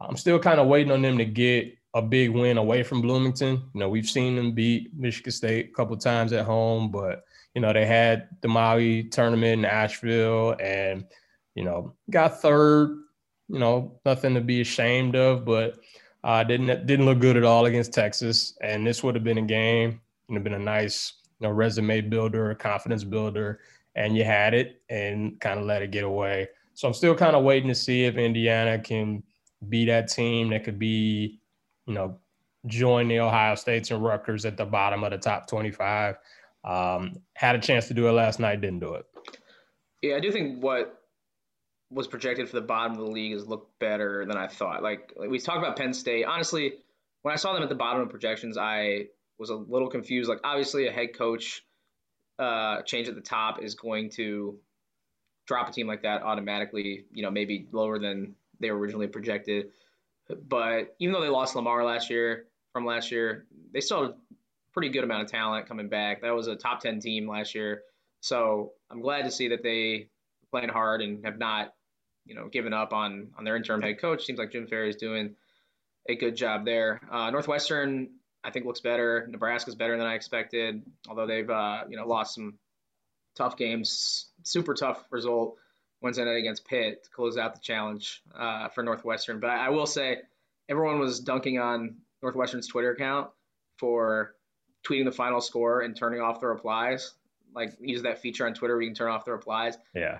I'm 0.00 0.16
still 0.16 0.38
kind 0.38 0.60
of 0.60 0.68
waiting 0.68 0.92
on 0.92 1.02
them 1.02 1.18
to 1.18 1.24
get 1.24 1.74
a 1.94 2.02
big 2.02 2.30
win 2.30 2.58
away 2.58 2.82
from 2.82 3.02
Bloomington. 3.02 3.62
You 3.74 3.80
know, 3.80 3.88
we've 3.88 4.08
seen 4.08 4.36
them 4.36 4.52
beat 4.52 4.90
Michigan 4.94 5.32
State 5.32 5.70
a 5.70 5.74
couple 5.74 5.96
times 5.96 6.32
at 6.32 6.44
home, 6.44 6.90
but 6.90 7.24
you 7.54 7.60
know, 7.60 7.72
they 7.72 7.86
had 7.86 8.28
the 8.40 8.48
Maui 8.48 9.04
tournament 9.04 9.60
in 9.60 9.64
Asheville 9.64 10.56
and 10.60 11.04
you 11.54 11.64
know, 11.64 11.94
got 12.10 12.40
third, 12.40 12.98
you 13.48 13.58
know, 13.58 14.00
nothing 14.06 14.34
to 14.34 14.40
be 14.40 14.60
ashamed 14.60 15.16
of, 15.16 15.44
but 15.44 15.78
uh, 16.24 16.44
didn't 16.44 16.86
didn't 16.86 17.06
look 17.06 17.18
good 17.18 17.36
at 17.36 17.44
all 17.44 17.66
against 17.66 17.92
Texas. 17.92 18.56
And 18.62 18.86
this 18.86 19.02
would 19.02 19.14
have 19.14 19.24
been 19.24 19.38
a 19.38 19.42
game, 19.42 20.00
would 20.28 20.36
have 20.36 20.44
been 20.44 20.54
a 20.54 20.58
nice 20.58 21.14
you 21.40 21.48
know, 21.48 21.52
resume 21.52 22.00
builder, 22.02 22.54
confidence 22.54 23.04
builder, 23.04 23.60
and 23.96 24.16
you 24.16 24.24
had 24.24 24.54
it 24.54 24.80
and 24.88 25.40
kind 25.40 25.58
of 25.58 25.66
let 25.66 25.82
it 25.82 25.90
get 25.90 26.04
away. 26.04 26.48
So 26.74 26.88
I'm 26.88 26.94
still 26.94 27.14
kind 27.14 27.36
of 27.36 27.44
waiting 27.44 27.68
to 27.68 27.74
see 27.74 28.04
if 28.04 28.16
Indiana 28.16 28.78
can 28.78 29.22
be 29.68 29.84
that 29.86 30.08
team 30.08 30.50
that 30.50 30.64
could 30.64 30.78
be, 30.78 31.40
you 31.86 31.94
know, 31.94 32.18
join 32.66 33.08
the 33.08 33.18
Ohio 33.18 33.54
States 33.56 33.90
and 33.90 34.02
Rutgers 34.02 34.44
at 34.44 34.56
the 34.56 34.64
bottom 34.64 35.04
of 35.04 35.10
the 35.10 35.18
top 35.18 35.48
25. 35.48 36.16
Um, 36.64 37.16
had 37.34 37.56
a 37.56 37.58
chance 37.58 37.88
to 37.88 37.94
do 37.94 38.06
it 38.06 38.12
last 38.12 38.38
night, 38.38 38.60
didn't 38.60 38.78
do 38.78 38.94
it. 38.94 39.06
Yeah, 40.00 40.16
I 40.16 40.20
do 40.20 40.30
think 40.30 40.62
what 40.62 41.01
was 41.92 42.06
projected 42.06 42.48
for 42.48 42.56
the 42.56 42.66
bottom 42.66 42.92
of 42.92 42.98
the 42.98 43.10
league 43.10 43.32
has 43.32 43.46
looked 43.46 43.78
better 43.78 44.24
than 44.26 44.36
I 44.36 44.46
thought. 44.46 44.82
Like, 44.82 45.12
like 45.16 45.28
we 45.28 45.38
talked 45.38 45.58
about 45.58 45.76
Penn 45.76 45.92
State. 45.92 46.24
Honestly, 46.24 46.74
when 47.22 47.32
I 47.32 47.36
saw 47.36 47.52
them 47.52 47.62
at 47.62 47.68
the 47.68 47.74
bottom 47.74 48.02
of 48.02 48.10
projections, 48.10 48.56
I 48.56 49.08
was 49.38 49.50
a 49.50 49.54
little 49.54 49.88
confused. 49.88 50.28
Like 50.28 50.40
obviously 50.44 50.86
a 50.86 50.92
head 50.92 51.16
coach 51.16 51.64
uh, 52.38 52.82
change 52.82 53.08
at 53.08 53.14
the 53.14 53.20
top 53.20 53.62
is 53.62 53.74
going 53.74 54.10
to 54.12 54.58
drop 55.46 55.68
a 55.68 55.72
team 55.72 55.86
like 55.86 56.02
that 56.02 56.22
automatically. 56.22 57.04
You 57.12 57.22
know, 57.22 57.30
maybe 57.30 57.68
lower 57.72 57.98
than 57.98 58.36
they 58.58 58.70
were 58.70 58.78
originally 58.78 59.08
projected. 59.08 59.66
But 60.28 60.94
even 60.98 61.12
though 61.12 61.20
they 61.20 61.28
lost 61.28 61.54
Lamar 61.54 61.84
last 61.84 62.08
year 62.08 62.46
from 62.72 62.86
last 62.86 63.10
year, 63.10 63.44
they 63.72 63.80
still 63.80 64.02
had 64.02 64.10
a 64.12 64.14
pretty 64.72 64.88
good 64.88 65.04
amount 65.04 65.24
of 65.24 65.30
talent 65.30 65.68
coming 65.68 65.88
back. 65.88 66.22
That 66.22 66.34
was 66.34 66.46
a 66.46 66.56
top 66.56 66.80
ten 66.80 67.00
team 67.00 67.28
last 67.28 67.54
year. 67.54 67.82
So 68.20 68.72
I'm 68.90 69.02
glad 69.02 69.24
to 69.24 69.30
see 69.30 69.48
that 69.48 69.62
they 69.62 70.08
playing 70.50 70.68
hard 70.68 71.02
and 71.02 71.24
have 71.24 71.38
not, 71.38 71.74
you 72.24 72.34
know, 72.34 72.48
given 72.48 72.72
up 72.72 72.92
on 72.92 73.28
on 73.36 73.44
their 73.44 73.56
interim 73.56 73.82
head 73.82 74.00
coach. 74.00 74.24
Seems 74.24 74.38
like 74.38 74.52
Jim 74.52 74.66
Ferry 74.66 74.90
is 74.90 74.96
doing 74.96 75.36
a 76.08 76.16
good 76.16 76.36
job 76.36 76.64
there. 76.64 77.00
Uh, 77.10 77.30
Northwestern 77.30 78.10
I 78.44 78.50
think 78.50 78.66
looks 78.66 78.80
better. 78.80 79.26
Nebraska's 79.30 79.74
better 79.74 79.96
than 79.96 80.06
I 80.06 80.14
expected, 80.14 80.82
although 81.08 81.26
they've 81.26 81.48
uh, 81.48 81.84
you 81.88 81.96
know 81.96 82.06
lost 82.06 82.34
some 82.34 82.58
tough 83.36 83.56
games. 83.56 84.30
Super 84.42 84.74
tough 84.74 85.04
result 85.10 85.56
Wednesday 86.00 86.24
night 86.24 86.36
against 86.36 86.66
Pitt 86.66 87.04
to 87.04 87.10
close 87.10 87.36
out 87.36 87.54
the 87.54 87.60
challenge 87.60 88.22
uh, 88.34 88.68
for 88.68 88.82
Northwestern. 88.82 89.38
But 89.38 89.50
I, 89.50 89.66
I, 89.66 89.68
will 89.70 89.86
say 89.86 90.18
everyone 90.68 90.98
was 90.98 91.20
dunking 91.20 91.58
on 91.58 91.98
Northwestern's 92.22 92.66
Twitter 92.66 92.90
account 92.90 93.30
for 93.78 94.34
tweeting 94.86 95.04
the 95.04 95.12
final 95.12 95.40
score 95.40 95.80
and 95.80 95.96
turning 95.96 96.20
off 96.20 96.40
the 96.40 96.48
replies. 96.48 97.14
Like 97.54 97.74
use 97.80 98.02
that 98.02 98.20
feature 98.20 98.46
on 98.46 98.54
Twitter 98.54 98.74
where 98.74 98.82
you 98.82 98.88
can 98.88 98.96
turn 98.96 99.10
off 99.10 99.24
the 99.24 99.32
replies. 99.32 99.78
Yeah. 99.94 100.18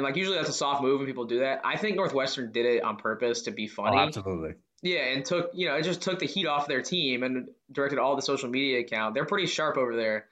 And 0.00 0.06
like 0.06 0.16
usually 0.16 0.38
that's 0.38 0.48
a 0.48 0.54
soft 0.54 0.82
move 0.82 1.00
when 1.00 1.06
people 1.06 1.26
do 1.26 1.40
that. 1.40 1.60
I 1.62 1.76
think 1.76 1.94
Northwestern 1.94 2.52
did 2.52 2.64
it 2.64 2.82
on 2.82 2.96
purpose 2.96 3.42
to 3.42 3.50
be 3.50 3.68
funny. 3.68 3.98
Oh, 3.98 4.00
absolutely. 4.00 4.54
Yeah, 4.80 5.00
and 5.00 5.22
took 5.22 5.50
you 5.52 5.68
know 5.68 5.74
it 5.74 5.82
just 5.82 6.00
took 6.00 6.18
the 6.18 6.26
heat 6.26 6.46
off 6.46 6.66
their 6.66 6.80
team 6.80 7.22
and 7.22 7.50
directed 7.70 7.98
all 7.98 8.16
the 8.16 8.22
social 8.22 8.48
media 8.48 8.80
account. 8.80 9.14
They're 9.14 9.26
pretty 9.26 9.46
sharp 9.46 9.76
over 9.76 9.94
there, 9.94 10.24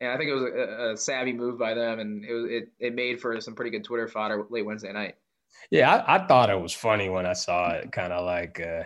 and 0.00 0.12
I 0.12 0.16
think 0.16 0.30
it 0.30 0.34
was 0.34 0.44
a, 0.44 0.92
a 0.92 0.96
savvy 0.96 1.32
move 1.32 1.58
by 1.58 1.74
them, 1.74 1.98
and 1.98 2.24
it 2.24 2.32
was 2.32 2.44
it, 2.48 2.68
it 2.78 2.94
made 2.94 3.20
for 3.20 3.40
some 3.40 3.56
pretty 3.56 3.72
good 3.72 3.82
Twitter 3.82 4.06
fodder 4.06 4.46
late 4.48 4.64
Wednesday 4.64 4.92
night. 4.92 5.16
Yeah, 5.72 5.92
I, 5.92 6.18
I 6.18 6.26
thought 6.28 6.50
it 6.50 6.60
was 6.60 6.72
funny 6.72 7.08
when 7.08 7.26
I 7.26 7.32
saw 7.32 7.70
it. 7.70 7.90
Kind 7.90 8.12
of 8.12 8.24
like, 8.24 8.60
uh, 8.60 8.84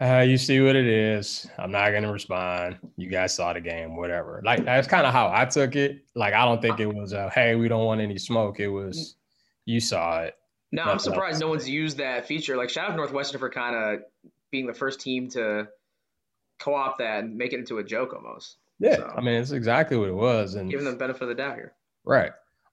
uh, 0.00 0.20
you 0.20 0.38
see 0.38 0.60
what 0.60 0.76
it 0.76 0.86
is. 0.86 1.48
I'm 1.58 1.72
not 1.72 1.90
gonna 1.90 2.12
respond. 2.12 2.78
You 2.96 3.10
guys 3.10 3.34
saw 3.34 3.52
the 3.52 3.60
game, 3.60 3.96
whatever. 3.96 4.40
Like 4.44 4.64
that's 4.64 4.86
kind 4.86 5.04
of 5.04 5.12
how 5.12 5.32
I 5.34 5.46
took 5.46 5.74
it. 5.74 6.04
Like 6.14 6.32
I 6.32 6.44
don't 6.44 6.62
think 6.62 6.78
it 6.78 6.94
was 6.94 7.12
a 7.12 7.28
hey, 7.30 7.56
we 7.56 7.66
don't 7.66 7.86
want 7.86 8.00
any 8.00 8.18
smoke. 8.18 8.60
It 8.60 8.68
was 8.68 9.16
you 9.64 9.80
saw 9.80 10.22
it. 10.22 10.34
No, 10.72 10.82
I'm 10.82 10.98
surprised 10.98 11.40
no 11.40 11.48
one's 11.48 11.68
used 11.68 11.98
that 11.98 12.26
feature. 12.26 12.56
Like 12.56 12.70
shout 12.70 12.90
out 12.90 12.96
Northwestern 12.96 13.38
for 13.38 13.48
kind 13.48 13.76
of 13.76 14.00
being 14.50 14.66
the 14.66 14.74
first 14.74 15.00
team 15.00 15.28
to 15.30 15.68
co-opt 16.58 16.98
that 16.98 17.24
and 17.24 17.36
make 17.36 17.52
it 17.52 17.60
into 17.60 17.78
a 17.78 17.84
joke 17.84 18.12
almost. 18.14 18.56
Yeah, 18.80 18.96
so, 18.96 19.14
I 19.16 19.20
mean 19.20 19.34
it's 19.34 19.52
exactly 19.52 19.96
what 19.96 20.08
it 20.08 20.14
was, 20.14 20.56
and 20.56 20.70
giving 20.70 20.84
them 20.84 20.98
benefit 20.98 21.22
of 21.22 21.28
the 21.28 21.34
doubt 21.34 21.54
here. 21.54 21.74
Right. 22.04 22.32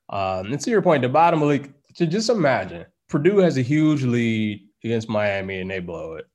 Um, 0.10 0.52
and 0.52 0.60
to 0.60 0.70
your 0.70 0.82
point, 0.82 1.04
the 1.04 1.10
bottom 1.10 1.42
of 1.42 1.48
league, 1.48 1.74
to 1.96 2.08
just 2.08 2.30
imagine 2.30 2.86
Purdue 3.08 3.38
has 3.38 3.58
a 3.58 3.62
huge 3.62 4.04
lead 4.04 4.62
against 4.84 5.10
Miami 5.10 5.62
and 5.62 5.70
they 5.70 5.80
blow 5.80 6.16
it. 6.16 6.26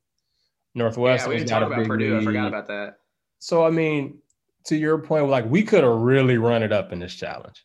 Northwestern. 0.75 1.33
Yeah, 1.33 1.39
we 1.39 1.45
didn't 1.45 1.63
about 1.63 1.87
Purdue. 1.87 2.15
Lead. 2.15 2.23
I 2.23 2.25
forgot 2.25 2.49
about 2.49 2.69
that. 2.69 2.99
So 3.39 3.65
I 3.65 3.71
mean, 3.71 4.19
to 4.67 4.77
your 4.77 4.99
point, 4.99 5.29
like 5.29 5.47
we 5.47 5.63
could 5.63 5.83
have 5.83 5.93
really 5.93 6.39
run 6.39 6.63
it 6.63 6.73
up 6.73 6.93
in 6.93 6.99
this 6.99 7.15
challenge 7.15 7.65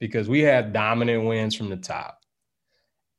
because 0.00 0.28
we 0.28 0.40
had 0.40 0.72
dominant 0.72 1.24
wins 1.24 1.54
from 1.54 1.70
the 1.70 1.76
top. 1.76 2.17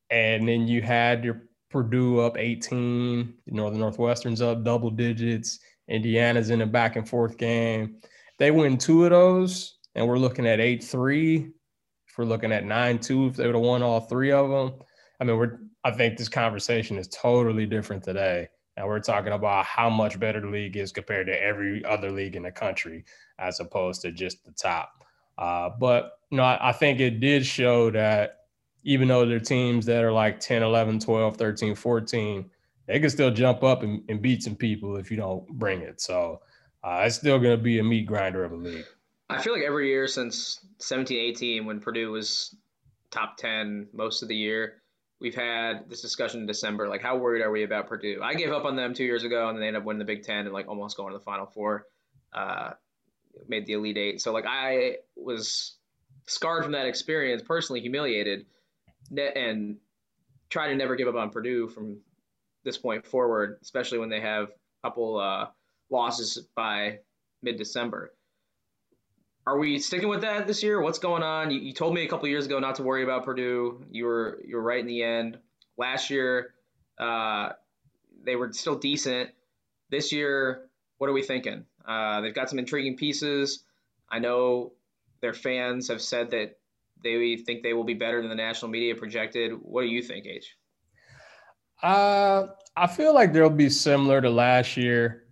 And 0.09 0.47
then 0.47 0.67
you 0.67 0.81
had 0.81 1.23
your 1.23 1.43
Purdue 1.69 2.19
up 2.19 2.37
18, 2.37 3.33
Northern 3.47 3.79
Northwestern's 3.79 4.41
up 4.41 4.63
double 4.63 4.89
digits, 4.89 5.59
Indiana's 5.87 6.49
in 6.49 6.61
a 6.61 6.65
back 6.65 6.95
and 6.95 7.07
forth 7.07 7.37
game. 7.37 7.97
They 8.39 8.51
win 8.51 8.77
two 8.77 9.03
of 9.03 9.11
those, 9.11 9.77
and 9.95 10.07
we're 10.07 10.17
looking 10.17 10.47
at 10.47 10.59
8 10.59 10.83
3. 10.83 11.51
If 12.07 12.17
we're 12.17 12.25
looking 12.25 12.51
at 12.51 12.65
9 12.65 12.99
2, 12.99 13.27
if 13.27 13.35
they 13.35 13.45
would 13.45 13.55
have 13.55 13.63
won 13.63 13.83
all 13.83 13.99
three 13.99 14.31
of 14.31 14.49
them. 14.49 14.79
I 15.19 15.25
mean, 15.25 15.37
we're 15.37 15.59
I 15.83 15.91
think 15.91 16.17
this 16.17 16.29
conversation 16.29 16.97
is 16.97 17.07
totally 17.07 17.65
different 17.65 18.03
today. 18.03 18.49
And 18.75 18.87
we're 18.87 18.99
talking 18.99 19.33
about 19.33 19.65
how 19.65 19.89
much 19.89 20.19
better 20.19 20.39
the 20.41 20.47
league 20.47 20.77
is 20.77 20.91
compared 20.91 21.27
to 21.27 21.41
every 21.41 21.83
other 21.85 22.11
league 22.11 22.35
in 22.35 22.43
the 22.43 22.51
country, 22.51 23.03
as 23.37 23.59
opposed 23.59 24.01
to 24.01 24.11
just 24.11 24.43
the 24.45 24.51
top. 24.51 25.03
Uh, 25.37 25.69
but 25.79 26.13
you 26.31 26.37
know, 26.37 26.43
I, 26.43 26.69
I 26.69 26.71
think 26.71 26.99
it 26.99 27.19
did 27.19 27.45
show 27.45 27.91
that 27.91 28.38
even 28.89 29.07
though 29.07 29.23
they're 29.23 29.39
teams 29.39 29.85
that 29.85 30.03
are 30.03 30.11
like 30.11 30.39
10, 30.39 30.63
11, 30.63 30.99
12, 30.99 31.37
13, 31.37 31.75
14, 31.75 32.49
they 32.87 32.99
can 32.99 33.09
still 33.11 33.29
jump 33.29 33.63
up 33.63 33.83
and, 33.83 34.01
and 34.09 34.19
beat 34.19 34.41
some 34.41 34.55
people 34.55 34.97
if 34.97 35.11
you 35.11 35.17
don't 35.17 35.47
bring 35.47 35.81
it. 35.81 36.01
So 36.01 36.41
uh, 36.83 37.03
it's 37.05 37.17
still 37.17 37.37
going 37.37 37.55
to 37.55 37.63
be 37.63 37.77
a 37.77 37.83
meat 37.83 38.07
grinder 38.07 38.43
of 38.43 38.51
a 38.51 38.55
league. 38.55 38.85
I 39.29 39.43
feel 39.43 39.53
like 39.53 39.61
every 39.61 39.89
year 39.89 40.07
since 40.07 40.59
17, 40.79 41.19
18, 41.19 41.65
when 41.67 41.79
Purdue 41.79 42.11
was 42.11 42.55
top 43.11 43.37
10 43.37 43.89
most 43.93 44.23
of 44.23 44.27
the 44.27 44.35
year, 44.35 44.81
we've 45.21 45.35
had 45.35 45.87
this 45.87 46.01
discussion 46.01 46.39
in 46.39 46.47
December. 46.47 46.89
Like, 46.89 47.03
how 47.03 47.15
worried 47.15 47.43
are 47.43 47.51
we 47.51 47.61
about 47.61 47.85
Purdue? 47.85 48.21
I 48.23 48.33
gave 48.33 48.51
up 48.51 48.65
on 48.65 48.75
them 48.75 48.95
two 48.95 49.03
years 49.03 49.23
ago, 49.23 49.49
and 49.49 49.55
then 49.55 49.61
they 49.61 49.67
ended 49.67 49.83
up 49.83 49.85
winning 49.85 49.99
the 49.99 50.05
Big 50.05 50.23
Ten 50.23 50.45
and 50.45 50.51
like 50.51 50.67
almost 50.67 50.97
going 50.97 51.13
to 51.13 51.19
the 51.19 51.23
Final 51.23 51.45
Four. 51.45 51.85
Uh, 52.33 52.71
made 53.47 53.67
the 53.67 53.73
Elite 53.73 53.97
Eight. 53.97 54.21
So 54.21 54.33
like 54.33 54.45
I 54.47 54.95
was 55.15 55.75
scarred 56.25 56.63
from 56.63 56.71
that 56.71 56.87
experience, 56.87 57.43
personally 57.43 57.81
humiliated, 57.81 58.47
and 59.17 59.77
try 60.49 60.69
to 60.69 60.75
never 60.75 60.95
give 60.95 61.07
up 61.07 61.15
on 61.15 61.29
Purdue 61.29 61.67
from 61.67 61.99
this 62.63 62.77
point 62.77 63.05
forward, 63.05 63.57
especially 63.61 63.99
when 63.99 64.09
they 64.09 64.21
have 64.21 64.49
a 64.49 64.87
couple 64.87 65.17
uh, 65.17 65.47
losses 65.89 66.47
by 66.55 66.99
mid-December. 67.41 68.13
Are 69.47 69.57
we 69.57 69.79
sticking 69.79 70.09
with 70.09 70.21
that 70.21 70.45
this 70.45 70.61
year? 70.61 70.79
What's 70.79 70.99
going 70.99 71.23
on? 71.23 71.49
You, 71.49 71.59
you 71.59 71.73
told 71.73 71.93
me 71.93 72.03
a 72.03 72.07
couple 72.07 72.27
years 72.27 72.45
ago 72.45 72.59
not 72.59 72.75
to 72.75 72.83
worry 72.83 73.03
about 73.03 73.25
Purdue. 73.25 73.83
You 73.89 74.05
were 74.05 74.39
you 74.45 74.57
were 74.57 74.61
right 74.61 74.79
in 74.79 74.85
the 74.85 75.01
end. 75.01 75.39
Last 75.75 76.11
year, 76.11 76.53
uh, 76.99 77.53
they 78.23 78.35
were 78.35 78.51
still 78.53 78.75
decent. 78.75 79.31
This 79.89 80.11
year, 80.11 80.69
what 80.99 81.09
are 81.09 81.13
we 81.13 81.23
thinking? 81.23 81.65
Uh, 81.87 82.21
they've 82.21 82.35
got 82.35 82.49
some 82.49 82.59
intriguing 82.59 82.95
pieces. 82.95 83.63
I 84.07 84.19
know 84.19 84.73
their 85.21 85.33
fans 85.33 85.87
have 85.87 86.01
said 86.01 86.31
that 86.31 86.58
they 87.03 87.37
think 87.37 87.63
they 87.63 87.73
will 87.73 87.83
be 87.83 87.93
better 87.93 88.21
than 88.21 88.29
the 88.29 88.35
national 88.35 88.71
media 88.71 88.95
projected. 88.95 89.53
What 89.61 89.81
do 89.83 89.87
you 89.87 90.01
think, 90.01 90.25
H? 90.25 90.55
Uh, 91.81 92.47
I 92.75 92.87
feel 92.87 93.13
like 93.13 93.33
they'll 93.33 93.49
be 93.49 93.69
similar 93.69 94.21
to 94.21 94.29
last 94.29 94.75
year. 94.75 95.25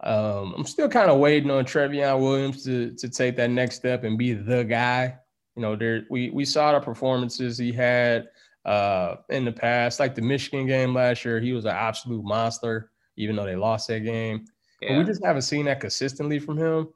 Um, 0.00 0.54
I'm 0.56 0.66
still 0.66 0.88
kind 0.88 1.10
of 1.10 1.18
waiting 1.18 1.50
on 1.50 1.64
Trevion 1.64 2.20
Williams 2.20 2.64
to 2.64 2.94
to 2.96 3.08
take 3.08 3.36
that 3.36 3.50
next 3.50 3.76
step 3.76 4.04
and 4.04 4.18
be 4.18 4.34
the 4.34 4.64
guy. 4.64 5.16
You 5.54 5.62
know, 5.62 5.76
there 5.76 6.02
we 6.10 6.30
we 6.30 6.44
saw 6.44 6.72
the 6.72 6.80
performances 6.80 7.56
he 7.56 7.72
had 7.72 8.28
uh, 8.64 9.16
in 9.30 9.44
the 9.44 9.52
past, 9.52 10.00
like 10.00 10.14
the 10.14 10.22
Michigan 10.22 10.66
game 10.66 10.92
last 10.92 11.24
year. 11.24 11.40
He 11.40 11.52
was 11.52 11.64
an 11.64 11.70
absolute 11.70 12.24
monster, 12.24 12.90
even 13.16 13.36
though 13.36 13.46
they 13.46 13.56
lost 13.56 13.88
that 13.88 14.00
game. 14.00 14.44
Yeah. 14.82 14.90
But 14.90 14.98
we 14.98 15.04
just 15.04 15.24
haven't 15.24 15.42
seen 15.42 15.64
that 15.66 15.80
consistently 15.80 16.38
from 16.38 16.58
him. 16.58 16.88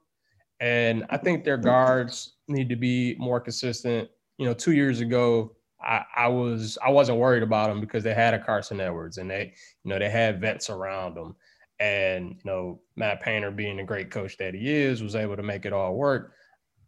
And 0.61 1.07
I 1.09 1.17
think 1.17 1.45
their 1.45 1.57
guards 1.57 2.35
need 2.47 2.69
to 2.69 2.77
be 2.77 3.17
more 3.19 3.41
consistent. 3.41 4.11
You 4.37 4.47
know, 4.47 4.55
two 4.55 4.73
years 4.73 5.01
ago, 5.01 5.57
I, 5.83 6.05
I 6.15 6.29
was 6.29 6.77
I 6.85 6.91
wasn't 6.91 7.19
worried 7.19 7.43
about 7.43 7.69
them 7.69 7.81
because 7.81 8.05
they 8.05 8.13
had 8.13 8.35
a 8.35 8.39
Carson 8.39 8.81
Edwards 8.81 9.19
and 9.19 9.31
they, 9.31 9.55
you 9.85 9.89
know, 9.89 9.99
they 9.99 10.11
had 10.11 10.41
vets 10.41 10.69
around 10.69 11.15
them. 11.15 11.35
And 11.79 12.33
you 12.33 12.43
know, 12.45 12.81
Matt 12.97 13.23
Painter 13.23 13.51
being 13.51 13.79
the 13.79 13.85
great 13.85 14.11
coach 14.11 14.37
that 14.37 14.53
he 14.53 14.71
is, 14.71 15.03
was 15.03 15.17
able 15.17 15.37
to 15.37 15.43
make 15.43 15.65
it 15.65 15.73
all 15.73 15.95
work. 15.95 16.35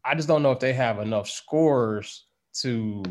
I 0.04 0.14
just 0.14 0.28
don't 0.28 0.42
know 0.42 0.52
if 0.52 0.60
they 0.60 0.74
have 0.74 0.98
enough 0.98 1.30
scores 1.30 2.26
to, 2.60 3.02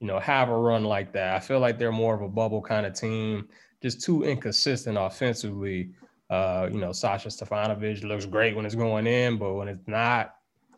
you 0.00 0.06
know, 0.06 0.20
have 0.20 0.48
a 0.48 0.56
run 0.56 0.84
like 0.84 1.12
that. 1.14 1.34
I 1.34 1.40
feel 1.40 1.58
like 1.58 1.78
they're 1.78 1.90
more 1.90 2.14
of 2.14 2.22
a 2.22 2.28
bubble 2.28 2.62
kind 2.62 2.86
of 2.86 2.94
team, 2.94 3.48
just 3.82 4.02
too 4.02 4.22
inconsistent 4.22 4.96
offensively 4.96 5.90
uh, 6.30 6.68
you 6.72 6.78
know, 6.78 6.92
Sasha 6.92 7.28
Stefanovic 7.28 8.02
looks 8.02 8.26
great 8.26 8.56
when 8.56 8.64
it's 8.64 8.74
going 8.74 9.06
in, 9.06 9.36
but 9.36 9.54
when 9.54 9.68
it's 9.68 9.86
not, 9.86 10.34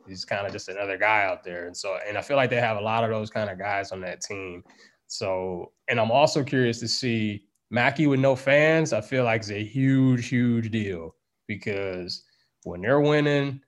he's 0.06 0.24
kind 0.24 0.46
of 0.46 0.52
just 0.52 0.68
another 0.68 0.98
guy 0.98 1.24
out 1.24 1.44
there. 1.44 1.66
And 1.66 1.76
so, 1.76 1.98
and 2.06 2.18
I 2.18 2.22
feel 2.22 2.36
like 2.36 2.50
they 2.50 2.60
have 2.60 2.76
a 2.76 2.82
lot 2.82 3.04
of 3.04 3.10
those 3.10 3.30
kind 3.30 3.50
of 3.50 3.58
guys 3.58 3.92
on 3.92 4.00
that 4.02 4.20
team. 4.20 4.64
So, 5.06 5.72
and 5.88 6.00
I'm 6.00 6.10
also 6.10 6.42
curious 6.42 6.80
to 6.80 6.88
see 6.88 7.44
Mackey 7.70 8.06
with 8.06 8.20
no 8.20 8.34
fans. 8.34 8.92
I 8.92 9.00
feel 9.00 9.24
like 9.24 9.40
it's 9.40 9.50
a 9.50 9.64
huge, 9.64 10.28
huge 10.28 10.70
deal 10.70 11.14
because 11.46 12.24
when 12.64 12.80
they're 12.80 13.00
winning 13.00 13.60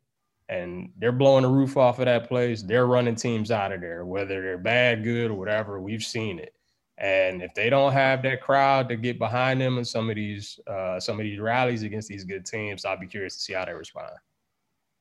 and 0.49 0.91
they're 0.99 1.13
blowing 1.13 1.43
the 1.43 1.49
roof 1.49 1.77
off 1.77 2.01
of 2.01 2.07
that 2.07 2.29
place, 2.29 2.63
they're 2.63 2.87
running 2.87 3.15
teams 3.15 3.51
out 3.51 3.73
of 3.73 3.81
there, 3.81 4.05
whether 4.05 4.43
they're 4.43 4.59
bad, 4.59 5.05
good, 5.05 5.31
or 5.31 5.35
whatever. 5.35 5.81
We've 5.81 6.03
seen 6.03 6.39
it. 6.39 6.55
And 7.01 7.43
if 7.43 7.55
they 7.55 7.71
don't 7.71 7.93
have 7.93 8.23
that 8.23 8.43
crowd 8.43 8.89
to 8.89 8.97
get 8.97 9.19
behind 9.19 9.61
them 9.61 9.79
in 9.79 9.85
some 9.85 10.11
of 10.11 10.17
these 10.17 10.59
uh, 10.67 10.99
some 10.99 11.21
of 11.21 11.25
these 11.25 11.39
rallies 11.39 11.83
against 11.85 12.09
these 12.09 12.25
good 12.25 12.45
teams, 12.45 12.85
I'll 12.85 12.99
be 12.99 13.07
curious 13.07 13.37
to 13.37 13.41
see 13.41 13.53
how 13.53 13.65
they 13.65 13.73
respond. 13.73 14.11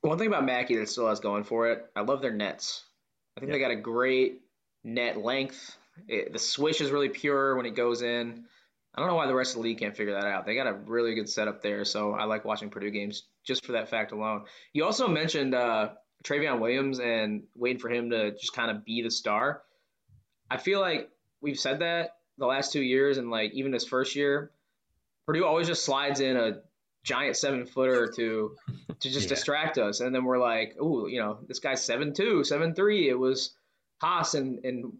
One 0.01 0.17
thing 0.19 0.27
about 0.27 0.45
Mackey 0.45 0.75
that 0.77 0.89
still 0.89 1.07
has 1.07 1.19
going 1.19 1.43
for 1.43 1.71
it, 1.71 1.85
I 1.95 2.01
love 2.01 2.21
their 2.21 2.33
nets. 2.33 2.83
I 3.35 3.39
think 3.39 3.51
they 3.51 3.59
got 3.59 3.71
a 3.71 3.75
great 3.75 4.41
net 4.83 5.17
length. 5.17 5.75
It, 6.07 6.33
the 6.33 6.39
swish 6.39 6.81
is 6.81 6.91
really 6.91 7.09
pure 7.09 7.55
when 7.55 7.65
it 7.65 7.75
goes 7.75 8.03
in. 8.03 8.45
I 8.93 8.99
don't 8.99 9.09
know 9.09 9.15
why 9.15 9.27
the 9.27 9.35
rest 9.35 9.55
of 9.55 9.61
the 9.61 9.67
league 9.67 9.79
can't 9.79 9.95
figure 9.95 10.13
that 10.13 10.25
out. 10.25 10.45
They 10.45 10.55
got 10.55 10.67
a 10.67 10.73
really 10.73 11.15
good 11.15 11.29
setup 11.29 11.61
there, 11.61 11.83
so 11.83 12.13
I 12.13 12.25
like 12.25 12.45
watching 12.45 12.69
Purdue 12.69 12.91
games 12.91 13.23
just 13.43 13.65
for 13.65 13.73
that 13.73 13.89
fact 13.89 14.11
alone. 14.11 14.45
You 14.73 14.85
also 14.85 15.07
mentioned 15.07 15.55
uh, 15.55 15.89
Trevion 16.23 16.59
Williams 16.59 16.99
and 16.99 17.43
waiting 17.55 17.79
for 17.79 17.89
him 17.89 18.09
to 18.11 18.31
just 18.31 18.53
kind 18.53 18.71
of 18.71 18.85
be 18.85 19.01
the 19.01 19.11
star. 19.11 19.61
I 20.49 20.57
feel 20.57 20.79
like 20.79 21.09
we've 21.41 21.59
said 21.59 21.79
that 21.79 22.17
the 22.38 22.45
last 22.45 22.71
two 22.71 22.81
years, 22.81 23.17
and 23.17 23.29
like 23.29 23.53
even 23.53 23.71
this 23.71 23.85
first 23.85 24.15
year, 24.15 24.51
Purdue 25.25 25.45
always 25.45 25.67
just 25.67 25.83
slides 25.83 26.19
in 26.19 26.38
a 26.38 26.61
giant 27.03 27.38
seven 27.38 27.65
footer 27.65 28.11
to 28.15 28.55
to 28.99 29.09
just 29.09 29.23
yeah. 29.23 29.29
distract 29.29 29.77
us, 29.77 29.99
and 29.99 30.13
then 30.13 30.23
we're 30.23 30.38
like, 30.38 30.75
oh, 30.79 31.07
you 31.07 31.19
know, 31.19 31.39
this 31.47 31.59
guy's 31.59 31.83
seven 31.83 32.13
two, 32.13 32.43
seven 32.43 32.73
three. 32.73 33.09
It 33.09 33.17
was 33.17 33.55
Haas 34.01 34.33
and, 34.33 34.63
in 34.65 34.93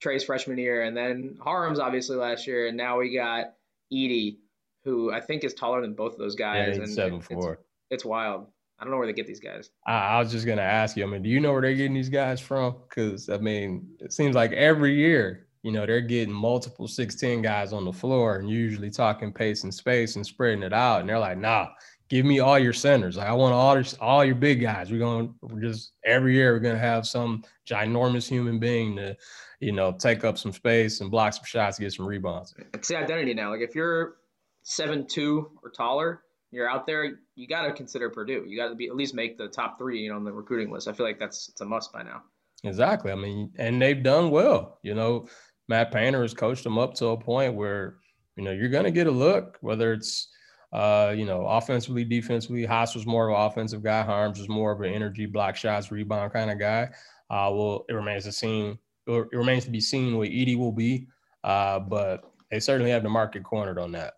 Trey's 0.00 0.24
freshman 0.24 0.58
year, 0.58 0.82
and 0.82 0.96
then 0.96 1.38
Haarms 1.44 1.78
obviously 1.78 2.16
last 2.16 2.46
year, 2.46 2.66
and 2.66 2.76
now 2.76 2.98
we 2.98 3.14
got 3.14 3.54
Edey, 3.92 4.38
who 4.84 5.12
I 5.12 5.20
think 5.20 5.44
is 5.44 5.54
taller 5.54 5.80
than 5.80 5.94
both 5.94 6.14
of 6.14 6.18
those 6.18 6.34
guys. 6.34 6.76
Yeah, 6.76 6.82
and 6.82 6.92
seven 6.92 7.18
it, 7.18 7.24
four. 7.24 7.52
It's, 7.52 7.62
it's 7.90 8.04
wild. 8.04 8.46
I 8.78 8.84
don't 8.84 8.90
know 8.90 8.98
where 8.98 9.06
they 9.06 9.12
get 9.12 9.28
these 9.28 9.38
guys. 9.38 9.70
I, 9.86 9.92
I, 9.92 10.18
was 10.18 10.32
just 10.32 10.44
gonna 10.44 10.62
ask 10.62 10.96
you. 10.96 11.04
I 11.04 11.06
mean, 11.06 11.22
do 11.22 11.28
you 11.28 11.38
know 11.38 11.52
where 11.52 11.60
they're 11.60 11.74
getting 11.74 11.94
these 11.94 12.08
guys 12.08 12.40
from? 12.40 12.74
Because 12.88 13.28
I 13.28 13.38
mean, 13.38 13.86
it 14.00 14.12
seems 14.12 14.34
like 14.34 14.50
every 14.50 14.96
year 14.96 15.46
you 15.62 15.70
know, 15.70 15.86
they're 15.86 16.00
getting 16.00 16.34
multiple 16.34 16.88
16 16.88 17.42
guys 17.42 17.72
on 17.72 17.84
the 17.84 17.92
floor 17.92 18.36
and 18.36 18.50
usually 18.50 18.90
talking 18.90 19.32
pace 19.32 19.62
and 19.62 19.72
space 19.72 20.16
and 20.16 20.26
spreading 20.26 20.62
it 20.62 20.72
out. 20.72 21.00
And 21.00 21.08
they're 21.08 21.18
like, 21.18 21.38
nah, 21.38 21.68
give 22.08 22.26
me 22.26 22.40
all 22.40 22.58
your 22.58 22.72
centers. 22.72 23.16
Like, 23.16 23.28
I 23.28 23.32
want 23.32 23.54
all 23.54 23.76
this, 23.76 23.94
all 23.94 24.24
your 24.24 24.34
big 24.34 24.60
guys. 24.60 24.90
We're 24.90 24.98
going 24.98 25.34
to 25.48 25.60
just 25.60 25.92
every 26.04 26.34
year, 26.34 26.52
we're 26.52 26.58
going 26.60 26.74
to 26.74 26.80
have 26.80 27.06
some 27.06 27.44
ginormous 27.66 28.28
human 28.28 28.58
being 28.58 28.96
to, 28.96 29.16
you 29.60 29.72
know, 29.72 29.92
take 29.92 30.24
up 30.24 30.36
some 30.36 30.52
space 30.52 31.00
and 31.00 31.10
block 31.10 31.32
some 31.34 31.44
shots, 31.44 31.78
get 31.78 31.92
some 31.92 32.06
rebounds. 32.06 32.54
It's 32.74 32.88
the 32.88 32.98
identity 32.98 33.32
now. 33.32 33.50
Like, 33.50 33.60
if 33.60 33.76
you're 33.76 34.16
seven 34.64 35.06
two 35.06 35.50
or 35.62 35.70
taller, 35.70 36.22
you're 36.50 36.68
out 36.68 36.86
there, 36.86 37.20
you 37.36 37.46
got 37.46 37.62
to 37.62 37.72
consider 37.72 38.10
Purdue. 38.10 38.44
You 38.46 38.56
got 38.58 38.68
to 38.68 38.74
be 38.74 38.88
at 38.88 38.96
least 38.96 39.14
make 39.14 39.38
the 39.38 39.48
top 39.48 39.78
three, 39.78 40.00
you 40.00 40.10
know, 40.10 40.16
on 40.16 40.24
the 40.24 40.32
recruiting 40.32 40.72
list. 40.72 40.88
I 40.88 40.92
feel 40.92 41.06
like 41.06 41.18
that's 41.18 41.48
it's 41.48 41.60
a 41.60 41.64
must 41.64 41.92
by 41.92 42.02
now. 42.02 42.22
Exactly. 42.64 43.10
I 43.10 43.16
mean, 43.16 43.50
and 43.56 43.80
they've 43.80 44.02
done 44.02 44.30
well. 44.30 44.78
You 44.82 44.94
know, 44.94 45.28
Matt 45.68 45.92
Painter 45.92 46.22
has 46.22 46.34
coached 46.34 46.64
them 46.64 46.78
up 46.78 46.94
to 46.94 47.08
a 47.08 47.16
point 47.16 47.54
where, 47.54 47.96
you 48.36 48.44
know, 48.44 48.50
you're 48.50 48.68
going 48.68 48.84
to 48.84 48.90
get 48.90 49.06
a 49.06 49.10
look, 49.10 49.58
whether 49.60 49.92
it's, 49.92 50.28
uh, 50.72 51.12
you 51.16 51.24
know, 51.24 51.46
offensively, 51.46 52.04
defensively. 52.04 52.64
Haas 52.64 52.94
was 52.94 53.06
more 53.06 53.28
of 53.28 53.36
an 53.36 53.46
offensive 53.46 53.82
guy. 53.82 54.02
Haarms 54.02 54.38
was 54.38 54.48
more 54.48 54.72
of 54.72 54.80
an 54.80 54.92
energy, 54.92 55.26
block 55.26 55.56
shots, 55.56 55.90
rebound 55.90 56.32
kind 56.32 56.50
of 56.50 56.58
guy. 56.58 56.88
Uh, 57.30 57.50
well, 57.52 57.84
it 57.88 57.94
remains 57.94 58.24
to 58.24 58.32
seen. 58.32 58.78
It 59.06 59.26
remains 59.32 59.64
to 59.64 59.70
be 59.70 59.80
seen 59.80 60.16
what 60.16 60.28
Edey 60.28 60.56
will 60.56 60.72
be, 60.72 61.08
uh, 61.44 61.80
but 61.80 62.32
they 62.50 62.60
certainly 62.60 62.90
have 62.90 63.02
the 63.02 63.08
market 63.08 63.42
cornered 63.42 63.78
on 63.78 63.92
that. 63.92 64.14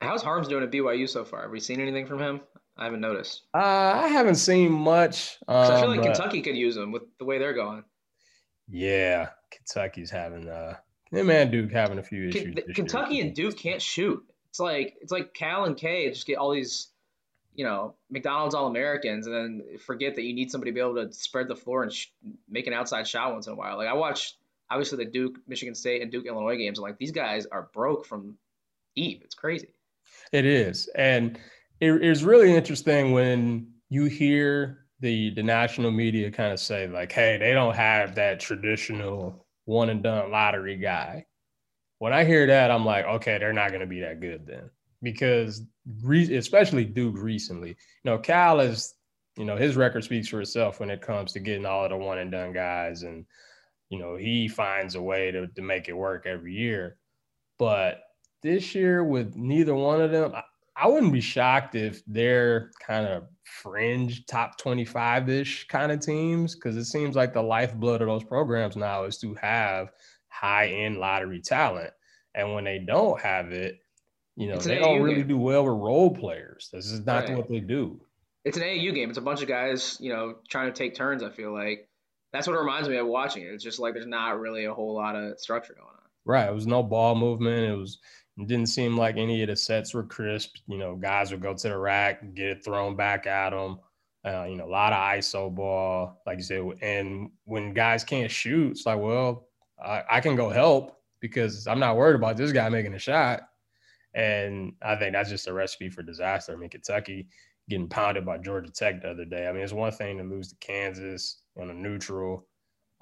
How's 0.00 0.22
Haarms 0.22 0.48
doing 0.48 0.64
at 0.64 0.70
BYU 0.70 1.08
so 1.08 1.24
far? 1.24 1.42
Have 1.42 1.50
we 1.50 1.60
seen 1.60 1.80
anything 1.80 2.06
from 2.06 2.18
him? 2.18 2.40
I 2.76 2.84
haven't 2.84 3.00
noticed. 3.00 3.42
Uh, 3.54 3.58
I 3.58 4.08
haven't 4.08 4.36
seen 4.36 4.72
much. 4.72 5.38
Um, 5.46 5.56
I 5.56 5.80
feel 5.80 5.90
um, 5.90 5.96
like 5.96 6.02
Kentucky 6.02 6.40
could 6.40 6.56
use 6.56 6.76
him 6.76 6.90
with 6.90 7.02
the 7.18 7.24
way 7.24 7.38
they're 7.38 7.52
going. 7.52 7.84
Yeah, 8.68 9.28
Kentucky's 9.52 10.10
having 10.10 10.48
uh, 10.48 10.76
them 11.12 11.30
and 11.30 11.50
Duke 11.50 11.72
having 11.72 11.98
a 11.98 12.02
few 12.02 12.28
issues. 12.28 12.56
Kentucky 12.74 13.20
and 13.20 13.34
Duke 13.34 13.56
can't 13.56 13.82
shoot. 13.82 14.24
It's 14.48 14.60
like 14.60 14.96
it's 15.00 15.12
like 15.12 15.34
Cal 15.34 15.64
and 15.64 15.76
K 15.76 16.08
just 16.10 16.26
get 16.26 16.38
all 16.38 16.52
these, 16.52 16.88
you 17.54 17.64
know, 17.64 17.94
McDonald's 18.10 18.54
All 18.54 18.66
Americans, 18.66 19.26
and 19.26 19.34
then 19.34 19.78
forget 19.78 20.14
that 20.16 20.22
you 20.22 20.34
need 20.34 20.50
somebody 20.50 20.70
to 20.70 20.74
be 20.74 20.80
able 20.80 21.06
to 21.06 21.12
spread 21.12 21.48
the 21.48 21.56
floor 21.56 21.82
and 21.82 21.92
sh- 21.92 22.08
make 22.48 22.66
an 22.66 22.72
outside 22.72 23.06
shot 23.06 23.32
once 23.32 23.46
in 23.46 23.52
a 23.52 23.56
while. 23.56 23.76
Like 23.76 23.88
I 23.88 23.94
watched 23.94 24.36
obviously 24.70 25.04
the 25.04 25.10
Duke, 25.10 25.36
Michigan 25.46 25.74
State, 25.74 26.02
and 26.02 26.10
Duke 26.10 26.26
Illinois 26.26 26.56
games, 26.56 26.78
and 26.78 26.82
like 26.82 26.98
these 26.98 27.12
guys 27.12 27.46
are 27.46 27.68
broke 27.72 28.06
from 28.06 28.36
Eve. 28.94 29.20
It's 29.24 29.34
crazy. 29.34 29.74
It 30.32 30.44
is, 30.44 30.88
and 30.94 31.38
it, 31.80 31.92
it's 32.02 32.22
really 32.22 32.54
interesting 32.54 33.12
when 33.12 33.72
you 33.88 34.04
hear 34.04 34.86
the 35.00 35.30
the 35.30 35.42
national 35.42 35.90
media 35.90 36.30
kind 36.30 36.52
of 36.52 36.60
say 36.60 36.86
like, 36.88 37.12
"Hey, 37.12 37.36
they 37.38 37.52
don't 37.52 37.74
have 37.74 38.14
that 38.14 38.40
traditional 38.40 39.41
one 39.64 39.90
and 39.90 40.02
done 40.02 40.30
lottery 40.30 40.76
guy." 40.76 41.26
When 41.98 42.12
I 42.12 42.24
hear 42.24 42.46
that, 42.46 42.70
I'm 42.70 42.84
like, 42.84 43.04
"Okay, 43.04 43.38
they're 43.38 43.52
not 43.52 43.70
going 43.70 43.80
to 43.80 43.86
be 43.86 44.00
that 44.00 44.20
good 44.20 44.46
then," 44.46 44.70
because 45.02 45.62
especially 46.30 46.84
Duke 46.84 47.16
recently, 47.18 47.70
you 47.70 47.76
know, 48.04 48.18
Cal 48.18 48.60
is, 48.60 48.94
you 49.36 49.44
know, 49.44 49.56
his 49.56 49.76
record 49.76 50.04
speaks 50.04 50.28
for 50.28 50.40
itself 50.40 50.80
when 50.80 50.90
it 50.90 51.00
comes 51.00 51.32
to 51.32 51.40
getting 51.40 51.66
all 51.66 51.84
of 51.84 51.90
the 51.90 51.96
one 51.96 52.18
and 52.18 52.30
done 52.30 52.52
guys, 52.52 53.02
and 53.02 53.24
you 53.88 53.98
know, 53.98 54.16
he 54.16 54.48
finds 54.48 54.94
a 54.94 55.02
way 55.02 55.30
to 55.30 55.46
to 55.48 55.62
make 55.62 55.88
it 55.88 55.92
work 55.92 56.26
every 56.26 56.54
year. 56.54 56.96
But 57.58 58.02
this 58.42 58.74
year, 58.74 59.04
with 59.04 59.36
neither 59.36 59.74
one 59.74 60.00
of 60.00 60.10
them, 60.10 60.34
I 60.74 60.88
wouldn't 60.88 61.12
be 61.12 61.20
shocked 61.20 61.74
if 61.74 62.02
they're 62.06 62.70
kind 62.84 63.06
of 63.06 63.28
fringe 63.44 64.26
top 64.26 64.58
25 64.58 65.28
ish 65.28 65.66
kind 65.68 65.92
of 65.92 66.00
teams 66.00 66.54
because 66.54 66.76
it 66.76 66.84
seems 66.84 67.14
like 67.16 67.32
the 67.32 67.42
lifeblood 67.42 68.00
of 68.02 68.08
those 68.08 68.24
programs 68.24 68.76
now 68.76 69.04
is 69.04 69.18
to 69.18 69.34
have 69.34 69.90
high 70.28 70.68
end 70.68 70.98
lottery 70.98 71.40
talent. 71.40 71.90
And 72.34 72.54
when 72.54 72.64
they 72.64 72.78
don't 72.78 73.20
have 73.20 73.52
it, 73.52 73.78
you 74.36 74.48
know, 74.48 74.54
It's 74.54 74.64
they 74.64 74.78
don't 74.78 74.98
AAU 75.00 75.02
really 75.04 75.16
game. 75.16 75.28
do 75.28 75.38
well 75.38 75.64
with 75.64 75.74
role 75.74 76.14
players. 76.14 76.70
This 76.72 76.86
is 76.86 77.04
not 77.04 77.28
Right. 77.28 77.36
what 77.36 77.48
they 77.48 77.60
do. 77.60 78.00
It's 78.44 78.56
an 78.56 78.62
AAU 78.62 78.92
game. 78.94 79.10
It's 79.10 79.18
a 79.18 79.22
bunch 79.22 79.42
of 79.42 79.48
guys, 79.48 79.98
you 80.00 80.12
know, 80.12 80.36
trying 80.48 80.72
to 80.72 80.76
take 80.76 80.94
turns. 80.94 81.22
I 81.22 81.30
feel 81.30 81.52
like 81.52 81.88
that's 82.32 82.46
what 82.46 82.56
it 82.56 82.60
reminds 82.60 82.88
me 82.88 82.96
of 82.96 83.06
watching 83.06 83.42
it. 83.42 83.48
It's 83.52 83.62
just 83.62 83.78
like 83.78 83.92
there's 83.94 84.06
not 84.06 84.40
really 84.40 84.64
a 84.64 84.72
whole 84.74 84.94
lot 84.94 85.14
of 85.14 85.38
structure 85.38 85.74
going 85.74 85.86
on. 85.86 85.92
Right. 86.24 86.48
It 86.48 86.54
was 86.54 86.66
no 86.66 86.82
ball 86.82 87.14
movement. 87.14 87.70
It 87.70 87.76
was 87.76 87.98
it 88.38 88.46
didn't 88.46 88.66
seem 88.68 88.96
like 88.96 89.16
any 89.16 89.42
of 89.42 89.48
the 89.48 89.56
sets 89.56 89.92
were 89.92 90.04
crisp. 90.04 90.56
You 90.66 90.78
know, 90.78 90.96
guys 90.96 91.30
would 91.30 91.42
go 91.42 91.54
to 91.54 91.68
the 91.68 91.76
rack, 91.76 92.34
get 92.34 92.48
it 92.48 92.64
thrown 92.64 92.96
back 92.96 93.26
at 93.26 93.50
them. 93.50 93.78
Uh, 94.24 94.44
you 94.44 94.56
know, 94.56 94.64
a 94.64 94.70
lot 94.70 94.92
of 94.92 94.98
ISO 94.98 95.52
ball, 95.52 96.22
like 96.26 96.38
you 96.38 96.44
said. 96.44 96.62
And 96.80 97.30
when 97.44 97.74
guys 97.74 98.04
can't 98.04 98.30
shoot, 98.30 98.70
it's 98.72 98.86
like, 98.86 99.00
well, 99.00 99.48
I, 99.84 100.02
I 100.08 100.20
can 100.20 100.36
go 100.36 100.48
help 100.48 100.96
because 101.20 101.66
I'm 101.66 101.80
not 101.80 101.96
worried 101.96 102.14
about 102.14 102.36
this 102.36 102.52
guy 102.52 102.68
making 102.68 102.94
a 102.94 102.98
shot. 102.98 103.42
And 104.14 104.74
I 104.82 104.96
think 104.96 105.12
that's 105.12 105.30
just 105.30 105.48
a 105.48 105.52
recipe 105.52 105.88
for 105.88 106.02
disaster. 106.02 106.52
I 106.52 106.56
mean, 106.56 106.70
Kentucky 106.70 107.28
getting 107.68 107.88
pounded 107.88 108.24
by 108.24 108.38
Georgia 108.38 108.70
Tech 108.70 109.02
the 109.02 109.10
other 109.10 109.24
day. 109.24 109.46
I 109.46 109.52
mean, 109.52 109.62
it's 109.62 109.72
one 109.72 109.92
thing 109.92 110.18
to 110.18 110.24
lose 110.24 110.48
to 110.48 110.56
Kansas 110.56 111.42
on 111.60 111.70
a 111.70 111.74
neutral. 111.74 112.46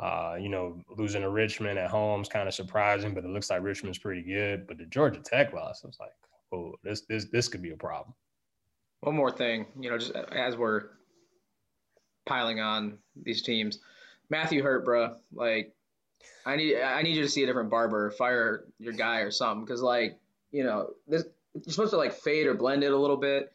Uh, 0.00 0.34
you 0.40 0.48
know, 0.48 0.80
losing 0.96 1.20
to 1.20 1.28
Richmond 1.28 1.78
at 1.78 1.90
home 1.90 2.22
is 2.22 2.28
kind 2.28 2.48
of 2.48 2.54
surprising, 2.54 3.12
but 3.12 3.22
it 3.22 3.28
looks 3.28 3.50
like 3.50 3.62
Richmond's 3.62 3.98
pretty 3.98 4.22
good. 4.22 4.66
But 4.66 4.78
the 4.78 4.86
Georgia 4.86 5.20
Tech 5.20 5.52
loss, 5.52 5.82
I 5.84 5.88
was 5.88 5.98
like, 6.00 6.12
oh, 6.54 6.74
this 6.82 7.02
this 7.02 7.26
this 7.26 7.48
could 7.48 7.60
be 7.60 7.72
a 7.72 7.76
problem. 7.76 8.14
One 9.00 9.14
more 9.14 9.30
thing, 9.30 9.66
you 9.78 9.90
know, 9.90 9.98
just 9.98 10.12
as 10.12 10.56
we're 10.56 10.84
piling 12.24 12.60
on 12.60 12.98
these 13.22 13.42
teams, 13.42 13.78
Matthew 14.30 14.62
Hurt, 14.62 14.86
bro, 14.86 15.16
like 15.34 15.74
I 16.46 16.56
need 16.56 16.80
I 16.80 17.02
need 17.02 17.16
you 17.16 17.22
to 17.22 17.28
see 17.28 17.42
a 17.42 17.46
different 17.46 17.70
barber, 17.70 18.10
fire 18.10 18.64
your 18.78 18.94
guy 18.94 19.18
or 19.18 19.30
something, 19.30 19.66
because 19.66 19.82
like 19.82 20.18
you 20.50 20.64
know 20.64 20.90
this 21.08 21.24
you're 21.54 21.72
supposed 21.72 21.90
to 21.90 21.98
like 21.98 22.14
fade 22.14 22.46
or 22.46 22.54
blend 22.54 22.84
it 22.84 22.92
a 22.92 22.96
little 22.96 23.18
bit. 23.18 23.52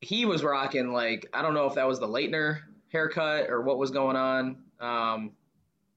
He 0.00 0.24
was 0.24 0.42
rocking 0.42 0.92
like 0.92 1.28
I 1.34 1.42
don't 1.42 1.54
know 1.54 1.66
if 1.66 1.74
that 1.74 1.86
was 1.86 2.00
the 2.00 2.08
Laettner 2.08 2.60
haircut 2.90 3.50
or 3.50 3.60
what 3.60 3.76
was 3.76 3.90
going 3.90 4.16
on, 4.16 4.62
um, 4.80 5.32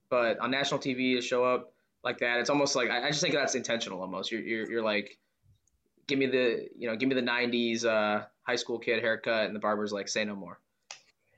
but 0.09 0.39
on 0.39 0.51
national 0.51 0.79
TV 0.79 1.15
to 1.15 1.21
show 1.21 1.43
up 1.43 1.73
like 2.03 2.19
that, 2.19 2.39
it's 2.39 2.49
almost 2.49 2.75
like 2.75 2.89
I, 2.89 3.07
I 3.07 3.09
just 3.09 3.21
think 3.21 3.33
that's 3.33 3.55
intentional. 3.55 4.01
Almost 4.01 4.31
you're 4.31 4.41
you're, 4.41 4.71
you're 4.71 4.83
like 4.83 5.17
give 6.09 6.19
me 6.19 6.25
the 6.25 6.67
you 6.75 6.89
know 6.89 6.95
give 6.97 7.07
me 7.07 7.15
the 7.15 7.21
90s 7.21 7.85
uh, 7.85 8.25
high 8.41 8.55
school 8.55 8.79
kid 8.79 9.01
haircut 9.01 9.45
and 9.45 9.55
the 9.55 9.59
barber's 9.59 9.93
like 9.93 10.09
say 10.09 10.25
no 10.25 10.35
more 10.35 10.59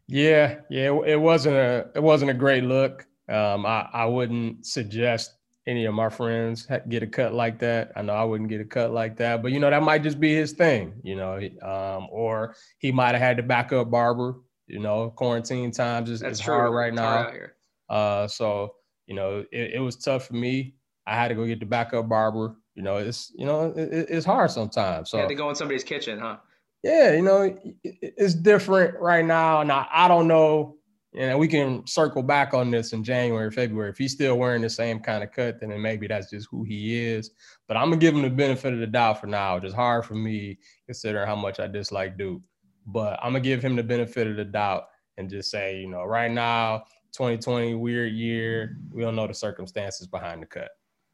Yeah, 0.07 0.61
yeah, 0.69 0.91
it, 1.05 1.19
wasn't 1.19 1.55
a 1.55 1.89
it 1.93 2.01
wasn't 2.01 2.31
a 2.31 2.33
great 2.33 2.63
look. 2.63 3.05
Um, 3.29 3.65
I 3.65 3.87
I 3.93 4.05
wouldn't 4.05 4.65
suggest 4.65 5.35
any 5.67 5.85
of 5.85 5.93
my 5.93 6.09
friends 6.09 6.67
get 6.89 7.03
a 7.03 7.07
cut 7.07 7.33
like 7.33 7.59
that. 7.59 7.91
I 7.95 8.01
know 8.01 8.13
I 8.13 8.23
wouldn't 8.23 8.49
get 8.49 8.61
a 8.61 8.65
cut 8.65 8.91
like 8.91 9.17
that, 9.17 9.43
but 9.43 9.51
you 9.51 9.59
know 9.59 9.69
that 9.69 9.83
might 9.83 10.03
just 10.03 10.19
be 10.19 10.33
his 10.33 10.53
thing, 10.53 10.93
you 11.03 11.15
know, 11.15 11.37
um, 11.61 12.07
or 12.11 12.55
he 12.79 12.91
might 12.91 13.13
have 13.13 13.21
had 13.21 13.37
to 13.37 13.43
back 13.43 13.71
up 13.71 13.91
barber. 13.91 14.35
You 14.71 14.79
know, 14.79 15.09
quarantine 15.11 15.71
times 15.71 16.09
is, 16.09 16.21
is 16.21 16.39
hard 16.39 16.73
right 16.73 16.93
It's 16.93 16.95
now. 16.95 17.23
hard. 17.23 17.51
Uh, 17.89 18.27
so 18.27 18.75
you 19.05 19.15
know, 19.15 19.43
it, 19.51 19.71
it 19.75 19.79
was 19.79 19.97
tough 19.97 20.27
for 20.27 20.33
me. 20.35 20.75
I 21.05 21.15
had 21.15 21.27
to 21.27 21.35
go 21.35 21.45
get 21.45 21.59
the 21.59 21.65
backup 21.65 22.07
barber. 22.07 22.55
You 22.75 22.83
know, 22.83 22.97
it's 22.97 23.31
you 23.35 23.45
know, 23.45 23.73
it, 23.75 23.93
it- 23.93 24.09
it's 24.09 24.25
hard 24.25 24.49
sometimes. 24.51 25.09
So 25.09 25.17
you 25.17 25.21
had 25.23 25.29
to 25.29 25.35
go 25.35 25.49
in 25.49 25.55
somebody's 25.55 25.83
kitchen 25.83 26.19
huh 26.19 26.37
yeah, 26.83 27.11
you 27.13 27.21
know, 27.21 27.41
it- 27.41 27.75
it- 27.83 28.13
it's 28.17 28.33
different 28.33 28.97
right 28.99 29.25
now. 29.25 29.61
Now 29.63 29.87
I 29.91 30.07
don't 30.07 30.27
know. 30.27 30.77
You 31.13 31.27
know, 31.27 31.37
we 31.37 31.49
can 31.49 31.85
circle 31.85 32.23
back 32.23 32.53
on 32.53 32.71
this 32.71 32.93
in 32.93 33.03
January, 33.03 33.51
February. 33.51 33.89
If 33.89 33.97
he's 33.97 34.13
still 34.13 34.37
wearing 34.37 34.61
the 34.61 34.69
same 34.69 35.01
kind 35.01 35.21
of 35.23 35.33
cut, 35.33 35.59
then 35.59 35.79
maybe 35.81 36.07
that's 36.07 36.29
just 36.29 36.47
who 36.49 36.63
he 36.63 36.97
is. 36.97 37.31
But 37.67 37.75
I'm 37.75 37.89
gonna 37.89 37.97
give 37.97 38.15
him 38.15 38.21
the 38.21 38.29
benefit 38.29 38.73
of 38.73 38.79
the 38.79 38.87
doubt 38.87 39.19
for 39.19 39.27
now, 39.27 39.57
is 39.57 39.73
hard 39.73 40.05
for 40.05 40.15
me 40.15 40.57
considering 40.85 41.27
how 41.27 41.35
much 41.35 41.59
I 41.59 41.67
dislike 41.67 42.17
Duke. 42.17 42.41
But 42.85 43.19
I'm 43.21 43.31
gonna 43.33 43.41
give 43.41 43.63
him 43.63 43.75
the 43.75 43.83
benefit 43.83 44.27
of 44.27 44.35
the 44.35 44.45
doubt 44.45 44.85
and 45.17 45.29
just 45.29 45.51
say, 45.51 45.79
you 45.79 45.87
know, 45.87 46.03
right 46.03 46.31
now, 46.31 46.85
2020, 47.13 47.75
weird 47.75 48.13
year. 48.13 48.77
We 48.93 49.01
don't 49.03 49.15
know 49.15 49.27
the 49.27 49.33
circumstances 49.33 50.07
behind 50.07 50.41
the 50.41 50.45
cut. 50.47 50.69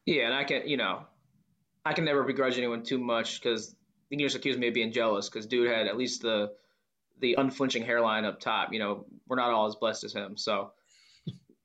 yeah 0.06 0.24
and 0.26 0.34
i 0.34 0.44
can 0.44 0.66
you 0.66 0.76
know 0.78 1.02
i 1.84 1.92
can 1.92 2.04
never 2.04 2.22
begrudge 2.24 2.56
anyone 2.56 2.82
too 2.82 2.98
much 2.98 3.40
because 3.42 3.74
you 4.08 4.16
can 4.16 4.24
just 4.26 4.36
accuse 4.36 4.56
me 4.56 4.68
of 4.68 4.74
being 4.74 4.90
jealous 4.92 5.28
because 5.28 5.44
dude 5.46 5.68
had 5.70 5.86
at 5.86 5.96
least 5.98 6.22
the 6.22 6.50
the 7.20 7.34
unflinching 7.38 7.84
hairline 7.84 8.24
up 8.24 8.40
top 8.40 8.72
you 8.72 8.78
know 8.78 9.04
we're 9.26 9.36
not 9.36 9.50
all 9.50 9.66
as 9.66 9.74
blessed 9.74 10.04
as 10.04 10.12
him 10.14 10.36
so 10.36 10.70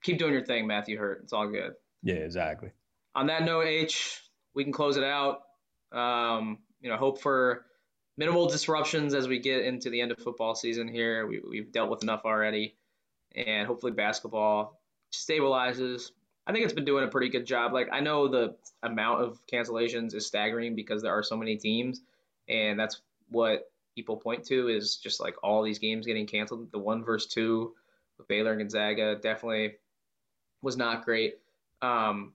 keep 0.03 0.17
doing 0.17 0.33
your 0.33 0.43
thing 0.43 0.67
matthew 0.67 0.97
hurt 0.97 1.21
it's 1.23 1.31
all 1.31 1.47
good 1.47 1.73
Yeah, 2.01 2.15
exactly. 2.15 2.71
on 3.15 3.27
that 3.27 3.43
note, 3.45 3.65
H, 3.67 4.19
we 4.55 4.63
can 4.65 4.73
close 4.73 4.97
it 4.97 5.03
out. 5.05 5.43
Um, 5.93 6.57
you 6.81 6.89
know, 6.89 6.97
hope 6.97 7.21
for 7.21 7.65
minimal 8.17 8.47
disruptions 8.47 9.13
as 9.13 9.27
we 9.27 9.39
get 9.39 9.65
into 9.65 9.89
the 9.89 10.01
end 10.01 10.11
of 10.11 10.19
football 10.19 10.55
season 10.55 10.87
here. 10.87 11.25
We, 11.27 11.41
we've 11.47 11.71
dealt 11.71 11.89
with 11.89 12.03
enough 12.03 12.21
already, 12.25 12.75
and 13.35 13.67
hopefully 13.67 13.91
basketball 13.91 14.79
stabilizes. 15.11 16.11
I 16.45 16.51
think 16.51 16.65
it's 16.65 16.73
been 16.73 16.85
doing 16.85 17.05
a 17.05 17.09
pretty 17.09 17.29
good 17.29 17.45
job. 17.45 17.73
Like 17.73 17.89
I 17.91 17.99
know 17.99 18.27
the 18.27 18.55
amount 18.81 19.21
of 19.21 19.39
cancellations 19.47 20.13
is 20.13 20.25
staggering 20.25 20.75
because 20.75 21.01
there 21.01 21.17
are 21.17 21.23
so 21.23 21.37
many 21.37 21.57
teams, 21.57 22.01
and 22.47 22.79
that's 22.79 23.01
what 23.29 23.71
people 23.95 24.17
point 24.17 24.43
to 24.45 24.69
is 24.69 24.97
just 24.97 25.19
like 25.19 25.35
all 25.43 25.63
these 25.63 25.79
games 25.79 26.05
getting 26.05 26.27
canceled. 26.27 26.71
The 26.71 26.79
one 26.79 27.03
versus 27.03 27.31
two 27.31 27.73
with 28.17 28.27
Baylor 28.27 28.51
and 28.51 28.59
Gonzaga 28.59 29.15
definitely 29.15 29.75
was 30.61 30.77
not 30.77 31.05
great. 31.05 31.39
Um, 31.81 32.33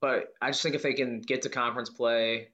but 0.00 0.32
I 0.40 0.50
just 0.50 0.62
think 0.62 0.74
if 0.74 0.82
they 0.82 0.94
can 0.94 1.20
get 1.20 1.42
to 1.42 1.48
conference 1.48 1.90
play, 1.90 2.48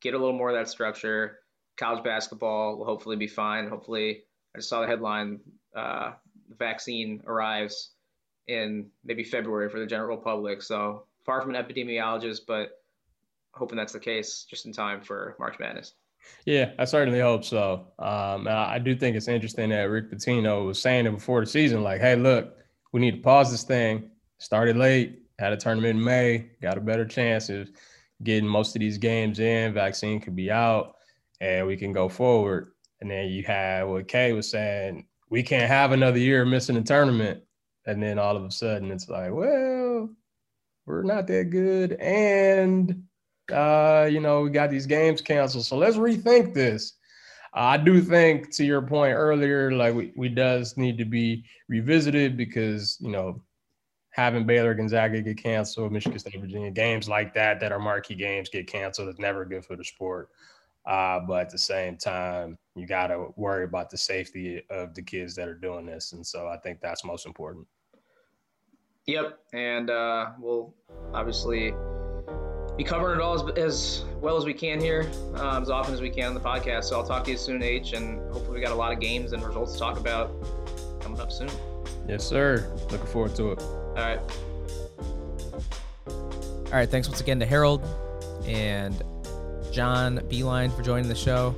get 0.00 0.14
a 0.14 0.18
little 0.18 0.36
more 0.36 0.50
of 0.50 0.56
that 0.56 0.68
structure, 0.68 1.38
college 1.76 2.02
basketball 2.02 2.78
will 2.78 2.84
hopefully 2.84 3.16
be 3.16 3.26
fine. 3.26 3.68
Hopefully, 3.68 4.24
I 4.54 4.58
just 4.58 4.68
saw 4.68 4.80
the 4.80 4.86
headline: 4.86 5.40
uh, 5.74 6.12
the 6.48 6.54
vaccine 6.56 7.22
arrives 7.26 7.90
in 8.48 8.88
maybe 9.04 9.24
February 9.24 9.68
for 9.68 9.78
the 9.78 9.86
general 9.86 10.16
public. 10.16 10.62
So 10.62 11.04
far 11.24 11.40
from 11.40 11.54
an 11.54 11.62
epidemiologist, 11.62 12.40
but 12.46 12.82
hoping 13.52 13.76
that's 13.76 13.92
the 13.92 14.00
case 14.00 14.46
just 14.48 14.66
in 14.66 14.72
time 14.72 15.00
for 15.00 15.36
March 15.38 15.58
Madness. 15.58 15.94
Yeah, 16.44 16.72
I 16.78 16.84
certainly 16.84 17.20
hope 17.20 17.44
so. 17.44 17.86
Um, 17.98 18.48
I 18.48 18.74
I 18.74 18.78
do 18.78 18.96
think 18.96 19.16
it's 19.16 19.28
interesting 19.28 19.70
that 19.70 19.82
Rick 19.82 20.10
Pitino 20.10 20.66
was 20.66 20.80
saying 20.80 21.06
it 21.06 21.12
before 21.12 21.40
the 21.40 21.46
season, 21.46 21.82
like, 21.82 22.00
"Hey, 22.00 22.16
look, 22.16 22.56
we 22.92 23.00
need 23.00 23.16
to 23.16 23.22
pause 23.22 23.50
this 23.50 23.62
thing. 23.62 24.10
Started 24.38 24.76
late, 24.76 25.22
had 25.38 25.52
a 25.52 25.56
tournament 25.56 25.98
in 25.98 26.04
May, 26.04 26.50
got 26.60 26.78
a 26.78 26.80
better 26.80 27.06
chance 27.06 27.48
of 27.48 27.70
getting 28.22 28.48
most 28.48 28.74
of 28.74 28.80
these 28.80 28.98
games 28.98 29.38
in. 29.38 29.72
Vaccine 29.72 30.20
could 30.20 30.36
be 30.36 30.50
out, 30.50 30.95
and 31.40 31.66
we 31.66 31.76
can 31.76 31.92
go 31.92 32.08
forward." 32.08 32.72
And 33.00 33.10
then 33.10 33.28
you 33.28 33.42
have 33.44 33.88
what 33.88 34.08
K 34.08 34.32
was 34.32 34.50
saying: 34.50 35.06
we 35.30 35.42
can't 35.42 35.68
have 35.68 35.92
another 35.92 36.18
year 36.18 36.44
missing 36.44 36.76
a 36.76 36.82
tournament. 36.82 37.42
And 37.86 38.02
then 38.02 38.18
all 38.18 38.36
of 38.36 38.44
a 38.44 38.50
sudden, 38.50 38.90
it's 38.90 39.08
like, 39.08 39.32
well, 39.32 40.10
we're 40.86 41.02
not 41.02 41.26
that 41.28 41.50
good, 41.50 41.92
and 41.94 43.04
uh, 43.52 44.08
you 44.10 44.20
know, 44.20 44.42
we 44.42 44.50
got 44.50 44.70
these 44.70 44.86
games 44.86 45.20
canceled. 45.20 45.64
So 45.64 45.76
let's 45.76 45.96
rethink 45.96 46.52
this. 46.52 46.94
I 47.54 47.76
do 47.78 48.02
think, 48.02 48.54
to 48.56 48.64
your 48.64 48.82
point 48.82 49.14
earlier, 49.14 49.70
like 49.72 49.94
we, 49.94 50.12
we 50.16 50.28
does 50.28 50.76
need 50.76 50.98
to 50.98 51.04
be 51.04 51.44
revisited 51.68 52.36
because 52.36 52.98
you 53.00 53.10
know, 53.10 53.40
having 54.10 54.46
Baylor, 54.46 54.74
Gonzaga 54.74 55.22
get 55.22 55.38
canceled, 55.38 55.92
Michigan 55.92 56.18
State, 56.18 56.40
Virginia 56.40 56.70
games 56.70 57.08
like 57.08 57.34
that 57.34 57.60
that 57.60 57.72
are 57.72 57.78
marquee 57.78 58.14
games 58.14 58.48
get 58.48 58.66
canceled 58.66 59.08
is 59.08 59.18
never 59.18 59.44
good 59.44 59.64
for 59.64 59.76
the 59.76 59.84
sport. 59.84 60.30
Uh, 60.86 61.20
but 61.20 61.42
at 61.42 61.50
the 61.50 61.58
same 61.58 61.96
time, 61.96 62.56
you 62.76 62.86
got 62.86 63.08
to 63.08 63.32
worry 63.36 63.64
about 63.64 63.90
the 63.90 63.96
safety 63.96 64.62
of 64.70 64.94
the 64.94 65.02
kids 65.02 65.34
that 65.34 65.48
are 65.48 65.54
doing 65.54 65.86
this, 65.86 66.12
and 66.12 66.24
so 66.24 66.46
I 66.46 66.58
think 66.58 66.80
that's 66.80 67.04
most 67.04 67.26
important. 67.26 67.66
Yep, 69.06 69.38
and 69.52 69.90
uh, 69.90 70.30
we'll 70.38 70.74
obviously 71.12 71.72
be 72.76 72.84
covering 72.84 73.18
it 73.18 73.22
all 73.22 73.34
as, 73.34 73.58
as 73.58 74.04
well 74.20 74.36
as 74.36 74.44
we 74.44 74.52
can 74.52 74.80
here, 74.80 75.10
um, 75.34 75.62
as 75.62 75.70
often 75.70 75.94
as 75.94 76.00
we 76.00 76.10
can 76.10 76.28
on 76.28 76.34
the 76.34 76.40
podcast. 76.40 76.84
So 76.84 76.98
I'll 76.98 77.06
talk 77.06 77.24
to 77.24 77.30
you 77.30 77.36
soon, 77.36 77.62
H, 77.62 77.92
and 77.92 78.18
hopefully 78.32 78.58
we 78.58 78.60
got 78.60 78.72
a 78.72 78.76
lot 78.76 78.92
of 78.92 79.00
games 79.00 79.32
and 79.32 79.42
results 79.42 79.72
to 79.74 79.78
talk 79.78 79.98
about 79.98 80.30
coming 81.00 81.20
up 81.20 81.32
soon. 81.32 81.48
Yes, 82.08 82.24
sir. 82.24 82.72
Looking 82.90 83.06
forward 83.06 83.34
to 83.36 83.52
it. 83.52 83.62
All 83.62 83.94
right. 83.94 84.20
All 86.06 86.72
right. 86.72 86.88
Thanks 86.88 87.08
once 87.08 87.20
again 87.20 87.40
to 87.40 87.46
Harold 87.46 87.82
and 88.44 89.02
John 89.76 90.20
Beilein 90.20 90.74
for 90.74 90.82
joining 90.82 91.06
the 91.06 91.14
show. 91.14 91.54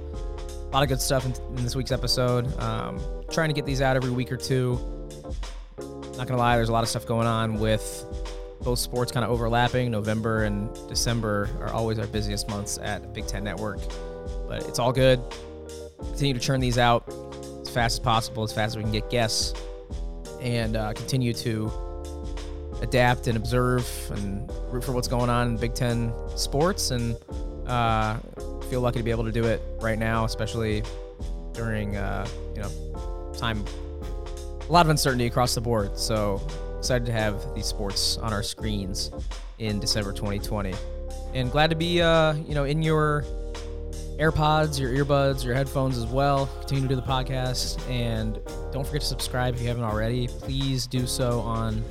A 0.60 0.70
lot 0.72 0.82
of 0.82 0.88
good 0.88 1.00
stuff 1.00 1.24
in, 1.24 1.32
in 1.56 1.62
this 1.62 1.76
week's 1.76 1.92
episode. 1.92 2.52
Um, 2.60 3.00
trying 3.30 3.48
to 3.48 3.54
get 3.54 3.64
these 3.64 3.80
out 3.80 3.94
every 3.94 4.10
week 4.10 4.32
or 4.32 4.36
two. 4.36 4.76
Not 6.16 6.26
gonna 6.26 6.36
lie, 6.36 6.56
there's 6.56 6.68
a 6.68 6.72
lot 6.72 6.82
of 6.82 6.88
stuff 6.88 7.06
going 7.06 7.28
on 7.28 7.60
with 7.60 8.04
both 8.62 8.80
sports 8.80 9.12
kind 9.12 9.24
of 9.24 9.30
overlapping. 9.30 9.92
November 9.92 10.42
and 10.42 10.68
December 10.88 11.48
are 11.60 11.68
always 11.68 12.00
our 12.00 12.08
busiest 12.08 12.48
months 12.48 12.76
at 12.82 13.14
Big 13.14 13.28
Ten 13.28 13.44
Network, 13.44 13.78
but 14.48 14.66
it's 14.66 14.80
all 14.80 14.92
good. 14.92 15.22
Continue 15.98 16.34
to 16.34 16.40
churn 16.40 16.58
these 16.58 16.76
out 16.76 17.04
as 17.62 17.70
fast 17.70 17.94
as 17.94 18.00
possible, 18.00 18.42
as 18.42 18.52
fast 18.52 18.72
as 18.72 18.76
we 18.78 18.82
can 18.82 18.90
get 18.90 19.08
guests, 19.10 19.54
and 20.40 20.74
uh, 20.74 20.92
continue 20.92 21.32
to 21.34 21.70
adapt 22.82 23.28
and 23.28 23.36
observe 23.36 23.88
and 24.10 24.50
root 24.72 24.82
for 24.82 24.90
what's 24.90 25.06
going 25.06 25.30
on 25.30 25.46
in 25.46 25.56
Big 25.56 25.74
Ten 25.74 26.12
sports. 26.34 26.90
And 26.90 27.16
uh, 27.68 28.18
feel 28.68 28.80
lucky 28.80 28.98
to 28.98 29.02
be 29.02 29.10
able 29.10 29.24
to 29.24 29.32
do 29.32 29.44
it 29.44 29.62
right 29.80 29.98
now, 29.98 30.24
especially 30.24 30.82
during 31.52 31.96
uh, 31.96 32.26
you 32.54 32.62
know 32.62 33.32
time 33.36 33.64
a 34.68 34.72
lot 34.72 34.84
of 34.84 34.90
uncertainty 34.90 35.26
across 35.26 35.54
the 35.54 35.60
board. 35.60 35.96
So 35.98 36.40
excited 36.78 37.06
to 37.06 37.12
have 37.12 37.54
these 37.54 37.66
sports 37.66 38.16
on 38.18 38.32
our 38.32 38.42
screens 38.42 39.10
in 39.58 39.80
December 39.80 40.12
2020, 40.12 40.74
and 41.34 41.50
glad 41.50 41.70
to 41.70 41.76
be 41.76 42.00
uh, 42.00 42.34
you 42.34 42.54
know 42.54 42.64
in 42.64 42.82
your 42.82 43.24
AirPods, 44.18 44.80
your 44.80 44.90
earbuds, 44.92 45.44
your 45.44 45.54
headphones 45.54 45.96
as 45.96 46.06
well. 46.06 46.46
Continue 46.60 46.82
to 46.82 46.88
do 46.88 46.96
the 46.96 47.06
podcast, 47.06 47.80
and 47.88 48.40
don't 48.72 48.86
forget 48.86 49.02
to 49.02 49.06
subscribe 49.06 49.54
if 49.54 49.60
you 49.60 49.68
haven't 49.68 49.84
already. 49.84 50.26
Please 50.26 50.86
do 50.86 51.06
so 51.06 51.40
on 51.40 51.84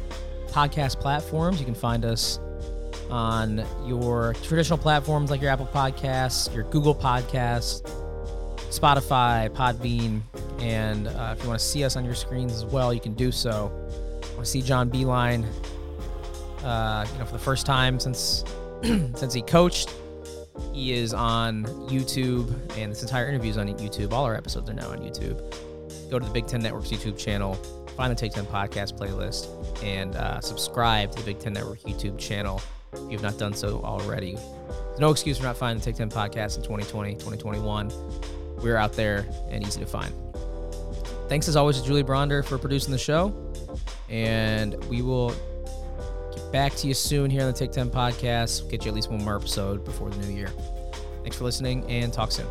podcast 0.49 0.99
platforms. 0.99 1.59
You 1.59 1.65
can 1.65 1.75
find 1.75 2.03
us 2.03 2.39
on 3.09 3.65
your 3.85 4.34
traditional 4.43 4.77
platforms 4.77 5.31
like 5.31 5.41
your 5.41 5.51
Apple 5.51 5.69
Podcasts, 5.73 6.53
your 6.53 6.63
Google 6.65 6.95
Podcasts, 6.95 7.81
Spotify, 8.69 9.49
Podbean, 9.49 10.21
and 10.59 11.07
uh, 11.07 11.35
if 11.35 11.43
you 11.43 11.49
want 11.49 11.59
to 11.59 11.65
see 11.65 11.84
us 11.84 11.95
on 11.95 12.03
your 12.03 12.15
screens 12.15 12.53
as 12.53 12.65
well, 12.65 12.93
you 12.93 12.99
can 12.99 13.13
do 13.13 13.31
so. 13.31 13.71
I 14.23 14.27
want 14.34 14.45
to 14.45 14.45
see 14.45 14.61
John 14.61 14.89
Beilein, 14.89 15.45
uh, 16.63 17.05
you 17.11 17.19
know, 17.19 17.25
for 17.25 17.34
the 17.34 17.39
first 17.39 17.65
time 17.65 17.99
since 17.99 18.43
since 18.84 19.34
he 19.34 19.41
coached. 19.41 19.93
He 20.73 20.93
is 20.93 21.13
on 21.13 21.65
YouTube, 21.88 22.49
and 22.77 22.91
this 22.91 23.01
entire 23.01 23.27
interview 23.27 23.51
is 23.51 23.57
on 23.57 23.67
YouTube. 23.67 24.11
All 24.11 24.25
our 24.25 24.35
episodes 24.35 24.69
are 24.69 24.73
now 24.73 24.89
on 24.89 24.99
YouTube. 24.99 25.39
Go 26.09 26.19
to 26.19 26.25
the 26.25 26.31
Big 26.31 26.47
Ten 26.47 26.61
Network's 26.61 26.89
YouTube 26.89 27.17
channel, 27.17 27.55
find 27.95 28.11
the 28.11 28.15
Take 28.15 28.34
10 28.34 28.45
podcast 28.45 28.97
playlist, 28.97 29.47
and 29.84 30.15
uh, 30.15 30.39
subscribe 30.39 31.11
to 31.11 31.17
the 31.19 31.25
Big 31.25 31.39
Ten 31.39 31.53
Network 31.53 31.81
YouTube 31.81 32.17
channel 32.17 32.61
if 32.93 32.99
you 32.99 33.11
have 33.11 33.22
not 33.22 33.38
done 33.38 33.53
so 33.53 33.81
already. 33.84 34.35
There's 34.35 34.99
no 34.99 35.11
excuse 35.11 35.38
for 35.38 35.43
not 35.43 35.57
finding 35.57 35.80
the 35.80 35.85
Take 35.85 35.95
10 35.95 36.09
podcast 36.09 36.57
in 36.57 36.64
2020, 36.64 37.14
2021. 37.14 37.91
We're 38.61 38.77
out 38.77 38.93
there 38.93 39.26
and 39.49 39.65
easy 39.65 39.80
to 39.80 39.85
find. 39.85 40.14
Thanks 41.30 41.47
as 41.47 41.55
always 41.55 41.80
to 41.80 41.85
Julie 41.85 42.03
Bronder 42.03 42.43
for 42.43 42.57
producing 42.57 42.91
the 42.91 42.97
show. 42.97 43.34
And 44.09 44.81
we 44.85 45.01
will 45.01 45.34
get 46.34 46.51
back 46.51 46.73
to 46.76 46.88
you 46.88 46.93
soon 46.93 47.30
here 47.30 47.41
on 47.41 47.51
the 47.51 47.57
Take 47.57 47.72
10 47.72 47.89
podcast. 47.89 48.69
Get 48.69 48.85
you 48.85 48.89
at 48.89 48.95
least 48.95 49.11
one 49.11 49.23
more 49.23 49.35
episode 49.35 49.84
before 49.84 50.09
the 50.09 50.18
new 50.26 50.34
year. 50.34 50.49
Thanks 51.22 51.38
for 51.38 51.43
listening 51.43 51.85
and 51.91 52.14
talk 52.14 52.31
soon. 52.31 52.47